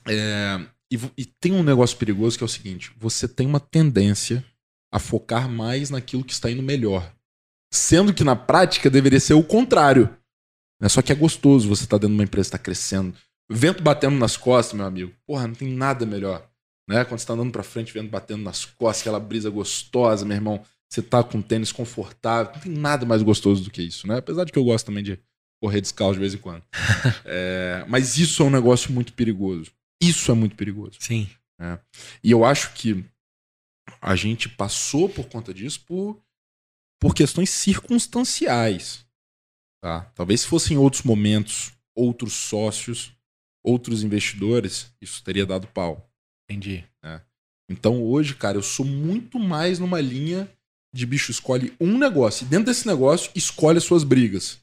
É, 0.08 0.66
e, 0.92 0.98
e 1.16 1.24
tem 1.24 1.52
um 1.52 1.62
negócio 1.62 1.96
perigoso 1.96 2.36
que 2.36 2.42
é 2.42 2.44
o 2.44 2.48
seguinte: 2.48 2.92
você 2.98 3.28
tem 3.28 3.46
uma 3.46 3.60
tendência 3.60 4.44
a 4.92 4.98
focar 4.98 5.48
mais 5.48 5.90
naquilo 5.90 6.24
que 6.24 6.32
está 6.32 6.50
indo 6.50 6.60
melhor. 6.60 7.08
Sendo 7.72 8.12
que 8.12 8.24
na 8.24 8.34
prática 8.34 8.90
deveria 8.90 9.20
ser 9.20 9.34
o 9.34 9.44
contrário. 9.44 10.10
Né? 10.82 10.88
Só 10.88 11.00
que 11.02 11.12
é 11.12 11.14
gostoso 11.14 11.68
você 11.68 11.84
estar 11.84 11.98
dentro 11.98 12.08
de 12.08 12.14
uma 12.14 12.24
empresa 12.24 12.48
está 12.48 12.58
crescendo. 12.58 13.14
Vento 13.48 13.80
batendo 13.80 14.16
nas 14.16 14.36
costas, 14.36 14.76
meu 14.76 14.86
amigo. 14.86 15.14
Porra, 15.24 15.46
não 15.46 15.54
tem 15.54 15.68
nada 15.68 16.04
melhor. 16.04 16.50
Né? 16.88 17.04
Quando 17.04 17.20
você 17.20 17.26
tá 17.26 17.32
andando 17.32 17.52
pra 17.52 17.62
frente, 17.62 17.92
vento 17.92 18.10
batendo 18.10 18.42
nas 18.42 18.64
costas, 18.64 19.02
aquela 19.02 19.20
brisa 19.20 19.50
gostosa, 19.50 20.24
meu 20.24 20.36
irmão. 20.36 20.64
Você 20.88 21.02
tá 21.02 21.24
com 21.24 21.42
tênis 21.42 21.72
confortável. 21.72 22.52
Não 22.54 22.60
tem 22.60 22.72
nada 22.72 23.04
mais 23.06 23.22
gostoso 23.22 23.64
do 23.64 23.70
que 23.70 23.82
isso, 23.82 24.06
né? 24.06 24.18
Apesar 24.18 24.44
de 24.44 24.52
que 24.52 24.58
eu 24.58 24.64
gosto 24.64 24.86
também 24.86 25.02
de 25.02 25.18
correr 25.60 25.80
descalço 25.80 26.14
de 26.14 26.20
vez 26.20 26.34
em 26.34 26.38
quando. 26.38 26.62
É, 27.26 27.84
mas 27.88 28.18
isso 28.18 28.42
é 28.42 28.46
um 28.46 28.50
negócio 28.50 28.92
muito 28.92 29.12
perigoso. 29.14 29.72
Isso 30.00 30.30
é 30.30 30.34
muito 30.34 30.54
perigoso. 30.56 30.96
Sim. 31.00 31.28
E 32.22 32.30
eu 32.30 32.44
acho 32.44 32.74
que 32.74 33.04
a 34.00 34.14
gente 34.14 34.48
passou 34.48 35.08
por 35.08 35.26
conta 35.28 35.54
disso 35.54 35.80
por, 35.86 36.22
por 37.00 37.14
questões 37.14 37.50
circunstanciais. 37.50 39.06
Tá? 39.82 40.02
Talvez 40.14 40.42
se 40.42 40.46
fossem 40.46 40.76
outros 40.76 41.02
momentos, 41.02 41.72
outros 41.94 42.34
sócios, 42.34 43.12
outros 43.62 44.02
investidores, 44.02 44.92
isso 45.00 45.22
teria 45.22 45.46
dado 45.46 45.66
pau. 45.68 46.10
Entendi. 46.48 46.84
Então 47.68 48.02
hoje, 48.02 48.34
cara, 48.34 48.58
eu 48.58 48.62
sou 48.62 48.84
muito 48.84 49.38
mais 49.38 49.78
numa 49.78 50.00
linha 50.00 50.48
de 50.94 51.04
bicho 51.04 51.32
escolhe 51.32 51.74
um 51.80 51.98
negócio. 51.98 52.44
E 52.44 52.48
dentro 52.48 52.66
desse 52.66 52.86
negócio, 52.86 53.30
escolhe 53.34 53.78
as 53.78 53.84
suas 53.84 54.04
brigas. 54.04 54.58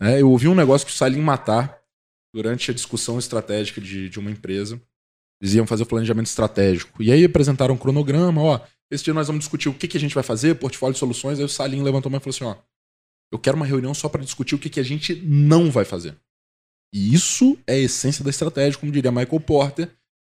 né? 0.00 0.20
eu 0.20 0.30
ouvi 0.30 0.48
um 0.48 0.54
negócio 0.54 0.86
que 0.86 0.92
o 0.92 0.96
Salim 0.96 1.20
Matar, 1.20 1.80
durante 2.34 2.70
a 2.70 2.74
discussão 2.74 3.18
estratégica 3.18 3.80
de, 3.80 4.08
de 4.08 4.18
uma 4.18 4.30
empresa, 4.30 4.80
eles 5.40 5.54
iam 5.54 5.66
fazer 5.66 5.84
o 5.84 5.86
planejamento 5.86 6.26
estratégico. 6.26 7.00
E 7.02 7.12
aí 7.12 7.24
apresentaram 7.24 7.74
um 7.74 7.78
cronograma, 7.78 8.42
ó. 8.42 8.60
Esse 8.90 9.04
dia 9.04 9.14
nós 9.14 9.28
vamos 9.28 9.40
discutir 9.40 9.68
o 9.68 9.74
que, 9.74 9.86
que 9.86 9.96
a 9.96 10.00
gente 10.00 10.14
vai 10.14 10.24
fazer, 10.24 10.56
portfólio 10.56 10.94
de 10.94 10.98
soluções. 10.98 11.38
Aí 11.38 11.44
o 11.44 11.48
Salim 11.48 11.82
levantou 11.82 12.08
a 12.08 12.10
mão 12.10 12.18
e 12.18 12.22
falou 12.22 12.34
assim: 12.34 12.44
ó, 12.44 12.56
eu 13.32 13.38
quero 13.38 13.56
uma 13.56 13.66
reunião 13.66 13.94
só 13.94 14.08
para 14.08 14.24
discutir 14.24 14.54
o 14.54 14.58
que, 14.58 14.70
que 14.70 14.80
a 14.80 14.84
gente 14.84 15.14
não 15.14 15.70
vai 15.70 15.84
fazer. 15.84 16.16
E 16.92 17.14
isso 17.14 17.58
é 17.66 17.74
a 17.74 17.78
essência 17.78 18.24
da 18.24 18.30
estratégia, 18.30 18.78
como 18.78 18.92
diria 18.92 19.12
Michael 19.12 19.40
Porter. 19.40 19.90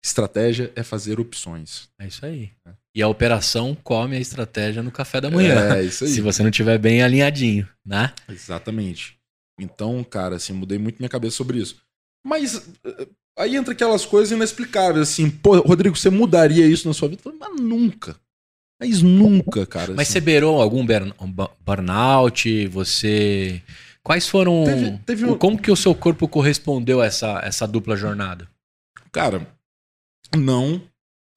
Estratégia 0.04 0.72
é 0.76 0.82
fazer 0.82 1.18
opções. 1.18 1.88
É 1.98 2.06
isso 2.06 2.24
aí. 2.24 2.50
E 2.94 3.02
a 3.02 3.08
operação 3.08 3.76
come 3.82 4.16
a 4.16 4.20
estratégia 4.20 4.82
no 4.82 4.90
café 4.92 5.20
da 5.20 5.30
manhã. 5.30 5.74
É 5.76 5.82
isso 5.82 6.04
aí. 6.04 6.10
Se 6.14 6.20
você 6.20 6.42
não 6.42 6.50
tiver 6.50 6.78
bem 6.78 7.02
alinhadinho, 7.02 7.68
né? 7.84 8.12
Exatamente. 8.28 9.18
Então, 9.60 10.02
cara, 10.04 10.36
assim, 10.36 10.52
mudei 10.52 10.78
muito 10.78 10.98
minha 10.98 11.08
cabeça 11.08 11.36
sobre 11.36 11.58
isso. 11.58 11.76
Mas, 12.24 12.68
eh, 12.84 13.08
Aí 13.38 13.54
entra 13.54 13.74
aquelas 13.74 14.06
coisas 14.06 14.32
inexplicáveis, 14.34 15.10
assim, 15.10 15.28
pô, 15.28 15.60
Rodrigo, 15.60 15.94
você 15.94 16.08
mudaria 16.08 16.66
isso 16.66 16.88
na 16.88 16.94
sua 16.94 17.06
vida? 17.06 17.20
Eu 17.22 17.32
falei, 17.34 17.38
Mas 17.38 17.60
nunca. 17.60 18.16
Mas 18.80 19.02
nunca, 19.02 19.66
cara. 19.66 19.92
Mas 19.94 20.08
assim. 20.08 20.12
você 20.14 20.20
beirou 20.22 20.60
algum 20.62 20.86
burn- 20.86 21.12
um 21.20 21.30
bu- 21.30 21.50
burnout? 21.60 22.66
Você. 22.68 23.60
Quais 24.02 24.26
foram. 24.26 24.64
Teve- 24.64 24.98
teve 25.04 25.24
um- 25.26 25.36
Como 25.36 25.60
que 25.60 25.70
o 25.70 25.76
seu 25.76 25.94
corpo 25.94 26.26
correspondeu 26.26 27.02
a 27.02 27.06
essa, 27.06 27.40
essa 27.44 27.66
dupla 27.68 27.94
jornada? 27.94 28.48
Cara, 29.12 29.46
não, 30.34 30.80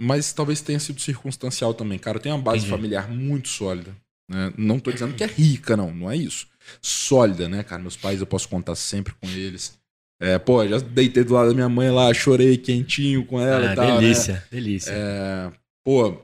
mas 0.01 0.31
talvez 0.31 0.61
tenha 0.61 0.79
sido 0.79 0.99
circunstancial 1.01 1.73
também. 1.73 1.99
Cara, 1.99 2.17
eu 2.17 2.21
tenho 2.21 2.35
uma 2.35 2.41
base 2.41 2.59
Entendi. 2.59 2.71
familiar 2.71 3.09
muito 3.09 3.49
sólida. 3.49 3.95
né? 4.29 4.53
Não 4.57 4.79
tô 4.79 4.91
dizendo 4.91 5.13
que 5.15 5.23
é 5.23 5.27
rica, 5.27 5.75
não, 5.75 5.93
não 5.93 6.09
é 6.09 6.15
isso. 6.15 6.47
Sólida, 6.81 7.49
né, 7.49 7.63
cara? 7.63 7.81
Meus 7.81 7.97
pais 7.97 8.19
eu 8.19 8.27
posso 8.27 8.47
contar 8.47 8.75
sempre 8.75 9.13
com 9.13 9.27
eles. 9.27 9.77
É, 10.21 10.37
pô, 10.37 10.67
já 10.67 10.77
deitei 10.79 11.23
do 11.23 11.33
lado 11.33 11.49
da 11.49 11.53
minha 11.55 11.69
mãe 11.69 11.89
lá, 11.89 12.13
chorei 12.13 12.57
quentinho 12.57 13.25
com 13.25 13.39
ela 13.39 13.69
Ah, 13.69 13.73
e 13.73 13.75
tal. 13.75 13.87
né? 13.95 13.99
delícia, 14.01 14.45
delícia. 14.51 14.91
É, 14.93 15.51
pô, 15.83 16.21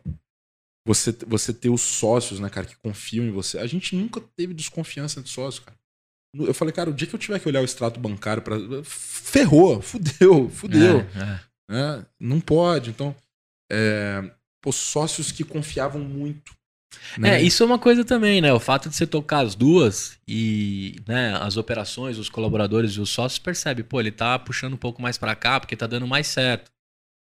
você, 0.85 1.15
você 1.25 1.53
ter 1.53 1.69
os 1.69 1.81
sócios, 1.81 2.39
né, 2.39 2.49
cara, 2.49 2.67
que 2.67 2.75
confiam 2.75 3.25
em 3.25 3.31
você. 3.31 3.57
A 3.57 3.65
gente 3.65 3.95
nunca 3.95 4.21
teve 4.37 4.53
desconfiança 4.53 5.21
de 5.21 5.29
sócio, 5.29 5.63
cara. 5.63 5.77
Eu 6.37 6.53
falei, 6.53 6.73
cara, 6.73 6.89
o 6.89 6.93
dia 6.93 7.07
que 7.07 7.15
eu 7.15 7.19
tiver 7.19 7.39
que 7.39 7.47
olhar 7.47 7.61
o 7.61 7.65
extrato 7.65 7.97
bancário 7.99 8.43
para 8.43 8.57
ferrou, 8.83 9.81
fudeu, 9.81 10.49
fudeu. 10.49 10.99
É, 10.99 11.19
é. 11.21 11.39
Né? 11.69 12.05
Não 12.19 12.39
pode. 12.39 12.89
Então, 12.89 13.15
é, 13.71 14.23
pô, 14.61 14.71
sócios 14.71 15.31
que 15.31 15.43
confiavam 15.43 16.01
muito. 16.01 16.53
né? 17.17 17.35
É, 17.35 17.41
isso 17.41 17.63
é 17.63 17.65
uma 17.65 17.79
coisa 17.79 18.03
também, 18.05 18.41
né? 18.41 18.53
O 18.53 18.59
fato 18.59 18.89
de 18.89 18.95
você 18.95 19.05
tocar 19.07 19.39
as 19.39 19.55
duas 19.55 20.17
e 20.27 21.01
né, 21.07 21.35
as 21.41 21.57
operações, 21.57 22.17
os 22.17 22.29
colaboradores 22.29 22.91
e 22.93 23.01
os 23.01 23.09
sócios 23.09 23.39
percebem, 23.39 23.83
pô, 23.83 23.99
ele 23.99 24.11
tá 24.11 24.37
puxando 24.39 24.73
um 24.73 24.77
pouco 24.77 25.01
mais 25.01 25.17
pra 25.17 25.35
cá 25.35 25.59
porque 25.59 25.75
tá 25.75 25.87
dando 25.87 26.07
mais 26.07 26.27
certo. 26.27 26.71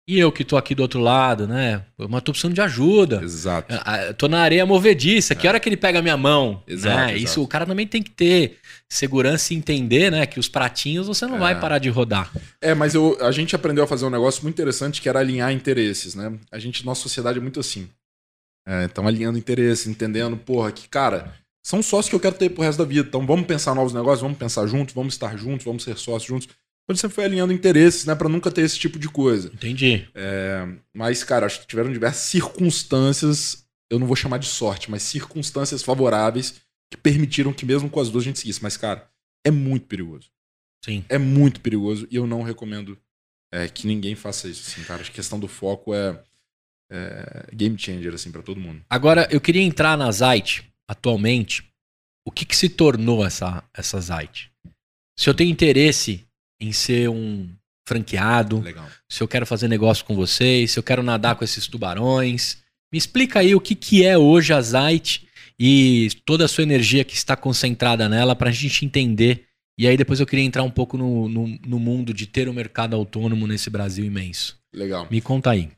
E 0.06 0.20
eu 0.20 0.34
que 0.34 0.44
tô 0.44 0.58
aqui 0.58 0.76
do 0.76 0.82
outro 0.82 1.00
lado, 1.00 1.48
né? 1.48 1.86
Mas 1.98 2.22
tô 2.24 2.34
precisando 2.34 2.54
de 2.54 2.60
ajuda. 2.60 3.22
Exato. 3.24 3.74
Ah, 3.74 4.10
ah, 4.10 4.14
Tô 4.14 4.28
na 4.28 4.42
areia 4.42 4.66
movediça. 4.66 5.34
Que 5.34 5.48
hora 5.48 5.62
que 5.62 5.70
ele 5.70 5.78
pega 5.78 6.00
a 6.00 6.02
minha 6.02 6.18
mão? 6.18 6.62
Exato, 6.68 6.96
né? 6.98 7.04
exato. 7.14 7.24
Isso 7.24 7.42
o 7.42 7.48
cara 7.48 7.66
também 7.66 7.88
tem 7.88 8.04
que 8.04 8.12
ter 8.12 8.58
segurança 8.90 9.54
e 9.54 9.58
entender, 9.58 10.12
né? 10.12 10.26
Que 10.26 10.42
os 10.42 10.50
pratinhos 10.50 11.08
você 11.08 11.26
não 11.26 11.38
É. 11.38 11.40
vai 11.40 11.60
parar 11.60 11.78
de 11.80 11.88
rodar. 11.90 12.30
É, 12.62 12.74
mas 12.76 12.94
eu, 12.94 13.18
a 13.22 13.32
gente 13.32 13.56
aprendeu 13.56 13.86
a 13.86 13.88
fazer 13.88 14.06
um 14.06 14.10
negócio 14.10 14.44
muito 14.44 14.56
interessante 14.56 15.02
que 15.02 15.08
era 15.08 15.20
alinhar 15.20 15.54
interesses, 15.54 16.16
né? 16.16 16.38
A 16.52 16.60
gente, 16.60 16.86
nossa 16.86 17.02
sociedade 17.02 17.38
é 17.38 17.42
muito 17.42 17.62
assim. 17.62 17.88
É, 18.68 18.84
então, 18.84 19.08
alinhando 19.08 19.38
interesses, 19.38 19.88
entendendo, 19.88 20.36
porra, 20.36 20.72
que, 20.74 20.88
cara, 20.90 21.34
são 21.66 21.82
sócios 21.82 22.10
que 22.10 22.16
eu 22.16 22.20
quero 22.20 22.36
ter 22.36 22.50
pro 22.50 22.64
resto 22.64 22.80
da 22.80 22.86
vida. 22.86 23.08
Então, 23.08 23.26
vamos 23.26 23.46
pensar 23.48 23.74
novos 23.74 23.94
negócios, 23.94 24.22
vamos 24.22 24.38
pensar 24.38 24.68
juntos, 24.68 24.94
vamos 24.94 25.14
estar 25.14 25.38
juntos, 25.38 25.66
vamos 25.66 25.84
ser 25.84 25.98
sócios 25.98 26.26
juntos. 26.26 26.50
Gente 26.90 27.00
sempre 27.00 27.16
foi 27.16 27.24
alinhando 27.24 27.54
interesses, 27.54 28.06
né? 28.06 28.14
Pra 28.14 28.28
nunca 28.28 28.52
ter 28.52 28.62
esse 28.62 28.78
tipo 28.78 29.00
de 29.00 29.08
coisa. 29.08 29.50
Entendi. 29.54 30.08
É, 30.14 30.68
mas, 30.94 31.24
cara, 31.24 31.46
acho 31.46 31.62
que 31.62 31.68
tiveram 31.68 31.92
diversas 31.92 32.24
circunstâncias, 32.24 33.66
eu 33.90 33.98
não 33.98 34.08
vou 34.08 34.16
chamar 34.16 34.38
de 34.38 34.48
sorte, 34.48 34.92
mas 34.92 35.02
circunstâncias 35.04 35.82
favoráveis 35.82 36.62
que 36.92 36.98
permitiram 36.98 37.54
que 37.54 37.66
mesmo 37.66 37.90
com 37.90 38.00
as 38.00 38.10
duas 38.10 38.24
a 38.24 38.28
gente 38.28 38.40
seguisse. 38.40 38.62
Mas, 38.62 38.76
cara, 38.76 39.10
é 39.46 39.52
muito 39.52 39.88
perigoso. 39.88 40.30
Sim. 40.84 41.06
É 41.08 41.18
muito 41.18 41.62
perigoso 41.62 42.06
e 42.12 42.18
eu 42.18 42.28
não 42.28 42.42
recomendo 42.42 42.98
é, 43.52 43.70
que 43.70 43.88
ninguém 43.88 44.16
faça 44.16 44.50
isso, 44.50 44.70
assim, 44.70 44.84
cara. 44.84 45.02
Acho 45.02 45.10
que 45.10 45.16
a 45.16 45.22
questão 45.22 45.40
do 45.40 45.48
foco 45.48 45.96
é, 45.96 46.22
é 46.92 47.48
game 47.54 47.80
changer, 47.80 48.14
assim, 48.14 48.32
pra 48.32 48.42
todo 48.42 48.60
mundo. 48.60 48.84
Agora, 48.90 49.28
eu 49.32 49.40
queria 49.40 49.62
entrar 49.62 49.98
na 49.98 50.12
Zite, 50.12 50.70
atualmente. 50.86 51.64
O 52.26 52.32
que, 52.32 52.46
que 52.46 52.56
se 52.56 52.68
tornou 52.68 53.26
essa, 53.26 53.64
essa 53.74 54.00
Zite? 54.02 54.52
Se 55.18 55.30
eu 55.30 55.34
tenho 55.34 55.52
interesse 55.52 56.26
em 56.64 56.72
ser 56.72 57.10
um 57.10 57.50
franqueado, 57.88 58.62
Legal. 58.62 58.88
se 59.10 59.22
eu 59.22 59.28
quero 59.28 59.46
fazer 59.46 59.68
negócio 59.68 60.06
com 60.06 60.16
vocês, 60.16 60.72
se 60.72 60.80
eu 60.80 60.84
quero 60.84 61.04
nadar 61.04 61.36
com 61.36 61.44
esses 61.44 61.68
tubarões, 61.68 62.58
me 62.92 62.98
explica 62.98 63.40
aí 63.40 63.54
o 63.54 63.62
que, 63.62 63.76
que 63.76 64.06
é 64.06 64.18
hoje 64.18 64.54
a 64.54 64.62
Zite 64.62 65.28
e 65.60 66.10
toda 66.26 66.46
a 66.46 66.48
sua 66.48 66.64
energia 66.64 67.04
que 67.04 67.16
está 67.16 67.36
concentrada 67.36 68.08
nela 68.08 68.36
para 68.36 68.50
a 68.50 68.54
gente 68.54 68.86
entender. 68.86 69.48
E 69.78 69.88
aí 69.88 69.98
depois 69.98 70.20
eu 70.20 70.26
queria 70.26 70.46
entrar 70.46 70.64
um 70.64 70.70
pouco 70.70 70.98
no, 70.98 71.28
no, 71.28 71.48
no 71.66 71.80
mundo 71.80 72.14
de 72.14 72.28
ter 72.28 72.48
um 72.48 72.54
mercado 72.54 72.96
autônomo 72.96 73.48
nesse 73.48 73.70
Brasil 73.70 74.06
imenso. 74.06 74.58
Legal. 74.74 75.08
Me 75.10 75.20
conta 75.20 75.52
aí. 75.52 75.72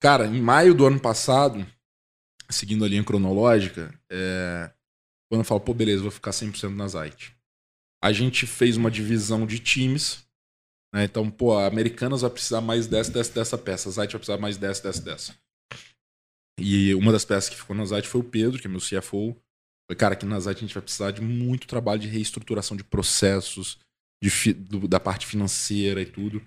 Cara, 0.00 0.26
em 0.26 0.40
maio 0.40 0.74
do 0.74 0.86
ano 0.86 1.00
passado, 1.00 1.66
seguindo 2.50 2.84
a 2.84 2.88
linha 2.88 3.04
cronológica, 3.04 3.94
é, 4.10 4.70
quando 5.28 5.40
eu 5.40 5.44
falo, 5.44 5.60
pô, 5.60 5.72
beleza, 5.72 6.02
vou 6.02 6.10
ficar 6.10 6.32
100% 6.32 6.74
na 6.74 6.88
Zite. 6.88 7.34
A 8.02 8.12
gente 8.12 8.46
fez 8.46 8.76
uma 8.76 8.90
divisão 8.90 9.46
de 9.46 9.58
times, 9.58 10.25
né? 10.96 11.04
Então, 11.04 11.30
pô, 11.30 11.56
Americanas 11.58 12.22
vai 12.22 12.30
precisar 12.30 12.60
mais 12.60 12.86
dessa, 12.86 13.10
dessa, 13.12 13.32
dessa 13.32 13.58
peça, 13.58 13.88
a 13.88 13.92
Zite 13.92 14.12
vai 14.12 14.18
precisar 14.18 14.38
mais 14.38 14.56
dessa, 14.56 14.82
dessa, 14.82 15.02
dessa. 15.02 15.38
E 16.58 16.94
uma 16.94 17.12
das 17.12 17.24
peças 17.24 17.50
que 17.50 17.56
ficou 17.56 17.76
na 17.76 17.84
Zite 17.84 18.08
foi 18.08 18.20
o 18.22 18.24
Pedro, 18.24 18.58
que 18.60 18.66
é 18.66 18.70
meu 18.70 18.80
CFO. 18.80 19.36
Falei, 19.88 19.98
cara, 19.98 20.14
aqui 20.14 20.24
na 20.24 20.40
Zite 20.40 20.56
a 20.58 20.60
gente 20.66 20.74
vai 20.74 20.82
precisar 20.82 21.10
de 21.10 21.20
muito 21.20 21.66
trabalho 21.66 22.00
de 22.00 22.08
reestruturação 22.08 22.76
de 22.76 22.82
processos, 22.82 23.78
de 24.22 24.30
fi- 24.30 24.54
do- 24.54 24.88
da 24.88 24.98
parte 24.98 25.26
financeira 25.26 26.00
e 26.00 26.06
tudo. 26.06 26.44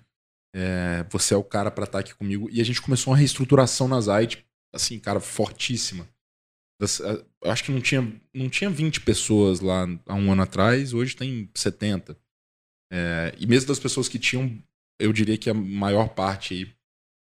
É, 0.54 1.04
você 1.08 1.32
é 1.32 1.36
o 1.36 1.44
cara 1.44 1.70
pra 1.70 1.84
estar 1.84 2.00
aqui 2.00 2.14
comigo. 2.14 2.48
E 2.50 2.60
a 2.60 2.64
gente 2.64 2.82
começou 2.82 3.12
uma 3.12 3.16
reestruturação 3.18 3.86
na 3.86 4.00
Zite, 4.00 4.44
assim, 4.74 4.98
cara, 4.98 5.20
fortíssima. 5.20 6.08
Eu 7.42 7.50
acho 7.50 7.62
que 7.62 7.70
não 7.70 7.80
tinha, 7.80 8.20
não 8.34 8.48
tinha 8.48 8.68
20 8.70 9.02
pessoas 9.02 9.60
lá 9.60 9.86
há 10.06 10.14
um 10.14 10.32
ano 10.32 10.42
atrás, 10.42 10.92
hoje 10.92 11.14
tem 11.14 11.48
70. 11.54 12.18
É, 12.92 13.34
e 13.38 13.46
mesmo 13.46 13.68
das 13.68 13.78
pessoas 13.78 14.08
que 14.08 14.18
tinham, 14.18 14.60
eu 14.98 15.12
diria 15.12 15.38
que 15.38 15.48
a 15.48 15.54
maior 15.54 16.08
parte 16.08 16.54
aí 16.54 16.74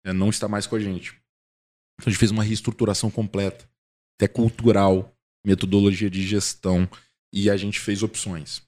é, 0.04 0.12
não 0.12 0.28
está 0.30 0.48
mais 0.48 0.66
com 0.66 0.76
a 0.76 0.80
gente. 0.80 1.12
Então 1.94 2.08
a 2.08 2.10
gente 2.10 2.18
fez 2.18 2.30
uma 2.30 2.42
reestruturação 2.42 3.10
completa, 3.10 3.68
até 4.16 4.26
cultural, 4.26 5.16
metodologia 5.44 6.10
de 6.10 6.26
gestão, 6.26 6.88
e 7.32 7.48
a 7.48 7.56
gente 7.56 7.80
fez 7.80 8.02
opções. 8.02 8.62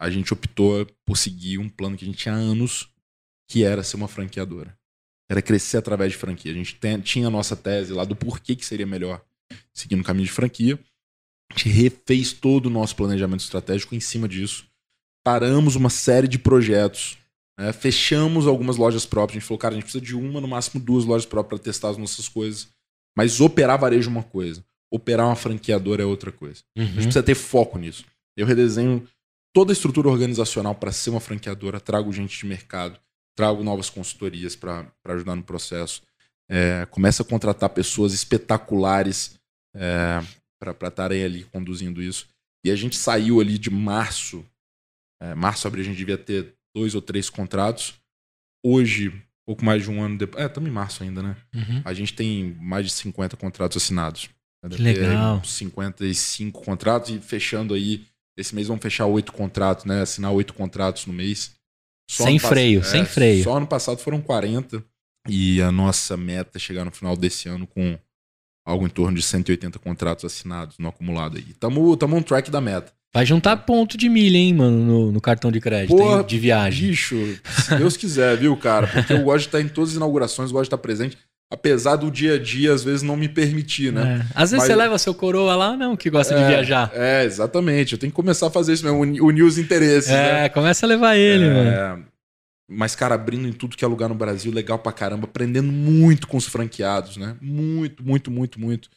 A 0.00 0.10
gente 0.10 0.32
optou 0.32 0.86
por 1.04 1.16
seguir 1.16 1.58
um 1.58 1.68
plano 1.68 1.96
que 1.96 2.04
a 2.04 2.06
gente 2.06 2.18
tinha 2.18 2.34
há 2.34 2.38
anos, 2.38 2.90
que 3.48 3.64
era 3.64 3.82
ser 3.82 3.96
uma 3.96 4.08
franqueadora. 4.08 4.76
Era 5.30 5.40
crescer 5.40 5.78
através 5.78 6.12
de 6.12 6.18
franquia. 6.18 6.52
A 6.52 6.54
gente 6.54 6.74
tem- 6.74 7.00
tinha 7.00 7.28
a 7.28 7.30
nossa 7.30 7.56
tese 7.56 7.92
lá 7.92 8.04
do 8.04 8.16
porquê 8.16 8.54
que 8.54 8.66
seria 8.66 8.86
melhor 8.86 9.24
seguir 9.72 9.96
no 9.96 10.04
caminho 10.04 10.26
de 10.26 10.32
franquia. 10.32 10.78
A 11.50 11.56
gente 11.56 11.68
refez 11.68 12.32
todo 12.32 12.66
o 12.66 12.70
nosso 12.70 12.96
planejamento 12.96 13.40
estratégico 13.40 13.94
em 13.94 14.00
cima 14.00 14.28
disso. 14.28 14.68
Paramos 15.24 15.74
uma 15.74 15.90
série 15.90 16.28
de 16.28 16.38
projetos. 16.38 17.16
né? 17.58 17.72
Fechamos 17.72 18.46
algumas 18.46 18.76
lojas 18.76 19.06
próprias. 19.06 19.36
A 19.36 19.40
gente 19.40 19.48
falou, 19.48 19.58
cara, 19.58 19.74
a 19.74 19.76
gente 19.76 19.84
precisa 19.84 20.04
de 20.04 20.14
uma, 20.14 20.40
no 20.40 20.46
máximo 20.46 20.82
duas 20.82 21.04
lojas 21.04 21.26
próprias 21.26 21.60
para 21.60 21.72
testar 21.72 21.88
as 21.90 21.96
nossas 21.96 22.28
coisas. 22.28 22.68
Mas 23.16 23.40
operar 23.40 23.78
varejo 23.78 24.08
é 24.08 24.12
uma 24.12 24.22
coisa. 24.22 24.64
Operar 24.92 25.26
uma 25.26 25.36
franqueadora 25.36 26.02
é 26.02 26.06
outra 26.06 26.30
coisa. 26.30 26.62
A 26.76 26.84
gente 26.84 26.94
precisa 26.94 27.22
ter 27.22 27.34
foco 27.34 27.78
nisso. 27.78 28.04
Eu 28.36 28.46
redesenho 28.46 29.08
toda 29.52 29.72
a 29.72 29.74
estrutura 29.74 30.08
organizacional 30.08 30.74
para 30.74 30.92
ser 30.92 31.10
uma 31.10 31.20
franqueadora, 31.20 31.80
trago 31.80 32.12
gente 32.12 32.38
de 32.38 32.46
mercado, 32.46 32.98
trago 33.36 33.62
novas 33.62 33.88
consultorias 33.88 34.56
para 34.56 34.86
ajudar 35.06 35.36
no 35.36 35.42
processo. 35.42 36.02
É, 36.50 36.86
começa 36.90 37.22
a 37.22 37.26
contratar 37.26 37.70
pessoas 37.70 38.12
espetaculares 38.12 39.38
é, 39.74 40.20
para 40.58 40.88
estarem 40.88 41.24
ali 41.24 41.44
conduzindo 41.44 42.02
isso. 42.02 42.28
E 42.64 42.70
a 42.70 42.76
gente 42.76 42.96
saiu 42.96 43.40
ali 43.40 43.56
de 43.58 43.70
março. 43.70 44.44
É, 45.24 45.34
março, 45.34 45.66
abril, 45.66 45.82
a 45.82 45.86
gente 45.86 45.96
devia 45.96 46.18
ter 46.18 46.54
dois 46.76 46.94
ou 46.94 47.00
três 47.02 47.30
contratos. 47.30 47.94
Hoje, 48.64 49.12
pouco 49.46 49.64
mais 49.64 49.82
de 49.82 49.90
um 49.90 50.02
ano 50.02 50.18
depois. 50.18 50.42
É, 50.42 50.46
estamos 50.46 50.68
em 50.68 50.72
março 50.72 51.02
ainda, 51.02 51.22
né? 51.22 51.36
Uhum. 51.54 51.82
A 51.84 51.92
gente 51.94 52.14
tem 52.14 52.54
mais 52.60 52.86
de 52.86 52.92
50 52.92 53.36
contratos 53.36 53.76
assinados. 53.82 54.28
Que 54.70 54.76
aí 54.76 54.94
legal. 54.94 55.36
uns 55.36 55.52
55 55.52 56.62
contratos 56.62 57.10
e 57.10 57.18
fechando 57.20 57.74
aí. 57.74 58.06
Esse 58.36 58.54
mês 58.54 58.66
vamos 58.66 58.82
fechar 58.82 59.06
oito 59.06 59.32
contratos, 59.32 59.84
né? 59.84 60.00
Assinar 60.00 60.32
oito 60.32 60.54
contratos 60.54 61.06
no 61.06 61.12
mês. 61.12 61.54
Sem 62.10 62.26
ano 62.30 62.40
pass- 62.40 62.48
freio, 62.48 62.84
sem 62.84 63.04
freio. 63.04 63.44
Só 63.44 63.56
ano 63.56 63.66
passado 63.66 63.98
foram 63.98 64.20
40. 64.20 64.84
E 65.28 65.62
a 65.62 65.70
nossa 65.70 66.16
meta 66.16 66.58
é 66.58 66.60
chegar 66.60 66.84
no 66.84 66.90
final 66.90 67.16
desse 67.16 67.48
ano 67.48 67.66
com 67.66 67.98
algo 68.66 68.86
em 68.86 68.90
torno 68.90 69.16
de 69.16 69.22
180 69.22 69.78
contratos 69.78 70.24
assinados 70.24 70.78
no 70.78 70.88
acumulado 70.88 71.36
aí. 71.36 71.54
Tamo, 71.54 71.96
tamo 71.96 72.16
on 72.16 72.22
track 72.22 72.50
da 72.50 72.60
meta. 72.60 72.92
Vai 73.14 73.24
juntar 73.24 73.56
ponto 73.58 73.96
de 73.96 74.08
milha, 74.08 74.36
hein, 74.36 74.52
mano, 74.54 74.76
no, 74.84 75.12
no 75.12 75.20
cartão 75.20 75.52
de 75.52 75.60
crédito, 75.60 75.96
Porra, 75.96 76.20
hein, 76.20 76.26
de 76.26 76.36
viagem. 76.38 76.88
Bicho, 76.88 77.38
se 77.62 77.76
Deus 77.76 77.96
quiser, 77.96 78.36
viu, 78.36 78.56
cara? 78.56 78.88
Porque 78.88 79.12
eu 79.12 79.22
gosto 79.22 79.42
de 79.42 79.46
estar 79.46 79.60
em 79.60 79.68
todas 79.68 79.90
as 79.90 79.96
inaugurações, 79.96 80.50
gosto 80.50 80.64
de 80.64 80.66
estar 80.68 80.78
presente. 80.78 81.16
Apesar 81.52 81.94
do 81.94 82.10
dia 82.10 82.34
a 82.34 82.38
dia, 82.38 82.72
às 82.72 82.82
vezes, 82.82 83.02
não 83.02 83.16
me 83.16 83.28
permitir, 83.28 83.92
né? 83.92 84.26
É. 84.28 84.32
Às 84.34 84.50
vezes 84.50 84.64
Mas- 84.64 84.66
você 84.66 84.74
leva 84.74 84.98
seu 84.98 85.14
coroa 85.14 85.54
lá, 85.54 85.76
não, 85.76 85.96
que 85.96 86.10
gosta 86.10 86.34
de 86.34 86.42
É, 86.42 86.48
viajar. 86.48 86.90
É, 86.92 87.22
exatamente. 87.24 87.92
Eu 87.92 87.98
tenho 87.98 88.10
que 88.10 88.16
começar 88.16 88.48
a 88.48 88.50
fazer 88.50 88.72
isso 88.72 88.84
mesmo, 88.84 88.98
uni- 88.98 89.20
unir 89.20 89.42
os 89.44 89.58
interesses, 89.58 90.10
né? 90.10 90.46
É, 90.46 90.48
começa 90.48 90.84
a 90.84 90.88
levar 90.88 91.14
ele, 91.16 91.46
mano. 91.46 91.70
É, 91.70 91.98
mas, 92.68 92.96
cara, 92.96 93.14
abrindo 93.14 93.46
em 93.46 93.52
tudo 93.52 93.76
que 93.76 93.84
é 93.84 93.88
lugar 93.88 94.08
no 94.08 94.14
Brasil, 94.16 94.50
legal 94.50 94.78
pra 94.80 94.90
caramba, 94.90 95.26
aprendendo 95.26 95.70
muito 95.70 96.26
com 96.26 96.36
os 96.36 96.46
franqueados, 96.46 97.16
né? 97.16 97.36
Muito, 97.40 98.02
muito, 98.04 98.28
muito, 98.28 98.58
muito. 98.60 98.88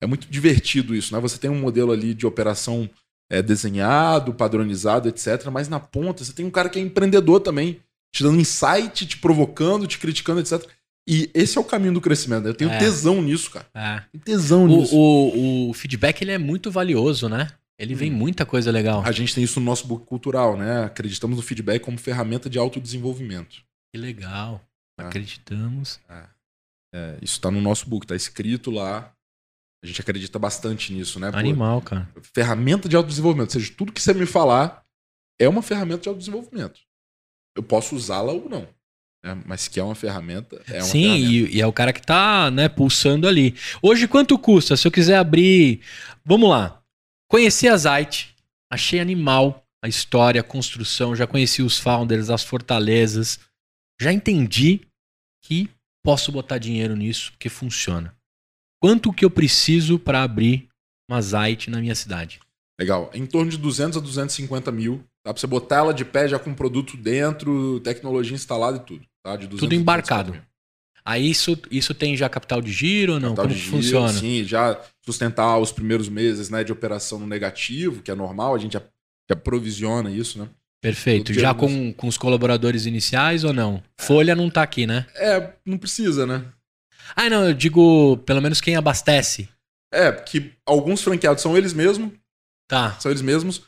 É 0.00 0.06
muito 0.06 0.28
divertido 0.30 0.94
isso, 0.94 1.12
né? 1.12 1.20
Você 1.20 1.38
tem 1.38 1.50
um 1.50 1.58
modelo 1.58 1.90
ali 1.90 2.14
de 2.14 2.24
operação 2.26 2.88
é, 3.30 3.40
desenhado, 3.42 4.34
padronizado, 4.34 5.08
etc. 5.08 5.46
Mas 5.50 5.68
na 5.68 5.80
ponta 5.80 6.24
você 6.24 6.32
tem 6.32 6.44
um 6.44 6.50
cara 6.50 6.68
que 6.68 6.78
é 6.78 6.82
empreendedor 6.82 7.40
também, 7.40 7.80
te 8.14 8.22
dando 8.22 8.40
insight, 8.40 9.06
te 9.06 9.18
provocando, 9.18 9.86
te 9.86 9.98
criticando, 9.98 10.40
etc. 10.40 10.64
E 11.08 11.30
esse 11.34 11.58
é 11.58 11.60
o 11.60 11.64
caminho 11.64 11.92
do 11.94 12.00
crescimento. 12.00 12.46
Eu 12.46 12.54
tenho 12.54 12.70
É. 12.70 12.78
tesão 12.78 13.20
nisso, 13.20 13.50
cara. 13.50 13.66
É. 13.74 14.02
Tesão 14.24 14.66
nisso. 14.66 14.96
O, 14.96 15.66
o, 15.66 15.70
o 15.70 15.74
feedback 15.74 16.22
ele 16.22 16.32
é 16.32 16.38
muito 16.38 16.70
valioso, 16.70 17.28
né? 17.28 17.50
Ele 17.78 17.94
vem 17.94 18.10
Hum. 18.12 18.16
muita 18.16 18.46
coisa 18.46 18.70
legal. 18.70 19.02
A 19.04 19.10
gente 19.12 19.34
tem 19.34 19.42
isso 19.42 19.58
no 19.58 19.66
nosso 19.66 19.86
book 19.86 20.06
cultural, 20.06 20.56
né? 20.56 20.84
Acreditamos 20.84 21.36
no 21.36 21.42
feedback 21.42 21.82
como 21.82 21.98
ferramenta 21.98 22.48
de 22.48 22.58
autodesenvolvimento. 22.58 23.62
Que 23.92 24.00
legal. 24.00 24.64
Ah. 24.98 25.08
Acreditamos. 25.08 26.00
É, 26.94 27.18
isso 27.20 27.40
tá 27.40 27.50
no 27.50 27.60
nosso 27.60 27.88
book, 27.88 28.06
tá 28.06 28.14
escrito 28.14 28.70
lá. 28.70 29.12
A 29.84 29.86
gente 29.86 30.00
acredita 30.00 30.38
bastante 30.38 30.92
nisso, 30.94 31.20
né? 31.20 31.30
Pô, 31.30 31.36
Animal, 31.36 31.82
cara. 31.82 32.08
ferramenta 32.34 32.88
de 32.88 32.96
autodesenvolvimento. 32.96 33.54
Ou 33.54 33.60
seja, 33.60 33.72
tudo 33.76 33.92
que 33.92 34.00
você 34.00 34.14
me 34.14 34.24
falar 34.24 34.82
é 35.38 35.46
uma 35.46 35.60
ferramenta 35.60 36.00
de 36.02 36.08
autodesenvolvimento. 36.08 36.80
Eu 37.54 37.62
posso 37.62 37.94
usá-la 37.94 38.32
ou 38.32 38.48
não. 38.48 38.66
né? 39.22 39.42
Mas 39.44 39.68
que 39.68 39.78
é 39.78 39.82
uma 39.84 39.94
ferramenta, 39.94 40.56
é 40.68 40.78
uma 40.78 40.82
Sim, 40.84 41.02
ferramenta. 41.02 41.30
e, 41.52 41.56
e 41.56 41.60
é 41.60 41.66
o 41.66 41.72
cara 41.72 41.92
que 41.92 42.00
tá, 42.00 42.50
né, 42.50 42.66
pulsando 42.68 43.28
ali. 43.28 43.54
Hoje, 43.82 44.08
quanto 44.08 44.38
custa? 44.38 44.74
Se 44.76 44.88
eu 44.88 44.90
quiser 44.92 45.16
abrir. 45.18 45.80
Vamos 46.24 46.48
lá. 46.48 46.82
Conheci 47.30 47.68
a 47.68 47.76
Zite, 47.76 48.34
achei 48.72 49.00
animal 49.00 49.62
a 49.82 49.88
história, 49.88 50.40
a 50.40 50.44
construção, 50.44 51.14
já 51.14 51.26
conheci 51.26 51.60
os 51.62 51.78
founders, 51.78 52.30
as 52.30 52.42
fortalezas. 52.42 53.38
Já 54.00 54.10
entendi 54.10 54.80
que 55.42 55.68
posso 56.02 56.32
botar 56.32 56.56
dinheiro 56.56 56.96
nisso, 56.96 57.32
porque 57.32 57.50
funciona. 57.50 58.16
Quanto 58.84 59.14
que 59.14 59.24
eu 59.24 59.30
preciso 59.30 59.98
para 59.98 60.22
abrir 60.22 60.68
uma 61.08 61.18
Zite 61.22 61.70
na 61.70 61.80
minha 61.80 61.94
cidade? 61.94 62.38
Legal. 62.78 63.10
Em 63.14 63.24
torno 63.24 63.50
de 63.50 63.56
200 63.56 63.96
a 63.96 64.00
250 64.02 64.70
mil. 64.70 65.02
Dá 65.24 65.32
pra 65.32 65.40
você 65.40 65.46
botar 65.46 65.76
ela 65.76 65.94
de 65.94 66.04
pé 66.04 66.28
já 66.28 66.38
com 66.38 66.52
produto 66.52 66.94
dentro, 66.94 67.80
tecnologia 67.80 68.34
instalada 68.34 68.76
e 68.76 68.80
tudo. 68.80 69.06
Tá? 69.22 69.36
De 69.36 69.46
200 69.46 69.60
Tudo 69.60 69.72
a 69.72 69.78
250 69.78 69.80
embarcado. 69.80 70.46
Aí 71.02 71.30
isso, 71.30 71.56
isso 71.70 71.94
tem 71.94 72.14
já 72.14 72.28
capital 72.28 72.60
de 72.60 72.70
giro 72.70 73.14
ou 73.14 73.20
não? 73.20 73.30
Capital 73.30 73.44
Como 73.46 73.54
de 73.54 73.60
giro, 73.62 73.76
funciona? 73.78 74.12
Sim, 74.12 74.44
já 74.44 74.78
sustentar 75.00 75.56
os 75.56 75.72
primeiros 75.72 76.10
meses 76.10 76.50
né, 76.50 76.62
de 76.62 76.70
operação 76.70 77.18
no 77.18 77.26
negativo, 77.26 78.02
que 78.02 78.10
é 78.10 78.14
normal, 78.14 78.54
a 78.54 78.58
gente 78.58 78.74
já, 78.74 78.82
já 79.30 79.34
provisiona 79.34 80.10
isso, 80.10 80.38
né? 80.38 80.46
Perfeito. 80.82 81.32
Já 81.32 81.54
com, 81.54 81.90
com 81.94 82.06
os 82.06 82.18
colaboradores 82.18 82.84
iniciais 82.84 83.44
ou 83.44 83.54
não? 83.54 83.82
Folha 83.98 84.36
não 84.36 84.50
tá 84.50 84.62
aqui, 84.62 84.86
né? 84.86 85.06
É, 85.14 85.54
não 85.64 85.78
precisa, 85.78 86.26
né? 86.26 86.44
Ah, 87.16 87.28
não, 87.30 87.48
eu 87.48 87.54
digo 87.54 88.16
pelo 88.18 88.40
menos 88.42 88.60
quem 88.60 88.76
abastece. 88.76 89.48
É, 89.92 90.10
porque 90.10 90.52
alguns 90.66 91.02
franqueados 91.02 91.42
são 91.42 91.56
eles 91.56 91.72
mesmos, 91.72 92.12
Tá. 92.68 92.98
são 92.98 93.10
eles 93.10 93.22
mesmos. 93.22 93.62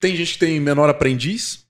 Tem 0.00 0.14
gente 0.14 0.34
que 0.34 0.38
tem 0.38 0.60
menor 0.60 0.90
aprendiz, 0.90 1.66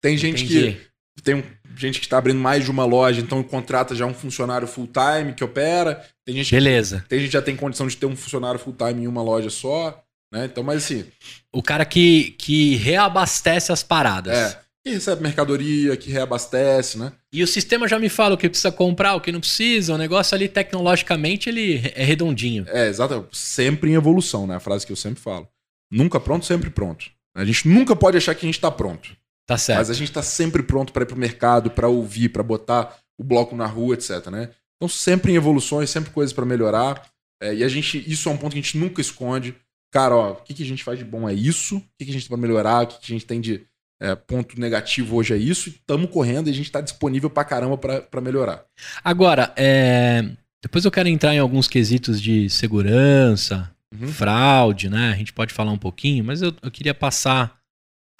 tem 0.00 0.16
gente 0.16 0.44
entendi. 0.44 0.80
que 1.16 1.22
tem 1.22 1.44
gente 1.76 1.98
que 2.00 2.06
está 2.06 2.16
abrindo 2.16 2.38
mais 2.40 2.64
de 2.64 2.70
uma 2.70 2.86
loja, 2.86 3.20
então 3.20 3.42
contrata 3.42 3.94
já 3.94 4.06
um 4.06 4.14
funcionário 4.14 4.66
full 4.66 4.88
time 4.88 5.34
que 5.34 5.44
opera. 5.44 6.02
Tem 6.24 6.34
gente, 6.36 6.50
Beleza. 6.50 7.04
tem 7.08 7.18
gente 7.18 7.28
que 7.28 7.32
já 7.34 7.42
tem 7.42 7.54
condição 7.56 7.86
de 7.86 7.96
ter 7.96 8.06
um 8.06 8.16
funcionário 8.16 8.58
full 8.58 8.72
time 8.74 9.02
em 9.04 9.06
uma 9.06 9.22
loja 9.22 9.50
só, 9.50 10.02
né? 10.32 10.46
Então, 10.46 10.62
mas 10.64 10.84
assim, 10.84 11.04
O 11.52 11.62
cara 11.62 11.84
que, 11.84 12.30
que 12.38 12.76
reabastece 12.76 13.70
as 13.72 13.82
paradas. 13.82 14.32
é, 14.34 14.60
que 14.86 14.94
recebe 14.94 15.20
mercadoria, 15.20 15.96
que 15.96 16.10
reabastece, 16.10 16.96
né? 16.96 17.12
E 17.32 17.42
o 17.42 17.46
sistema 17.46 17.88
já 17.88 17.98
me 17.98 18.08
fala 18.08 18.36
o 18.36 18.38
que 18.38 18.48
precisa 18.48 18.70
comprar, 18.70 19.16
o 19.16 19.20
que 19.20 19.32
não 19.32 19.40
precisa. 19.40 19.92
O 19.92 19.98
negócio 19.98 20.32
ali, 20.34 20.48
tecnologicamente, 20.48 21.48
ele 21.48 21.92
é 21.94 22.04
redondinho. 22.04 22.64
É, 22.68 22.86
exato, 22.86 23.26
sempre 23.32 23.90
em 23.90 23.94
evolução, 23.94 24.46
né? 24.46 24.54
A 24.54 24.60
frase 24.60 24.86
que 24.86 24.92
eu 24.92 24.96
sempre 24.96 25.20
falo. 25.20 25.48
Nunca 25.90 26.20
pronto, 26.20 26.46
sempre 26.46 26.70
pronto. 26.70 27.06
A 27.34 27.44
gente 27.44 27.66
nunca 27.66 27.96
pode 27.96 28.16
achar 28.16 28.34
que 28.34 28.46
a 28.46 28.48
gente 28.48 28.54
está 28.54 28.70
pronto. 28.70 29.16
Tá 29.44 29.58
certo. 29.58 29.78
Mas 29.78 29.90
a 29.90 29.94
gente 29.94 30.08
está 30.08 30.22
sempre 30.22 30.62
pronto 30.62 30.92
para 30.92 31.02
ir 31.02 31.06
para 31.06 31.16
o 31.16 31.18
mercado, 31.18 31.70
para 31.70 31.88
ouvir, 31.88 32.28
para 32.28 32.44
botar 32.44 32.96
o 33.18 33.24
bloco 33.24 33.56
na 33.56 33.66
rua, 33.66 33.94
etc. 33.94 34.28
Né? 34.28 34.50
Então, 34.76 34.88
sempre 34.88 35.32
em 35.32 35.36
evoluções, 35.36 35.90
sempre 35.90 36.10
coisas 36.10 36.32
para 36.32 36.46
melhorar. 36.46 37.10
É, 37.42 37.54
e 37.54 37.64
a 37.64 37.68
gente, 37.68 38.04
isso 38.10 38.28
é 38.28 38.32
um 38.32 38.36
ponto 38.36 38.52
que 38.52 38.58
a 38.58 38.62
gente 38.62 38.78
nunca 38.78 39.00
esconde. 39.00 39.54
Cara, 39.92 40.14
ó, 40.14 40.32
o 40.32 40.36
que, 40.36 40.54
que 40.54 40.62
a 40.62 40.66
gente 40.66 40.84
faz 40.84 40.98
de 40.98 41.04
bom 41.04 41.28
é 41.28 41.34
isso, 41.34 41.78
o 41.78 41.80
que, 41.98 42.04
que 42.04 42.10
a 42.10 42.12
gente 42.12 42.22
tem 42.22 42.28
para 42.28 42.36
melhorar, 42.36 42.84
o 42.84 42.86
que, 42.86 42.98
que 42.98 43.12
a 43.12 43.14
gente 43.14 43.26
tem 43.26 43.40
de 43.40 43.66
é, 44.00 44.14
ponto 44.14 44.58
negativo 44.60 45.16
hoje 45.16 45.32
é 45.34 45.36
isso, 45.36 45.68
estamos 45.70 46.10
correndo 46.10 46.48
e 46.48 46.50
a 46.50 46.54
gente 46.54 46.66
está 46.66 46.80
disponível 46.80 47.30
para 47.30 47.44
caramba 47.44 47.76
para 47.78 48.20
melhorar. 48.20 48.64
Agora, 49.02 49.52
é, 49.56 50.24
depois 50.62 50.84
eu 50.84 50.90
quero 50.90 51.08
entrar 51.08 51.34
em 51.34 51.38
alguns 51.38 51.68
quesitos 51.68 52.20
de 52.20 52.48
segurança, 52.50 53.70
Uhum. 53.94 54.08
fraude, 54.08 54.90
né? 54.90 55.12
A 55.12 55.16
gente 55.16 55.32
pode 55.32 55.54
falar 55.54 55.70
um 55.70 55.78
pouquinho, 55.78 56.24
mas 56.24 56.42
eu, 56.42 56.52
eu 56.60 56.70
queria 56.72 56.92
passar 56.92 57.56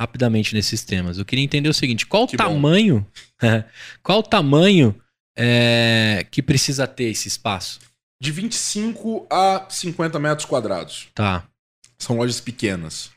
rapidamente 0.01 0.55
nesses 0.55 0.85
temas. 0.85 1.19
Eu 1.19 1.25
queria 1.25 1.45
entender 1.45 1.69
o 1.69 1.75
seguinte: 1.75 2.07
qual 2.07 2.23
o 2.23 2.27
Que 2.29 2.37
bom. 2.37 2.45
tamanho, 2.45 3.07
qual 4.03 4.21
o 4.21 4.23
tamanho 4.23 4.95
é, 5.37 6.25
que 6.31 6.41
precisa 6.41 6.87
ter 6.87 7.11
esse 7.11 7.27
espaço? 7.29 7.81
De 8.23 8.31
25 8.31 9.27
a 9.31 9.67
50 9.69 10.19
metros 10.21 10.47
quadrados. 10.47 11.09
Tá, 11.13 11.45
São 11.99 12.17
lojas 12.17 12.41
pequenas. 12.41 13.11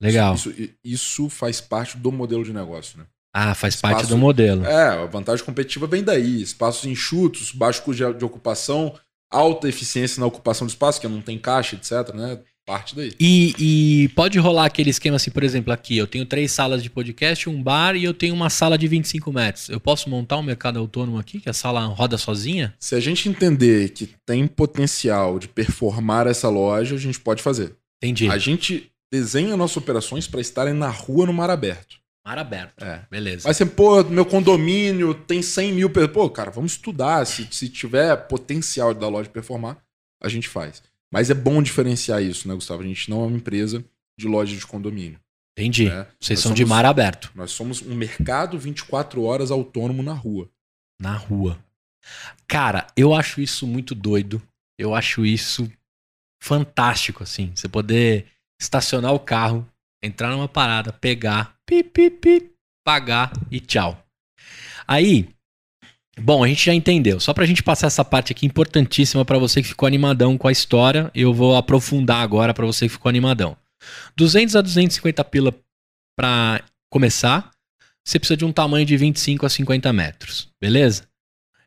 Legal. 0.00 0.34
Isso, 0.34 0.52
isso- 0.84 1.28
faz 1.28 1.60
parte 1.60 1.96
do 1.96 2.10
modelo 2.12 2.44
de 2.44 2.52
negócio, 2.52 2.98
né? 2.98 3.04
Ah, 3.34 3.54
faz 3.54 3.76
parte 3.76 3.96
Espaço- 3.96 4.14
do 4.14 4.18
modelo. 4.18 4.64
É, 4.64 4.88
a 5.02 5.04
vantagem 5.06 5.44
competitiva 5.44 5.86
vem 5.86 6.02
daí. 6.02 6.40
Espaços 6.40 6.84
enxutos, 6.86 7.52
baixo 7.52 7.82
custo 7.82 8.12
de, 8.12 8.18
de 8.18 8.24
ocupação, 8.24 8.94
alta 9.30 9.68
eficiência 9.68 10.20
na 10.20 10.26
ocupação 10.26 10.66
do 10.66 10.70
espaço, 10.70 11.00
que 11.00 11.06
não 11.08 11.20
tem 11.20 11.38
caixa, 11.38 11.76
etc, 11.76 12.14
né? 12.14 12.38
Parte 12.66 12.96
daí. 12.96 13.12
E, 13.20 13.54
e 13.58 14.08
pode 14.08 14.38
rolar 14.40 14.64
aquele 14.64 14.90
esquema 14.90 15.16
assim, 15.16 15.30
por 15.30 15.44
exemplo, 15.44 15.72
aqui 15.72 15.96
eu 15.96 16.06
tenho 16.06 16.24
três 16.26 16.50
salas 16.50 16.82
de 16.82 16.90
podcast, 16.90 17.48
um 17.48 17.62
bar 17.62 17.94
e 17.94 18.02
eu 18.02 18.12
tenho 18.14 18.34
uma 18.34 18.50
sala 18.50 18.76
de 18.76 18.88
25 18.88 19.32
metros. 19.32 19.68
Eu 19.68 19.78
posso 19.78 20.08
montar 20.10 20.36
um 20.38 20.42
mercado 20.42 20.78
autônomo 20.80 21.16
aqui, 21.18 21.38
que 21.38 21.48
a 21.48 21.52
sala 21.52 21.84
roda 21.86 22.18
sozinha? 22.18 22.74
Se 22.80 22.94
a 22.96 23.00
gente 23.00 23.28
entender 23.28 23.90
que 23.90 24.08
tem 24.26 24.48
potencial 24.48 25.38
de 25.38 25.46
performar 25.46 26.26
essa 26.26 26.48
loja, 26.48 26.96
a 26.96 26.98
gente 26.98 27.20
pode 27.20 27.40
fazer. 27.42 27.76
Entendi. 28.02 28.28
A 28.28 28.36
gente 28.38 28.90
desenha 29.12 29.56
nossas 29.56 29.76
operações 29.78 30.26
para 30.26 30.40
estarem 30.40 30.74
na 30.74 30.88
rua 30.88 31.26
no 31.26 31.32
mar 31.32 31.50
aberto. 31.50 31.98
Mar 32.24 32.38
aberto. 32.38 32.82
É. 32.84 33.04
Beleza. 33.10 33.46
Mas 33.46 33.56
você, 33.56 33.64
pô, 33.64 34.02
meu 34.04 34.26
condomínio 34.26 35.14
tem 35.14 35.40
100 35.42 35.72
mil 35.72 35.88
pessoas. 35.90 36.12
Pô, 36.12 36.28
cara, 36.30 36.50
vamos 36.50 36.72
estudar. 36.72 37.24
Se, 37.24 37.46
se 37.52 37.68
tiver 37.68 38.16
potencial 38.26 38.92
da 38.92 39.08
loja 39.08 39.28
performar, 39.30 39.78
a 40.20 40.28
gente 40.28 40.48
faz. 40.48 40.82
Mas 41.12 41.30
é 41.30 41.34
bom 41.34 41.62
diferenciar 41.62 42.20
isso, 42.22 42.48
né, 42.48 42.54
Gustavo? 42.54 42.82
A 42.82 42.86
gente 42.86 43.08
não 43.08 43.22
é 43.22 43.26
uma 43.28 43.36
empresa 43.36 43.84
de 44.18 44.26
loja 44.26 44.56
de 44.56 44.66
condomínio. 44.66 45.20
Entendi. 45.56 45.88
né? 45.88 46.06
Vocês 46.20 46.38
Nós 46.38 46.42
são 46.42 46.52
de 46.52 46.62
somos- 46.62 46.68
mar 46.68 46.84
aberto. 46.84 47.30
Nós 47.34 47.52
somos 47.52 47.80
um 47.80 47.94
mercado 47.94 48.58
24 48.58 49.22
horas 49.22 49.50
autônomo 49.52 50.02
na 50.02 50.12
rua. 50.12 50.50
Na 51.00 51.14
rua. 51.16 51.58
Cara, 52.48 52.88
eu 52.96 53.14
acho 53.14 53.40
isso 53.40 53.66
muito 53.66 53.94
doido. 53.94 54.42
Eu 54.78 54.94
acho 54.94 55.24
isso 55.24 55.70
fantástico, 56.42 57.22
assim. 57.22 57.52
Você 57.54 57.68
poder 57.68 58.26
estacionar 58.60 59.12
o 59.12 59.20
carro, 59.20 59.66
entrar 60.02 60.30
numa 60.30 60.48
parada, 60.48 60.92
pegar, 60.92 61.54
pi, 61.66 61.82
pi, 61.82 62.10
pi, 62.10 62.50
pagar 62.84 63.32
e 63.50 63.60
tchau. 63.60 64.02
Aí, 64.86 65.28
bom, 66.18 66.44
a 66.44 66.48
gente 66.48 66.64
já 66.66 66.74
entendeu. 66.74 67.18
Só 67.20 67.32
pra 67.34 67.46
gente 67.46 67.62
passar 67.62 67.88
essa 67.88 68.04
parte 68.04 68.32
aqui 68.32 68.46
importantíssima 68.46 69.24
pra 69.24 69.38
você 69.38 69.60
que 69.62 69.68
ficou 69.68 69.86
animadão 69.86 70.38
com 70.38 70.48
a 70.48 70.52
história, 70.52 71.10
eu 71.14 71.32
vou 71.34 71.56
aprofundar 71.56 72.22
agora 72.22 72.54
pra 72.54 72.66
você 72.66 72.86
que 72.86 72.92
ficou 72.92 73.08
animadão. 73.08 73.56
200 74.16 74.56
a 74.56 74.60
250 74.62 75.24
pila 75.24 75.54
pra 76.18 76.62
começar. 76.90 77.50
Você 78.06 78.18
precisa 78.18 78.36
de 78.36 78.44
um 78.44 78.52
tamanho 78.52 78.86
de 78.86 78.96
25 78.96 79.44
a 79.44 79.48
50 79.50 79.92
metros, 79.92 80.48
beleza? 80.60 81.08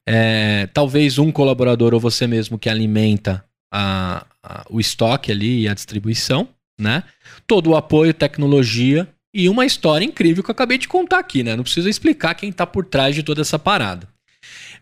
É, 0.07 0.67
talvez 0.67 1.17
um 1.19 1.31
colaborador 1.31 1.93
ou 1.93 1.99
você 1.99 2.25
mesmo 2.25 2.57
que 2.57 2.69
alimenta 2.69 3.45
a- 3.71 4.25
a- 4.41 4.65
o 4.69 4.79
estoque 4.79 5.31
ali 5.31 5.61
e 5.63 5.67
a 5.67 5.73
distribuição, 5.73 6.47
né? 6.79 7.03
Todo 7.45 7.71
o 7.71 7.75
apoio, 7.75 8.13
tecnologia 8.13 9.07
e 9.33 9.49
uma 9.49 9.65
história 9.65 10.05
incrível 10.05 10.43
que 10.43 10.49
eu 10.49 10.53
acabei 10.53 10.77
de 10.77 10.87
contar 10.87 11.19
aqui, 11.19 11.43
né? 11.43 11.55
Não 11.55 11.63
precisa 11.63 11.89
explicar 11.89 12.33
quem 12.33 12.51
tá 12.51 12.65
por 12.65 12.85
trás 12.85 13.13
de 13.13 13.21
toda 13.21 13.41
essa 13.41 13.59
parada. 13.59 14.07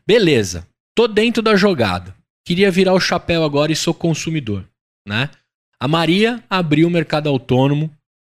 Beleza, 0.05 0.65
tô 0.95 1.07
dentro 1.07 1.41
da 1.41 1.55
jogada. 1.55 2.15
Queria 2.45 2.71
virar 2.71 2.93
o 2.93 2.99
chapéu 2.99 3.43
agora 3.43 3.71
e 3.71 3.75
sou 3.75 3.93
consumidor, 3.93 4.63
né? 5.05 5.29
A 5.79 5.87
Maria 5.87 6.41
abriu 6.49 6.87
o 6.87 6.91
mercado 6.91 7.27
autônomo 7.27 7.91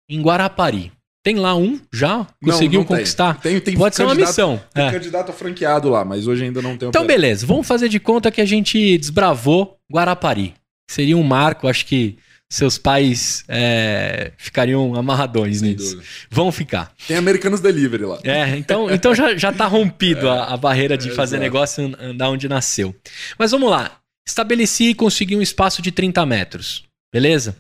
em 0.09 0.23
Guarapari. 0.23 0.93
Tem 1.25 1.37
lá 1.37 1.57
um 1.57 1.81
já? 1.91 2.27
Conseguiu 2.43 2.81
não 2.81 2.87
tem. 2.87 2.97
conquistar? 2.99 3.41
Tem, 3.41 3.59
tem 3.59 3.75
Pode 3.75 3.97
ser 3.97 4.05
uma 4.05 4.15
missão. 4.15 4.63
Tem 4.75 4.87
é. 4.87 4.93
candidato 4.93 5.33
franqueado 5.33 5.89
lá, 5.89 6.05
mas 6.05 6.27
hoje 6.27 6.45
ainda 6.45 6.61
não 6.61 6.77
tem 6.77 6.89
Então, 6.89 7.07
beleza. 7.07 7.47
Vamos 7.47 7.67
fazer 7.67 7.89
de 7.89 7.99
conta 7.99 8.31
que 8.31 8.43
a 8.43 8.45
gente 8.45 8.99
desbravou 8.99 9.79
Guarapari. 9.91 10.55
Seria 10.89 11.17
um 11.17 11.23
marco, 11.23 11.67
acho 11.67 11.87
que 11.87 12.19
seus 12.55 12.79
pais 12.79 13.45
é, 13.49 14.33
ficariam 14.37 14.95
amarradões 14.95 15.59
Sem 15.59 15.73
nisso. 15.73 15.97
dúvida. 15.97 16.09
Vão 16.31 16.53
ficar. 16.53 16.93
Tem 17.07 17.17
Americanos 17.17 17.61
Delivery 17.61 18.05
lá. 18.05 18.21
É, 18.23 18.57
então, 18.57 18.91
então 18.91 19.15
já, 19.15 19.37
já 19.37 19.53
tá 19.53 19.67
rompido 19.67 20.29
a, 20.31 20.55
a 20.55 20.57
barreira 20.57 20.97
de 20.97 21.11
é, 21.11 21.15
fazer 21.15 21.37
exato. 21.37 21.43
negócio 21.43 21.85
and- 21.85 21.97
andar 22.11 22.31
onde 22.31 22.49
nasceu. 22.49 22.95
Mas 23.39 23.51
vamos 23.51 23.69
lá. 23.71 23.99
Estabeleci 24.27 24.91
e 24.91 24.95
consegui 24.95 25.37
um 25.37 25.43
espaço 25.43 25.83
de 25.83 25.91
30 25.91 26.25
metros. 26.25 26.85
Beleza? 27.13 27.57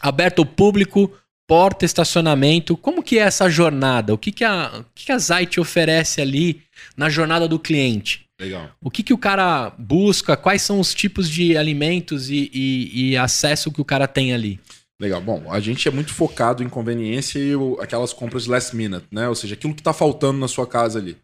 Aberto 0.00 0.40
ao 0.40 0.46
público 0.46 1.12
porta, 1.46 1.84
estacionamento. 1.84 2.76
Como 2.76 3.02
que 3.02 3.18
é 3.18 3.22
essa 3.22 3.50
jornada? 3.50 4.14
O 4.14 4.18
que, 4.18 4.32
que, 4.32 4.44
a, 4.44 4.78
o 4.80 4.84
que, 4.94 5.06
que 5.06 5.12
a 5.12 5.18
Zite 5.18 5.60
oferece 5.60 6.20
ali 6.22 6.62
na 6.96 7.10
jornada 7.10 7.46
do 7.46 7.58
cliente? 7.58 8.24
Legal. 8.42 8.70
O 8.82 8.90
que, 8.90 9.02
que 9.04 9.12
o 9.14 9.18
cara 9.18 9.70
busca? 9.78 10.36
Quais 10.36 10.62
são 10.62 10.80
os 10.80 10.92
tipos 10.92 11.30
de 11.30 11.56
alimentos 11.56 12.28
e, 12.28 12.50
e, 12.52 13.10
e 13.10 13.16
acesso 13.16 13.70
que 13.70 13.80
o 13.80 13.84
cara 13.84 14.08
tem 14.08 14.34
ali? 14.34 14.58
Legal. 15.00 15.20
Bom, 15.20 15.44
a 15.50 15.60
gente 15.60 15.86
é 15.86 15.90
muito 15.92 16.12
focado 16.12 16.62
em 16.62 16.68
conveniência 16.68 17.38
e 17.38 17.54
o- 17.54 17.78
aquelas 17.80 18.12
compras 18.12 18.44
de 18.44 18.50
last 18.50 18.74
minute, 18.74 19.06
né? 19.12 19.28
Ou 19.28 19.34
seja, 19.36 19.54
aquilo 19.54 19.74
que 19.74 19.82
tá 19.82 19.92
faltando 19.92 20.38
na 20.40 20.48
sua 20.48 20.66
casa 20.66 20.98
ali. 20.98 21.16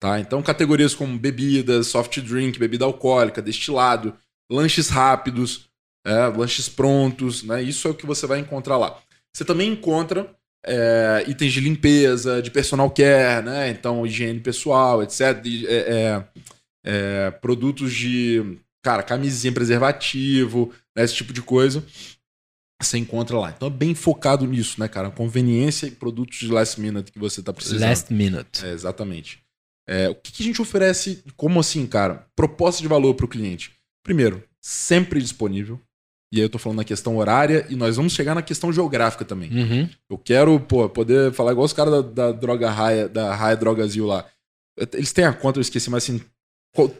Tá? 0.00 0.18
Então, 0.20 0.40
categorias 0.42 0.94
como 0.94 1.18
bebidas, 1.18 1.88
soft 1.88 2.20
drink, 2.20 2.58
bebida 2.58 2.84
alcoólica, 2.84 3.42
destilado, 3.42 4.14
lanches 4.50 4.88
rápidos, 4.88 5.68
é, 6.06 6.26
lanches 6.28 6.68
prontos, 6.68 7.42
né? 7.42 7.62
Isso 7.62 7.86
é 7.86 7.90
o 7.90 7.94
que 7.94 8.06
você 8.06 8.26
vai 8.26 8.38
encontrar 8.38 8.78
lá. 8.78 8.96
Você 9.36 9.44
também 9.44 9.72
encontra 9.72 10.30
é, 10.64 11.24
itens 11.26 11.52
de 11.52 11.60
limpeza, 11.60 12.40
de 12.42 12.50
personal 12.50 12.90
care, 12.90 13.44
né? 13.44 13.70
Então, 13.70 14.06
higiene 14.06 14.40
pessoal, 14.40 15.02
etc. 15.02 15.40
de- 15.42 15.66
é, 15.66 16.22
é, 16.84 17.30
produtos 17.30 17.92
de, 17.92 18.58
cara, 18.82 19.02
camisinha, 19.02 19.52
preservativo, 19.52 20.72
né? 20.96 21.04
esse 21.04 21.14
tipo 21.14 21.32
de 21.32 21.42
coisa 21.42 21.84
você 22.84 22.98
encontra 22.98 23.38
lá. 23.38 23.50
Então 23.54 23.68
é 23.68 23.70
bem 23.70 23.94
focado 23.94 24.46
nisso, 24.46 24.80
né, 24.80 24.88
cara? 24.88 25.10
Conveniência 25.10 25.86
e 25.86 25.90
produtos 25.90 26.38
de 26.38 26.48
last 26.48 26.80
minute 26.80 27.12
que 27.12 27.18
você 27.18 27.42
tá 27.42 27.52
precisando. 27.52 27.88
Last 27.88 28.12
minute. 28.12 28.64
É, 28.64 28.72
exatamente. 28.72 29.42
É, 29.88 30.08
o 30.08 30.14
que, 30.14 30.32
que 30.32 30.42
a 30.42 30.46
gente 30.46 30.62
oferece, 30.62 31.22
como 31.36 31.60
assim, 31.60 31.86
cara? 31.86 32.26
Proposta 32.34 32.80
de 32.80 32.88
valor 32.88 33.14
para 33.14 33.26
o 33.26 33.28
cliente. 33.28 33.72
Primeiro, 34.02 34.42
sempre 34.60 35.20
disponível. 35.20 35.80
E 36.32 36.36
aí 36.36 36.42
eu 36.42 36.48
tô 36.48 36.58
falando 36.58 36.78
na 36.78 36.84
questão 36.84 37.16
horária 37.16 37.66
e 37.68 37.74
nós 37.74 37.96
vamos 37.96 38.12
chegar 38.12 38.36
na 38.36 38.42
questão 38.42 38.72
geográfica 38.72 39.24
também. 39.24 39.50
Uhum. 39.50 39.88
Eu 40.08 40.16
quero, 40.16 40.60
pô, 40.60 40.88
poder 40.88 41.32
falar 41.32 41.52
igual 41.52 41.64
os 41.64 41.72
caras 41.72 41.92
da, 41.92 42.02
da 42.02 42.32
droga 42.32 42.70
raia, 42.70 43.08
da 43.08 43.34
Raia 43.34 43.56
Drogazil 43.56 44.06
lá. 44.06 44.24
Eles 44.92 45.12
têm 45.12 45.24
a 45.24 45.32
conta, 45.32 45.58
eu 45.58 45.62
esqueci, 45.62 45.90
mas 45.90 46.04
assim, 46.04 46.20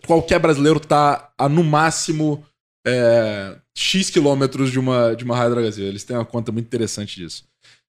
qualquer 0.06 0.38
brasileiro 0.38 0.80
tá 0.80 1.32
a 1.38 1.48
no 1.48 1.62
máximo 1.62 2.44
é, 2.86 3.56
X 3.76 4.10
quilômetros 4.10 4.70
de 4.70 4.78
uma, 4.78 5.14
de 5.14 5.24
uma 5.24 5.36
Raia 5.36 5.51
Drogazil. 5.51 5.86
Eles 5.86 6.05
têm 6.05 6.16
uma 6.16 6.24
conta 6.24 6.51
muito 6.51 6.66
interessante 6.66 7.16
disso. 7.16 7.44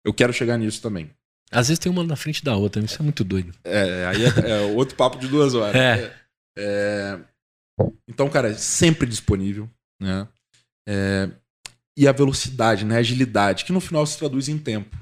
Eu 0.05 0.13
quero 0.13 0.33
chegar 0.33 0.57
nisso 0.59 0.81
também. 0.83 1.11
Às 1.51 1.69
vezes 1.69 1.79
tem 1.79 1.91
uma 1.91 2.03
na 2.05 2.17
frente 2.17 2.45
da 2.45 2.57
outra, 2.57 2.83
isso 2.83 3.01
é 3.01 3.03
muito 3.03 3.23
doido. 3.23 3.55
É, 3.65 4.07
aí 4.07 4.25
é, 4.25 4.51
é 4.51 4.61
outro 4.75 4.97
papo 4.97 5.19
de 5.19 5.29
duas 5.29 5.55
horas. 5.55 5.75
É. 5.77 6.15
É, 6.59 7.19
então, 8.09 8.29
cara, 8.29 8.51
é 8.51 8.55
sempre 8.55 9.09
disponível, 9.09 9.69
né? 10.01 10.29
É, 10.89 11.31
e 11.97 12.07
a 12.09 12.13
velocidade, 12.13 12.85
né? 12.85 12.97
A 12.97 13.01
agilidade, 13.01 13.65
que 13.65 13.73
no 13.73 13.81
final 13.81 14.05
se 14.07 14.19
traduz 14.19 14.49
em 14.49 14.59
tempo. 14.59 14.97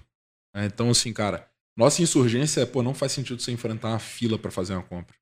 né? 0.54 0.66
Então, 0.66 0.90
assim, 0.90 1.12
cara, 1.12 1.48
nossa 1.76 2.02
insurgência 2.02 2.60
é, 2.60 2.66
pô, 2.66 2.82
não 2.82 2.94
faz 2.94 3.12
sentido 3.12 3.40
você 3.40 3.50
enfrentar 3.50 3.88
uma 3.88 3.98
fila 3.98 4.38
para 4.38 4.50
fazer 4.50 4.74
uma 4.74 4.82
compra. 4.82 5.16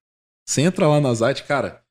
Você 0.47 0.63
entra 0.63 0.87
lá 0.89 1.01
na 1.01 1.13
Zite, 1.15 1.45
cara, 1.45 1.83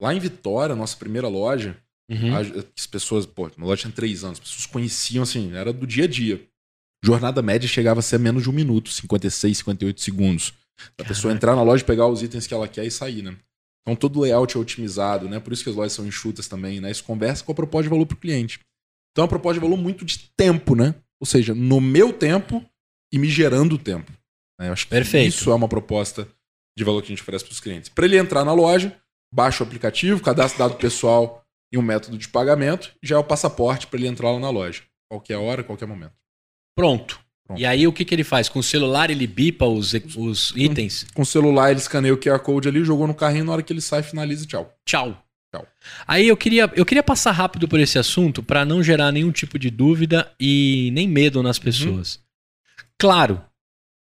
lá 0.00 0.14
em 0.14 0.18
Vitória, 0.18 0.74
nossa 0.76 0.96
primeira 0.96 1.28
loja, 1.28 1.76
Uhum. 2.10 2.34
as 2.76 2.86
pessoas, 2.86 3.24
pô, 3.24 3.46
a 3.46 3.50
loja 3.64 3.82
tinha 3.82 3.92
três 3.92 4.22
anos, 4.22 4.38
as 4.38 4.44
pessoas 4.46 4.66
conheciam, 4.66 5.22
assim, 5.22 5.54
era 5.54 5.72
do 5.72 5.86
dia 5.86 6.04
a 6.04 6.08
dia. 6.08 6.46
Jornada 7.02 7.40
média 7.40 7.66
chegava 7.66 8.00
a 8.00 8.02
ser 8.02 8.18
menos 8.18 8.42
de 8.42 8.50
um 8.50 8.52
minuto, 8.52 8.90
56, 8.90 9.56
58 9.58 10.00
segundos. 10.00 10.52
A 10.98 11.04
pessoa 11.04 11.32
entrar 11.32 11.56
na 11.56 11.62
loja, 11.62 11.82
pegar 11.84 12.06
os 12.08 12.22
itens 12.22 12.46
que 12.46 12.52
ela 12.52 12.68
quer 12.68 12.84
e 12.84 12.90
sair, 12.90 13.22
né? 13.22 13.34
Então 13.82 13.96
todo 13.96 14.20
layout 14.20 14.56
é 14.56 14.60
otimizado, 14.60 15.28
né? 15.28 15.40
Por 15.40 15.52
isso 15.52 15.64
que 15.64 15.70
as 15.70 15.76
lojas 15.76 15.92
são 15.94 16.06
enxutas 16.06 16.46
também, 16.48 16.80
né? 16.80 16.90
Isso 16.90 17.02
conversa 17.02 17.42
com 17.44 17.52
a 17.52 17.54
proposta 17.54 17.84
de 17.84 17.88
valor 17.88 18.04
para 18.06 18.14
o 18.14 18.18
cliente. 18.20 18.60
Então 19.12 19.22
é 19.22 19.24
uma 19.24 19.28
proposta 19.28 19.54
de 19.60 19.66
valor 19.66 19.76
muito 19.80 20.04
de 20.04 20.30
tempo, 20.36 20.74
né? 20.74 20.94
Ou 21.18 21.26
seja, 21.26 21.54
no 21.54 21.80
meu 21.80 22.12
tempo 22.12 22.64
e 23.12 23.18
me 23.18 23.28
gerando 23.28 23.78
tempo. 23.78 24.12
né? 24.60 24.68
Eu 24.68 24.72
acho 24.72 24.84
que 24.86 24.90
Perfeito. 24.90 25.28
isso 25.34 25.50
é 25.50 25.54
uma 25.54 25.68
proposta 25.68 26.28
de 26.76 26.84
valor 26.84 27.00
que 27.02 27.06
a 27.06 27.10
gente 27.10 27.22
oferece 27.22 27.44
para 27.44 27.52
os 27.52 27.60
clientes. 27.60 27.88
Para 27.88 28.04
ele 28.04 28.16
entrar 28.16 28.44
na 28.44 28.52
loja, 28.52 28.96
baixa 29.32 29.62
o 29.62 29.66
aplicativo, 29.66 30.22
cadastra 30.22 30.68
dado 30.68 30.78
pessoal 30.78 31.44
e 31.72 31.78
um 31.78 31.82
método 31.82 32.18
de 32.18 32.28
pagamento, 32.28 32.92
já 33.02 33.16
é 33.16 33.18
o 33.18 33.24
passaporte 33.24 33.86
para 33.86 33.98
ele 33.98 34.08
entrar 34.08 34.30
lá 34.30 34.38
na 34.38 34.50
loja. 34.50 34.82
Qualquer 35.10 35.36
hora, 35.36 35.64
qualquer 35.64 35.86
momento. 35.86 36.12
Pronto. 36.76 37.20
Pronto. 37.46 37.60
E 37.60 37.66
aí 37.66 37.86
o 37.86 37.92
que, 37.92 38.04
que 38.04 38.14
ele 38.14 38.24
faz? 38.24 38.48
Com 38.48 38.60
o 38.60 38.62
celular 38.62 39.10
ele 39.10 39.26
bipa 39.26 39.66
os, 39.66 39.92
os 40.16 40.52
itens? 40.56 41.06
Com 41.14 41.22
o 41.22 41.26
celular, 41.26 41.70
ele 41.70 41.80
escaneia 41.80 42.14
o 42.14 42.18
QR 42.18 42.38
Code 42.38 42.68
ali, 42.68 42.84
jogou 42.84 43.06
no 43.06 43.14
carrinho, 43.14 43.44
na 43.44 43.52
hora 43.52 43.62
que 43.62 43.72
ele 43.72 43.80
sai, 43.80 44.02
finaliza 44.02 44.44
e 44.44 44.46
tchau. 44.46 44.72
Tchau. 44.86 45.22
Tchau. 45.52 45.66
Aí 46.06 46.28
eu 46.28 46.36
queria, 46.36 46.70
eu 46.74 46.86
queria 46.86 47.02
passar 47.02 47.32
rápido 47.32 47.68
por 47.68 47.78
esse 47.78 47.98
assunto 47.98 48.42
para 48.42 48.64
não 48.64 48.82
gerar 48.82 49.12
nenhum 49.12 49.30
tipo 49.30 49.58
de 49.58 49.70
dúvida 49.70 50.32
e 50.40 50.90
nem 50.94 51.06
medo 51.06 51.42
nas 51.42 51.58
pessoas. 51.58 52.20
Claro, 52.98 53.42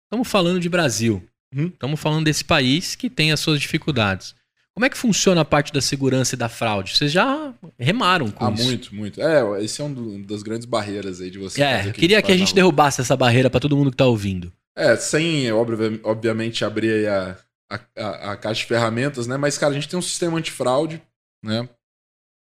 estamos 0.05 0.27
falando 0.29 0.59
de 0.59 0.69
Brasil. 0.69 1.27
Uhum. 1.55 1.67
Estamos 1.67 1.99
falando 1.99 2.25
desse 2.25 2.43
país 2.43 2.95
que 2.95 3.09
tem 3.09 3.31
as 3.31 3.39
suas 3.39 3.59
dificuldades. 3.59 4.33
Como 4.73 4.85
é 4.85 4.89
que 4.89 4.97
funciona 4.97 5.41
a 5.41 5.45
parte 5.45 5.73
da 5.73 5.81
segurança 5.81 6.33
e 6.35 6.37
da 6.37 6.47
fraude? 6.47 6.95
Vocês 6.95 7.11
já 7.11 7.53
remaram 7.77 8.31
com 8.31 8.45
Ah, 8.45 8.51
isso. 8.51 8.63
muito, 8.63 8.95
muito. 8.95 9.21
É, 9.21 9.61
esse 9.63 9.81
é 9.81 9.83
um 9.83 9.93
do- 9.93 10.23
das 10.23 10.41
grandes 10.43 10.65
barreiras 10.65 11.19
aí 11.19 11.29
de 11.29 11.37
você. 11.37 11.61
É, 11.61 11.87
eu 11.87 11.91
queria 11.93 12.21
que 12.21 12.31
a 12.31 12.37
gente 12.37 12.49
na 12.51 12.55
derrubasse 12.55 13.01
essa 13.01 13.17
barreira 13.17 13.49
para 13.49 13.59
todo 13.59 13.75
mundo 13.75 13.91
que 13.91 13.97
tá 13.97 14.05
ouvindo. 14.05 14.51
É, 14.73 14.95
sem, 14.95 15.51
obvi- 15.51 15.99
obviamente, 16.05 16.63
abrir 16.63 16.89
aí 16.93 17.07
a, 17.07 17.37
a, 17.69 17.79
a- 17.97 18.31
a 18.31 18.37
caixa 18.37 18.61
de 18.61 18.67
ferramentas, 18.67 19.27
né? 19.27 19.35
Mas, 19.35 19.57
cara, 19.57 19.71
a 19.71 19.75
gente 19.75 19.89
tem 19.89 19.99
um 19.99 20.01
sistema 20.01 20.37
antifraude, 20.37 21.01
né? 21.43 21.67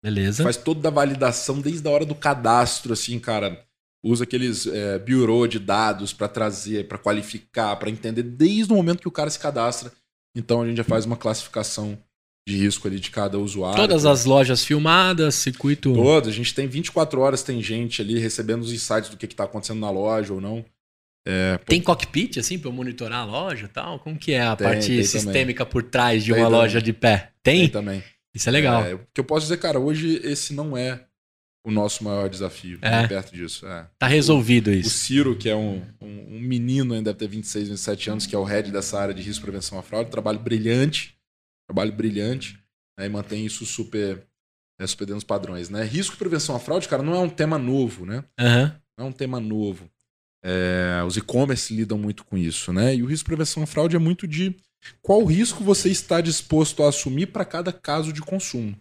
Beleza? 0.03 0.44
Faz 0.44 0.56
toda 0.56 0.88
a 0.88 0.91
validação 0.91 1.60
desde 1.60 1.86
a 1.88 1.91
hora 1.91 2.06
do 2.06 2.14
cadastro, 2.15 2.94
assim, 2.94 3.19
cara. 3.19 3.65
Usa 4.03 4.23
aqueles 4.23 4.65
é, 4.65 4.97
bureau 4.97 5.45
de 5.47 5.59
dados 5.59 6.13
para 6.13 6.27
trazer, 6.27 6.88
para 6.88 6.97
qualificar, 6.97 7.76
para 7.76 7.89
entender 7.89 8.23
desde 8.23 8.71
o 8.71 8.76
momento 8.76 9.01
que 9.01 9.07
o 9.07 9.11
cara 9.11 9.30
se 9.30 9.39
cadastra. 9.39 9.91
Então 10.35 10.61
a 10.61 10.67
gente 10.67 10.77
já 10.77 10.84
faz 10.84 11.05
uma 11.05 11.17
classificação 11.17 11.97
de 12.47 12.55
risco 12.55 12.88
ali 12.88 12.99
de 12.99 13.11
cada 13.11 13.38
usuário. 13.38 13.77
Todas 13.77 14.05
as 14.05 14.26
lojas 14.26 14.63
filmadas, 14.63 15.35
circuito. 15.35 15.93
Todas. 15.93 16.30
A 16.30 16.35
gente 16.35 16.55
tem 16.55 16.67
24 16.67 17.19
horas, 17.19 17.43
tem 17.43 17.61
gente 17.61 18.01
ali 18.01 18.17
recebendo 18.17 18.61
os 18.61 18.71
insights 18.71 19.09
do 19.09 19.17
que, 19.17 19.27
que 19.27 19.35
tá 19.35 19.43
acontecendo 19.43 19.80
na 19.80 19.91
loja 19.91 20.34
ou 20.34 20.39
não. 20.41 20.63
É, 21.27 21.57
pô, 21.57 21.65
Tem 21.65 21.81
cockpit, 21.81 22.38
assim, 22.38 22.59
eu 22.63 22.71
monitorar 22.71 23.19
a 23.19 23.26
loja 23.26 23.65
e 23.65 23.69
tal? 23.69 23.99
Como 23.99 24.17
que 24.17 24.31
é 24.31 24.41
a 24.41 24.55
Tem, 24.55 24.65
parte 24.67 24.88
tem 24.88 25.03
sistêmica 25.03 25.65
por 25.65 25.84
trás 25.84 26.23
de 26.23 26.31
Tem 26.34 26.41
uma 26.41 26.47
também. 26.47 26.61
loja 26.61 26.81
de 26.81 26.93
pé? 26.93 27.31
Tem? 27.43 27.61
tem 27.61 27.69
também. 27.69 28.03
Isso 28.34 28.47
é 28.47 28.51
legal. 28.51 28.84
É, 28.84 28.95
o 28.95 28.99
que 29.13 29.19
eu 29.19 29.23
posso 29.26 29.41
dizer, 29.41 29.57
cara, 29.57 29.80
hoje 29.80 30.21
esse 30.23 30.53
não 30.53 30.77
é 30.77 31.05
o 31.69 31.73
nosso 31.73 32.03
maior 32.03 32.29
desafio. 32.29 32.79
É. 32.81 32.99
nem 32.99 33.07
perto 33.07 33.33
disso. 33.33 33.65
É. 33.65 33.87
Tá 33.97 34.07
resolvido 34.07 34.69
O 34.69 34.73
isso. 34.73 34.89
Ciro, 34.89 35.35
que 35.37 35.49
é 35.49 35.55
um, 35.55 35.81
um, 36.01 36.35
um 36.35 36.39
menino, 36.39 36.93
ainda 36.93 37.13
deve 37.13 37.19
ter 37.19 37.27
26, 37.27 37.69
27 37.69 38.09
anos, 38.09 38.25
que 38.25 38.35
é 38.35 38.37
o 38.37 38.43
head 38.43 38.71
dessa 38.71 38.99
área 38.99 39.13
de 39.13 39.21
risco, 39.21 39.43
prevenção 39.43 39.79
à 39.79 39.81
fraude, 39.81 40.09
trabalho 40.09 40.39
brilhante, 40.39 41.15
trabalho 41.67 41.91
brilhante, 41.93 42.59
né, 42.97 43.05
e 43.05 43.09
mantém 43.09 43.45
isso 43.45 43.65
super, 43.65 44.23
é, 44.79 44.87
super 44.87 45.05
dentro 45.05 45.15
dos 45.15 45.23
padrões. 45.23 45.69
Né? 45.69 45.83
Risco 45.83 46.15
e 46.15 46.17
prevenção 46.17 46.55
à 46.55 46.59
fraude, 46.59 46.87
cara, 46.87 47.03
não 47.03 47.13
é 47.13 47.19
um 47.19 47.29
tema 47.29 47.57
novo, 47.57 48.05
né? 48.05 48.23
Aham. 48.39 48.75
Não 48.97 49.05
é 49.05 49.09
um 49.09 49.13
tema 49.13 49.39
novo. 49.39 49.89
É, 50.43 51.01
os 51.05 51.17
e-commerce 51.17 51.73
lidam 51.73 51.97
muito 51.97 52.23
com 52.25 52.37
isso, 52.37 52.71
né? 52.71 52.95
E 52.95 53.03
o 53.03 53.05
risco 53.05 53.25
de 53.25 53.35
prevenção 53.35 53.63
à 53.63 53.65
fraude 53.65 53.95
é 53.95 53.99
muito 53.99 54.27
de 54.27 54.55
qual 55.01 55.23
risco 55.25 55.63
você 55.63 55.89
está 55.89 56.21
disposto 56.21 56.83
a 56.83 56.89
assumir 56.89 57.27
para 57.27 57.45
cada 57.45 57.71
caso 57.71 58.13
de 58.13 58.21
consumo. 58.21 58.77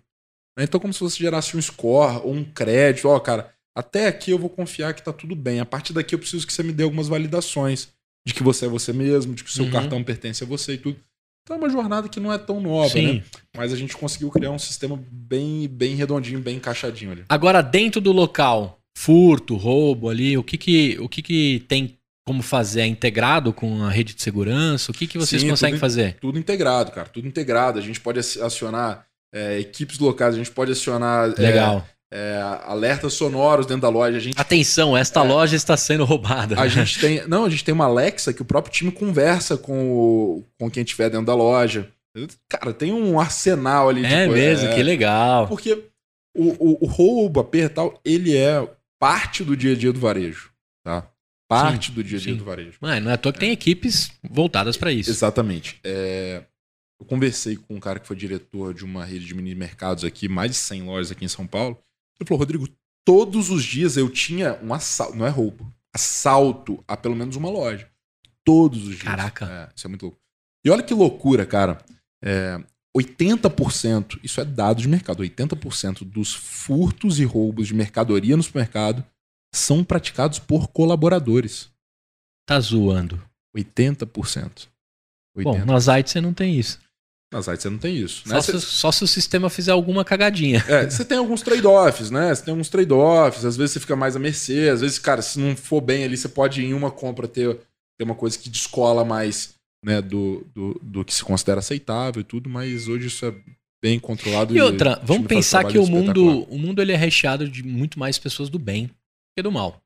Né? 0.59 0.65
Então, 0.65 0.81
como 0.81 0.93
se 0.93 1.01
você 1.01 1.17
gerasse 1.19 1.57
um 1.57 1.63
score 1.63 2.21
ou 2.25 2.35
um 2.35 2.45
crédito. 2.45 3.09
Ó, 3.09 3.19
cara, 3.21 3.51
até 3.77 4.09
aqui 4.09 4.33
eu 4.33 4.39
vou 4.39 4.51
confiar 4.51 4.93
que 4.93 5.03
tá 5.03 5.13
tudo 5.13 5.37
bem. 5.37 5.61
A 5.61 5.65
partir 5.65 5.93
daqui 5.93 6.15
eu 6.15 6.19
preciso 6.19 6.47
que 6.47 6.53
você 6.53 6.63
me 6.65 6.73
dê 6.73 6.83
algumas 6.83 7.07
validações 7.09 7.89
de 8.27 8.35
que 8.35 8.43
você 8.43 8.67
é 8.67 8.69
você 8.69 8.93
mesmo, 8.93 9.35
de 9.35 9.45
que 9.45 9.51
o 9.51 9.53
seu 9.53 9.65
Uhum. 9.67 9.71
cartão 9.71 10.03
pertence 10.05 10.43
a 10.43 10.47
você 10.47 10.75
e 10.75 10.79
tudo. 10.79 10.99
Então 11.45 11.57
é 11.57 11.61
uma 11.61 11.71
jornada 11.71 12.09
que 12.11 12.21
não 12.21 12.31
é 12.33 12.37
tão 12.37 12.61
nova, 12.61 12.91
Sim. 12.91 13.15
né? 13.15 13.23
Mas 13.57 13.73
a 13.73 13.77
gente 13.77 13.97
conseguiu 13.97 14.31
criar 14.31 14.51
um 14.51 14.59
sistema 14.59 15.03
bem, 15.11 15.67
bem 15.67 15.95
redondinho, 15.95 16.41
bem 16.41 16.57
encaixadinho 16.57 17.13
ali. 17.13 17.25
Agora, 17.29 17.63
dentro 17.63 18.01
do 18.03 18.13
local, 18.13 18.81
furto, 18.99 19.57
roubo 19.57 20.11
ali, 20.11 20.37
o 20.37 20.43
que 20.45 20.59
que, 20.59 20.99
o 21.01 21.09
que, 21.09 21.23
que 21.23 21.65
tem 21.67 21.97
como 22.27 22.43
fazer? 22.43 22.83
É 22.83 22.87
integrado 22.87 23.53
com 23.55 23.83
a 23.83 23.89
rede 23.91 24.13
de 24.15 24.21
segurança? 24.23 24.91
O 24.91 24.95
que, 24.95 25.07
que 25.07 25.17
vocês 25.17 25.41
Sim, 25.41 25.49
conseguem 25.49 25.77
tudo- 25.77 25.81
fazer? 25.81 26.19
Tudo 26.21 26.39
integrado, 26.39 26.91
cara. 26.93 27.09
Tudo 27.09 27.27
integrado. 27.27 27.79
A 27.79 27.83
gente 27.83 27.99
pode 28.01 28.19
ac- 28.19 28.43
acionar 28.43 29.07
é, 29.33 29.59
equipes 29.59 29.99
locais, 29.99 30.35
a 30.35 30.39
gente 30.39 30.51
pode 30.51 30.73
acionar 30.73 31.31
é, 31.37 31.41
Legal. 31.41 31.87
é, 32.13 32.41
alertas 32.65 33.15
sonoros 33.15 33.67
dentro 33.67 33.83
da 33.83 33.89
loja. 33.89 34.17
A 34.17 34.21
gente, 34.21 34.41
Atenção, 34.41 34.97
esta 34.97 35.23
loja 35.23 35.57
está 35.57 35.77
sendo 35.77 36.05
roubada. 36.05 36.55
É. 36.57 36.61
a 36.61 36.69
gente 36.69 36.99
tem. 37.01 37.27
Não, 37.29 37.45
a 37.45 37.51
gente 37.51 37.65
tem 37.65 37.75
uma 37.75 37.87
Alexa 37.87 38.33
que 38.33 38.43
o 38.43 38.45
próprio 38.45 38.73
time 38.73 38.91
conversa 38.91 39.57
com, 39.57 39.93
o, 39.93 40.45
com 40.59 40.71
quem 40.71 40.83
estiver 40.83 41.11
dentro 41.11 41.27
da 41.27 41.35
loja. 41.35 41.89
Cara, 42.49 42.73
tem 42.73 42.93
um 42.93 43.21
arsenal 43.21 43.89
ali 43.89 44.03
de 44.03 44.13
é 44.13 44.27
coisa. 44.27 44.43
mesmo, 44.43 44.75
que 44.75 44.83
legal. 44.83 45.47
Porque 45.47 45.85
o, 46.37 46.49
o, 46.59 46.85
o 46.85 46.87
roubo, 46.87 47.41
a 47.41 47.45
perda 47.45 47.67
e 47.67 47.75
tal, 47.75 48.01
ele 48.05 48.37
é 48.37 48.67
parte 48.99 49.45
do 49.45 49.57
dia 49.57 49.73
a 49.73 49.77
dia 49.77 49.93
do 49.93 50.01
varejo. 50.01 50.51
Tá? 50.85 51.09
Parte 51.49 51.93
do 51.93 52.03
dia 52.03 52.19
a 52.19 52.21
dia 52.21 52.33
sim. 52.33 52.39
do 52.39 52.45
varejo. 52.45 52.79
Mano, 52.81 53.05
não 53.07 53.11
é 53.11 53.15
à 53.15 53.17
toa 53.17 53.33
que 53.33 53.41
tem 53.41 53.53
equipes 53.53 54.11
voltadas 54.29 54.77
para 54.77 54.93
isso. 54.93 55.11
Exatamente. 55.11 55.81
É, 55.85 56.43
eu 57.01 57.07
conversei 57.07 57.57
com 57.57 57.77
um 57.77 57.81
cara 57.81 58.01
que 58.01 58.07
foi 58.07 58.17
diretor 58.17 58.75
de 58.75 58.85
uma 58.85 59.05
rede 59.05 59.27
de 59.27 59.35
mini 59.35 59.55
mercados 59.55 60.05
aqui, 60.05 60.29
mais 60.29 60.51
de 60.51 60.57
100 60.57 60.83
lojas 60.83 61.11
aqui 61.13 61.25
em 61.25 61.29
São 61.29 61.47
Paulo. 61.47 61.79
Ele 62.19 62.27
falou, 62.27 62.41
Rodrigo, 62.41 62.69
todos 63.05 63.51
os 63.51 63.65
dias 63.65 63.97
eu 63.97 64.11
tinha 64.11 64.59
um 64.63 64.75
assalto. 64.75 65.17
Não 65.17 65.27
é 65.27 65.31
roubo. 65.31 65.73
assalto 65.95 66.83
a 66.87 66.97
pelo 66.97 67.15
menos 67.15 67.37
uma 67.37 67.49
loja. 67.49 67.89
Todos 68.45 68.83
os 68.83 68.97
dias. 68.97 69.03
Caraca. 69.03 69.47
É, 69.47 69.73
isso 69.77 69.87
é 69.87 69.89
muito 69.89 70.03
louco. 70.03 70.19
E 70.65 70.71
olha 70.71 70.83
que 70.83 70.93
loucura, 70.93 71.47
cara. 71.47 71.79
É, 72.23 72.61
80%, 72.97 74.19
isso 74.25 74.41
é 74.41 74.45
dado 74.45 74.81
de 74.81 74.89
mercado, 74.89 75.23
80% 75.23 76.05
dos 76.05 76.35
furtos 76.35 77.21
e 77.21 77.25
roubos 77.25 77.69
de 77.69 77.75
mercadoria 77.75 78.37
no 78.37 78.43
supermercado 78.43 79.05
são 79.55 79.85
praticados 79.85 80.39
por 80.39 80.69
colaboradores. 80.69 81.71
Tá 82.47 82.59
zoando. 82.59 83.23
80%. 83.57 84.07
80%. 84.07 84.69
Bom, 85.43 85.65
na 85.65 85.79
Zite 85.79 86.11
você 86.11 86.21
não 86.21 86.35
tem 86.35 86.59
isso. 86.59 86.81
Na 87.33 87.41
Zite 87.43 87.63
você 87.63 87.71
não 87.71 87.79
tem 87.79 87.97
isso. 87.97 88.23
Só, 88.27 88.35
Né? 88.35 88.41
se, 88.41 88.53
Você, 88.53 88.61
só 88.61 88.93
se 88.93 89.05
o 89.05 89.07
sistema 89.07 89.51
fizer 89.51 89.73
alguma 89.73 90.05
cagadinha. 90.05 90.65
é, 90.67 90.89
você 90.91 91.05
tem 91.05 91.19
alguns 91.19 91.43
trade-offs, 91.43 92.11
né? 92.11 92.35
Você 92.35 92.43
tem 92.45 92.53
alguns 92.53 92.71
trade-offs, 92.71 93.45
às 93.45 93.57
vezes 93.57 93.73
você 93.73 93.81
fica 93.81 93.95
mais 93.95 94.17
à 94.17 94.19
mercê, 94.19 94.71
às 94.73 94.81
vezes, 94.81 94.99
cara, 94.99 95.21
se 95.21 95.39
não 95.39 95.55
for 95.55 95.81
bem 95.81 96.05
ali, 96.05 96.17
você 96.17 96.29
pode 96.29 96.65
em 96.65 96.73
uma 96.73 96.91
compra 96.91 97.29
ter, 97.29 97.55
ter 97.99 98.05
uma 98.05 98.15
coisa 98.15 98.39
que 98.39 98.49
descola 98.49 99.05
mais 99.05 99.55
né, 99.85 100.01
do, 100.01 100.47
do, 100.55 100.81
do 100.83 101.05
que 101.05 101.15
se 101.15 101.23
considera 101.23 101.61
aceitável 101.61 102.21
e 102.21 102.25
tudo, 102.25 102.49
mas 102.49 102.89
hoje 102.89 103.09
isso 103.09 103.27
é 103.27 103.35
bem 103.83 104.01
controlado. 104.01 104.57
E 104.57 104.61
outra, 104.61 104.95
time 104.95 105.07
vamos 105.07 105.27
pensar 105.29 105.65
que 105.65 105.79
o 105.79 105.87
mundo, 105.87 106.45
o 106.45 106.59
mundo 106.59 106.81
ele 106.83 106.93
é 106.93 106.97
recheado 106.97 107.49
de 107.49 107.63
muito 107.63 107.99
mais 107.99 108.19
pessoas 108.19 108.49
do 108.49 108.59
bem 108.59 108.91
que 109.37 109.43
do 109.43 109.53
mal, 109.53 109.81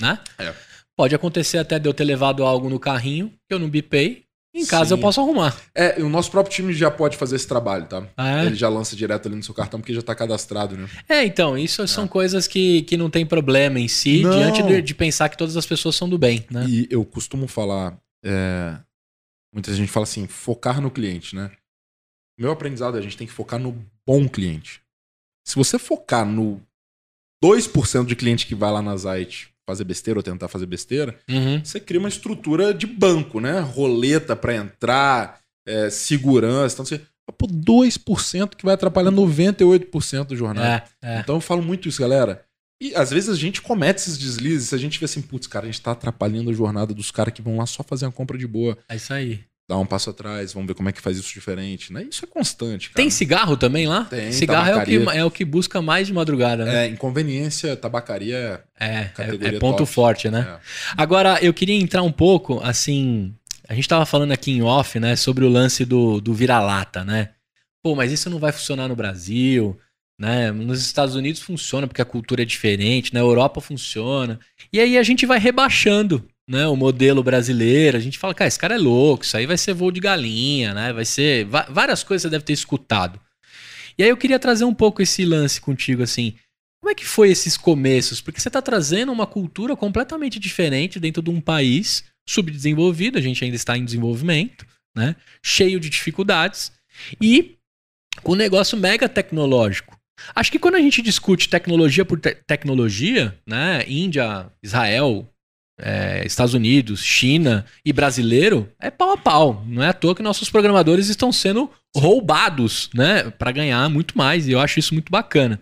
né? 0.00 0.18
É. 0.38 0.54
Pode 0.96 1.14
acontecer 1.14 1.58
até 1.58 1.78
de 1.78 1.88
eu 1.88 1.94
ter 1.94 2.04
levado 2.04 2.44
algo 2.44 2.68
no 2.68 2.80
carrinho 2.80 3.28
que 3.48 3.54
eu 3.54 3.58
não 3.58 3.68
bipei, 3.70 4.24
em 4.52 4.66
casa 4.66 4.88
Sim. 4.88 4.94
eu 4.94 4.98
posso 4.98 5.20
arrumar. 5.20 5.56
É, 5.74 6.02
o 6.02 6.08
nosso 6.08 6.30
próprio 6.30 6.54
time 6.54 6.72
já 6.72 6.90
pode 6.90 7.16
fazer 7.16 7.36
esse 7.36 7.46
trabalho, 7.46 7.86
tá? 7.86 8.06
Ah, 8.16 8.42
é? 8.42 8.46
Ele 8.46 8.56
já 8.56 8.68
lança 8.68 8.96
direto 8.96 9.26
ali 9.26 9.36
no 9.36 9.42
seu 9.42 9.54
cartão 9.54 9.80
porque 9.80 9.94
já 9.94 10.02
tá 10.02 10.14
cadastrado, 10.14 10.76
né? 10.76 10.88
É, 11.08 11.24
então, 11.24 11.56
isso 11.56 11.86
são 11.86 12.08
coisas 12.08 12.48
que, 12.48 12.82
que 12.82 12.96
não 12.96 13.08
tem 13.08 13.24
problema 13.24 13.78
em 13.78 13.86
si, 13.86 14.22
Não. 14.22 14.30
diante 14.30 14.62
de, 14.62 14.82
de 14.82 14.94
pensar 14.94 15.28
que 15.28 15.36
todas 15.36 15.56
as 15.56 15.66
pessoas 15.66 15.94
são 15.94 16.08
do 16.08 16.18
bem, 16.18 16.44
né? 16.50 16.66
E 16.68 16.88
eu 16.90 17.04
costumo 17.04 17.46
falar, 17.46 17.96
é, 18.24 18.76
muita 19.52 19.72
gente 19.72 19.90
fala 19.90 20.04
assim, 20.04 20.26
focar 20.26 20.80
no 20.80 20.90
cliente, 20.90 21.36
né? 21.36 21.50
Meu 22.38 22.50
aprendizado 22.50 22.96
é 22.96 22.98
a 22.98 23.02
gente 23.02 23.16
tem 23.16 23.26
que 23.26 23.32
focar 23.32 23.60
no 23.60 23.84
bom 24.06 24.28
cliente. 24.28 24.82
Se 25.46 25.54
você 25.56 25.78
focar 25.78 26.26
no 26.26 26.60
2% 27.44 28.04
de 28.04 28.16
cliente 28.16 28.46
que 28.46 28.54
vai 28.54 28.72
lá 28.72 28.82
na 28.82 28.96
Zite 28.96 29.52
fazer 29.70 29.84
besteira 29.84 30.18
ou 30.18 30.22
tentar 30.22 30.48
fazer 30.48 30.66
besteira, 30.66 31.16
Uhum. 31.28 31.64
você 31.64 31.78
cria 31.80 31.98
uma 32.00 32.08
estrutura 32.08 32.74
de 32.74 32.86
banco, 32.86 33.40
né? 33.40 33.60
Roleta 33.60 34.34
pra 34.36 34.54
entrar, 34.54 35.38
é, 35.66 35.88
segurança, 35.90 36.74
então 36.74 36.84
você... 36.84 37.00
Pô, 37.38 37.46
2% 37.46 38.56
que 38.56 38.64
vai 38.64 38.74
atrapalhar 38.74 39.12
98% 39.12 40.24
do 40.24 40.36
jornal. 40.36 40.64
É, 40.64 40.84
é. 41.00 41.20
Então 41.20 41.36
eu 41.36 41.40
falo 41.40 41.62
muito 41.62 41.88
isso, 41.88 42.00
galera. 42.00 42.44
E 42.82 42.94
às 42.94 43.10
vezes 43.10 43.28
a 43.28 43.34
gente 43.36 43.60
comete 43.60 44.00
esses 44.00 44.16
deslizes, 44.16 44.72
a 44.72 44.78
gente 44.78 44.98
vê 44.98 45.04
assim, 45.04 45.20
putz, 45.20 45.46
cara, 45.46 45.66
a 45.66 45.70
gente 45.70 45.80
tá 45.82 45.92
atrapalhando 45.92 46.50
a 46.50 46.52
jornada 46.54 46.94
dos 46.94 47.10
caras 47.10 47.32
que 47.34 47.42
vão 47.42 47.58
lá 47.58 47.66
só 47.66 47.82
fazer 47.82 48.06
uma 48.06 48.12
compra 48.12 48.38
de 48.38 48.46
boa. 48.46 48.76
É 48.88 48.96
isso 48.96 49.12
aí. 49.12 49.40
Dá 49.70 49.78
um 49.78 49.86
passo 49.86 50.10
atrás, 50.10 50.52
vamos 50.52 50.66
ver 50.66 50.74
como 50.74 50.88
é 50.88 50.92
que 50.92 51.00
faz 51.00 51.16
isso 51.16 51.32
diferente, 51.32 51.92
né? 51.92 52.04
Isso 52.10 52.24
é 52.24 52.26
constante, 52.26 52.90
cara. 52.90 52.96
Tem 52.96 53.08
cigarro 53.08 53.56
também 53.56 53.86
lá? 53.86 54.02
Tem, 54.02 54.32
cigarro 54.32 54.68
é 54.68 54.76
o, 54.76 54.84
que, 54.84 55.16
é 55.18 55.24
o 55.26 55.30
que 55.30 55.44
busca 55.44 55.80
mais 55.80 56.08
de 56.08 56.12
madrugada, 56.12 56.64
né? 56.64 56.86
É, 56.86 56.88
inconveniência, 56.88 57.76
tabacaria 57.76 58.64
É, 58.80 59.02
é, 59.02 59.04
categoria 59.04 59.56
é 59.56 59.60
ponto 59.60 59.78
top. 59.78 59.92
forte, 59.92 60.28
né? 60.28 60.58
é. 60.58 60.60
Agora, 60.96 61.38
eu 61.40 61.54
queria 61.54 61.76
entrar 61.76 62.02
um 62.02 62.10
pouco, 62.10 62.58
assim. 62.64 63.32
A 63.68 63.74
gente 63.76 63.86
tava 63.88 64.04
falando 64.04 64.32
aqui 64.32 64.50
em 64.50 64.60
off, 64.60 64.98
né, 64.98 65.14
sobre 65.14 65.44
o 65.44 65.48
lance 65.48 65.84
do, 65.84 66.20
do 66.20 66.34
vira-lata, 66.34 67.04
né? 67.04 67.28
Pô, 67.80 67.94
mas 67.94 68.10
isso 68.10 68.28
não 68.28 68.40
vai 68.40 68.50
funcionar 68.50 68.88
no 68.88 68.96
Brasil, 68.96 69.78
né? 70.18 70.50
Nos 70.50 70.80
Estados 70.84 71.14
Unidos 71.14 71.42
funciona 71.42 71.86
porque 71.86 72.02
a 72.02 72.04
cultura 72.04 72.42
é 72.42 72.44
diferente, 72.44 73.14
na 73.14 73.20
Europa 73.20 73.60
funciona. 73.60 74.40
E 74.72 74.80
aí 74.80 74.98
a 74.98 75.02
gente 75.04 75.24
vai 75.26 75.38
rebaixando, 75.38 76.28
né, 76.50 76.66
o 76.66 76.74
modelo 76.74 77.22
brasileiro. 77.22 77.96
A 77.96 78.00
gente 78.00 78.18
fala, 78.18 78.34
cara, 78.34 78.48
esse 78.48 78.58
cara 78.58 78.74
é 78.74 78.78
louco, 78.78 79.24
isso 79.24 79.36
aí 79.36 79.46
vai 79.46 79.56
ser 79.56 79.72
voo 79.72 79.92
de 79.92 80.00
galinha, 80.00 80.74
né? 80.74 80.92
Vai 80.92 81.04
ser. 81.04 81.46
várias 81.46 82.02
coisas 82.02 82.22
você 82.22 82.28
deve 82.28 82.44
ter 82.44 82.52
escutado. 82.52 83.20
E 83.96 84.02
aí 84.02 84.08
eu 84.08 84.16
queria 84.16 84.38
trazer 84.38 84.64
um 84.64 84.74
pouco 84.74 85.00
esse 85.00 85.24
lance 85.24 85.60
contigo, 85.60 86.02
assim. 86.02 86.34
Como 86.82 86.90
é 86.90 86.94
que 86.94 87.04
foi 87.04 87.30
esses 87.30 87.56
começos? 87.56 88.20
Porque 88.20 88.40
você 88.40 88.48
está 88.48 88.60
trazendo 88.60 89.12
uma 89.12 89.26
cultura 89.26 89.76
completamente 89.76 90.40
diferente 90.40 90.98
dentro 90.98 91.22
de 91.22 91.30
um 91.30 91.40
país 91.40 92.04
subdesenvolvido, 92.28 93.18
a 93.18 93.20
gente 93.20 93.44
ainda 93.44 93.56
está 93.56 93.76
em 93.76 93.84
desenvolvimento, 93.84 94.66
né? 94.96 95.14
Cheio 95.44 95.78
de 95.78 95.88
dificuldades 95.88 96.72
e 97.20 97.56
com 98.22 98.32
um 98.32 98.36
negócio 98.36 98.76
mega 98.76 99.08
tecnológico. 99.08 99.96
Acho 100.34 100.50
que 100.50 100.58
quando 100.58 100.74
a 100.74 100.80
gente 100.80 101.00
discute 101.00 101.48
tecnologia 101.48 102.04
por 102.04 102.18
te- 102.18 102.34
tecnologia, 102.46 103.38
né? 103.46 103.84
Índia, 103.86 104.50
Israel, 104.62 105.28
é, 105.82 106.22
Estados 106.26 106.54
Unidos, 106.54 107.02
China 107.02 107.64
e 107.84 107.92
brasileiro, 107.92 108.70
é 108.80 108.90
pau 108.90 109.12
a 109.12 109.16
pau. 109.16 109.64
Não 109.66 109.82
é 109.82 109.88
à 109.88 109.92
toa 109.92 110.14
que 110.14 110.22
nossos 110.22 110.50
programadores 110.50 111.08
estão 111.08 111.32
sendo 111.32 111.70
roubados, 111.96 112.90
né? 112.94 113.30
Para 113.30 113.52
ganhar 113.52 113.88
muito 113.88 114.16
mais. 114.16 114.46
E 114.46 114.52
eu 114.52 114.60
acho 114.60 114.78
isso 114.78 114.94
muito 114.94 115.10
bacana. 115.10 115.60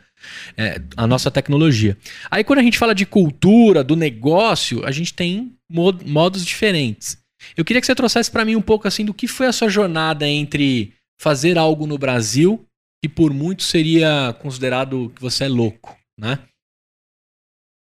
é, 0.57 0.81
a 0.97 1.07
nossa 1.07 1.31
tecnologia. 1.31 1.97
Aí 2.29 2.43
quando 2.43 2.59
a 2.59 2.63
gente 2.63 2.77
fala 2.79 2.95
de 2.95 3.07
cultura, 3.07 3.85
do 3.85 3.95
negócio, 3.95 4.85
a 4.85 4.91
gente 4.91 5.15
tem 5.15 5.55
mo- 5.71 5.93
modos 6.05 6.45
diferentes. 6.45 7.17
Eu 7.57 7.65
queria 7.65 7.81
que 7.81 7.87
você 7.87 7.95
trouxesse 7.95 8.29
para 8.31 8.45
mim 8.45 8.57
um 8.57 8.61
pouco 8.63 8.89
assim 8.89 9.05
do 9.05 9.15
que 9.15 9.29
foi 9.29 9.47
a 9.47 9.53
sua 9.53 9.69
jornada 9.69 10.27
entre 10.27 10.93
fazer 11.21 11.57
algo 11.57 11.87
no 11.87 11.97
Brasil 11.97 12.65
que 13.01 13.09
por 13.09 13.33
muitos 13.33 13.67
seria 13.67 14.37
considerado 14.43 15.13
que 15.15 15.21
você 15.23 15.45
é 15.45 15.49
louco, 15.49 15.97
né? 16.19 16.41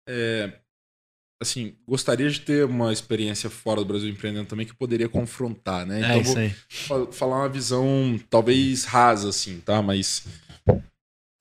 É, 0.10 0.60
assim, 1.41 1.76
gostaria 1.88 2.30
de 2.30 2.41
ter 2.41 2.65
uma 2.65 2.91
experiência 2.91 3.49
fora 3.49 3.81
do 3.81 3.85
Brasil 3.88 4.09
empreendendo 4.09 4.47
também 4.47 4.65
que 4.65 4.73
poderia 4.76 5.07
confrontar, 5.09 5.85
né? 5.85 5.99
Então 5.99 6.11
é 6.11 6.18
isso 6.19 6.34
vou 6.34 6.41
aí. 6.41 6.49
fa- 6.69 7.11
falar 7.11 7.38
uma 7.38 7.49
visão 7.49 8.19
talvez 8.30 8.84
rasa, 8.85 9.30
assim, 9.30 9.59
tá? 9.59 9.81
Mas 9.81 10.26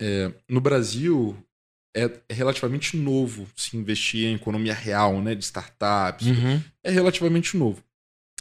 é, 0.00 0.30
no 0.48 0.60
Brasil 0.60 1.36
é, 1.96 2.10
é 2.28 2.34
relativamente 2.34 2.96
novo 2.96 3.48
se 3.56 3.76
investir 3.76 4.26
em 4.26 4.34
economia 4.34 4.74
real, 4.74 5.20
né? 5.22 5.34
De 5.34 5.44
startups. 5.44 6.26
Uhum. 6.26 6.62
É 6.84 6.90
relativamente 6.90 7.56
novo. 7.56 7.82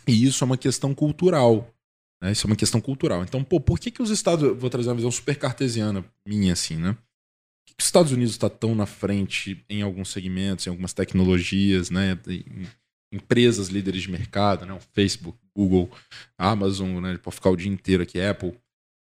E 0.07 0.25
isso 0.25 0.43
é 0.43 0.45
uma 0.45 0.57
questão 0.57 0.93
cultural. 0.93 1.73
Né? 2.21 2.31
Isso 2.31 2.45
é 2.45 2.49
uma 2.49 2.55
questão 2.55 2.81
cultural. 2.81 3.23
Então, 3.23 3.43
pô, 3.43 3.59
por 3.59 3.79
que, 3.79 3.89
que 3.89 4.01
os 4.01 4.09
Estados 4.09 4.57
Vou 4.57 4.69
trazer 4.69 4.89
uma 4.89 4.95
visão 4.95 5.11
super 5.11 5.35
cartesiana 5.37 6.03
minha, 6.27 6.53
assim, 6.53 6.75
né? 6.75 6.97
Os 7.79 7.85
Estados 7.85 8.11
Unidos 8.11 8.33
está 8.33 8.49
tão 8.49 8.73
na 8.73 8.85
frente 8.85 9.63
em 9.69 9.81
alguns 9.81 10.09
segmentos, 10.09 10.65
em 10.65 10.69
algumas 10.69 10.93
tecnologias, 10.93 11.89
né? 11.89 12.17
Em 12.27 12.67
empresas 13.11 13.67
líderes 13.67 14.03
de 14.03 14.11
mercado, 14.11 14.65
né? 14.65 14.73
O 14.73 14.79
Facebook, 14.93 15.37
Google, 15.55 15.91
Amazon, 16.37 17.01
né? 17.01 17.09
Ele 17.09 17.17
pode 17.19 17.35
ficar 17.35 17.49
o 17.49 17.55
dia 17.55 17.71
inteiro 17.71 18.03
aqui, 18.03 18.19
Apple. 18.21 18.57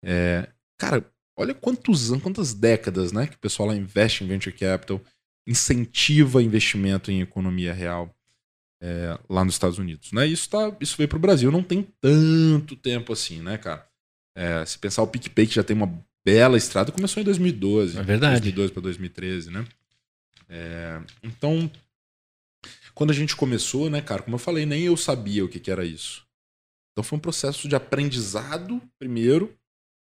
É, 0.05 0.49
cara, 0.79 1.05
olha 1.37 1.55
quantos 1.55 2.11
anos, 2.11 2.23
quantas 2.23 2.55
décadas, 2.55 3.13
né? 3.13 3.27
Que 3.27 3.37
o 3.37 3.41
pessoal 3.41 3.69
lá 3.69 3.77
investe 3.77 4.25
em 4.25 4.27
venture 4.27 4.57
capital, 4.57 5.01
incentiva 5.47 6.43
investimento 6.43 7.11
em 7.11 7.21
economia 7.21 7.73
real 7.73 8.17
é, 8.83 9.19
lá 9.29 9.45
nos 9.45 9.55
Estados 9.55 9.79
Unidos, 9.79 10.13
né? 10.13 10.27
Isso, 10.27 10.49
tá, 10.51 10.75
isso 10.81 10.97
veio 10.97 11.09
para 11.09 11.17
o 11.17 11.21
Brasil, 11.21 11.51
não 11.51 11.63
tem 11.63 11.83
tanto 12.01 12.77
tempo 12.77 13.13
assim, 13.13 13.41
né, 13.41 13.57
cara? 13.57 13.87
É, 14.37 14.65
se 14.67 14.79
pensar 14.79 15.03
o 15.03 15.07
PicPay, 15.07 15.47
que 15.47 15.55
já 15.55 15.65
tem 15.65 15.77
uma 15.77 15.87
bela 16.27 16.57
estrada, 16.57 16.90
começou 16.90 17.20
em 17.20 17.24
2012. 17.24 17.97
É 17.97 18.03
verdade. 18.03 18.40
2012 18.40 18.73
para 18.73 18.82
2013, 18.82 19.51
né? 19.53 19.65
É, 20.48 21.01
então, 21.23 21.70
quando 22.93 23.11
a 23.11 23.15
gente 23.15 23.36
começou, 23.36 23.89
né, 23.89 24.01
cara, 24.01 24.23
como 24.23 24.35
eu 24.35 24.40
falei, 24.40 24.66
nem 24.66 24.82
eu 24.82 24.97
sabia 24.97 25.44
o 25.44 25.48
que, 25.48 25.61
que 25.61 25.70
era 25.70 25.85
isso. 25.85 26.27
Então 26.93 27.05
foi 27.05 27.16
um 27.16 27.20
processo 27.20 27.69
de 27.69 27.77
aprendizado 27.77 28.82
primeiro, 28.98 29.57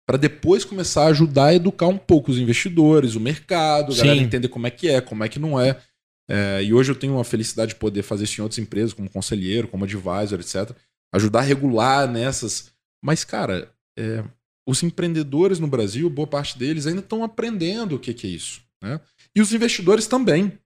para 0.06 0.16
depois 0.16 0.64
começar 0.64 1.04
a 1.04 1.08
ajudar 1.08 1.46
a 1.46 1.54
educar 1.54 1.88
um 1.88 1.98
pouco 1.98 2.30
os 2.30 2.38
investidores, 2.38 3.16
o 3.16 3.20
mercado, 3.20 3.92
a 3.92 3.96
galera 3.96 4.18
Sim. 4.18 4.24
entender 4.24 4.48
como 4.48 4.66
é 4.68 4.70
que 4.70 4.86
é, 4.88 5.00
como 5.00 5.24
é 5.24 5.28
que 5.28 5.40
não 5.40 5.58
é. 5.58 5.80
É, 6.28 6.62
e 6.62 6.72
hoje 6.72 6.92
eu 6.92 6.96
tenho 6.96 7.14
uma 7.14 7.24
felicidade 7.24 7.70
de 7.70 7.78
poder 7.78 8.02
fazer 8.02 8.24
isso 8.24 8.40
em 8.40 8.42
outras 8.42 8.58
empresas, 8.58 8.92
como 8.92 9.10
conselheiro, 9.10 9.66
como 9.66 9.84
advisor, 9.84 10.38
etc. 10.38 10.76
Ajudar 11.12 11.40
a 11.40 11.42
regular 11.42 12.06
nessas. 12.06 12.70
Mas, 13.02 13.24
cara, 13.24 13.72
é, 13.98 14.22
os 14.66 14.82
empreendedores 14.82 15.58
no 15.58 15.66
Brasil, 15.66 16.08
boa 16.08 16.26
parte 16.26 16.58
deles 16.58 16.86
ainda 16.86 17.00
estão 17.00 17.22
aprendendo 17.22 17.96
o 17.96 17.98
que, 17.98 18.14
que 18.14 18.26
é 18.26 18.30
isso. 18.30 18.62
Né? 18.82 19.00
E 19.34 19.40
os 19.40 19.52
investidores 19.52 20.06
também. 20.06 20.58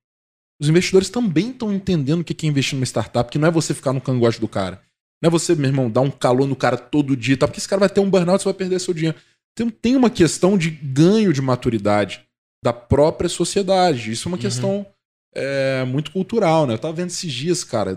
Os 0.60 0.68
investidores 0.68 1.08
também 1.08 1.50
estão 1.50 1.72
entendendo 1.72 2.20
o 2.20 2.24
que 2.24 2.34
que 2.34 2.46
é 2.46 2.48
investir 2.48 2.74
numa 2.74 2.84
startup, 2.86 3.30
que 3.30 3.38
não 3.38 3.48
é 3.48 3.50
você 3.50 3.72
ficar 3.74 3.92
no 3.92 4.00
cangote 4.00 4.40
do 4.40 4.48
cara. 4.48 4.82
Não 5.22 5.28
é 5.28 5.30
você, 5.30 5.54
meu 5.54 5.68
irmão, 5.68 5.90
dar 5.90 6.00
um 6.00 6.10
calor 6.10 6.46
no 6.46 6.56
cara 6.56 6.76
todo 6.76 7.16
dia, 7.16 7.36
tá? 7.36 7.46
porque 7.46 7.58
esse 7.60 7.68
cara 7.68 7.80
vai 7.80 7.88
ter 7.88 8.00
um 8.00 8.10
burnout, 8.10 8.42
você 8.42 8.44
vai 8.48 8.54
perder 8.54 8.78
seu 8.80 8.94
dinheiro. 8.94 9.16
Então 9.52 9.70
tem 9.70 9.96
uma 9.96 10.10
questão 10.10 10.56
de 10.56 10.70
ganho 10.70 11.32
de 11.32 11.42
maturidade 11.42 12.24
da 12.62 12.72
própria 12.72 13.28
sociedade. 13.28 14.12
Isso 14.12 14.28
é 14.28 14.30
uma 14.30 14.36
Uhum. 14.36 14.42
questão 14.42 14.86
é, 15.34 15.84
muito 15.84 16.10
cultural, 16.10 16.66
né? 16.66 16.74
Eu 16.74 16.78
tava 16.78 16.94
vendo 16.94 17.10
esses 17.10 17.32
dias, 17.32 17.62
cara, 17.62 17.90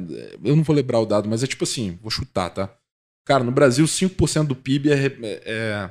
eu 0.44 0.56
não 0.56 0.64
vou 0.64 0.76
lembrar 0.76 0.99
o 0.99 1.06
dado, 1.06 1.30
mas 1.30 1.44
é 1.44 1.48
tipo 1.48 1.64
assim, 1.64 1.98
vou 2.02 2.11
chutar, 2.11 2.49
tá? 2.49 2.76
Cara, 3.26 3.43
no 3.43 3.52
Brasil, 3.52 3.85
5% 3.85 4.48
do 4.48 4.56
PIB 4.56 4.91
é, 4.91 4.95
re- 4.95 5.18
é- 5.22 5.89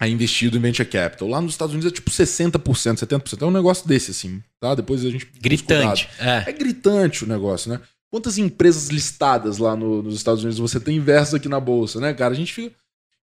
é 0.00 0.08
investido 0.08 0.56
em 0.56 0.60
venture 0.60 0.88
capital. 0.88 1.28
Lá 1.28 1.40
nos 1.40 1.52
Estados 1.52 1.74
Unidos 1.74 1.90
é 1.90 1.94
tipo 1.94 2.10
60%, 2.10 2.98
70%. 2.98 3.42
É 3.42 3.46
um 3.46 3.50
negócio 3.50 3.86
desse, 3.86 4.10
assim, 4.10 4.42
tá? 4.58 4.74
Depois 4.74 5.04
a 5.04 5.10
gente. 5.10 5.26
Gritante. 5.40 6.08
É. 6.18 6.44
É 6.50 6.52
gritante 6.52 7.24
o 7.24 7.28
negócio, 7.28 7.70
né? 7.70 7.80
Quantas 8.10 8.38
empresas 8.38 8.88
listadas 8.88 9.58
lá 9.58 9.76
no- 9.76 10.02
nos 10.02 10.14
Estados 10.16 10.42
Unidos 10.42 10.58
você 10.58 10.80
tem 10.80 10.98
versus 10.98 11.34
aqui 11.34 11.48
na 11.48 11.60
Bolsa, 11.60 12.00
né, 12.00 12.12
cara? 12.12 12.32
A 12.34 12.36
gente 12.36 12.52
fica. 12.52 12.74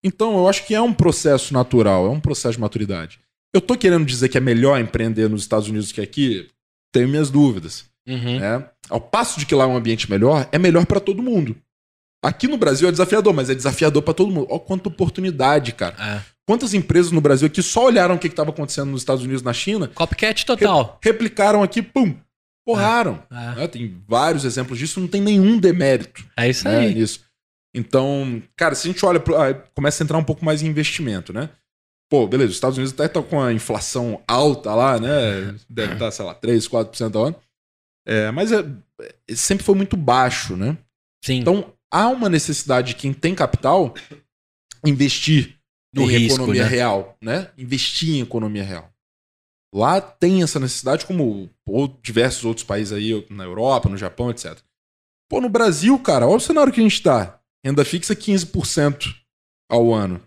Então, 0.03 0.37
eu 0.37 0.47
acho 0.47 0.65
que 0.65 0.73
é 0.75 0.79
um 0.81 0.93
processo 0.93 1.53
natural, 1.53 2.05
é 2.05 2.09
um 2.09 2.19
processo 2.19 2.53
de 2.53 2.61
maturidade. 2.61 3.19
Eu 3.53 3.59
tô 3.59 3.75
querendo 3.75 4.05
dizer 4.05 4.29
que 4.29 4.37
é 4.37 4.41
melhor 4.41 4.79
empreender 4.79 5.27
nos 5.27 5.41
Estados 5.41 5.67
Unidos 5.67 5.91
que 5.91 5.99
aqui? 5.99 6.47
Tenho 6.93 7.07
minhas 7.09 7.29
dúvidas. 7.29 7.85
Uhum. 8.07 8.39
né? 8.39 8.65
Ao 8.89 9.01
passo 9.01 9.37
de 9.37 9.45
que 9.45 9.53
lá 9.53 9.65
é 9.65 9.67
um 9.67 9.75
ambiente 9.75 10.09
melhor, 10.09 10.47
é 10.53 10.57
melhor 10.57 10.85
pra 10.85 10.97
todo 11.01 11.21
mundo. 11.21 11.57
Aqui 12.23 12.47
no 12.47 12.57
Brasil 12.57 12.87
é 12.87 12.91
desafiador, 12.91 13.33
mas 13.33 13.49
é 13.49 13.55
desafiador 13.55 14.01
pra 14.01 14.13
todo 14.13 14.31
mundo. 14.31 14.47
Olha 14.49 14.59
quanta 14.59 14.89
oportunidade, 14.89 15.71
cara. 15.73 15.95
É. 15.99 16.21
Quantas 16.47 16.73
empresas 16.73 17.11
no 17.11 17.21
Brasil 17.21 17.45
aqui 17.47 17.61
só 17.61 17.85
olharam 17.85 18.15
o 18.15 18.19
que 18.19 18.27
estava 18.27 18.49
acontecendo 18.49 18.89
nos 18.89 19.01
Estados 19.01 19.23
Unidos, 19.23 19.43
na 19.43 19.53
China, 19.53 19.87
Copycat 19.89 20.45
total. 20.45 20.97
replicaram 21.03 21.61
aqui, 21.61 21.81
pum, 21.81 22.15
porraram. 22.65 23.21
É. 23.29 23.55
né? 23.55 23.67
Tem 23.67 24.01
vários 24.07 24.45
exemplos 24.45 24.79
disso, 24.79 24.99
não 24.99 25.07
tem 25.07 25.21
nenhum 25.21 25.59
demérito 25.59 26.25
É 26.37 26.49
isso 26.49 26.63
né, 26.67 26.79
aí. 26.79 26.93
nisso. 26.95 27.21
Então, 27.75 28.41
cara, 28.55 28.73
se 28.75 28.87
a 28.87 28.91
gente 28.91 29.05
olha, 29.05 29.19
pro, 29.19 29.35
ah, 29.35 29.53
começa 29.75 30.01
a 30.01 30.05
entrar 30.05 30.17
um 30.17 30.23
pouco 30.23 30.43
mais 30.43 30.61
em 30.63 30.67
investimento, 30.67 31.31
né? 31.31 31.49
Pô, 32.09 32.25
beleza, 32.25 32.49
os 32.51 32.55
Estados 32.55 32.77
Unidos 32.77 32.93
até 32.93 33.05
estão 33.05 33.21
com 33.21 33.41
a 33.41 33.51
inflação 33.53 34.23
alta 34.27 34.73
lá, 34.73 34.97
né? 34.99 35.53
Deve 35.69 35.93
estar, 35.93 36.09
sei 36.11 36.25
lá, 36.25 36.33
3, 36.33 36.67
4% 36.67 37.15
ao 37.15 37.25
ano. 37.25 37.35
É, 38.07 38.31
mas 38.31 38.51
é- 38.53 38.65
é- 39.01 39.35
sempre 39.35 39.65
foi 39.65 39.75
muito 39.75 39.97
baixo, 39.97 40.55
né? 40.55 40.77
Sim. 41.23 41.39
Então, 41.39 41.73
há 41.91 42.07
uma 42.09 42.29
necessidade 42.29 42.89
de 42.89 42.95
quem 42.95 43.13
tem 43.13 43.33
capital 43.35 43.93
investir 44.85 45.57
No 45.93 46.03
em 46.03 46.07
risco, 46.07 46.35
economia 46.37 46.63
né? 46.63 46.69
real, 46.69 47.17
né? 47.21 47.51
Investir 47.57 48.15
em 48.15 48.21
economia 48.21 48.63
real. 48.63 48.91
Lá 49.73 49.99
tem 49.99 50.43
essa 50.43 50.59
necessidade, 50.59 51.05
como 51.05 51.49
diversos 52.01 52.45
outros 52.45 52.65
países 52.65 52.93
aí, 52.93 53.25
na 53.29 53.43
Europa, 53.43 53.89
no 53.89 53.97
Japão, 53.97 54.29
etc. 54.29 54.57
Pô, 55.29 55.41
no 55.41 55.49
Brasil, 55.49 55.97
cara, 55.99 56.25
olha 56.25 56.37
o 56.37 56.41
cenário 56.41 56.71
que 56.71 56.79
a 56.79 56.83
gente 56.83 57.01
tá. 57.01 57.39
Renda 57.65 57.83
fixa 57.83 58.15
15% 58.15 59.13
ao 59.69 59.93
ano. 59.93 60.21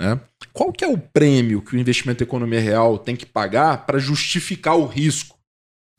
Né? 0.00 0.20
Qual 0.52 0.72
que 0.72 0.84
é 0.84 0.88
o 0.88 0.98
prêmio 0.98 1.60
que 1.62 1.74
o 1.74 1.78
investimento 1.78 2.22
em 2.22 2.26
economia 2.26 2.60
real 2.60 2.98
tem 2.98 3.16
que 3.16 3.26
pagar 3.26 3.84
para 3.84 3.98
justificar 3.98 4.76
o 4.76 4.86
risco 4.86 5.36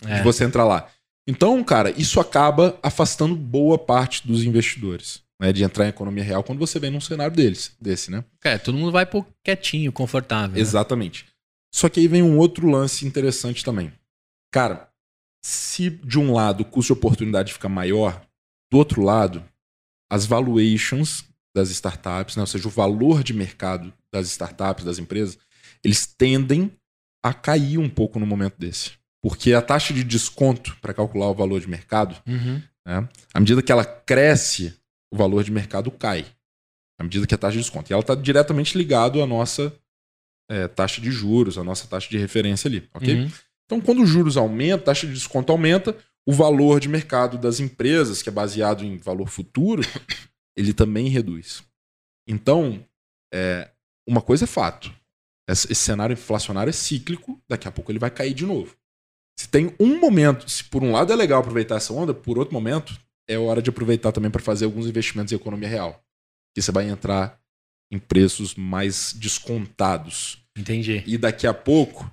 É. 0.05 0.17
de 0.17 0.23
você 0.23 0.43
entrar 0.45 0.63
lá? 0.63 0.89
Então, 1.27 1.63
cara, 1.63 1.89
isso 1.91 2.19
acaba 2.19 2.77
afastando 2.83 3.35
boa 3.35 3.77
parte 3.77 4.27
dos 4.27 4.43
investidores 4.43 5.25
né, 5.39 5.51
de 5.51 5.63
entrar 5.63 5.85
em 5.85 5.89
economia 5.89 6.23
real 6.23 6.43
quando 6.43 6.59
você 6.59 6.79
vem 6.79 6.91
num 6.91 7.01
cenário 7.01 7.35
deles, 7.35 7.75
desse, 7.79 8.09
né? 8.09 8.23
É, 8.43 8.57
todo 8.57 8.77
mundo 8.77 8.91
vai 8.91 9.05
pôr 9.05 9.25
quietinho, 9.43 9.91
confortável. 9.91 10.55
né? 10.55 10.61
Exatamente. 10.61 11.25
Só 11.73 11.89
que 11.89 11.99
aí 11.99 12.07
vem 12.07 12.23
um 12.23 12.37
outro 12.37 12.69
lance 12.69 13.05
interessante 13.05 13.63
também. 13.63 13.91
Cara, 14.51 14.89
se 15.43 15.89
de 15.89 16.17
um 16.17 16.33
lado 16.33 16.61
o 16.61 16.65
custo 16.65 16.93
de 16.93 16.99
oportunidade 16.99 17.53
fica 17.53 17.67
maior, 17.67 18.25
do 18.71 18.77
outro 18.77 19.01
lado, 19.01 19.43
as 20.09 20.25
valuations 20.25 21.25
das 21.53 21.69
startups, 21.69 22.35
né, 22.35 22.43
ou 22.43 22.47
seja, 22.47 22.67
o 22.67 22.71
valor 22.71 23.23
de 23.23 23.33
mercado 23.33 23.93
das 24.11 24.27
startups, 24.27 24.85
das 24.85 24.99
empresas, 24.99 25.37
eles 25.83 26.05
tendem 26.05 26.71
a 27.23 27.33
cair 27.33 27.77
um 27.77 27.89
pouco 27.89 28.19
no 28.19 28.25
momento 28.25 28.55
desse. 28.57 28.91
Porque 29.25 29.53
a 29.53 29.61
taxa 29.61 29.91
de 29.91 30.03
desconto 30.03 30.77
para 30.79 30.93
calcular 30.93 31.31
o 31.31 31.33
valor 31.33 31.59
de 31.59 31.67
mercado 31.67 32.15
Uhum. 32.27 32.61
né? 32.85 33.09
À 33.33 33.39
medida 33.39 33.63
que 33.63 33.71
ela 33.71 33.83
cresce, 33.83 34.79
o 35.11 35.17
valor 35.17 35.43
de 35.43 35.51
mercado 35.51 35.89
cai. 35.89 36.23
À 36.99 37.03
medida 37.03 37.25
que 37.25 37.33
a 37.33 37.37
taxa 37.37 37.57
de 37.57 37.63
desconto. 37.63 37.91
E 37.91 37.93
ela 37.93 38.01
está 38.01 38.13
diretamente 38.13 38.77
ligado 38.77 39.23
à 39.23 39.25
nossa 39.25 39.75
é, 40.47 40.67
taxa 40.67 41.01
de 41.01 41.09
juros, 41.09 41.57
à 41.57 41.63
nossa 41.63 41.87
taxa 41.87 42.07
de 42.07 42.19
referência 42.19 42.67
ali. 42.67 42.87
ok? 42.93 43.15
Uhum. 43.15 43.31
Então, 43.65 43.81
quando 43.81 44.03
os 44.03 44.09
juros 44.09 44.37
aumentam, 44.37 44.83
a 44.83 44.85
taxa 44.85 45.07
de 45.07 45.13
desconto 45.13 45.51
aumenta, 45.51 45.97
o 46.23 46.31
valor 46.31 46.79
de 46.79 46.87
mercado 46.87 47.35
das 47.35 47.59
empresas, 47.59 48.21
que 48.21 48.29
é 48.29 48.31
baseado 48.31 48.85
em 48.85 48.95
valor 48.95 49.27
futuro, 49.27 49.81
ele 50.55 50.71
também 50.71 51.09
reduz. 51.09 51.63
Então, 52.29 52.85
é, 53.33 53.71
uma 54.07 54.21
coisa 54.21 54.43
é 54.43 54.47
fato. 54.47 54.93
Esse 55.49 55.73
cenário 55.73 56.13
inflacionário 56.13 56.69
é 56.69 56.73
cíclico, 56.73 57.41
daqui 57.49 57.67
a 57.67 57.71
pouco 57.71 57.91
ele 57.91 57.97
vai 57.97 58.11
cair 58.11 58.35
de 58.35 58.45
novo. 58.45 58.77
Se 59.37 59.49
tem 59.49 59.75
um 59.79 59.99
momento, 59.99 60.49
se 60.49 60.63
por 60.63 60.83
um 60.83 60.91
lado 60.91 61.11
é 61.11 61.15
legal 61.15 61.41
aproveitar 61.41 61.75
essa 61.75 61.93
onda, 61.93 62.13
por 62.13 62.37
outro 62.37 62.53
momento 62.53 62.97
é 63.27 63.37
hora 63.37 63.61
de 63.61 63.69
aproveitar 63.69 64.11
também 64.11 64.31
para 64.31 64.41
fazer 64.41 64.65
alguns 64.65 64.87
investimentos 64.87 65.31
em 65.31 65.35
economia 65.35 65.67
real. 65.67 66.03
Que 66.53 66.61
você 66.61 66.71
vai 66.71 66.87
entrar 66.89 67.39
em 67.91 67.99
preços 67.99 68.55
mais 68.55 69.13
descontados. 69.13 70.43
Entendi. 70.57 71.03
E 71.05 71.17
daqui 71.17 71.45
a 71.45 71.53
pouco 71.53 72.09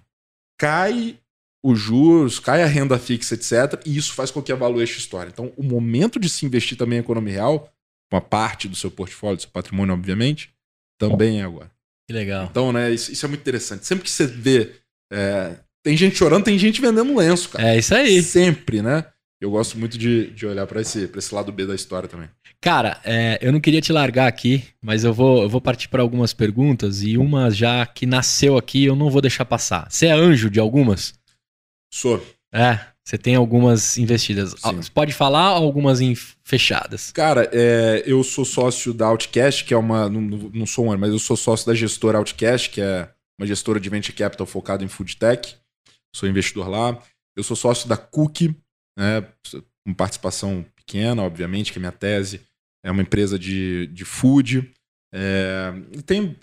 cai 0.59 1.19
os 1.65 1.79
juros, 1.79 2.41
cai 2.41 2.63
a 2.63 2.67
renda 2.67 2.99
fixa, 2.99 3.35
etc. 3.35 3.81
E 3.87 3.97
isso 3.97 4.15
faz 4.15 4.31
com 4.31 4.43
que 4.43 4.51
a 4.51 4.57
valuation 4.57 4.99
estoure. 4.99 5.31
Então, 5.31 5.53
o 5.57 5.63
momento 5.63 6.19
de 6.19 6.29
se 6.29 6.45
investir 6.45 6.77
também 6.77 6.99
em 6.99 7.03
economia 7.03 7.35
real, 7.35 7.73
uma 8.13 8.21
parte 8.21 8.69
do 8.69 8.75
seu 8.75 8.91
portfólio, 8.91 9.37
do 9.37 9.43
seu 9.43 9.51
patrimônio, 9.51 9.95
obviamente, 9.95 10.53
também 10.99 11.41
é 11.41 11.45
agora. 11.45 11.71
Que 12.09 12.13
legal. 12.13 12.47
Então, 12.51 12.73
né, 12.73 12.91
isso, 12.91 13.13
isso 13.13 13.25
é 13.25 13.29
muito 13.29 13.41
interessante. 13.41 13.87
Sempre 13.87 14.05
que 14.05 14.11
você 14.11 14.27
vê. 14.27 14.75
é, 15.13 15.57
tem 15.83 15.97
gente 15.97 16.17
chorando, 16.17 16.45
tem 16.45 16.59
gente 16.59 16.81
vendendo 16.81 17.17
lenço, 17.17 17.51
cara. 17.51 17.69
É 17.69 17.79
isso 17.79 17.95
aí. 17.95 18.23
Sempre, 18.23 18.83
né? 18.83 19.05
Eu 19.41 19.51
gosto 19.51 19.77
muito 19.77 19.99
de, 19.99 20.31
de 20.31 20.47
olhar 20.47 20.67
pra 20.69 20.81
esse, 20.81 21.09
pra 21.09 21.19
esse 21.19 21.35
lado 21.35 21.51
B 21.51 21.67
da 21.67 21.75
história 21.75 22.09
também. 22.09 22.29
Cara, 22.61 23.01
é, 23.05 23.41
eu 23.43 23.51
não 23.51 23.61
queria 23.61 23.81
te 23.81 23.93
largar 23.93 24.29
aqui, 24.29 24.63
mas 24.81 25.03
eu 25.03 25.13
vou, 25.13 25.43
eu 25.43 25.49
vou 25.49 25.61
partir 25.61 25.89
para 25.89 26.01
algumas 26.01 26.33
perguntas 26.33 27.03
e 27.03 27.19
uma 27.19 27.51
já 27.51 27.85
que 27.85 28.07
nasceu 28.07 28.57
aqui 28.57 28.85
eu 28.85 28.95
não 28.95 29.11
vou 29.11 29.21
deixar 29.21 29.45
passar. 29.45 29.89
Você 29.91 30.07
é 30.07 30.13
anjo 30.13 30.49
de 30.49 30.61
algumas? 30.61 31.15
Sou. 31.93 32.25
É, 32.55 32.79
você 33.05 33.19
tem 33.19 33.35
algumas 33.35 33.99
investidas. 33.99 34.51
Sim. 34.51 34.77
Você 34.77 34.91
pode 34.91 35.13
falar 35.13 35.47
algumas 35.47 36.01
em 36.01 36.15
fechadas? 36.45 37.11
Cara, 37.11 37.51
é, 37.53 38.05
eu 38.07 38.23
sou 38.23 38.45
sócio 38.45 38.95
da 38.95 39.07
Outcast, 39.07 39.65
que 39.65 39.75
é 39.75 39.77
uma. 39.77 40.09
Não, 40.09 40.21
não 40.21 40.67
sou 40.67 40.87
um, 40.87 40.97
mas 40.97 41.11
eu 41.11 41.19
sou 41.19 41.37
sócio 41.37 41.67
da 41.67 41.75
gestora 41.75 42.19
Outcast, 42.19 42.71
que 42.71 42.81
é 42.81 43.09
uma 43.37 43.47
gestora 43.47 43.81
de 43.81 43.89
venture 43.89 44.17
capital 44.17 44.47
focada 44.47 44.85
em 44.85 44.89
food 44.89 45.17
tech. 45.17 45.57
Sou 46.15 46.29
investidor 46.29 46.69
lá. 46.69 46.99
Eu 47.37 47.43
sou 47.43 47.57
sócio 47.57 47.89
da 47.89 47.97
Cookie, 47.97 48.55
né, 48.97 49.27
com 49.85 49.95
participação 49.95 50.65
pequena, 50.77 51.23
obviamente, 51.23 51.73
que 51.73 51.79
é 51.79 51.81
minha 51.81 51.93
tese. 51.93 52.41
É 52.85 52.91
uma 52.91 53.03
empresa 53.03 53.39
de, 53.39 53.87
de 53.89 54.05
food. 54.05 54.73
É, 55.15 55.73
tem, 56.07 56.37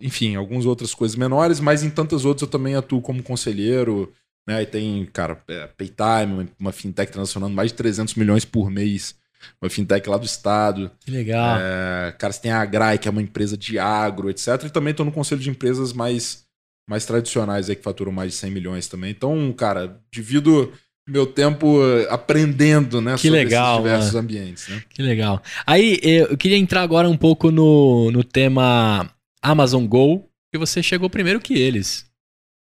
enfim, 0.00 0.36
algumas 0.36 0.64
outras 0.64 0.94
coisas 0.94 1.16
menores, 1.16 1.60
mas 1.60 1.82
em 1.82 1.90
tantas 1.90 2.24
outras 2.24 2.42
eu 2.42 2.48
também 2.48 2.74
atuo 2.74 3.00
como 3.00 3.22
conselheiro. 3.22 4.12
Né, 4.46 4.62
e 4.62 4.66
tem, 4.66 5.06
cara, 5.06 5.40
é, 5.48 5.68
Paytime, 5.68 6.32
uma, 6.32 6.48
uma 6.58 6.72
fintech 6.72 7.12
transacionando 7.12 7.54
mais 7.54 7.70
de 7.70 7.76
300 7.76 8.14
milhões 8.14 8.44
por 8.44 8.70
mês. 8.70 9.14
Uma 9.60 9.70
fintech 9.70 10.08
lá 10.08 10.16
do 10.16 10.26
estado. 10.26 10.90
Que 11.00 11.10
legal. 11.10 11.58
É, 11.60 12.12
cara, 12.18 12.32
você 12.32 12.40
tem 12.40 12.50
a 12.50 12.60
Agrai, 12.60 12.98
que 12.98 13.08
é 13.08 13.10
uma 13.10 13.22
empresa 13.22 13.56
de 13.56 13.78
agro, 13.78 14.30
etc. 14.30 14.64
E 14.64 14.70
também 14.70 14.92
estou 14.92 15.06
no 15.06 15.12
conselho 15.12 15.40
de 15.40 15.50
empresas 15.50 15.92
mais, 15.92 16.44
mais 16.88 17.04
tradicionais 17.04 17.68
aí, 17.68 17.76
que 17.76 17.82
faturam 17.82 18.12
mais 18.12 18.32
de 18.32 18.38
100 18.38 18.50
milhões 18.50 18.88
também. 18.88 19.10
Então, 19.10 19.52
cara, 19.52 20.00
divido 20.10 20.72
meu 21.08 21.26
tempo 21.26 21.82
eh, 21.84 22.06
aprendendo, 22.10 23.00
né? 23.00 23.16
Que 23.18 23.28
legal, 23.28 23.74
esses 23.74 23.82
diversos 23.82 24.14
mano. 24.14 24.24
ambientes, 24.24 24.68
né? 24.68 24.82
Que 24.88 25.02
legal. 25.02 25.42
Aí 25.66 25.98
eu 26.02 26.36
queria 26.36 26.56
entrar 26.56 26.82
agora 26.82 27.08
um 27.08 27.16
pouco 27.16 27.50
no, 27.50 28.10
no 28.10 28.22
tema 28.22 29.10
Amazon 29.42 29.84
Go, 29.86 30.28
que 30.52 30.58
você 30.58 30.82
chegou 30.82 31.10
primeiro 31.10 31.40
que 31.40 31.54
eles 31.54 32.06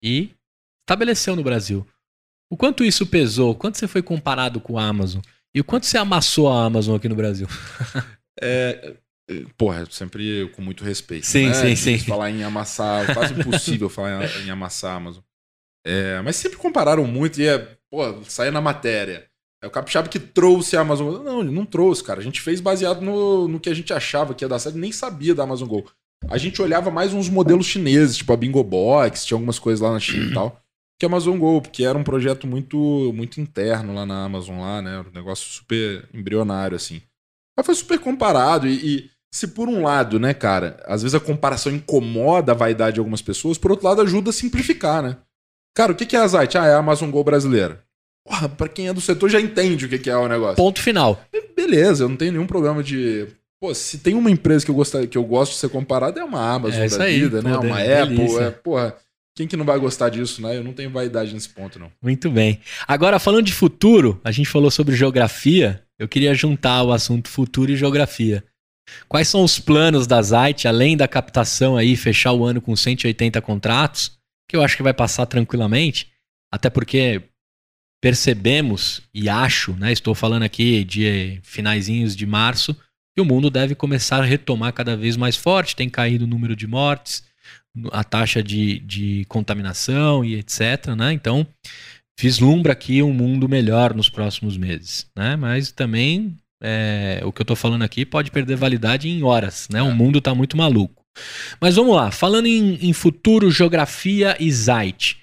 e 0.01 0.31
estabeleceu 0.81 1.35
no 1.35 1.43
Brasil. 1.43 1.85
O 2.49 2.57
quanto 2.57 2.83
isso 2.83 3.05
pesou? 3.07 3.51
O 3.51 3.55
quanto 3.55 3.77
você 3.77 3.87
foi 3.87 4.01
comparado 4.01 4.59
com 4.59 4.77
a 4.77 4.85
Amazon? 4.85 5.21
E 5.55 5.59
o 5.59 5.63
quanto 5.63 5.85
você 5.85 5.97
amassou 5.97 6.51
a 6.51 6.65
Amazon 6.65 6.95
aqui 6.95 7.09
no 7.09 7.15
Brasil? 7.15 7.47
É, 8.41 8.95
porra, 9.57 9.85
sempre 9.89 10.49
com 10.49 10.61
muito 10.61 10.83
respeito. 10.83 11.25
Sim, 11.25 11.47
né? 11.47 11.53
sim, 11.53 11.75
sim. 11.75 11.97
Falar 11.99 12.29
em 12.29 12.43
amassar, 12.43 13.13
quase 13.13 13.33
impossível 13.33 13.87
falar 13.89 14.25
em, 14.25 14.47
em 14.47 14.49
amassar 14.49 14.93
a 14.93 14.95
Amazon. 14.95 15.23
É, 15.85 16.21
mas 16.21 16.35
sempre 16.35 16.57
compararam 16.57 17.05
muito 17.05 17.41
e 17.41 17.47
é, 17.47 17.59
pô, 17.89 18.23
saia 18.23 18.51
na 18.51 18.61
matéria. 18.61 19.27
É 19.61 19.67
o 19.67 19.71
Capixaba 19.71 20.09
que 20.09 20.19
trouxe 20.19 20.75
a 20.75 20.81
Amazon. 20.81 21.23
Não, 21.23 21.41
ele 21.41 21.51
não 21.51 21.65
trouxe, 21.65 22.03
cara. 22.03 22.19
A 22.19 22.23
gente 22.23 22.41
fez 22.41 22.59
baseado 22.59 23.01
no, 23.01 23.47
no 23.47 23.59
que 23.59 23.69
a 23.69 23.73
gente 23.73 23.93
achava 23.93 24.33
que 24.33 24.43
ia 24.43 24.49
dar 24.49 24.59
certo, 24.59 24.77
nem 24.77 24.91
sabia 24.91 25.33
da 25.33 25.43
Amazon 25.43 25.67
Go. 25.67 25.89
A 26.29 26.37
gente 26.37 26.61
olhava 26.61 26.91
mais 26.91 27.13
uns 27.13 27.29
modelos 27.29 27.65
chineses, 27.65 28.17
tipo 28.17 28.31
a 28.31 28.37
Bingo 28.37 28.63
Box, 28.63 29.25
tinha 29.25 29.35
algumas 29.35 29.59
coisas 29.59 29.81
lá 29.81 29.91
na 29.91 29.99
China 29.99 30.25
e 30.25 30.33
tal, 30.33 30.61
que 30.99 31.05
a 31.05 31.09
Amazon 31.09 31.37
Go, 31.37 31.61
porque 31.61 31.83
era 31.83 31.97
um 31.97 32.03
projeto 32.03 32.47
muito 32.47 33.11
muito 33.13 33.41
interno 33.41 33.93
lá 33.93 34.05
na 34.05 34.23
Amazon, 34.25 34.59
lá, 34.59 34.81
né? 34.81 34.99
Um 34.99 35.11
negócio 35.13 35.49
super 35.49 36.07
embrionário, 36.13 36.75
assim. 36.75 37.01
Mas 37.57 37.65
foi 37.65 37.75
super 37.75 37.99
comparado 37.99 38.67
e, 38.67 38.73
e 38.73 39.11
se 39.33 39.47
por 39.47 39.67
um 39.67 39.81
lado, 39.81 40.19
né, 40.19 40.31
cara, 40.31 40.77
às 40.85 41.01
vezes 41.01 41.15
a 41.15 41.19
comparação 41.19 41.71
incomoda 41.71 42.51
a 42.51 42.55
vaidade 42.55 42.95
de 42.95 42.99
algumas 42.99 43.21
pessoas, 43.21 43.57
por 43.57 43.71
outro 43.71 43.87
lado 43.87 44.01
ajuda 44.01 44.29
a 44.29 44.33
simplificar, 44.33 45.01
né? 45.01 45.17
Cara, 45.75 45.91
o 45.91 45.95
que 45.95 46.15
é 46.15 46.19
a 46.19 46.27
Zite? 46.27 46.55
Ah, 46.55 46.67
é 46.67 46.73
a 46.75 46.77
Amazon 46.77 47.09
Go 47.09 47.23
brasileira. 47.23 47.83
Porra, 48.23 48.47
pra 48.47 48.69
quem 48.69 48.87
é 48.87 48.93
do 48.93 49.01
setor 49.01 49.29
já 49.29 49.41
entende 49.41 49.87
o 49.87 49.89
que 49.89 50.07
é 50.07 50.15
o 50.15 50.27
negócio. 50.27 50.55
Ponto 50.55 50.79
final. 50.79 51.19
Beleza, 51.55 52.03
eu 52.03 52.09
não 52.09 52.15
tenho 52.15 52.33
nenhum 52.33 52.45
problema 52.45 52.83
de 52.83 53.27
Pô, 53.59 53.73
se 53.73 53.97
tem 53.97 54.13
uma 54.13 54.29
empresa 54.29 54.63
que 54.63 54.69
eu, 54.69 54.75
gostaria, 54.75 55.07
que 55.07 55.17
eu 55.17 55.23
gosto 55.23 55.53
de 55.53 55.57
ser 55.57 55.69
comparado, 55.69 56.19
é 56.19 56.23
uma 56.23 56.53
Amazon 56.53 56.81
É 56.81 56.87
da 56.89 57.03
aí, 57.05 57.21
vida, 57.21 57.41
né? 57.41 57.57
Uma. 57.57 57.79
Apple. 57.79 58.35
É, 58.35 58.51
porra, 58.51 58.93
quem 59.35 59.47
que 59.47 59.57
não 59.57 59.65
vai 59.65 59.79
gostar 59.79 60.09
disso, 60.09 60.41
né? 60.41 60.57
Eu 60.57 60.63
não 60.63 60.73
tenho 60.73 60.91
vaidade 60.91 61.33
nesse 61.33 61.49
ponto, 61.49 61.79
não. 61.79 61.89
Muito 62.01 62.29
bem. 62.29 62.59
Agora, 62.85 63.17
falando 63.17 63.45
de 63.45 63.53
futuro, 63.53 64.21
a 64.23 64.31
gente 64.31 64.49
falou 64.49 64.69
sobre 64.69 64.95
geografia. 64.95 65.81
Eu 65.97 66.07
queria 66.07 66.35
juntar 66.35 66.83
o 66.83 66.91
assunto 66.91 67.29
futuro 67.29 67.71
e 67.71 67.77
geografia. 67.77 68.43
Quais 69.07 69.27
são 69.27 69.43
os 69.43 69.59
planos 69.59 70.07
da 70.07 70.21
Zite, 70.21 70.67
além 70.67 70.97
da 70.97 71.07
captação 71.07 71.77
aí, 71.77 71.95
fechar 71.95 72.33
o 72.33 72.43
ano 72.43 72.61
com 72.61 72.75
180 72.75 73.41
contratos, 73.41 74.17
que 74.47 74.55
eu 74.55 74.61
acho 74.61 74.77
que 74.77 74.83
vai 74.83 74.93
passar 74.93 75.25
tranquilamente, 75.25 76.11
até 76.51 76.69
porque 76.69 77.21
percebemos 78.01 79.01
e 79.13 79.29
acho, 79.29 79.73
né, 79.73 79.93
estou 79.93 80.13
falando 80.13 80.43
aqui 80.43 80.83
de 80.83 81.39
finaizinhos 81.41 82.15
de 82.15 82.25
março, 82.25 82.75
que 83.15 83.21
o 83.21 83.25
mundo 83.25 83.49
deve 83.49 83.75
começar 83.75 84.17
a 84.17 84.25
retomar 84.25 84.73
cada 84.73 84.97
vez 84.97 85.15
mais 85.15 85.37
forte, 85.37 85.75
tem 85.75 85.89
caído 85.89 86.25
o 86.25 86.27
número 86.27 86.55
de 86.55 86.67
mortes, 86.67 87.23
a 87.91 88.03
taxa 88.03 88.43
de, 88.43 88.79
de 88.79 89.25
contaminação 89.25 90.23
e 90.23 90.35
etc, 90.35 90.87
né? 90.97 91.13
Então, 91.13 91.47
vislumbra 92.19 92.73
aqui 92.73 93.01
um 93.01 93.13
mundo 93.13 93.47
melhor 93.47 93.93
nos 93.93 94.09
próximos 94.09 94.57
meses, 94.57 95.07
né? 95.15 95.35
Mas 95.35 95.71
também 95.71 96.35
é, 96.63 97.21
o 97.23 97.31
que 97.31 97.41
eu 97.41 97.45
tô 97.45 97.55
falando 97.55 97.83
aqui 97.83 98.05
pode 98.05 98.31
perder 98.31 98.55
validade 98.55 99.09
em 99.09 99.21
horas, 99.23 99.67
né? 99.69 99.83
O 99.83 99.89
É. 99.89 99.93
mundo 99.93 100.21
tá 100.21 100.33
muito 100.33 100.55
maluco. 100.57 101.03
Mas 101.61 101.75
vamos 101.75 101.95
lá, 101.95 102.09
falando 102.09 102.47
em, 102.47 102.79
em 102.81 102.93
futuro, 102.93 103.51
geografia 103.51 104.35
e 104.39 104.51
Zite. 104.51 105.17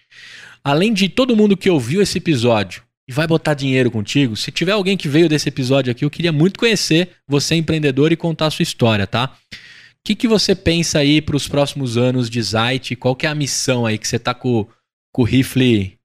Além 0.62 0.92
de 0.92 1.08
todo 1.08 1.34
mundo 1.36 1.56
que 1.56 1.70
ouviu 1.70 2.02
esse 2.02 2.18
episódio 2.18 2.82
e 3.08 3.12
vai 3.12 3.26
botar 3.26 3.54
dinheiro 3.54 3.90
contigo, 3.90 4.36
se 4.36 4.52
tiver 4.52 4.72
alguém 4.72 4.96
que 4.96 5.08
veio 5.08 5.28
desse 5.28 5.48
episódio 5.48 5.90
aqui, 5.90 6.04
eu 6.04 6.10
queria 6.10 6.30
muito 6.30 6.60
conhecer 6.60 7.08
você, 7.26 7.54
empreendedor, 7.56 8.12
e 8.12 8.16
contar 8.16 8.46
a 8.46 8.50
sua 8.50 8.62
história, 8.62 9.06
tá? 9.06 9.34
O 9.52 9.56
que, 10.04 10.14
que 10.14 10.28
você 10.28 10.54
pensa 10.54 10.98
aí 11.00 11.20
para 11.20 11.34
os 11.36 11.48
próximos 11.48 11.96
anos 11.96 12.30
de 12.30 12.40
Zite? 12.40 12.94
Qual 12.94 13.16
que 13.16 13.26
é 13.26 13.28
a 13.30 13.34
missão 13.34 13.84
aí 13.84 13.98
que 13.98 14.06
você 14.06 14.18
tá 14.18 14.32
com, 14.32 14.66
com 15.12 15.22
o 15.22 15.24
rifle 15.24 15.98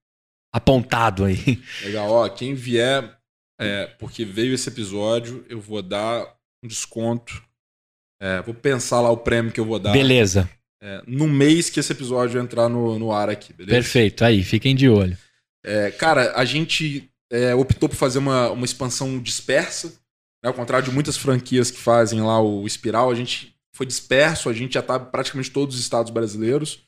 apontado 0.53 1.25
aí? 1.25 1.61
Legal, 1.83 2.09
ó, 2.09 2.27
quem 2.29 2.53
vier, 2.55 3.14
é, 3.59 3.87
porque 3.99 4.25
veio 4.25 4.53
esse 4.53 4.69
episódio, 4.69 5.45
eu 5.49 5.59
vou 5.59 5.81
dar 5.81 6.25
um 6.63 6.67
desconto. 6.67 7.43
É, 8.19 8.41
vou 8.41 8.53
pensar 8.53 9.01
lá 9.01 9.09
o 9.09 9.17
prêmio 9.17 9.51
que 9.51 9.59
eu 9.59 9.65
vou 9.65 9.77
dar 9.77 9.91
Beleza, 9.91 10.49
é, 10.81 11.01
no 11.07 11.27
mês 11.27 11.69
que 11.69 11.79
esse 11.79 11.91
episódio 11.91 12.39
entrar 12.39 12.69
no, 12.69 12.99
no 12.99 13.11
ar 13.11 13.29
aqui, 13.29 13.51
beleza? 13.53 13.75
perfeito. 13.75 14.23
Aí, 14.23 14.43
fiquem 14.43 14.75
de 14.75 14.87
olho. 14.87 15.17
É, 15.63 15.89
cara, 15.91 16.33
a 16.35 16.45
gente 16.45 17.09
é, 17.31 17.55
optou 17.55 17.89
por 17.89 17.95
fazer 17.95 18.19
uma, 18.19 18.51
uma 18.51 18.65
expansão 18.65 19.19
dispersa. 19.19 19.87
Né? 20.43 20.49
Ao 20.49 20.53
contrário 20.53 20.87
de 20.87 20.93
muitas 20.93 21.17
franquias 21.17 21.71
que 21.71 21.79
fazem 21.79 22.21
lá 22.21 22.39
o 22.41 22.67
Espiral, 22.67 23.09
a 23.09 23.15
gente 23.15 23.55
foi 23.73 23.85
disperso, 23.85 24.49
a 24.49 24.53
gente 24.53 24.75
já 24.75 24.81
tá 24.81 24.99
praticamente 24.99 25.51
todos 25.51 25.75
os 25.75 25.81
estados 25.81 26.11
brasileiros. 26.11 26.83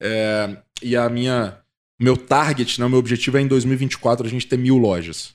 É, 0.00 0.56
e 0.82 0.96
a 0.96 1.08
minha. 1.08 1.58
o 2.00 2.04
Meu 2.04 2.16
target, 2.16 2.80
né, 2.80 2.86
o 2.86 2.90
meu 2.90 2.98
objetivo 2.98 3.36
é 3.36 3.40
em 3.40 3.46
2024 3.46 4.26
a 4.26 4.30
gente 4.30 4.46
ter 4.46 4.56
mil 4.56 4.76
lojas. 4.76 5.34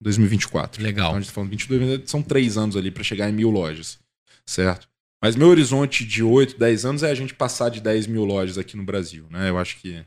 2024. 0.00 0.82
Legal. 0.82 1.06
Então 1.08 1.16
a 1.16 1.20
gente 1.20 1.28
tá 1.28 1.34
falando 1.34 1.50
22, 1.50 2.02
são 2.10 2.22
três 2.22 2.56
anos 2.56 2.76
ali 2.76 2.90
para 2.90 3.02
chegar 3.02 3.28
em 3.28 3.32
mil 3.32 3.50
lojas. 3.50 3.98
Certo? 4.46 4.88
Mas 5.22 5.34
meu 5.34 5.48
horizonte 5.48 6.04
de 6.04 6.22
8, 6.22 6.58
10 6.58 6.84
anos 6.84 7.02
é 7.02 7.10
a 7.10 7.14
gente 7.14 7.34
passar 7.34 7.68
de 7.70 7.80
10 7.80 8.06
mil 8.06 8.24
lojas 8.24 8.58
aqui 8.58 8.76
no 8.76 8.84
Brasil. 8.84 9.26
Né? 9.30 9.48
Eu 9.48 9.58
acho 9.58 9.78
que 9.78 10.04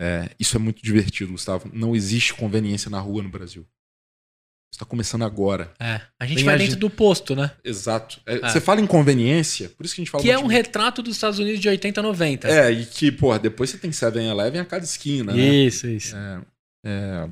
é, 0.00 0.30
isso 0.38 0.56
é 0.56 0.60
muito 0.60 0.82
divertido, 0.82 1.32
Gustavo. 1.32 1.68
Não 1.72 1.94
existe 1.94 2.32
conveniência 2.34 2.88
na 2.90 3.00
rua 3.00 3.22
no 3.22 3.28
Brasil. 3.28 3.66
Está 4.72 4.84
começando 4.84 5.22
agora. 5.24 5.72
É, 5.78 6.00
a 6.18 6.26
gente 6.26 6.36
Tem 6.38 6.44
vai 6.44 6.54
a 6.54 6.58
dentro 6.58 6.72
gente- 6.72 6.80
do 6.80 6.90
posto, 6.90 7.36
né? 7.36 7.52
Exato. 7.62 8.20
É, 8.26 8.36
É. 8.36 8.38
Você 8.50 8.60
fala 8.60 8.80
em 8.80 8.86
conveniência, 8.86 9.68
por 9.68 9.84
isso 9.86 9.94
que 9.94 10.00
a 10.00 10.04
gente 10.04 10.10
fala 10.10 10.22
Que 10.24 10.30
é 10.30 10.38
um 10.38 10.46
retrato 10.48 11.00
dos 11.00 11.14
Estados 11.14 11.38
Unidos 11.38 11.60
de 11.60 11.68
80 11.68 12.02
90. 12.02 12.48
É, 12.48 12.72
e 12.72 12.84
que, 12.86 13.12
porra, 13.12 13.38
depois 13.38 13.70
você 13.70 13.78
tem 13.78 13.92
7-Eleven 13.92 14.60
a 14.60 14.64
cada 14.64 14.84
esquina, 14.84 15.32
né? 15.32 15.40
Isso, 15.46 15.86
isso. 15.86 16.16
É, 16.16 16.40
é, 16.86 17.28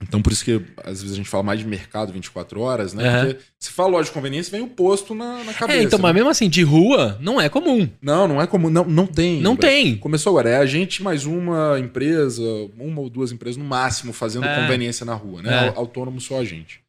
Então, 0.00 0.22
por 0.22 0.32
isso 0.32 0.44
que 0.44 0.64
às 0.84 1.00
vezes 1.02 1.12
a 1.12 1.16
gente 1.16 1.28
fala 1.28 1.42
mais 1.42 1.58
de 1.58 1.66
mercado 1.66 2.12
24 2.12 2.60
horas, 2.60 2.94
né? 2.94 3.08
Aham. 3.08 3.26
Porque 3.26 3.42
se 3.58 3.70
fala 3.70 3.88
loja 3.90 4.04
de 4.08 4.12
conveniência, 4.12 4.50
vem 4.52 4.60
o 4.60 4.68
posto 4.68 5.12
na, 5.14 5.42
na 5.42 5.52
cabeça. 5.52 5.78
É, 5.80 5.82
então, 5.82 5.98
mas 5.98 6.10
né? 6.14 6.20
mesmo 6.20 6.30
assim, 6.30 6.48
de 6.48 6.62
rua, 6.62 7.18
não 7.20 7.40
é 7.40 7.48
comum. 7.48 7.88
Não, 8.00 8.28
não 8.28 8.40
é 8.40 8.46
como. 8.46 8.70
Não, 8.70 8.84
não 8.84 9.06
tem. 9.06 9.40
Não 9.40 9.56
tem. 9.56 9.96
Começou 9.96 10.30
agora. 10.30 10.50
É 10.50 10.56
a 10.58 10.66
gente 10.66 11.02
mais 11.02 11.26
uma 11.26 11.78
empresa, 11.80 12.42
uma 12.78 13.00
ou 13.00 13.10
duas 13.10 13.32
empresas 13.32 13.56
no 13.56 13.64
máximo, 13.64 14.12
fazendo 14.12 14.46
É. 14.46 14.60
conveniência 14.62 15.04
na 15.04 15.14
rua, 15.14 15.42
né? 15.42 15.66
É. 15.66 15.68
Au- 15.70 15.78
Autônomo 15.78 16.20
só 16.20 16.38
a 16.40 16.44
gente. 16.44 16.80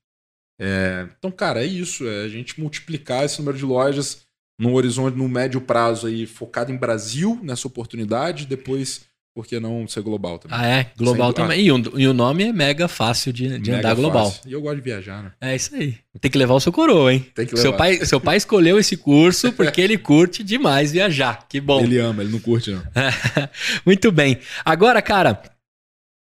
É, 0.61 1.07
então, 1.17 1.31
cara, 1.31 1.63
é 1.63 1.65
isso. 1.65 2.07
É 2.07 2.25
a 2.25 2.27
gente 2.27 2.59
multiplicar 2.59 3.25
esse 3.25 3.39
número 3.39 3.57
de 3.57 3.65
lojas 3.65 4.21
no 4.59 4.73
horizonte, 4.73 5.17
no 5.17 5.27
médio 5.29 5.61
prazo 5.61 6.05
aí, 6.07 6.25
focado 6.25 6.71
em 6.71 6.77
Brasil, 6.77 7.39
nessa 7.41 7.65
oportunidade, 7.67 8.45
depois, 8.45 9.01
por 9.39 9.47
que 9.47 9.57
não 9.57 9.87
ser 9.87 10.01
global 10.01 10.37
também? 10.37 10.57
Ah, 10.59 10.67
é? 10.67 10.87
Global 10.97 11.27
Sem- 11.27 11.35
também. 11.35 11.61
E, 11.65 11.71
o, 11.71 11.81
e 11.97 12.05
o 12.07 12.13
nome 12.13 12.43
é 12.43 12.51
mega 12.51 12.89
fácil 12.89 13.31
de, 13.31 13.47
de 13.59 13.71
Mega 13.71 13.77
andar 13.77 13.95
global. 13.95 14.25
fácil. 14.29 14.41
E 14.49 14.51
eu 14.51 14.61
gosto 14.61 14.75
de 14.75 14.81
viajar, 14.81 15.23
né? 15.23 15.31
É 15.39 15.55
isso 15.55 15.73
aí. 15.73 15.95
Tem 16.19 16.29
que 16.29 16.37
levar 16.37 16.55
o 16.55 16.59
seu 16.59 16.73
coroa, 16.73 17.13
hein? 17.13 17.25
Tem 17.33 17.45
que 17.45 17.55
Seu 17.55 17.71
levar. 17.71 17.77
pai, 17.77 18.05
seu 18.05 18.19
pai 18.19 18.35
escolheu 18.35 18.77
esse 18.77 18.97
curso 18.97 19.53
porque 19.53 19.79
ele 19.79 19.97
curte 19.97 20.43
demais 20.43 20.91
viajar. 20.91 21.47
Que 21.47 21.61
bom. 21.61 21.81
Ele 21.81 21.97
ama, 21.99 22.21
ele 22.21 22.33
não 22.33 22.39
curte, 22.39 22.69
não. 22.71 22.83
Muito 23.85 24.11
bem. 24.11 24.39
Agora, 24.65 25.01
cara, 25.01 25.41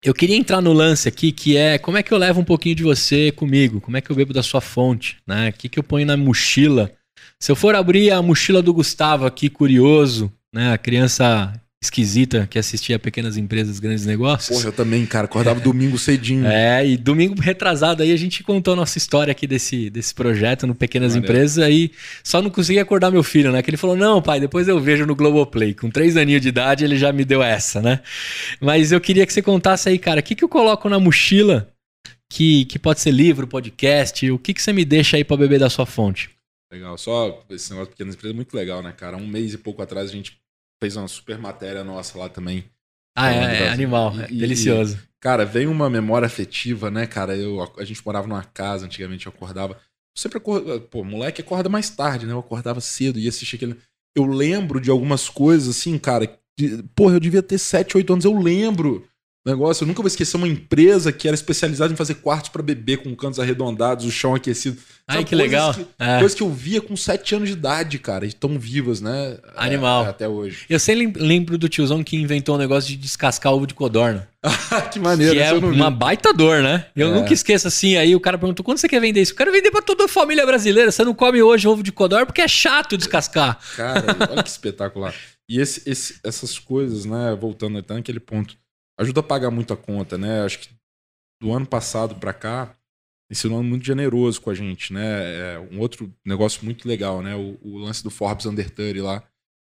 eu 0.05 0.13
queria 0.13 0.37
entrar 0.37 0.61
no 0.61 0.75
lance 0.75 1.09
aqui, 1.09 1.33
que 1.33 1.57
é 1.57 1.79
como 1.79 1.97
é 1.97 2.03
que 2.03 2.13
eu 2.13 2.19
levo 2.19 2.41
um 2.41 2.45
pouquinho 2.45 2.75
de 2.75 2.83
você 2.83 3.33
comigo? 3.33 3.81
Como 3.81 3.97
é 3.97 4.03
que 4.03 4.11
eu 4.11 4.17
bebo 4.17 4.35
da 4.35 4.43
sua 4.43 4.61
fonte? 4.61 5.17
Né? 5.27 5.49
O 5.49 5.53
que, 5.55 5.69
que 5.71 5.79
eu 5.79 5.83
ponho 5.83 6.05
na 6.07 6.17
mochila? 6.17 6.93
Se 7.41 7.51
eu 7.51 7.57
for 7.57 7.75
abrir 7.75 8.11
a 8.11 8.21
mochila 8.21 8.61
do 8.61 8.75
Gustavo 8.75 9.25
aqui, 9.25 9.49
curioso, 9.49 10.31
né? 10.53 10.73
A 10.73 10.79
criança 10.79 11.53
esquisita 11.81 12.49
que 12.51 12.59
assistia 12.59 12.99
Pequenas 12.99 13.37
Empresas, 13.37 13.79
Grandes 13.79 14.05
Negócios. 14.05 14.57
Porra, 14.57 14.69
eu 14.69 14.73
também, 14.73 15.07
cara. 15.07 15.27
Acordava 15.27 15.61
domingo 15.61 15.99
cedinho. 15.99 16.47
É, 16.59 16.87
e 16.87 16.97
domingo 16.97 17.41
retrasado 17.41 18.03
aí 18.03 18.13
a 18.13 18.17
gente 18.17 18.43
contou 18.43 18.73
a 18.75 18.77
nossa 18.77 18.99
história 18.99 19.31
aqui 19.31 19.47
desse, 19.47 19.91
desse 19.91 20.15
projeto 20.15 20.67
no 20.67 20.75
Pequenas 20.75 21.15
Maneiro. 21.15 21.33
Empresas 21.33 21.59
aí 21.59 21.93
só 22.25 22.43
não 22.43 22.51
consegui 22.51 22.79
acordar 22.79 23.11
meu 23.11 23.23
filho, 23.23 23.53
né? 23.53 23.63
Que 23.63 23.71
ele 23.71 23.77
falou, 23.77 23.97
não 23.97 24.21
pai, 24.21 24.41
depois 24.41 24.67
eu 24.67 24.81
vejo 24.81 25.07
no 25.07 25.15
Globoplay. 25.15 25.75
Com 25.75 25.91
três 25.91 26.17
aninhos 26.17 26.43
de 26.43 26.49
idade 26.49 26.85
ele 26.85 26.97
já 26.97 27.13
me 27.13 27.25
deu 27.25 27.43
essa, 27.43 27.81
né? 27.81 28.01
Mas 28.61 28.93
eu 28.93 29.01
queria 29.01 29.27
que 29.27 29.33
você 29.33 29.43
contasse 29.43 29.89
aí, 29.89 29.99
cara, 29.99 30.21
o 30.21 30.23
que, 30.23 30.35
que 30.35 30.45
eu 30.45 30.49
coloco 30.49 30.89
na 30.89 30.99
mochila 30.99 31.69
que, 32.31 32.65
que 32.65 32.79
pode 32.79 33.01
ser 33.01 33.11
livro, 33.11 33.47
podcast, 33.47 34.31
o 34.31 34.39
que, 34.39 34.53
que 34.53 34.63
você 34.63 34.73
me 34.73 34.85
deixa 34.85 35.17
aí 35.17 35.25
pra 35.25 35.37
beber 35.37 35.61
da 35.61 35.71
sua 35.71 35.87
fonte? 35.87 36.31
Legal, 36.73 36.99
só 36.99 37.45
esse 37.49 37.71
negócio 37.71 37.91
de 37.91 37.97
pequenas 37.97 38.15
empresas 38.15 38.35
é 38.35 38.37
muito 38.37 38.55
legal, 38.55 38.83
né, 38.83 38.93
cara? 38.93 39.17
Um 39.17 39.27
mês 39.27 39.55
e 39.55 39.59
pouco 39.59 39.81
atrás 39.81 40.11
a 40.11 40.13
gente 40.13 40.39
fez 40.81 40.97
uma 40.97 41.09
super 41.09 41.39
matéria 41.39 41.83
nossa 41.85 42.19
lá 42.19 42.29
também. 42.29 42.65
Ah, 43.17 43.33
é, 43.33 43.65
é 43.65 43.69
animal, 43.71 44.13
é 44.21 44.31
e- 44.31 44.35
e- 44.35 44.39
delicioso. 44.39 44.99
Cara, 45.21 45.45
veio 45.45 45.71
uma 45.71 45.91
memória 45.91 46.27
afetiva, 46.27 46.91
né, 46.91 47.07
cara? 47.07 47.37
Eu, 47.37 47.61
a 47.77 47.85
gente 47.85 48.05
morava 48.07 48.29
numa 48.29 48.45
casa, 48.45 48.87
antigamente 48.87 49.27
eu 49.27 49.33
acordava. 49.33 49.75
Eu 49.75 49.81
sempre 50.21 50.39
acorda, 50.39 50.79
pô, 50.79 51.03
moleque 51.03 51.41
acorda 51.41 51.69
mais 51.69 51.91
tarde, 51.91 52.25
né? 52.25 52.33
Eu 52.33 52.39
acordava 52.39 52.81
cedo, 52.81 53.19
ia 53.19 53.29
assistir 53.29 53.57
aquele. 53.57 53.77
Eu 54.17 54.25
lembro 54.27 54.81
de 54.81 54.91
algumas 54.91 55.29
coisas, 55.29 55.77
assim, 55.77 55.99
cara. 55.99 56.39
De, 56.57 56.83
porra, 56.95 57.15
eu 57.15 57.21
devia 57.21 57.43
ter 57.43 57.59
7, 57.59 57.97
8 57.97 58.13
anos, 58.13 58.25
eu 58.25 58.39
lembro. 58.39 59.08
Negócio, 59.49 59.83
eu 59.85 59.89
nunca 59.89 60.03
vou 60.03 60.07
esquecer 60.09 60.37
uma 60.37 60.47
empresa 60.49 61.11
que 61.11 61.27
era 61.27 61.35
especializada 61.35 61.93
em 61.93 61.97
fazer 61.97 62.15
quartos 62.17 62.51
pra 62.51 62.63
bebê 62.63 62.97
com 62.97 63.15
cantos 63.17 63.41
arredondados, 63.41 64.05
o 64.05 64.11
chão 64.11 64.35
aquecido. 64.35 64.77
Ai, 65.07 65.17
São 65.19 65.25
que 65.25 65.35
legal. 65.35 65.73
que- 65.73 65.87
É. 65.99 66.19
Coisas 66.19 66.35
que 66.35 66.43
eu 66.43 66.51
via 66.51 66.81
com 66.83 66.95
7 66.97 67.35
anos 67.35 67.49
de 67.49 67.55
idade, 67.55 67.99
cara, 67.99 68.27
e 68.27 68.33
tão 68.33 68.59
vivas, 68.59 69.01
né? 69.01 69.39
Animal. 69.57 70.05
É, 70.05 70.09
até 70.11 70.29
hoje. 70.29 70.67
Eu 70.69 70.79
sempre 70.79 71.07
lem- 71.07 71.29
lembro 71.29 71.57
do 71.57 71.69
tiozão 71.69 72.05
que 72.05 72.17
inventou 72.17 72.57
um 72.57 72.59
negócio 72.59 72.91
de 72.91 72.97
descascar 72.97 73.53
ovo 73.55 73.67
de 73.67 73.73
codorna. 73.75 74.29
que 74.93 75.01
maneiro, 75.01 75.33
que 75.35 75.41
é 75.41 75.53
uma 75.53 75.91
baita 75.91 76.33
dor, 76.33 76.63
né? 76.63 76.87
Eu 76.95 77.09
É. 77.09 77.15
nunca 77.15 77.33
esqueço 77.33 77.67
assim. 77.67 77.97
Aí 77.97 78.15
o 78.15 78.21
cara 78.21 78.37
perguntou: 78.39 78.63
quando 78.65 78.79
você 78.79 78.89
quer 78.89 79.01
vender 79.01 79.23
isso? 79.23 79.33
Eu 79.33 79.37
quero 79.37 79.51
vender 79.51 79.71
pra 79.71 79.81
toda 79.83 80.05
a 80.05 80.09
família 80.09 80.45
brasileira. 80.45 80.93
Você 80.93 81.03
não 81.05 81.15
come 81.15 81.43
hoje 81.43 81.67
ovo 81.67 81.83
de 81.83 81.91
codorna 81.91 82.27
porque 82.27 82.43
é 82.43 82.49
chato 82.49 82.97
descascar. 82.99 83.59
Cara, 83.77 84.05
olha 84.31 84.43
que 84.43 84.49
espetacular. 84.51 85.15
E 85.49 85.59
esse, 85.59 85.83
esse- 85.89 86.21
essas 86.23 86.59
coisas, 86.59 87.07
né, 87.07 87.35
voltando 87.41 87.79
até 87.79 87.95
naquele 87.95 88.21
ponto, 88.21 88.55
ajuda 88.99 89.21
a 89.21 89.23
pagar 89.23 89.51
muita 89.51 89.77
conta, 89.77 90.19
né? 90.19 90.43
Acho 90.45 90.59
que 90.59 90.69
do 91.41 91.53
ano 91.53 91.67
passado 91.67 92.17
pra 92.17 92.33
cá, 92.33 92.75
esse 93.31 93.47
ano 93.47 93.63
muito 93.63 93.85
generoso 93.85 94.41
com 94.41 94.51
a 94.51 94.55
gente, 94.55 94.93
né? 94.93 95.55
É 95.55 95.69
um 95.71 95.79
outro 95.79 96.13
negócio 96.25 96.65
muito 96.65 96.89
legal, 96.89 97.23
né? 97.23 97.35
O, 97.35 97.59
o 97.63 97.79
lance 97.79 98.03
do 98.03 98.11
Forbes 98.11 98.47
Under 98.47 98.69
30 98.69 99.03
lá. 99.03 99.23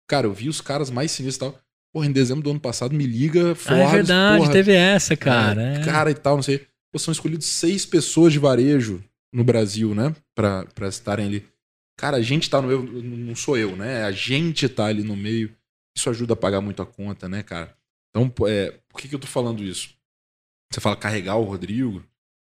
Cara, 0.08 0.28
eu 0.28 0.34
vi 0.34 0.48
os 0.48 0.62
caras 0.62 0.90
mais 0.90 1.12
sinistros 1.12 1.50
e 1.50 1.52
tal. 1.52 1.62
Porra, 1.94 2.08
em 2.08 2.12
dezembro 2.12 2.44
do 2.44 2.52
ano 2.52 2.60
passado, 2.60 2.94
me 2.94 3.08
liga 3.08 3.56
Forbes. 3.56 3.82
ah, 3.82 3.88
é 3.88 3.92
verdade, 3.92 4.38
porra, 4.40 4.52
teve 4.52 4.74
essa, 4.74 5.16
cara. 5.16 5.62
é, 5.62 5.76
é. 5.78 5.84
Cara 5.84 6.12
e 6.12 6.16
tal, 6.16 6.36
não 6.36 6.44
sei. 6.44 6.68
Pô, 6.92 7.00
são 7.00 7.12
escolhidos 7.12 7.48
seis 7.48 7.86
pessoas 7.86 8.34
de 8.34 8.40
varejo 8.40 9.04
no 9.34 9.44
Brasil, 9.44 9.96
né? 9.96 10.14
Pra, 10.36 10.66
pra 10.76 10.88
estarem 10.90 11.26
ali. 11.26 11.48
Cara, 11.98 12.18
a 12.18 12.22
gente 12.22 12.50
tá 12.50 12.62
no 12.62 12.68
meio, 12.68 12.84
não 12.84 13.36
sou 13.36 13.58
eu, 13.58 13.76
né? 13.78 14.04
A 14.04 14.12
gente 14.12 14.68
tá 14.68 14.86
ali 14.86 15.04
no 15.04 15.16
meio. 15.16 15.56
Isso 15.98 16.10
ajuda 16.10 16.34
a 16.34 16.38
pagar 16.38 16.60
muito 16.60 16.82
a 16.82 16.86
conta, 16.86 17.30
né, 17.30 17.42
cara? 17.42 17.74
Então, 18.16 18.32
é, 18.48 18.80
por 18.88 19.02
que, 19.02 19.10
que 19.10 19.16
eu 19.16 19.20
tô 19.20 19.28
falando 19.28 19.62
isso? 19.62 19.90
Você 20.72 20.80
fala 20.80 20.96
carregar 20.96 21.36
o 21.36 21.44
Rodrigo. 21.44 22.02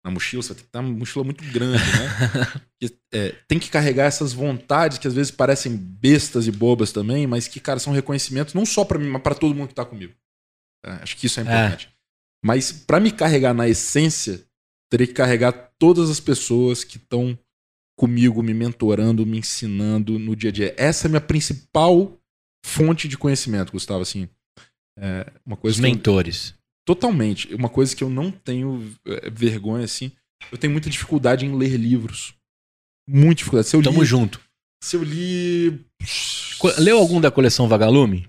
na 0.03 0.11
mochila, 0.11 0.43
você 0.43 0.55
tem 0.55 0.65
que 0.65 0.70
ter 0.70 0.78
uma 0.78 0.89
mochila 0.89 1.23
muito 1.23 1.45
grande, 1.53 1.85
né? 1.85 2.91
é, 3.12 3.32
tem 3.47 3.59
que 3.59 3.69
carregar 3.69 4.07
essas 4.07 4.32
vontades 4.32 4.97
que 4.97 5.07
às 5.07 5.12
vezes 5.12 5.31
parecem 5.31 5.77
bestas 5.77 6.47
e 6.47 6.51
bobas 6.51 6.93
também, 6.93 7.27
mas 7.27 7.47
que, 7.47 7.61
cara, 7.61 7.78
são 7.78 7.93
reconhecimentos 7.93 8.55
não 8.55 8.65
só 8.65 8.87
para 8.87 8.99
mim, 8.99 9.09
mas 9.09 9.20
para 9.20 9.35
todo 9.35 9.55
mundo 9.55 9.69
que 9.69 9.74
tá 9.74 9.85
comigo. 9.85 10.15
É, 10.82 10.93
acho 11.03 11.15
que 11.19 11.27
isso 11.27 11.39
é 11.41 11.43
importante. 11.43 11.89
É. 11.89 12.01
Mas 12.43 12.73
para 12.73 12.99
me 12.99 13.12
carregar 13.12 13.53
na 13.53 13.69
essência, 13.69 14.43
teria 14.91 15.07
que 15.07 15.12
carregar 15.12 15.53
todas 15.78 16.09
as 16.09 16.20
pessoas 16.20 16.85
que 16.85 16.97
estão 16.97 17.39
comigo, 17.99 18.43
me 18.43 18.55
mentorando, 18.55 19.27
me 19.27 19.37
ensinando 19.37 20.19
no 20.19 20.35
dia 20.35 20.49
a 20.49 20.53
dia. 20.53 20.74
Essa 20.78 21.07
é 21.07 21.09
a 21.09 21.11
minha 21.11 21.20
principal 21.20 22.19
fonte 22.65 23.07
de 23.07 23.19
conhecimento, 23.19 23.73
Gustavo, 23.73 24.01
assim. 24.01 24.27
É 24.98 25.26
uma 25.44 25.56
coisa 25.56 25.76
Os 25.76 25.80
mentores. 25.80 26.50
Eu, 26.50 26.54
totalmente. 26.94 27.54
Uma 27.54 27.68
coisa 27.68 27.94
que 27.94 28.04
eu 28.04 28.10
não 28.10 28.30
tenho 28.30 28.94
é, 29.06 29.30
vergonha, 29.30 29.84
assim. 29.84 30.12
Eu 30.50 30.58
tenho 30.58 30.72
muita 30.72 30.90
dificuldade 30.90 31.44
em 31.44 31.56
ler 31.56 31.76
livros. 31.76 32.34
Muita 33.08 33.36
dificuldade. 33.36 33.68
Se 33.68 33.76
eu 33.76 33.82
Tamo 33.82 34.00
li, 34.00 34.06
junto. 34.06 34.40
Se 34.82 34.96
eu 34.96 35.02
li. 35.02 35.84
Leu 36.78 36.98
algum 36.98 37.20
da 37.20 37.30
coleção 37.30 37.68
Vagalume? 37.68 38.28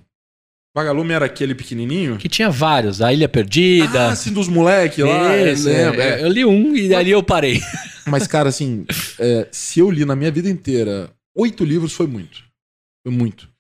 Vagalume 0.76 1.14
era 1.14 1.26
aquele 1.26 1.54
pequenininho? 1.54 2.18
Que 2.18 2.30
tinha 2.30 2.50
vários. 2.50 3.02
A 3.02 3.14
Ilha 3.14 3.28
Perdida. 3.28 4.10
Ah, 4.10 4.16
sim, 4.16 4.32
dos 4.32 4.48
moleques 4.48 5.04
lá. 5.04 5.36
Esse, 5.36 5.70
é, 5.70 5.96
é. 5.96 6.24
Eu 6.24 6.30
li 6.30 6.46
um 6.46 6.76
e 6.76 6.96
ali 6.96 7.12
eu 7.12 7.22
parei. 7.22 7.62
Mas, 8.08 8.26
cara, 8.26 8.50
assim, 8.50 8.86
é, 9.20 9.48
se 9.52 9.80
eu 9.80 9.92
li 9.92 10.06
na 10.06 10.16
minha 10.16 10.32
vida 10.32 10.50
inteira 10.50 11.14
oito 11.36 11.64
livros, 11.66 11.94
foi 11.94 12.08
muito. 12.08 12.44
Foi 13.06 13.14
muito. 13.14 13.51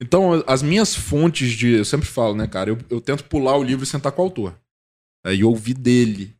Então, 0.00 0.44
as 0.46 0.62
minhas 0.62 0.94
fontes 0.94 1.52
de. 1.52 1.72
Eu 1.72 1.84
sempre 1.84 2.06
falo, 2.06 2.34
né, 2.34 2.46
cara? 2.46 2.70
Eu, 2.70 2.78
eu 2.90 3.00
tento 3.00 3.24
pular 3.24 3.56
o 3.56 3.62
livro 3.62 3.84
e 3.84 3.86
sentar 3.86 4.12
com 4.12 4.22
o 4.22 4.24
autor. 4.24 4.58
É, 5.24 5.34
e 5.34 5.42
ouvir 5.42 5.74
dele. 5.74 6.36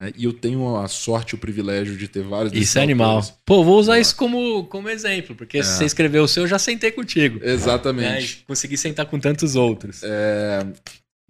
É, 0.00 0.12
e 0.14 0.24
eu 0.24 0.32
tenho 0.32 0.76
a 0.76 0.88
sorte 0.88 1.30
e 1.30 1.34
o 1.36 1.38
privilégio 1.38 1.96
de 1.96 2.06
ter 2.06 2.22
vários 2.22 2.52
Isso 2.52 2.78
é 2.78 2.82
animal. 2.82 3.22
Pô, 3.46 3.64
vou 3.64 3.78
usar 3.78 3.98
isso 3.98 4.14
como, 4.14 4.66
como 4.66 4.90
exemplo, 4.90 5.34
porque 5.34 5.58
é. 5.58 5.62
se 5.62 5.78
você 5.78 5.84
escreveu 5.86 6.24
o 6.24 6.28
seu, 6.28 6.42
eu 6.42 6.48
já 6.48 6.58
sentei 6.58 6.90
contigo. 6.90 7.40
Exatamente. 7.42 8.36
Né? 8.36 8.42
Consegui 8.46 8.76
sentar 8.76 9.06
com 9.06 9.18
tantos 9.18 9.56
outros. 9.56 10.02
É... 10.02 10.66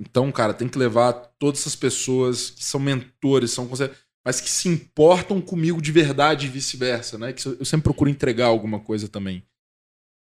Então, 0.00 0.30
cara, 0.32 0.52
tem 0.52 0.68
que 0.68 0.78
levar 0.78 1.12
todas 1.38 1.60
essas 1.60 1.76
pessoas 1.76 2.50
que 2.50 2.64
são 2.64 2.80
mentores, 2.80 3.52
são 3.52 3.70
mas 4.26 4.40
que 4.40 4.50
se 4.50 4.68
importam 4.68 5.40
comigo 5.40 5.80
de 5.80 5.92
verdade 5.92 6.46
e 6.46 6.50
vice-versa, 6.50 7.16
né? 7.16 7.32
Que 7.32 7.46
eu 7.46 7.64
sempre 7.64 7.84
procuro 7.84 8.10
entregar 8.10 8.46
alguma 8.46 8.80
coisa 8.80 9.08
também. 9.08 9.44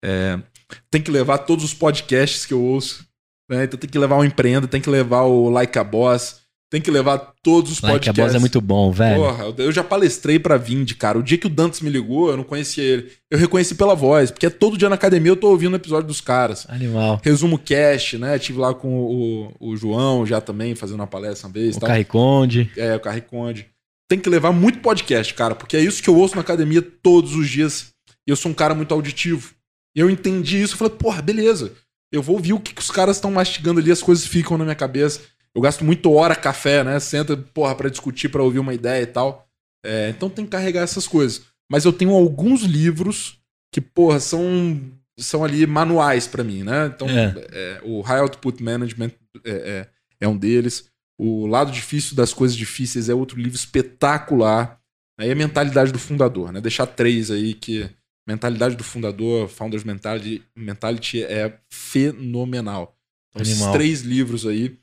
É, 0.05 0.43
tem 0.90 1.01
que 1.01 1.11
levar 1.11 1.39
todos 1.39 1.65
os 1.65 1.74
podcasts 1.74 2.47
que 2.47 2.55
eu 2.55 2.62
ouço. 2.62 3.07
Né? 3.49 3.65
Então 3.65 3.78
tem 3.78 3.90
que 3.90 3.99
levar 3.99 4.16
o 4.16 4.24
Empreenda, 4.24 4.66
tem 4.66 4.81
que 4.81 4.90
levar 4.90 5.23
o 5.23 5.51
Like 5.51 5.78
a 5.78 5.85
Boss, 5.85 6.40
tem 6.70 6.81
que 6.81 6.90
levar 6.90 7.35
todos 7.43 7.73
os 7.73 7.81
like 7.82 7.94
podcasts. 7.97 8.09
Like 8.09 8.20
a 8.20 8.24
Boss 8.24 8.35
é 8.35 8.39
muito 8.39 8.61
bom, 8.61 8.90
velho. 8.90 9.23
Porra, 9.23 9.55
eu 9.59 9.70
já 9.70 9.85
palestrei 9.85 10.39
pra 10.39 10.57
Vind, 10.57 10.93
cara. 10.94 11.19
O 11.19 11.23
dia 11.23 11.36
que 11.36 11.47
o 11.47 11.51
Dantas 11.51 11.82
me 11.82 11.90
ligou, 11.90 12.31
eu 12.31 12.36
não 12.36 12.44
conhecia 12.44 12.82
ele. 12.82 13.11
Eu 13.31 13.39
reconheci 13.39 13.74
pela 13.74 13.94
voz, 13.94 14.31
porque 14.31 14.49
todo 14.49 14.78
dia 14.78 14.89
na 14.89 14.94
academia 14.94 15.32
eu 15.32 15.36
tô 15.36 15.49
ouvindo 15.49 15.74
o 15.74 15.77
episódio 15.77 16.07
dos 16.07 16.23
caras. 16.23 16.66
Animal. 16.70 17.20
Resumo 17.23 17.59
cast, 17.59 18.16
né? 18.16 18.39
Tive 18.39 18.59
lá 18.59 18.73
com 18.73 18.89
o, 18.89 19.53
o 19.61 19.77
João 19.77 20.24
já 20.24 20.40
também, 20.40 20.74
fazendo 20.74 21.01
uma 21.01 21.07
palestra 21.07 21.47
uma 21.47 21.53
vez. 21.53 21.77
O 21.77 21.81
Carriconde. 21.81 22.70
É, 22.77 22.97
o 22.97 23.01
Carriconde 23.01 23.66
tem 24.09 24.19
que 24.19 24.28
levar 24.28 24.53
muito 24.53 24.81
podcast, 24.81 25.32
cara, 25.32 25.55
porque 25.55 25.74
é 25.74 25.81
isso 25.81 26.03
que 26.03 26.09
eu 26.09 26.16
ouço 26.16 26.35
na 26.35 26.43
academia 26.43 26.82
todos 26.82 27.35
os 27.35 27.49
dias. 27.49 27.93
E 28.27 28.31
eu 28.31 28.36
sou 28.36 28.51
um 28.51 28.55
cara 28.55 28.74
muito 28.74 28.93
auditivo. 28.93 29.55
E 29.94 30.01
eu 30.01 30.10
entendi 30.10 30.60
isso, 30.60 30.74
eu 30.74 30.78
falei, 30.78 30.94
porra, 30.94 31.23
beleza. 31.23 31.73
Eu 32.10 32.23
vou 32.23 32.36
ouvir 32.36 32.52
o 32.52 32.60
que, 32.60 32.74
que 32.74 32.81
os 32.81 32.90
caras 32.90 33.16
estão 33.16 33.31
mastigando 33.31 33.81
ali, 33.81 33.90
as 33.90 34.02
coisas 34.02 34.27
ficam 34.27 34.59
na 34.59 34.64
minha 34.64 34.77
cabeça. 34.77 35.20
Eu 35.55 35.60
gasto 35.60 35.85
muito 35.85 36.12
hora 36.12 36.35
café, 36.35 36.82
né? 36.82 36.98
Senta, 36.98 37.36
porra, 37.36 37.74
pra 37.74 37.89
discutir, 37.89 38.28
para 38.28 38.43
ouvir 38.43 38.59
uma 38.59 38.74
ideia 38.74 39.02
e 39.02 39.06
tal. 39.06 39.48
É, 39.85 40.10
então 40.10 40.31
tem 40.31 40.44
que 40.44 40.51
carregar 40.51 40.82
essas 40.82 41.06
coisas. 41.06 41.43
Mas 41.70 41.85
eu 41.85 41.93
tenho 41.93 42.12
alguns 42.12 42.62
livros 42.62 43.39
que, 43.73 43.81
porra, 43.81 44.20
são, 44.20 44.81
são 45.19 45.44
ali 45.44 45.66
manuais 45.66 46.27
para 46.27 46.44
mim, 46.44 46.62
né? 46.62 46.86
Então, 46.94 47.09
é. 47.09 47.35
É, 47.51 47.81
o 47.82 48.01
High 48.01 48.20
Output 48.20 48.62
Management 48.62 49.12
é, 49.44 49.51
é, 49.51 49.89
é 50.20 50.28
um 50.28 50.36
deles. 50.36 50.90
O 51.19 51.47
Lado 51.47 51.70
Difícil 51.70 52.16
das 52.16 52.32
Coisas 52.32 52.56
Difíceis 52.56 53.09
é 53.09 53.14
outro 53.14 53.39
livro 53.39 53.56
espetacular. 53.56 54.78
Aí 55.19 55.28
é 55.28 55.32
a 55.32 55.36
mentalidade 55.36 55.93
do 55.93 55.98
fundador, 55.98 56.52
né? 56.52 56.60
Deixar 56.60 56.86
três 56.86 57.31
aí 57.31 57.55
que 57.55 57.89
mentalidade 58.27 58.77
do 58.77 58.85
fundador, 58.85 59.49
Founders 59.49 59.85
Mentality, 59.85 60.43
mentality 60.57 61.23
é 61.23 61.59
fenomenal. 61.70 62.97
Então, 63.31 63.43
esses 63.43 63.65
três 63.73 64.03
livros 64.03 64.47
aí. 64.47 64.78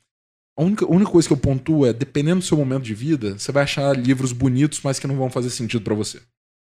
A 0.58 0.62
única, 0.62 0.84
a 0.84 0.88
única 0.88 1.10
coisa 1.10 1.26
que 1.26 1.32
eu 1.32 1.38
pontuo 1.38 1.86
é, 1.86 1.92
dependendo 1.92 2.40
do 2.40 2.44
seu 2.44 2.56
momento 2.56 2.82
de 2.82 2.94
vida, 2.94 3.38
você 3.38 3.50
vai 3.50 3.62
achar 3.62 3.96
livros 3.96 4.32
bonitos, 4.32 4.80
mas 4.82 4.98
que 4.98 5.06
não 5.06 5.16
vão 5.16 5.30
fazer 5.30 5.48
sentido 5.48 5.82
para 5.82 5.94
você. 5.94 6.20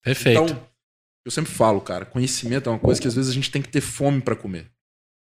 Perfeito. 0.04 0.42
Então, 0.42 0.68
eu 1.26 1.32
sempre 1.32 1.52
falo, 1.52 1.82
cara, 1.82 2.06
conhecimento 2.06 2.70
é 2.70 2.72
uma 2.72 2.80
coisa 2.80 3.02
que 3.02 3.08
às 3.08 3.16
vezes 3.16 3.32
a 3.32 3.34
gente 3.34 3.52
tem 3.52 3.62
que 3.62 3.70
ter 3.70 3.82
fome 3.82 4.22
para 4.22 4.36
comer. 4.36 4.68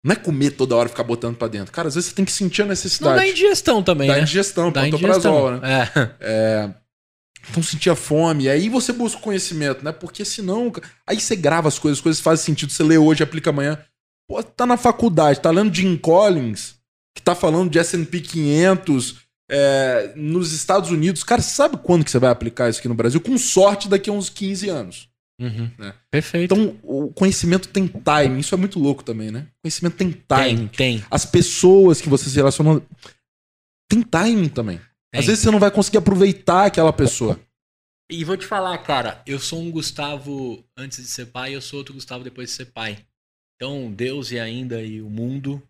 Não 0.04 0.14
é 0.14 0.16
comer 0.16 0.52
toda 0.52 0.76
hora 0.76 0.88
e 0.88 0.92
ficar 0.92 1.04
botando 1.04 1.36
para 1.36 1.48
dentro. 1.48 1.74
Cara, 1.74 1.88
às 1.88 1.96
vezes 1.96 2.10
você 2.10 2.16
tem 2.16 2.24
que 2.24 2.32
sentir 2.32 2.62
a 2.62 2.66
necessidade. 2.66 3.16
Não 3.16 3.24
dá 3.24 3.28
indigestão 3.28 3.84
também, 3.84 4.08
dá 4.08 4.16
né? 4.16 4.22
Indigestão, 4.22 4.72
dá 4.72 4.88
indigestão, 4.88 5.60
né? 5.60 5.90
É. 5.94 6.10
é. 6.22 6.74
Então 7.50 7.64
sentir 7.64 7.90
a 7.90 7.96
fome. 7.96 8.46
E 8.46 8.50
aí 8.50 8.70
você 8.70 8.92
busca 8.92 9.20
o 9.20 9.24
conhecimento, 9.24 9.84
né? 9.84 9.92
Porque 9.92 10.26
senão. 10.26 10.72
Aí 11.06 11.20
você 11.20 11.36
grava 11.36 11.68
as 11.68 11.80
coisas, 11.80 12.00
as 12.00 12.04
coisas 12.04 12.22
fazem 12.22 12.46
sentido. 12.46 12.72
Você 12.72 12.84
lê 12.84 12.98
hoje, 12.98 13.24
aplica 13.24 13.50
amanhã. 13.50 13.78
Pô, 14.30 14.44
tá 14.44 14.66
na 14.66 14.76
faculdade, 14.76 15.40
tá 15.40 15.50
lendo 15.50 15.74
Jim 15.74 15.96
Collins, 15.96 16.76
que 17.16 17.22
tá 17.22 17.34
falando 17.34 17.70
de 17.70 17.80
SP 17.80 18.20
500 18.20 19.28
é, 19.50 20.12
nos 20.16 20.52
Estados 20.52 20.92
Unidos. 20.92 21.24
Cara, 21.24 21.42
sabe 21.42 21.78
quando 21.78 22.04
que 22.04 22.12
você 22.12 22.20
vai 22.20 22.30
aplicar 22.30 22.70
isso 22.70 22.80
aqui 22.80 22.90
no 22.90 22.96
Brasil? 22.96 23.22
Com 23.22 23.38
sorte, 23.38 23.88
daqui 23.88 24.10
a 24.10 24.14
uns 24.14 24.30
15 24.30 24.70
anos. 24.70 25.10
Uhum. 25.40 25.70
Né? 25.78 25.94
Perfeito. 26.10 26.54
Então, 26.54 26.76
o 26.84 27.10
conhecimento 27.14 27.70
tem 27.70 27.88
time. 27.88 28.40
Isso 28.40 28.56
é 28.56 28.58
muito 28.58 28.80
louco 28.80 29.04
também, 29.04 29.32
né? 29.32 29.48
O 29.60 29.64
conhecimento 29.64 29.96
tem 29.96 30.12
time. 30.12 30.24
Tem, 30.28 30.68
tem. 30.68 31.06
As 31.10 31.26
pessoas 31.26 32.02
que 32.02 32.10
você 32.10 32.30
se 32.30 32.36
relaciona. 32.36 32.82
Tem 33.90 34.02
timing 34.02 34.50
também. 34.50 34.82
Às 35.20 35.26
vezes 35.26 35.40
você 35.44 35.52
não 35.52 35.60
vai 35.60 35.72
conseguir 35.72 35.98
aproveitar 35.98 36.66
aquela 36.66 36.94
pessoa. 36.94 37.40
E 38.10 38.24
vou 38.24 38.38
te 38.38 38.46
falar, 38.46 38.78
cara, 38.80 39.22
eu 39.26 39.40
sou 39.40 39.60
um 39.62 39.70
Gustavo 39.70 40.64
antes 40.78 41.00
de 41.00 41.08
ser 41.08 41.28
pai, 41.28 41.56
eu 41.56 41.62
sou 41.62 41.80
outro 41.80 41.94
Gustavo 41.94 42.24
depois 42.24 42.50
de 42.50 42.56
ser 42.56 42.66
pai. 42.68 43.06
Então, 43.56 43.92
Deus 43.92 44.32
e 44.32 44.40
ainda 44.40 44.82
e 44.82 45.02
o 45.02 45.10
mundo 45.10 45.62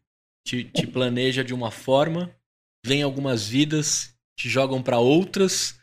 te, 0.45 0.63
te 0.63 0.85
planeja 0.85 1.43
de 1.43 1.53
uma 1.53 1.71
forma, 1.71 2.31
vem 2.85 3.01
algumas 3.01 3.47
vidas, 3.47 4.13
te 4.37 4.47
jogam 4.47 4.83
para 4.83 4.99
outras, 4.99 5.79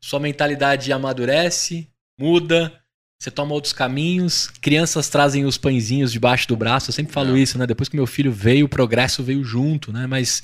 sua 0.00 0.20
mentalidade 0.20 0.92
amadurece, 0.92 1.88
muda, 2.18 2.80
você 3.20 3.30
toma 3.30 3.52
outros 3.52 3.72
caminhos, 3.72 4.48
crianças 4.60 5.08
trazem 5.08 5.44
os 5.44 5.58
pãezinhos 5.58 6.12
debaixo 6.12 6.46
do 6.46 6.56
braço. 6.56 6.90
Eu 6.90 6.94
sempre 6.94 7.12
falo 7.12 7.36
é. 7.36 7.40
isso, 7.40 7.58
né? 7.58 7.66
Depois 7.66 7.88
que 7.88 7.96
meu 7.96 8.06
filho 8.06 8.30
veio, 8.30 8.66
o 8.66 8.68
progresso 8.68 9.24
veio 9.24 9.42
junto, 9.42 9.92
né? 9.92 10.06
Mas 10.06 10.42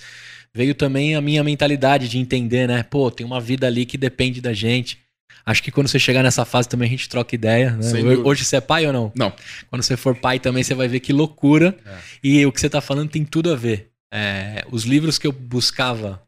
veio 0.55 0.74
também 0.74 1.14
a 1.14 1.20
minha 1.20 1.43
mentalidade 1.43 2.09
de 2.09 2.18
entender, 2.18 2.68
né? 2.68 2.82
Pô, 2.82 3.10
tem 3.10 3.26
uma 3.26 3.40
vida 3.40 3.66
ali 3.66 3.85
que 3.85 3.98
depende 3.98 4.40
da 4.40 4.52
gente. 4.52 4.98
Acho 5.44 5.62
que 5.62 5.70
quando 5.70 5.89
você 5.89 5.98
chegar 5.98 6.22
nessa 6.22 6.44
fase 6.44 6.68
também 6.68 6.86
a 6.86 6.90
gente 6.90 7.09
troca 7.09 7.35
ideia. 7.35 7.72
Né? 7.72 8.16
Hoje 8.24 8.44
você 8.44 8.56
é 8.56 8.60
pai 8.60 8.86
ou 8.86 8.93
não? 8.93 9.12
Não. 9.14 9.32
Quando 9.68 9.82
você 9.82 9.97
for 9.97 10.14
pai 10.14 10.39
também 10.39 10.62
você 10.62 10.74
vai 10.74 10.89
ver 10.89 11.01
que 11.01 11.12
loucura. 11.12 11.76
É. 11.85 11.98
E 12.22 12.47
o 12.47 12.52
que 12.52 12.60
você 12.60 12.70
tá 12.70 12.81
falando 12.81 13.10
tem 13.10 13.24
tudo 13.24 13.52
a 13.52 13.56
ver. 13.56 13.90
É, 14.12 14.64
os 14.70 14.85
livros 14.85 15.18
que 15.18 15.26
eu 15.26 15.32
buscava 15.32 16.22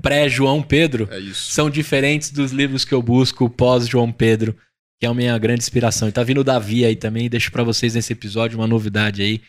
pré-João 0.00 0.62
Pedro 0.62 1.08
é 1.10 1.20
são 1.34 1.68
diferentes 1.68 2.30
dos 2.30 2.52
livros 2.52 2.84
que 2.84 2.94
eu 2.94 3.02
busco 3.02 3.50
pós-João 3.50 4.12
Pedro 4.12 4.56
que 5.00 5.06
é 5.06 5.08
a 5.08 5.14
minha 5.14 5.36
grande 5.38 5.62
inspiração. 5.62 6.08
E 6.08 6.12
tá 6.12 6.22
vindo 6.22 6.42
o 6.42 6.44
Davi 6.44 6.84
aí 6.84 6.94
também, 6.94 7.28
deixo 7.28 7.50
para 7.50 7.64
vocês 7.64 7.94
nesse 7.94 8.12
episódio 8.12 8.58
uma 8.58 8.66
novidade 8.66 9.22
aí, 9.22 9.40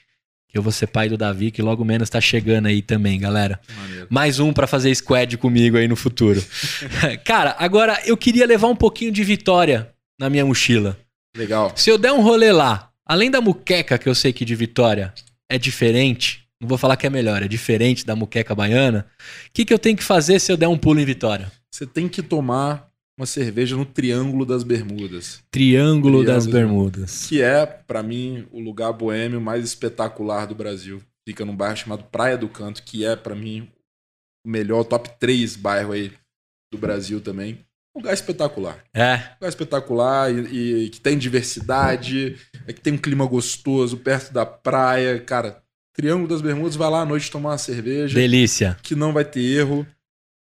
que 0.52 0.58
eu 0.58 0.62
vou 0.62 0.72
ser 0.72 0.88
pai 0.88 1.08
do 1.08 1.18
Davi, 1.18 1.50
que 1.50 1.62
logo 1.62 1.86
menos 1.86 2.10
tá 2.10 2.20
chegando 2.20 2.66
aí 2.66 2.82
também, 2.82 3.18
galera. 3.18 3.58
Maneiro. 3.78 4.08
Mais 4.10 4.38
um 4.38 4.52
para 4.52 4.68
fazer 4.68 4.94
squad 4.94 5.38
comigo 5.38 5.78
aí 5.78 5.88
no 5.88 5.96
futuro. 5.96 6.44
Cara, 7.24 7.56
agora 7.58 8.02
eu 8.06 8.18
queria 8.18 8.46
levar 8.46 8.68
um 8.68 8.76
pouquinho 8.76 9.14
de 9.14 9.24
vitória 9.24 9.90
na 10.20 10.30
minha 10.30 10.46
mochila. 10.46 10.98
Legal. 11.36 11.72
Se 11.78 11.90
eu 11.90 11.98
der 11.98 12.12
um 12.12 12.22
rolê 12.22 12.52
lá, 12.52 12.90
além 13.06 13.32
da 13.32 13.40
muqueca 13.40 13.98
que 13.98 14.10
eu 14.10 14.14
sei 14.14 14.34
que 14.34 14.44
de 14.44 14.54
Vitória 14.54 15.14
é 15.50 15.58
diferente, 15.58 16.46
não 16.60 16.68
vou 16.68 16.78
falar 16.78 16.98
que 16.98 17.08
é 17.08 17.10
melhor, 17.10 17.42
é 17.42 17.48
diferente 17.48 18.06
da 18.06 18.16
muqueca 18.16 18.54
baiana, 18.54 19.08
o 19.48 19.52
que, 19.54 19.64
que 19.64 19.74
eu 19.74 19.80
tenho 19.80 19.96
que 19.96 20.04
fazer 20.04 20.40
se 20.40 20.52
eu 20.52 20.58
der 20.58 20.68
um 20.68 20.78
pulo 20.78 21.00
em 21.00 21.06
Vitória? 21.06 21.50
Você 21.72 21.88
tem 21.88 22.10
que 22.10 22.22
tomar 22.22 22.91
uma 23.22 23.28
cerveja 23.28 23.78
no 23.78 23.86
Triângulo 23.86 24.48
das 24.48 24.64
Bermudas. 24.64 25.44
Triângulo, 25.52 26.26
das 26.26 26.48
Bermudas. 26.48 27.28
Que 27.28 27.40
é, 27.40 27.68
para 27.68 28.02
mim, 28.02 28.48
o 28.52 28.60
lugar 28.60 28.92
boêmio 28.92 29.40
mais 29.40 29.64
espetacular 29.64 30.48
do 30.48 30.56
Brasil. 30.56 31.00
Fica 31.28 31.46
num 31.46 31.56
bairro 31.56 31.78
chamado 31.78 32.04
Praia 32.06 32.36
do 32.36 32.50
Canto, 32.50 32.82
que 32.82 33.06
é, 33.06 33.16
para 33.16 33.36
mim, 33.36 33.70
o 34.44 34.50
melhor, 34.50 34.84
top 34.84 35.08
3 35.20 35.56
bairro 35.56 35.92
aí 35.92 36.12
do 36.74 36.80
Brasil 36.80 37.22
também. 37.22 37.60
Um 37.96 38.00
lugar 38.00 38.14
espetacular. 38.16 38.84
É. 38.92 39.14
Um 39.14 39.34
lugar 39.36 39.50
espetacular 39.50 40.32
e, 40.32 40.86
e 40.86 40.90
que 40.90 41.00
tem 41.00 41.16
diversidade, 41.16 42.38
é 42.66 42.74
que 42.74 42.82
tem 42.82 42.94
um 42.94 42.98
clima 42.98 43.28
gostoso, 43.28 43.98
perto 43.98 44.34
da 44.34 44.48
praia. 44.48 45.20
Cara, 45.20 45.62
Triângulo 45.94 46.28
das 46.28 46.42
Bermudas, 46.42 46.76
vai 46.76 46.90
lá 46.90 47.02
à 47.02 47.06
noite 47.06 47.30
tomar 47.30 47.52
uma 47.52 47.58
cerveja. 47.60 48.16
Delícia. 48.16 48.78
Que 48.82 48.96
não 48.96 49.14
vai 49.14 49.26
ter 49.26 49.42
erro. 49.42 49.86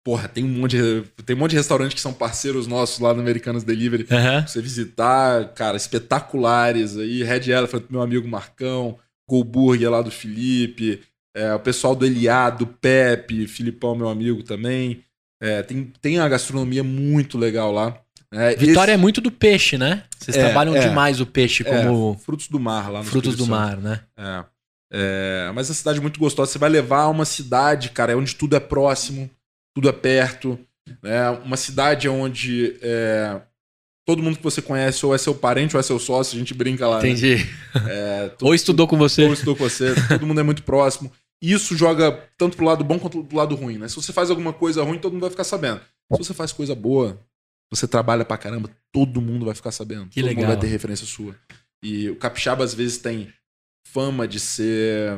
Porra, 0.03 0.28
tem 0.28 0.44
um 0.44 0.48
monte 0.48 0.78
de, 0.78 1.03
tem 1.26 1.36
um 1.36 1.40
monte 1.40 1.52
de 1.52 1.57
restaurantes 1.57 1.94
que 1.95 2.02
são 2.02 2.14
parceiros 2.14 2.68
nossos 2.68 2.99
lá 2.99 3.14
no 3.14 3.19
Americanas 3.22 3.64
Delivery. 3.64 4.07
Aham. 4.11 4.45
Você 4.48 4.61
visitar, 4.61 5.53
cara, 5.53 5.78
espetaculares 5.78 6.98
aí. 6.98 7.23
Red 7.23 7.49
Elephant, 7.52 7.84
meu 7.90 8.02
amigo 8.02 8.28
Marcão. 8.28 8.98
Go 9.30 9.44
Burger 9.44 9.90
lá 9.90 10.02
do 10.02 10.11
Felipe. 10.11 11.02
é, 11.34 11.53
o 11.53 11.60
pessoal 11.60 11.95
do 11.95 12.06
Eliá, 12.06 12.49
do 12.49 12.68
Pepe. 12.68 13.48
Filipão, 13.48 13.95
meu 13.95 14.10
amigo 14.10 14.44
também. 14.44 15.03
É, 15.41 15.64
tem, 15.64 15.91
tem 16.02 16.19
uma 16.19 16.28
gastronomia 16.30 16.84
muito 16.84 17.38
legal 17.38 17.72
lá. 17.72 17.98
É, 18.34 18.56
Vitória 18.56 18.91
é 18.91 18.95
esse- 18.95 19.02
muito 19.02 19.19
do 19.22 19.32
peixe, 19.32 19.78
né? 19.78 20.03
Vocês 20.19 20.36
É, 20.38 20.41
trabalham 20.45 20.76
é. 20.76 20.80
demais 20.88 21.19
o 21.22 21.26
peixe 21.26 21.64
é, 21.65 21.65
como 21.84 22.18
frutos 22.23 22.48
do 22.48 22.60
mar 22.60 22.91
lá 22.91 22.99
no 22.99 23.06
frutos 23.06 23.36
do 23.36 23.44
Santo. 23.45 23.49
mar, 23.52 23.78
né? 23.78 24.02
É. 24.18 24.44
É, 24.94 25.52
mas 25.56 25.72
a 25.72 25.73
cidade 25.73 25.99
é 25.99 26.02
muito 26.02 26.19
gostosa. 26.19 26.52
Você 26.52 26.57
vai 26.60 26.69
levar 26.69 27.07
uma 27.07 27.23
cidade, 27.26 27.90
cara, 27.91 28.18
onde 28.18 28.36
tudo 28.36 28.56
é 28.56 28.60
próximo, 28.60 29.30
tudo 29.76 29.89
é 29.89 29.91
perto. 29.91 30.60
Né? 31.02 31.30
Uma 31.45 31.57
cidade 31.57 32.07
onde 32.10 32.77
é, 32.81 33.41
todo 34.06 34.22
mundo 34.22 34.38
que 34.38 34.43
você 34.43 34.61
conhece 34.61 35.06
ou 35.06 35.14
é 35.14 35.18
seu 35.18 35.34
parente 35.34 35.76
ou 35.76 35.80
é 35.80 35.84
seu 35.84 35.99
sócio, 35.99 36.35
a 36.35 36.39
gente 36.39 36.53
brinca 36.53 36.88
lá. 36.88 37.02
né? 37.02 37.10
Entendi. 37.10 37.38
É, 37.89 38.31
Ou 38.41 38.53
estudou 38.53 38.88
com 38.88 38.98
você. 38.98 39.26
ou 39.26 39.34
estou 39.34 39.56
com 39.56 39.64
você, 39.64 39.93
todo 40.10 40.26
mundo 40.26 40.39
é 40.39 40.43
muito 40.43 40.64
próximo. 40.64 41.11
Isso 41.41 41.76
joga 41.76 42.11
tanto 42.38 42.56
pro 42.56 42.65
lado 42.65 42.84
bom 42.84 42.99
quanto 42.99 43.23
pro 43.23 43.38
lado 43.38 43.56
ruim, 43.56 43.77
né? 43.77 43.88
Se 43.88 43.95
você 43.95 44.14
faz 44.14 44.30
alguma 44.30 44.53
coisa 44.53 44.84
ruim, 44.84 44.99
todo 44.99 45.14
mundo 45.14 45.22
vai 45.22 45.31
ficar 45.31 45.43
sabendo. 45.43 45.80
Se 46.11 46.18
você 46.18 46.34
faz 46.35 46.52
coisa 46.52 46.76
boa, 46.76 47.19
você 47.72 47.88
trabalha 47.88 48.23
pra 48.23 48.38
caramba, 48.38 48.69
todo 48.91 49.22
mundo 49.22 49.45
vai 49.45 49.56
ficar 49.56 49.72
sabendo. 49.72 50.07
Que 50.10 50.19
todo 50.22 50.27
legal. 50.30 50.43
mundo 50.43 50.53
vai 50.53 50.61
ter 50.61 50.68
referência 50.68 51.07
sua. 51.07 51.35
E 51.84 52.10
o 52.10 52.15
capixaba 52.15 52.64
às 52.64 52.76
vezes 52.76 52.99
tem 52.99 53.34
fama 53.88 54.27
de 54.27 54.39
ser 54.39 55.18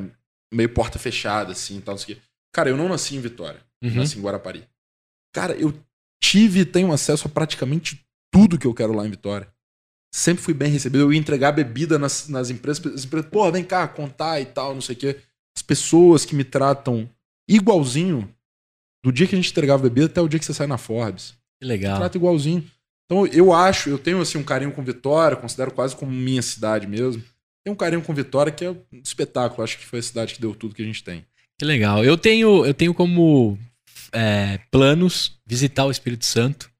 meio 0.54 0.70
porta 0.70 0.98
fechada, 0.98 1.52
assim, 1.52 1.82
tal, 1.82 1.96
não 1.96 2.00
sei 2.00 2.14
o 2.14 2.18
quê. 2.18 2.24
Cara, 2.54 2.70
eu 2.70 2.78
não 2.78 2.88
nasci 2.88 3.16
em 3.16 3.20
Vitória, 3.22 3.60
Uhum. 3.84 3.96
nasci 3.96 4.18
em 4.18 4.22
Guarapari. 4.22 4.64
Cara, 5.34 5.54
eu 5.56 5.74
tive 6.22 6.62
e 6.62 6.66
tenho 6.66 6.92
acesso 6.92 7.28
a 7.28 7.32
praticamente 7.32 8.06
tudo 8.32 8.58
que 8.58 8.66
eu 8.66 8.74
quero 8.74 8.94
lá 8.94 9.06
em 9.06 9.10
Vitória. 9.10 9.48
Sempre 10.14 10.44
fui 10.44 10.54
bem 10.54 10.72
recebido. 10.72 11.02
Eu 11.02 11.12
ia 11.14 11.20
entregar 11.20 11.52
bebida 11.52 12.00
nas, 12.00 12.30
nas 12.30 12.50
empresas. 12.50 12.86
As 12.86 13.06
empresas, 13.06 13.30
pô, 13.30 13.52
vem 13.52 13.64
cá, 13.64 13.88
contar 13.88 14.40
e 14.40 14.46
tal, 14.46 14.74
não 14.74 14.82
sei 14.82 14.96
o 14.96 15.00
quê. 15.00 15.20
As 15.58 15.62
pessoas 15.62 16.24
que 16.24 16.36
me 16.36 16.44
tratam 16.44 17.10
igualzinho, 17.50 18.34
do 19.04 19.12
dia 19.12 19.28
que 19.28 19.36
a 19.36 19.38
gente 19.38 19.52
entregava 19.52 19.84
bebida 19.84 20.06
até 20.06 20.22
o 20.22 20.28
dia 20.28 20.40
que 20.40 20.46
você 20.46 20.54
sai 20.54 20.68
na 20.68 20.78
Forbes. 20.78 21.36
Que 21.60 21.68
legal. 21.68 21.98
Trata 21.98 22.18
igualzinho. 22.18 22.64
Então 23.06 23.28
eu 23.28 23.52
acho, 23.52 23.90
eu 23.90 24.00
tenho 24.00 24.22
assim 24.22 24.38
um 24.38 24.44
carinho 24.44 24.72
com 24.72 24.84
Vitória, 24.84 25.36
considero 25.36 25.72
quase 25.72 25.96
como 25.96 26.12
minha 26.12 26.42
cidade 26.42 26.88
mesmo. 26.88 27.22
Tenho 27.64 27.74
um 27.74 27.78
carinho 27.78 28.02
com 28.02 28.14
Vitória 28.14 28.52
que 28.52 28.64
é 28.64 28.72
um 28.72 28.78
espetáculo. 29.04 29.64
Acho 29.64 29.78
que 29.78 29.86
foi 29.86 30.00
a 30.00 30.04
cidade 30.04 30.36
que 30.36 30.42
deu 30.42 30.56
tudo 30.56 30.76
que 30.76 30.82
a 30.82 30.86
gente 30.86 31.04
tem. 31.04 31.26
Que 31.58 31.66
legal. 31.66 32.04
Eu 32.04 32.18
tenho, 32.18 32.66
eu 32.66 32.74
tenho 32.74 32.94
como 32.94 33.58
é, 34.14 34.60
planos 34.72 35.40
visitar 35.46 35.86
o 35.86 35.92
Espírito 35.92 36.26
Santo. 36.26 36.72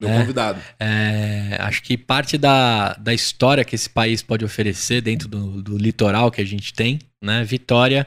Meu 0.00 0.10
É. 0.10 0.18
convidado. 0.18 0.60
É, 0.78 1.56
acho 1.60 1.82
que 1.82 1.96
parte 1.96 2.38
da, 2.38 2.94
da 2.94 3.12
história 3.12 3.64
que 3.64 3.74
esse 3.74 3.88
país 3.88 4.22
pode 4.22 4.44
oferecer 4.44 5.02
dentro 5.02 5.28
do, 5.28 5.62
do 5.62 5.76
litoral 5.76 6.30
que 6.30 6.40
a 6.40 6.46
gente 6.46 6.72
tem, 6.72 6.98
né? 7.22 7.44
Vitória 7.44 8.06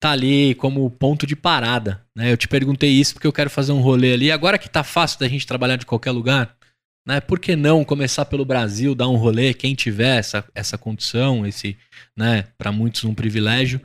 tá 0.00 0.10
ali 0.10 0.54
como 0.56 0.90
ponto 0.90 1.26
de 1.26 1.36
parada, 1.36 2.04
né? 2.16 2.32
Eu 2.32 2.36
te 2.36 2.48
perguntei 2.48 2.90
isso 2.90 3.14
porque 3.14 3.26
eu 3.26 3.32
quero 3.32 3.50
fazer 3.50 3.72
um 3.72 3.80
rolê 3.80 4.12
ali. 4.14 4.30
Agora 4.30 4.58
que 4.58 4.68
tá 4.68 4.82
fácil 4.82 5.20
da 5.20 5.28
gente 5.28 5.46
trabalhar 5.46 5.76
de 5.76 5.86
qualquer 5.86 6.10
lugar, 6.10 6.56
né? 7.06 7.20
Por 7.20 7.38
que 7.38 7.54
não 7.54 7.84
começar 7.84 8.24
pelo 8.24 8.44
Brasil, 8.44 8.94
dar 8.94 9.08
um 9.08 9.16
rolê, 9.16 9.52
quem 9.52 9.74
tiver 9.74 10.18
essa, 10.18 10.44
essa 10.54 10.78
condição, 10.78 11.46
esse, 11.46 11.76
né? 12.16 12.44
Para 12.56 12.72
muitos 12.72 13.04
um 13.04 13.14
privilégio, 13.14 13.80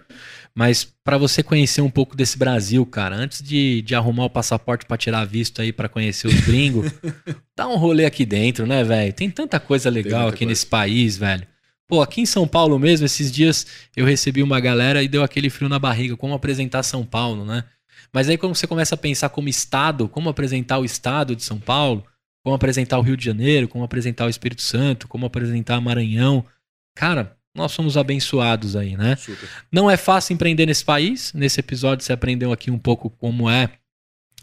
mas 0.60 0.84
para 1.06 1.18
você 1.18 1.42
conhecer 1.42 1.80
um 1.80 1.90
pouco 1.90 2.18
desse 2.18 2.38
Brasil, 2.38 2.86
cara, 2.86 3.16
antes 3.16 3.42
de, 3.42 3.82
de 3.82 3.96
arrumar 3.96 4.26
o 4.26 4.30
passaporte 4.30 4.86
para 4.86 4.98
tirar 4.98 5.24
visto 5.24 5.62
aí 5.62 5.72
para 5.72 5.88
conhecer 5.88 6.28
os 6.28 6.38
gringos, 6.42 6.92
dá 7.56 7.66
um 7.66 7.78
rolê 7.78 8.04
aqui 8.04 8.26
dentro, 8.26 8.68
né, 8.68 8.84
velho? 8.84 9.14
Tem 9.14 9.32
tanta 9.32 9.58
coisa 9.58 9.90
legal 9.90 10.28
aqui 10.28 10.40
coisa. 10.40 10.50
nesse 10.50 10.66
país, 10.66 11.16
velho. 11.16 11.48
Pô, 11.88 12.02
aqui 12.02 12.20
em 12.20 12.26
São 12.26 12.46
Paulo 12.46 12.78
mesmo, 12.78 13.06
esses 13.06 13.32
dias 13.32 13.66
eu 13.96 14.06
recebi 14.06 14.44
uma 14.44 14.60
galera 14.60 15.02
e 15.02 15.08
deu 15.08 15.24
aquele 15.24 15.50
frio 15.50 15.70
na 15.70 15.80
barriga, 15.80 16.18
como 16.18 16.34
apresentar 16.34 16.84
São 16.84 17.06
Paulo, 17.06 17.46
né? 17.46 17.64
Mas 18.12 18.28
aí 18.28 18.38
quando 18.38 18.54
você 18.54 18.68
começa 18.68 18.96
a 18.96 18.98
pensar 18.98 19.30
como 19.30 19.48
estado, 19.48 20.10
como 20.10 20.28
apresentar 20.28 20.78
o 20.80 20.84
estado 20.84 21.38
de 21.38 21.44
São 21.46 21.58
Paulo, 21.58 22.04
como 22.44 22.54
apresentar 22.54 23.00
o 23.00 23.02
Rio 23.02 23.16
de 23.16 23.24
Janeiro, 23.24 23.70
como 23.70 23.86
apresentar 23.86 24.26
o 24.26 24.30
Espírito 24.30 24.62
Santo, 24.62 25.08
como 25.08 25.26
apresentar 25.26 25.80
Maranhão, 25.80 26.44
cara, 26.94 27.39
nós 27.56 27.72
somos 27.72 27.98
abençoados 27.98 28.76
aí, 28.76 28.96
né? 28.96 29.16
Super. 29.16 29.50
Não 29.72 29.90
é 29.90 29.98
fácil 29.98 30.34
empreender 30.34 30.66
nesse 30.66 30.86
país. 30.86 31.34
Nesse 31.34 31.60
episódio 31.60 32.06
você 32.06 32.14
aprendeu 32.14 32.52
aqui 32.52 32.70
um 32.70 32.78
pouco 32.78 33.10
como 33.10 33.50
é 33.50 33.70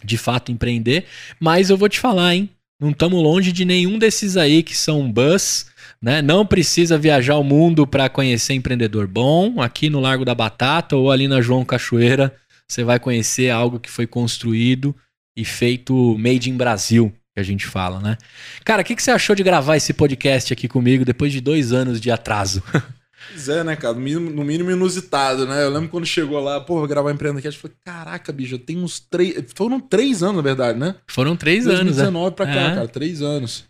de 0.04 0.18
fato 0.18 0.52
empreender. 0.52 1.06
Mas 1.40 1.70
eu 1.70 1.76
vou 1.76 1.88
te 1.88 2.00
falar, 2.00 2.34
hein? 2.34 2.50
Não 2.80 2.90
estamos 2.90 3.22
longe 3.22 3.52
de 3.52 3.64
nenhum 3.64 3.98
desses 3.98 4.36
aí 4.36 4.62
que 4.62 4.76
são 4.76 5.10
bus, 5.10 5.66
né? 6.02 6.20
Não 6.20 6.44
precisa 6.44 6.98
viajar 6.98 7.36
o 7.36 7.44
mundo 7.44 7.86
para 7.86 8.08
conhecer 8.08 8.52
empreendedor 8.52 9.06
bom. 9.06 9.60
Aqui 9.62 9.88
no 9.88 10.00
Largo 10.00 10.24
da 10.24 10.34
Batata 10.34 10.94
ou 10.96 11.10
ali 11.10 11.26
na 11.26 11.40
João 11.40 11.64
Cachoeira, 11.64 12.34
você 12.68 12.84
vai 12.84 12.98
conhecer 13.00 13.50
algo 13.50 13.80
que 13.80 13.90
foi 13.90 14.06
construído 14.06 14.94
e 15.34 15.44
feito 15.44 16.16
made 16.18 16.50
in 16.50 16.56
Brasil, 16.56 17.12
que 17.36 17.40
a 17.40 17.42
gente 17.44 17.66
fala, 17.66 18.00
né? 18.00 18.16
Cara, 18.64 18.80
o 18.80 18.84
que, 18.84 18.96
que 18.96 19.02
você 19.02 19.10
achou 19.10 19.36
de 19.36 19.42
gravar 19.42 19.76
esse 19.76 19.92
podcast 19.92 20.54
aqui 20.54 20.66
comigo 20.66 21.04
depois 21.04 21.30
de 21.30 21.38
dois 21.42 21.70
anos 21.70 22.00
de 22.00 22.10
atraso? 22.10 22.62
Pois 23.32 23.48
é, 23.48 23.64
né, 23.64 23.74
cara? 23.74 23.92
No 23.94 24.00
mínimo, 24.00 24.30
no 24.30 24.44
mínimo 24.44 24.70
inusitado, 24.70 25.46
né? 25.48 25.64
Eu 25.64 25.70
lembro 25.70 25.88
quando 25.88 26.06
chegou 26.06 26.38
lá, 26.38 26.60
pô, 26.60 26.78
vou 26.78 26.86
gravar 26.86 27.10
Empreendacast, 27.10 27.56
eu 27.56 27.62
falei, 27.62 27.76
caraca, 27.84 28.32
bicho, 28.32 28.54
eu 28.54 28.58
tenho 28.58 28.78
uns 28.84 29.00
três. 29.00 29.34
Foram 29.56 29.80
três 29.80 30.22
anos, 30.22 30.36
na 30.36 30.42
verdade, 30.42 30.78
né? 30.78 30.94
Foram 31.08 31.34
três 31.34 31.66
anos, 31.66 31.96
né? 31.96 32.04
2019 32.04 32.36
pra 32.36 32.46
cá, 32.46 32.52
É. 32.52 32.74
cara, 32.76 32.88
três 32.88 33.22
anos. 33.22 33.64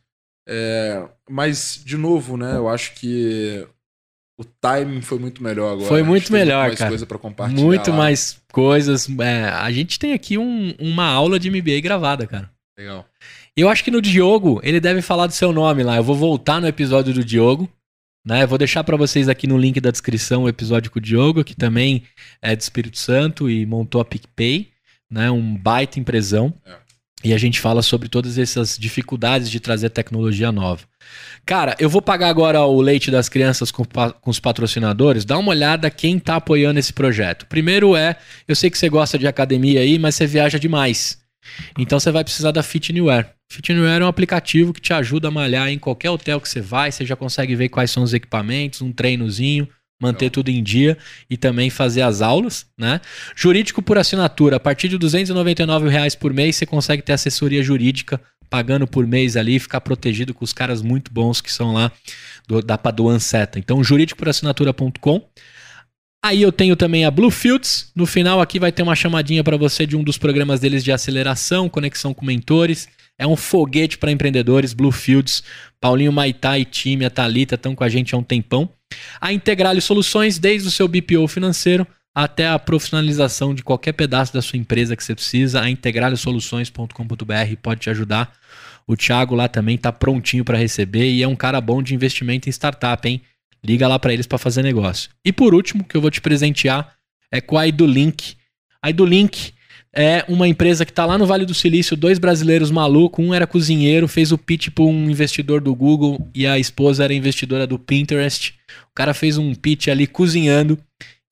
É, 0.47 1.03
mas, 1.31 1.81
de 1.83 1.97
novo, 1.97 2.37
né, 2.37 2.55
eu 2.57 2.69
acho 2.69 2.93
que 2.97 3.67
o 4.39 4.45
timing 4.45 5.01
foi 5.01 5.19
muito 5.19 5.43
melhor 5.43 5.73
agora. 5.73 5.89
Foi 5.89 6.03
muito 6.03 6.31
melhor, 6.35 6.67
mais 6.67 6.79
cara. 6.79 6.91
coisa 6.91 7.07
pra 7.07 7.19
compartilhar. 7.19 7.63
Muito 7.63 7.91
lá. 7.93 7.97
mais 7.97 8.37
coisas. 8.53 9.09
É, 9.21 9.45
a 9.49 9.71
gente 9.73 9.99
tem 9.99 10.13
aqui 10.13 10.37
um- 10.37 10.75
uma 10.79 11.07
aula 11.07 11.39
de 11.39 11.49
MBA 11.51 11.81
gravada, 11.81 12.27
cara. 12.27 12.51
Legal. 12.79 13.07
Eu 13.57 13.71
acho 13.71 13.83
que 13.83 13.91
no 13.91 14.03
Diogo, 14.03 14.61
ele 14.63 14.79
deve 14.79 15.01
falar 15.01 15.27
do 15.27 15.33
seu 15.33 15.51
nome 15.51 15.83
lá. 15.83 15.97
Eu 15.97 16.05
vou 16.05 16.15
voltar 16.15 16.61
no 16.61 16.69
episódio 16.69 17.15
do 17.15 17.25
Diogo. 17.25 17.69
Né? 18.25 18.43
Eu 18.43 18.49
vou 18.49 18.59
deixar 18.59 18.85
pra 18.85 18.97
vocês 18.97 19.29
aqui 19.29 19.47
no 19.47 19.57
link 19.57 19.81
da 19.81 19.91
descrição 19.91 20.43
o 20.43 20.49
episódio 20.49 20.91
com 20.91 20.99
o 20.99 21.03
Diogo, 21.03 21.45
que 21.45 21.55
também 21.55 22.03
é 22.43 22.55
do 22.55 22.61
Espírito 22.61 22.99
Santo 22.99 23.49
e 23.49 23.65
montou 23.65 24.01
a 24.01 24.05
PicPay, 24.05 24.69
né? 25.09 25.31
Um 25.31 25.57
baita 25.57 26.01
empresão. 26.01 26.53
É. 26.67 26.75
E 27.25 27.33
a 27.33 27.39
gente 27.39 27.61
fala 27.61 27.83
sobre 27.83 28.09
todas 28.09 28.37
essas 28.37 28.77
dificuldades 28.77 29.49
de 29.51 29.59
trazer 29.59 29.91
tecnologia 29.91 30.53
nova. 30.53 30.85
Cara, 31.47 31.75
eu 31.79 31.89
vou 31.89 32.03
pagar 32.03 32.29
agora 32.29 32.61
o 32.63 32.81
leite 32.81 33.11
das 33.11 33.29
crianças 33.29 33.71
com, 33.71 33.85
com 33.85 34.31
os 34.31 34.39
patrocinadores. 34.39 35.25
Dá 35.25 35.39
uma 35.39 35.51
olhada 35.51 35.91
quem 35.91 36.19
tá 36.19 36.37
apoiando 36.37 36.79
esse 36.79 36.93
projeto. 36.93 37.47
Primeiro 37.47 37.97
é, 37.97 38.17
eu 38.47 38.55
sei 38.55 38.71
que 38.71 38.77
você 38.77 38.89
gosta 38.89 39.19
de 39.19 39.27
academia 39.27 39.81
aí, 39.81 39.99
mas 39.99 40.15
você 40.15 40.27
viaja 40.27 40.59
demais. 40.59 41.19
Então 41.79 41.99
você 41.99 42.11
vai 42.11 42.25
precisar 42.25 42.51
da 42.51 42.63
Fit 42.63 42.93
Anywhere. 42.93 43.27
Fit 43.51 43.73
Anywhere 43.73 44.03
é 44.03 44.05
um 44.05 44.09
aplicativo 44.09 44.73
que 44.73 44.81
te 44.81 44.93
ajuda 44.93 45.29
a 45.29 45.31
malhar 45.31 45.69
em 45.69 45.79
qualquer 45.79 46.11
hotel 46.11 46.41
que 46.41 46.49
você 46.49 46.61
vai, 46.61 46.91
você 46.91 47.05
já 47.05 47.17
consegue 47.17 47.55
ver 47.55 47.69
quais 47.69 47.91
são 47.91 48.03
os 48.03 48.13
equipamentos, 48.13 48.83
um 48.83 48.93
treinozinho, 48.93 49.69
manter 50.01 50.31
tudo 50.31 50.51
em 50.51 50.63
dia 50.63 50.99
e 51.29 51.37
também 51.37 51.71
fazer 51.71 52.03
as 52.03 52.21
aulas, 52.21 52.67
né? 52.77 53.01
Jurídico 53.35 53.81
por 53.81 53.99
assinatura, 53.99 54.57
a 54.57 54.61
partir 54.61 54.89
de 54.89 54.99
299 54.99 55.89
reais 55.89 56.15
por 56.15 56.33
mês 56.33 56.57
você 56.57 56.67
consegue 56.67 57.03
ter 57.03 57.13
assessoria 57.13 57.63
jurídica 57.63 58.21
pagando 58.49 58.87
por 58.87 59.07
mês 59.07 59.37
ali 59.37 59.57
e 59.57 59.61
ficar 59.61 59.81
protegido 59.81 60.33
com 60.33 60.45
os 60.45 60.53
caras 60.53 60.83
muito 60.83 61.13
bons 61.13 61.41
que 61.41 61.53
são 61.53 61.73
lá 61.73 61.91
do, 62.47 62.63
da 62.63 62.79
Paduan 62.79 63.19
Seta. 63.19 63.59
Então, 63.59 63.83
jurídicoporassinatura.com. 63.83 65.29
Aí 66.25 66.43
eu 66.43 66.51
tenho 66.51 66.75
também 66.75 67.05
a 67.05 67.11
Bluefields. 67.11 67.91
No 67.95 68.07
final 68.07 68.41
aqui 68.41 68.59
vai 68.59 68.73
ter 68.73 68.83
uma 68.83 68.97
chamadinha 68.97 69.45
para 69.45 69.57
você 69.57 69.87
de 69.87 69.97
um 69.97 70.03
dos 70.03 70.19
programas 70.19 70.61
deles 70.61 70.83
de 70.83 70.91
aceleração, 70.91 71.69
conexão 71.69 72.13
com 72.13 72.25
mentores. 72.25 72.89
É 73.19 73.27
um 73.27 73.37
foguete 73.37 73.97
para 73.97 74.11
empreendedores, 74.11 74.73
Bluefields. 74.73 75.43
Paulinho 75.81 76.13
Maitá 76.13 76.59
e 76.59 76.65
time, 76.65 77.05
a 77.05 77.11
Thalita 77.11 77.55
estão 77.55 77.75
com 77.75 77.85
a 77.85 77.89
gente 77.89 78.15
há 78.15 78.19
um 78.19 78.23
tempão. 78.23 78.69
A 79.21 79.33
Integrale 79.33 79.81
Soluções, 79.81 80.39
desde 80.39 80.69
o 80.69 80.71
seu 80.71 80.89
BPO 80.89 81.27
financeiro 81.29 81.87
até 82.17 82.49
a 82.49 82.59
profissionalização 82.59 83.55
de 83.55 83.63
qualquer 83.63 83.93
pedaço 83.93 84.33
da 84.33 84.41
sua 84.41 84.59
empresa 84.59 84.97
que 84.97 85.05
você 85.05 85.15
precisa. 85.15 85.61
A 85.61 85.69
integralesoluções.com.br 85.69 87.57
pode 87.63 87.81
te 87.81 87.91
ajudar. 87.91 88.33
O 88.87 88.97
Thiago 88.97 89.35
lá 89.35 89.49
também 89.49 89.77
tá 89.77 89.93
prontinho 89.93 90.43
para 90.43 90.57
receber 90.57 91.11
e 91.11 91.23
é 91.23 91.29
um 91.29 91.37
cara 91.37 91.61
bom 91.61 91.83
de 91.83 91.95
investimento 91.95 92.49
em 92.49 92.53
startup, 92.53 93.07
hein? 93.07 93.21
Liga 93.67 93.89
lá 93.89 93.99
para 93.99 94.13
eles 94.13 94.27
para 94.27 94.39
fazer 94.39 94.63
negócio. 94.63 95.11
E 95.25 95.33
por 95.33 95.55
último, 95.55 95.85
que 95.85 95.97
eu 95.97 96.01
vou 96.01 96.11
te 96.11 96.21
presentear 96.21 96.95
é 97.31 97.41
com 97.41 97.59
a 97.59 97.67
Idulink. 97.67 98.37
A 98.81 98.91
Idulink 98.91 99.53
é 99.93 100.25
uma 100.29 100.47
empresa 100.47 100.85
que 100.85 100.93
está 100.93 101.07
lá 101.07 101.17
no 101.17 101.27
Vale 101.27 101.47
do 101.47 101.55
Silício, 101.55 101.97
dois 101.97 102.19
brasileiros 102.19 102.71
malucos, 102.71 103.25
um 103.25 103.33
era 103.33 103.47
cozinheiro, 103.47 104.07
fez 104.07 104.31
o 104.31 104.39
pitch 104.39 104.69
para 104.69 104.85
um 104.85 105.11
investidor 105.11 105.61
do 105.61 105.75
Google 105.75 106.29
e 106.35 106.47
a 106.47 106.59
esposa 106.59 107.03
era 107.03 107.15
investidora 107.15 107.67
do 107.67 107.79
Pinterest. 107.79 108.55
O 108.91 108.95
cara 108.95 109.15
fez 109.15 109.39
um 109.39 109.55
pitch 109.55 109.89
ali 109.89 110.07
cozinhando 110.07 110.79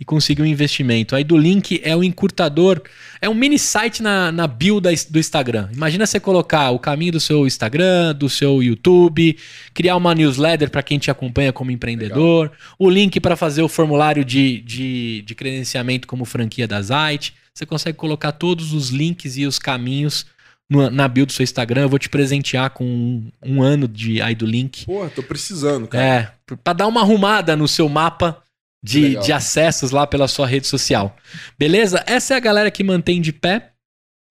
e 0.00 0.04
conseguir 0.04 0.42
um 0.42 0.46
investimento. 0.46 1.14
Aí 1.14 1.22
do 1.22 1.36
link 1.36 1.80
é 1.84 1.94
o 1.94 2.02
encurtador, 2.02 2.82
é 3.20 3.28
um 3.28 3.34
mini 3.34 3.58
site 3.58 4.02
na, 4.02 4.32
na 4.32 4.46
bio 4.46 4.80
da, 4.80 4.90
do 5.08 5.18
Instagram. 5.18 5.68
Imagina 5.72 6.06
você 6.06 6.18
colocar 6.18 6.70
o 6.70 6.78
caminho 6.78 7.12
do 7.12 7.20
seu 7.20 7.46
Instagram, 7.46 8.14
do 8.14 8.28
seu 8.28 8.62
YouTube, 8.62 9.38
criar 9.72 9.96
uma 9.96 10.14
newsletter 10.14 10.68
para 10.68 10.82
quem 10.82 10.98
te 10.98 11.10
acompanha 11.10 11.52
como 11.52 11.70
empreendedor, 11.70 12.46
Legal. 12.46 12.58
o 12.78 12.90
link 12.90 13.20
para 13.20 13.36
fazer 13.36 13.62
o 13.62 13.68
formulário 13.68 14.24
de, 14.24 14.60
de, 14.62 15.22
de 15.22 15.34
credenciamento 15.34 16.08
como 16.08 16.24
franquia 16.24 16.66
da 16.66 16.82
Zite. 16.82 17.34
Você 17.54 17.64
consegue 17.64 17.96
colocar 17.96 18.32
todos 18.32 18.72
os 18.72 18.88
links 18.90 19.36
e 19.36 19.46
os 19.46 19.60
caminhos 19.60 20.26
no, 20.68 20.90
na 20.90 21.06
bio 21.06 21.24
do 21.24 21.32
seu 21.32 21.44
Instagram. 21.44 21.82
Eu 21.82 21.88
vou 21.88 22.00
te 22.00 22.08
presentear 22.08 22.70
com 22.70 22.84
um, 22.84 23.30
um 23.44 23.62
ano 23.62 23.86
de 23.86 24.20
aí 24.20 24.34
do 24.34 24.44
link. 24.44 24.86
Pô, 24.86 25.08
tô 25.08 25.22
precisando, 25.22 25.86
cara. 25.86 26.04
É, 26.04 26.56
pra 26.64 26.72
dar 26.72 26.88
uma 26.88 27.00
arrumada 27.00 27.54
no 27.54 27.68
seu 27.68 27.88
mapa 27.88 28.42
de, 28.84 29.16
de 29.16 29.32
acessos 29.32 29.90
lá 29.90 30.06
pela 30.06 30.28
sua 30.28 30.46
rede 30.46 30.66
social. 30.66 31.16
Beleza? 31.58 32.04
Essa 32.06 32.34
é 32.34 32.36
a 32.36 32.40
galera 32.40 32.70
que 32.70 32.84
mantém 32.84 33.18
de 33.18 33.32
pé. 33.32 33.70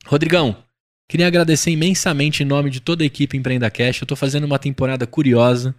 Rodrigão, 0.05 0.63
queria 1.09 1.25
agradecer 1.25 1.71
imensamente 1.71 2.43
em 2.43 2.45
nome 2.45 2.69
de 2.69 2.79
toda 2.79 3.03
a 3.03 3.05
equipe 3.05 3.35
Empreenda 3.35 3.71
Cash. 3.71 4.01
Eu 4.01 4.07
tô 4.07 4.15
fazendo 4.15 4.43
uma 4.43 4.59
temporada 4.59 5.07
curiosa, 5.07 5.73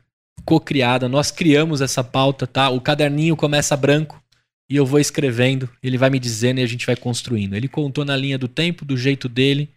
co-criada. 0.44 1.09
Nós 1.09 1.30
criamos 1.30 1.80
essa 1.80 2.02
pauta, 2.02 2.48
tá? 2.48 2.68
O 2.68 2.80
caderninho 2.80 3.36
começa 3.36 3.76
branco 3.76 4.20
e 4.68 4.74
eu 4.74 4.84
vou 4.84 4.98
escrevendo, 4.98 5.70
ele 5.80 5.96
vai 5.96 6.10
me 6.10 6.18
dizendo 6.18 6.59
e 6.59 6.62
a 6.64 6.66
gente 6.66 6.84
vai 6.84 6.96
construindo. 6.96 7.55
Ele 7.55 7.68
contou 7.68 8.05
na 8.05 8.16
linha 8.16 8.36
do 8.36 8.48
tempo, 8.48 8.84
do 8.84 8.96
jeito 8.96 9.28
dele, 9.28 9.70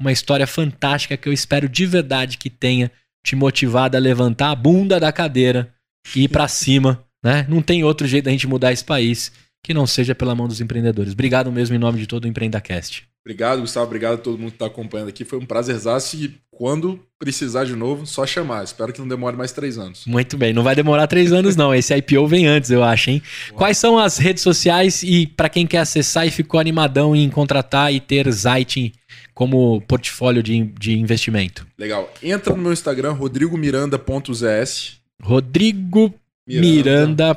uma 0.00 0.10
história 0.10 0.48
fantástica 0.48 1.16
que 1.16 1.28
eu 1.28 1.32
espero 1.32 1.68
de 1.68 1.86
verdade 1.86 2.38
que 2.38 2.50
tenha 2.50 2.90
te 3.24 3.36
motivado 3.36 3.96
a 3.96 4.00
levantar 4.00 4.50
a 4.50 4.56
bunda 4.56 4.98
da 4.98 5.12
cadeira 5.12 5.72
e 6.16 6.24
ir 6.24 6.28
para 6.28 6.48
cima, 6.48 7.04
né? 7.22 7.46
Não 7.48 7.62
tem 7.62 7.84
outro 7.84 8.06
jeito 8.06 8.24
da 8.24 8.30
gente 8.30 8.46
mudar 8.46 8.72
esse 8.72 8.84
país 8.84 9.32
que 9.62 9.72
não 9.72 9.86
seja 9.86 10.14
pela 10.14 10.34
mão 10.34 10.48
dos 10.48 10.60
empreendedores. 10.60 11.12
Obrigado 11.12 11.52
mesmo 11.52 11.76
em 11.76 11.78
nome 11.78 11.98
de 11.98 12.06
todo 12.06 12.24
o 12.24 12.28
EmpreendaCast. 12.28 13.04
Obrigado, 13.24 13.60
Gustavo. 13.60 13.86
Obrigado 13.86 14.14
a 14.14 14.18
todo 14.18 14.36
mundo 14.36 14.50
que 14.50 14.56
está 14.56 14.66
acompanhando 14.66 15.08
aqui. 15.08 15.24
Foi 15.24 15.38
um 15.38 15.46
prazerzaço 15.46 16.16
e 16.16 16.34
quando 16.50 16.98
precisar 17.20 17.64
de 17.64 17.76
novo, 17.76 18.04
só 18.04 18.26
chamar. 18.26 18.64
Espero 18.64 18.92
que 18.92 18.98
não 18.98 19.06
demore 19.06 19.36
mais 19.36 19.52
três 19.52 19.78
anos. 19.78 20.04
Muito 20.06 20.36
bem. 20.36 20.52
Não 20.52 20.64
vai 20.64 20.74
demorar 20.74 21.06
três 21.06 21.32
anos, 21.32 21.54
não. 21.54 21.72
Esse 21.72 21.96
IPO 21.96 22.26
vem 22.26 22.48
antes, 22.48 22.70
eu 22.70 22.82
acho, 22.82 23.10
hein? 23.10 23.22
Uau. 23.50 23.58
Quais 23.58 23.78
são 23.78 23.96
as 23.96 24.18
redes 24.18 24.42
sociais 24.42 25.04
e 25.04 25.28
para 25.28 25.48
quem 25.48 25.68
quer 25.68 25.78
acessar 25.78 26.26
e 26.26 26.32
ficou 26.32 26.58
animadão 26.58 27.14
em 27.14 27.30
contratar 27.30 27.94
e 27.94 28.00
ter 28.00 28.28
Zite 28.32 28.92
como 29.32 29.80
portfólio 29.82 30.42
de, 30.42 30.64
de 30.78 30.98
investimento? 30.98 31.64
Legal. 31.78 32.12
Entra 32.20 32.56
no 32.56 32.62
meu 32.62 32.72
Instagram, 32.72 33.12
rodrigomiranda.zs. 33.12 35.00
Rodrigo 35.22 36.12
Miranda.zs. 36.46 37.36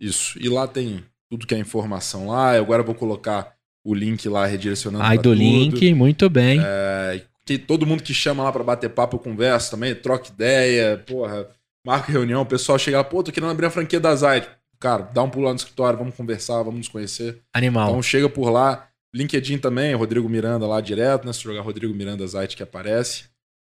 Isso. 0.00 0.38
E 0.40 0.48
lá 0.48 0.66
tem 0.66 1.04
tudo 1.30 1.46
que 1.46 1.54
é 1.54 1.58
informação 1.58 2.28
lá. 2.28 2.56
Eu 2.56 2.62
agora 2.62 2.82
vou 2.82 2.94
colocar 2.94 3.54
o 3.84 3.94
link 3.94 4.28
lá 4.28 4.46
redirecionando. 4.46 5.04
Aí 5.04 5.18
do 5.18 5.32
link, 5.32 5.92
muito 5.94 6.28
bem. 6.28 6.60
É, 6.62 7.22
que 7.44 7.58
todo 7.58 7.86
mundo 7.86 8.02
que 8.02 8.14
chama 8.14 8.42
lá 8.42 8.52
para 8.52 8.64
bater 8.64 8.90
papo, 8.90 9.16
eu 9.16 9.20
converso 9.20 9.70
também, 9.70 9.94
troca 9.94 10.28
ideia, 10.28 11.02
porra, 11.06 11.48
marca 11.84 12.10
reunião, 12.12 12.42
o 12.42 12.46
pessoal 12.46 12.78
chega 12.78 12.98
lá, 12.98 13.04
pô, 13.04 13.22
tô 13.22 13.32
querendo 13.32 13.50
abrir 13.50 13.66
a 13.66 13.70
franquia 13.70 14.00
da 14.00 14.14
Zite. 14.14 14.48
Cara, 14.78 15.02
dá 15.02 15.22
um 15.22 15.30
pulo 15.30 15.46
lá 15.46 15.52
no 15.52 15.56
escritório, 15.56 15.98
vamos 15.98 16.14
conversar, 16.14 16.58
vamos 16.58 16.78
nos 16.78 16.88
conhecer. 16.88 17.40
Animal. 17.54 17.88
Então 17.88 18.02
chega 18.02 18.28
por 18.28 18.50
lá. 18.50 18.88
LinkedIn 19.14 19.58
também, 19.58 19.94
Rodrigo 19.94 20.28
Miranda 20.28 20.66
lá 20.66 20.80
direto, 20.80 21.26
né? 21.26 21.32
Se 21.32 21.42
jogar 21.42 21.60
Rodrigo 21.60 21.94
Miranda 21.94 22.26
Zite 22.26 22.56
que 22.56 22.62
aparece. 22.62 23.24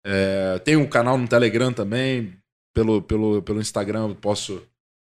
É, 0.06 0.60
tem 0.60 0.76
um 0.76 0.86
canal 0.86 1.18
no 1.18 1.28
Telegram 1.28 1.72
também. 1.72 2.34
Pelo, 2.74 3.02
pelo, 3.02 3.42
pelo 3.42 3.60
Instagram 3.60 4.10
eu 4.10 4.16
posso 4.16 4.62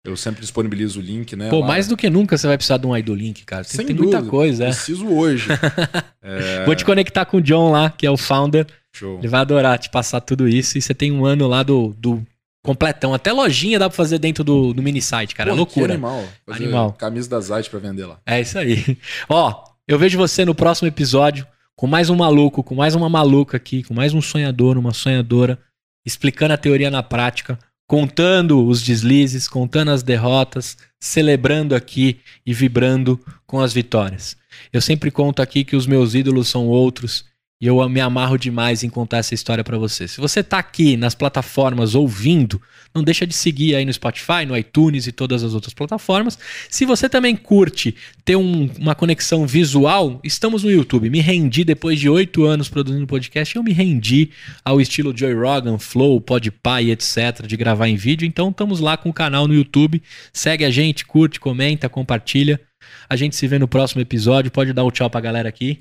eu 0.05 0.17
sempre 0.17 0.41
disponibilizo 0.41 0.99
o 0.99 1.03
link, 1.03 1.37
né? 1.37 1.49
Pô, 1.49 1.61
lá. 1.61 1.67
mais 1.69 1.87
do 1.87 1.97
que 1.97 2.11
nunca 2.11 2.37
você 2.37 2.49
vai 2.49 2.57
precisar 2.57 2.77
de 2.77 2.87
um 2.87 2.97
Idolink, 2.97 3.45
cara. 3.45 3.65
Tem, 3.65 3.87
tem 3.87 3.95
muita 3.95 4.21
coisa, 4.21 4.65
é. 4.65 4.67
Preciso 4.69 5.07
hoje. 5.07 5.47
é... 6.21 6.65
Vou 6.65 6.75
te 6.75 6.85
conectar 6.85 7.25
com 7.25 7.37
o 7.37 7.41
John 7.41 7.71
lá, 7.71 7.89
que 7.89 8.05
é 8.05 8.11
o 8.11 8.17
founder. 8.17 8.67
Show. 8.93 9.19
Ele 9.19 9.29
vai 9.29 9.41
adorar 9.41 9.79
te 9.79 9.89
passar 9.91 10.21
tudo 10.21 10.49
isso. 10.49 10.77
E 10.77 10.83
você 10.83 10.93
tem 10.93 11.13
um 11.13 11.25
ano 11.25 11.47
lá 11.47 11.63
do, 11.63 11.95
do 11.97 12.21
completão. 12.65 13.15
Até 13.15 13.33
lojinha 13.33 13.79
dá 13.79 13.89
pra 13.89 13.97
fazer 13.97 14.19
dentro 14.19 14.43
do, 14.43 14.75
do 14.75 14.83
mini 14.83 15.01
site, 15.01 15.37
cara. 15.37 15.51
Pô, 15.51 15.55
é 15.55 15.57
loucura. 15.57 15.93
animal. 15.93 16.25
Fazer 16.45 16.65
animal. 16.65 16.93
Camisa 16.95 17.31
da 17.31 17.41
Zite 17.41 17.71
pra 17.71 17.79
vender 17.79 18.05
lá. 18.05 18.19
É 18.27 18.41
isso 18.41 18.59
aí. 18.59 18.99
Ó, 19.29 19.65
eu 19.87 19.99
vejo 19.99 20.19
você 20.19 20.45
no 20.45 20.55
próximo 20.55 20.89
episódio 20.89 21.47
com 21.77 21.87
mais 21.87 22.11
um 22.11 22.17
maluco, 22.17 22.63
com 22.63 22.75
mais 22.75 22.97
uma 22.97 23.09
maluca 23.09 23.57
aqui, 23.57 23.85
com 23.85 23.95
mais 23.95 24.13
um 24.13 24.21
sonhador, 24.21 24.77
uma 24.77 24.93
sonhadora, 24.93 25.59
explicando 26.05 26.55
a 26.55 26.59
teoria 26.59 26.91
na 26.91 27.03
prática 27.03 27.59
contando 27.93 28.67
os 28.67 28.81
deslizes, 28.83 29.47
contando 29.47 29.91
as 29.91 30.03
derrotas, 30.03 30.79
celebrando 30.99 31.75
aqui 31.75 32.21
e 32.47 32.55
vibrando 32.55 33.21
com 33.47 33.61
as 33.61 33.75
vitórias. 33.75 34.35
Eu 34.73 34.81
sempre 34.81 35.11
conto 35.11 35.43
aqui 35.43 35.63
que 35.63 35.77
os 35.77 35.87
meus 35.87 36.15
ídolos 36.15 36.49
são 36.49 36.69
outros 36.69 37.27
e 37.63 37.67
eu 37.69 37.89
me 37.89 38.01
amarro 38.01 38.37
demais 38.37 38.83
em 38.83 38.91
contar 38.91 39.19
essa 39.19 39.35
história 39.35 39.63
para 39.63 39.79
você. 39.79 40.09
Se 40.09 40.21
você 40.21 40.41
está 40.41 40.59
aqui 40.59 40.97
nas 40.97 41.15
plataformas 41.15 41.95
ouvindo, 41.95 42.61
não 42.93 43.05
deixa 43.05 43.25
de 43.25 43.33
seguir 43.33 43.77
aí 43.77 43.85
no 43.85 43.93
Spotify, 43.93 44.45
no 44.45 44.57
iTunes 44.57 45.07
e 45.07 45.13
todas 45.13 45.45
as 45.45 45.55
outras 45.55 45.73
plataformas. 45.73 46.37
Se 46.69 46.85
você 46.85 47.09
também 47.09 47.37
curte 47.37 47.95
ter 48.25 48.35
um, 48.35 48.69
uma 48.81 48.97
conexão 48.97 49.47
visual, 49.47 50.21
estamos 50.25 50.65
no 50.65 50.73
YouTube. 50.73 51.09
Me 51.09 51.21
rendi 51.21 51.63
depois 51.63 52.01
de 52.01 52.09
oito 52.09 52.45
anos 52.45 52.69
produzindo 52.69 53.07
podcast, 53.07 53.55
eu 53.55 53.63
me 53.63 53.73
rendi 53.73 54.31
ao 54.65 54.81
estilo 54.81 55.17
Joy 55.17 55.33
Rogan, 55.33 55.79
Flow, 55.79 56.21
Podpah 56.21 56.83
e 56.83 56.91
etc, 56.91 57.47
de 57.47 57.57
gravar 57.57 57.87
em 57.87 57.95
vídeo. 57.95 58.27
Então 58.27 58.51
estamos 58.51 58.81
lá 58.81 58.97
com 58.97 59.09
o 59.09 59.15
canal 59.15 59.47
no 59.47 59.55
YouTube. 59.55 60.03
Segue 60.33 60.65
a 60.65 60.71
gente, 60.73 61.07
curte, 61.07 61.39
comenta, 61.39 61.89
compartilha. 61.89 62.61
A 63.09 63.15
gente 63.15 63.37
se 63.37 63.47
vê 63.47 63.57
no 63.57 63.69
próximo 63.69 64.03
episódio. 64.03 64.51
Pode 64.51 64.73
dar 64.73 64.83
o 64.83 64.89
um 64.89 64.91
tchau 64.91 65.09
pra 65.09 65.21
galera 65.21 65.49
aqui. 65.49 65.81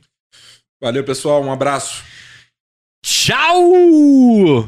Valeu, 0.82 1.04
pessoal. 1.04 1.44
Um 1.44 1.52
abraço. 1.52 2.04
Tchau! 3.06 4.68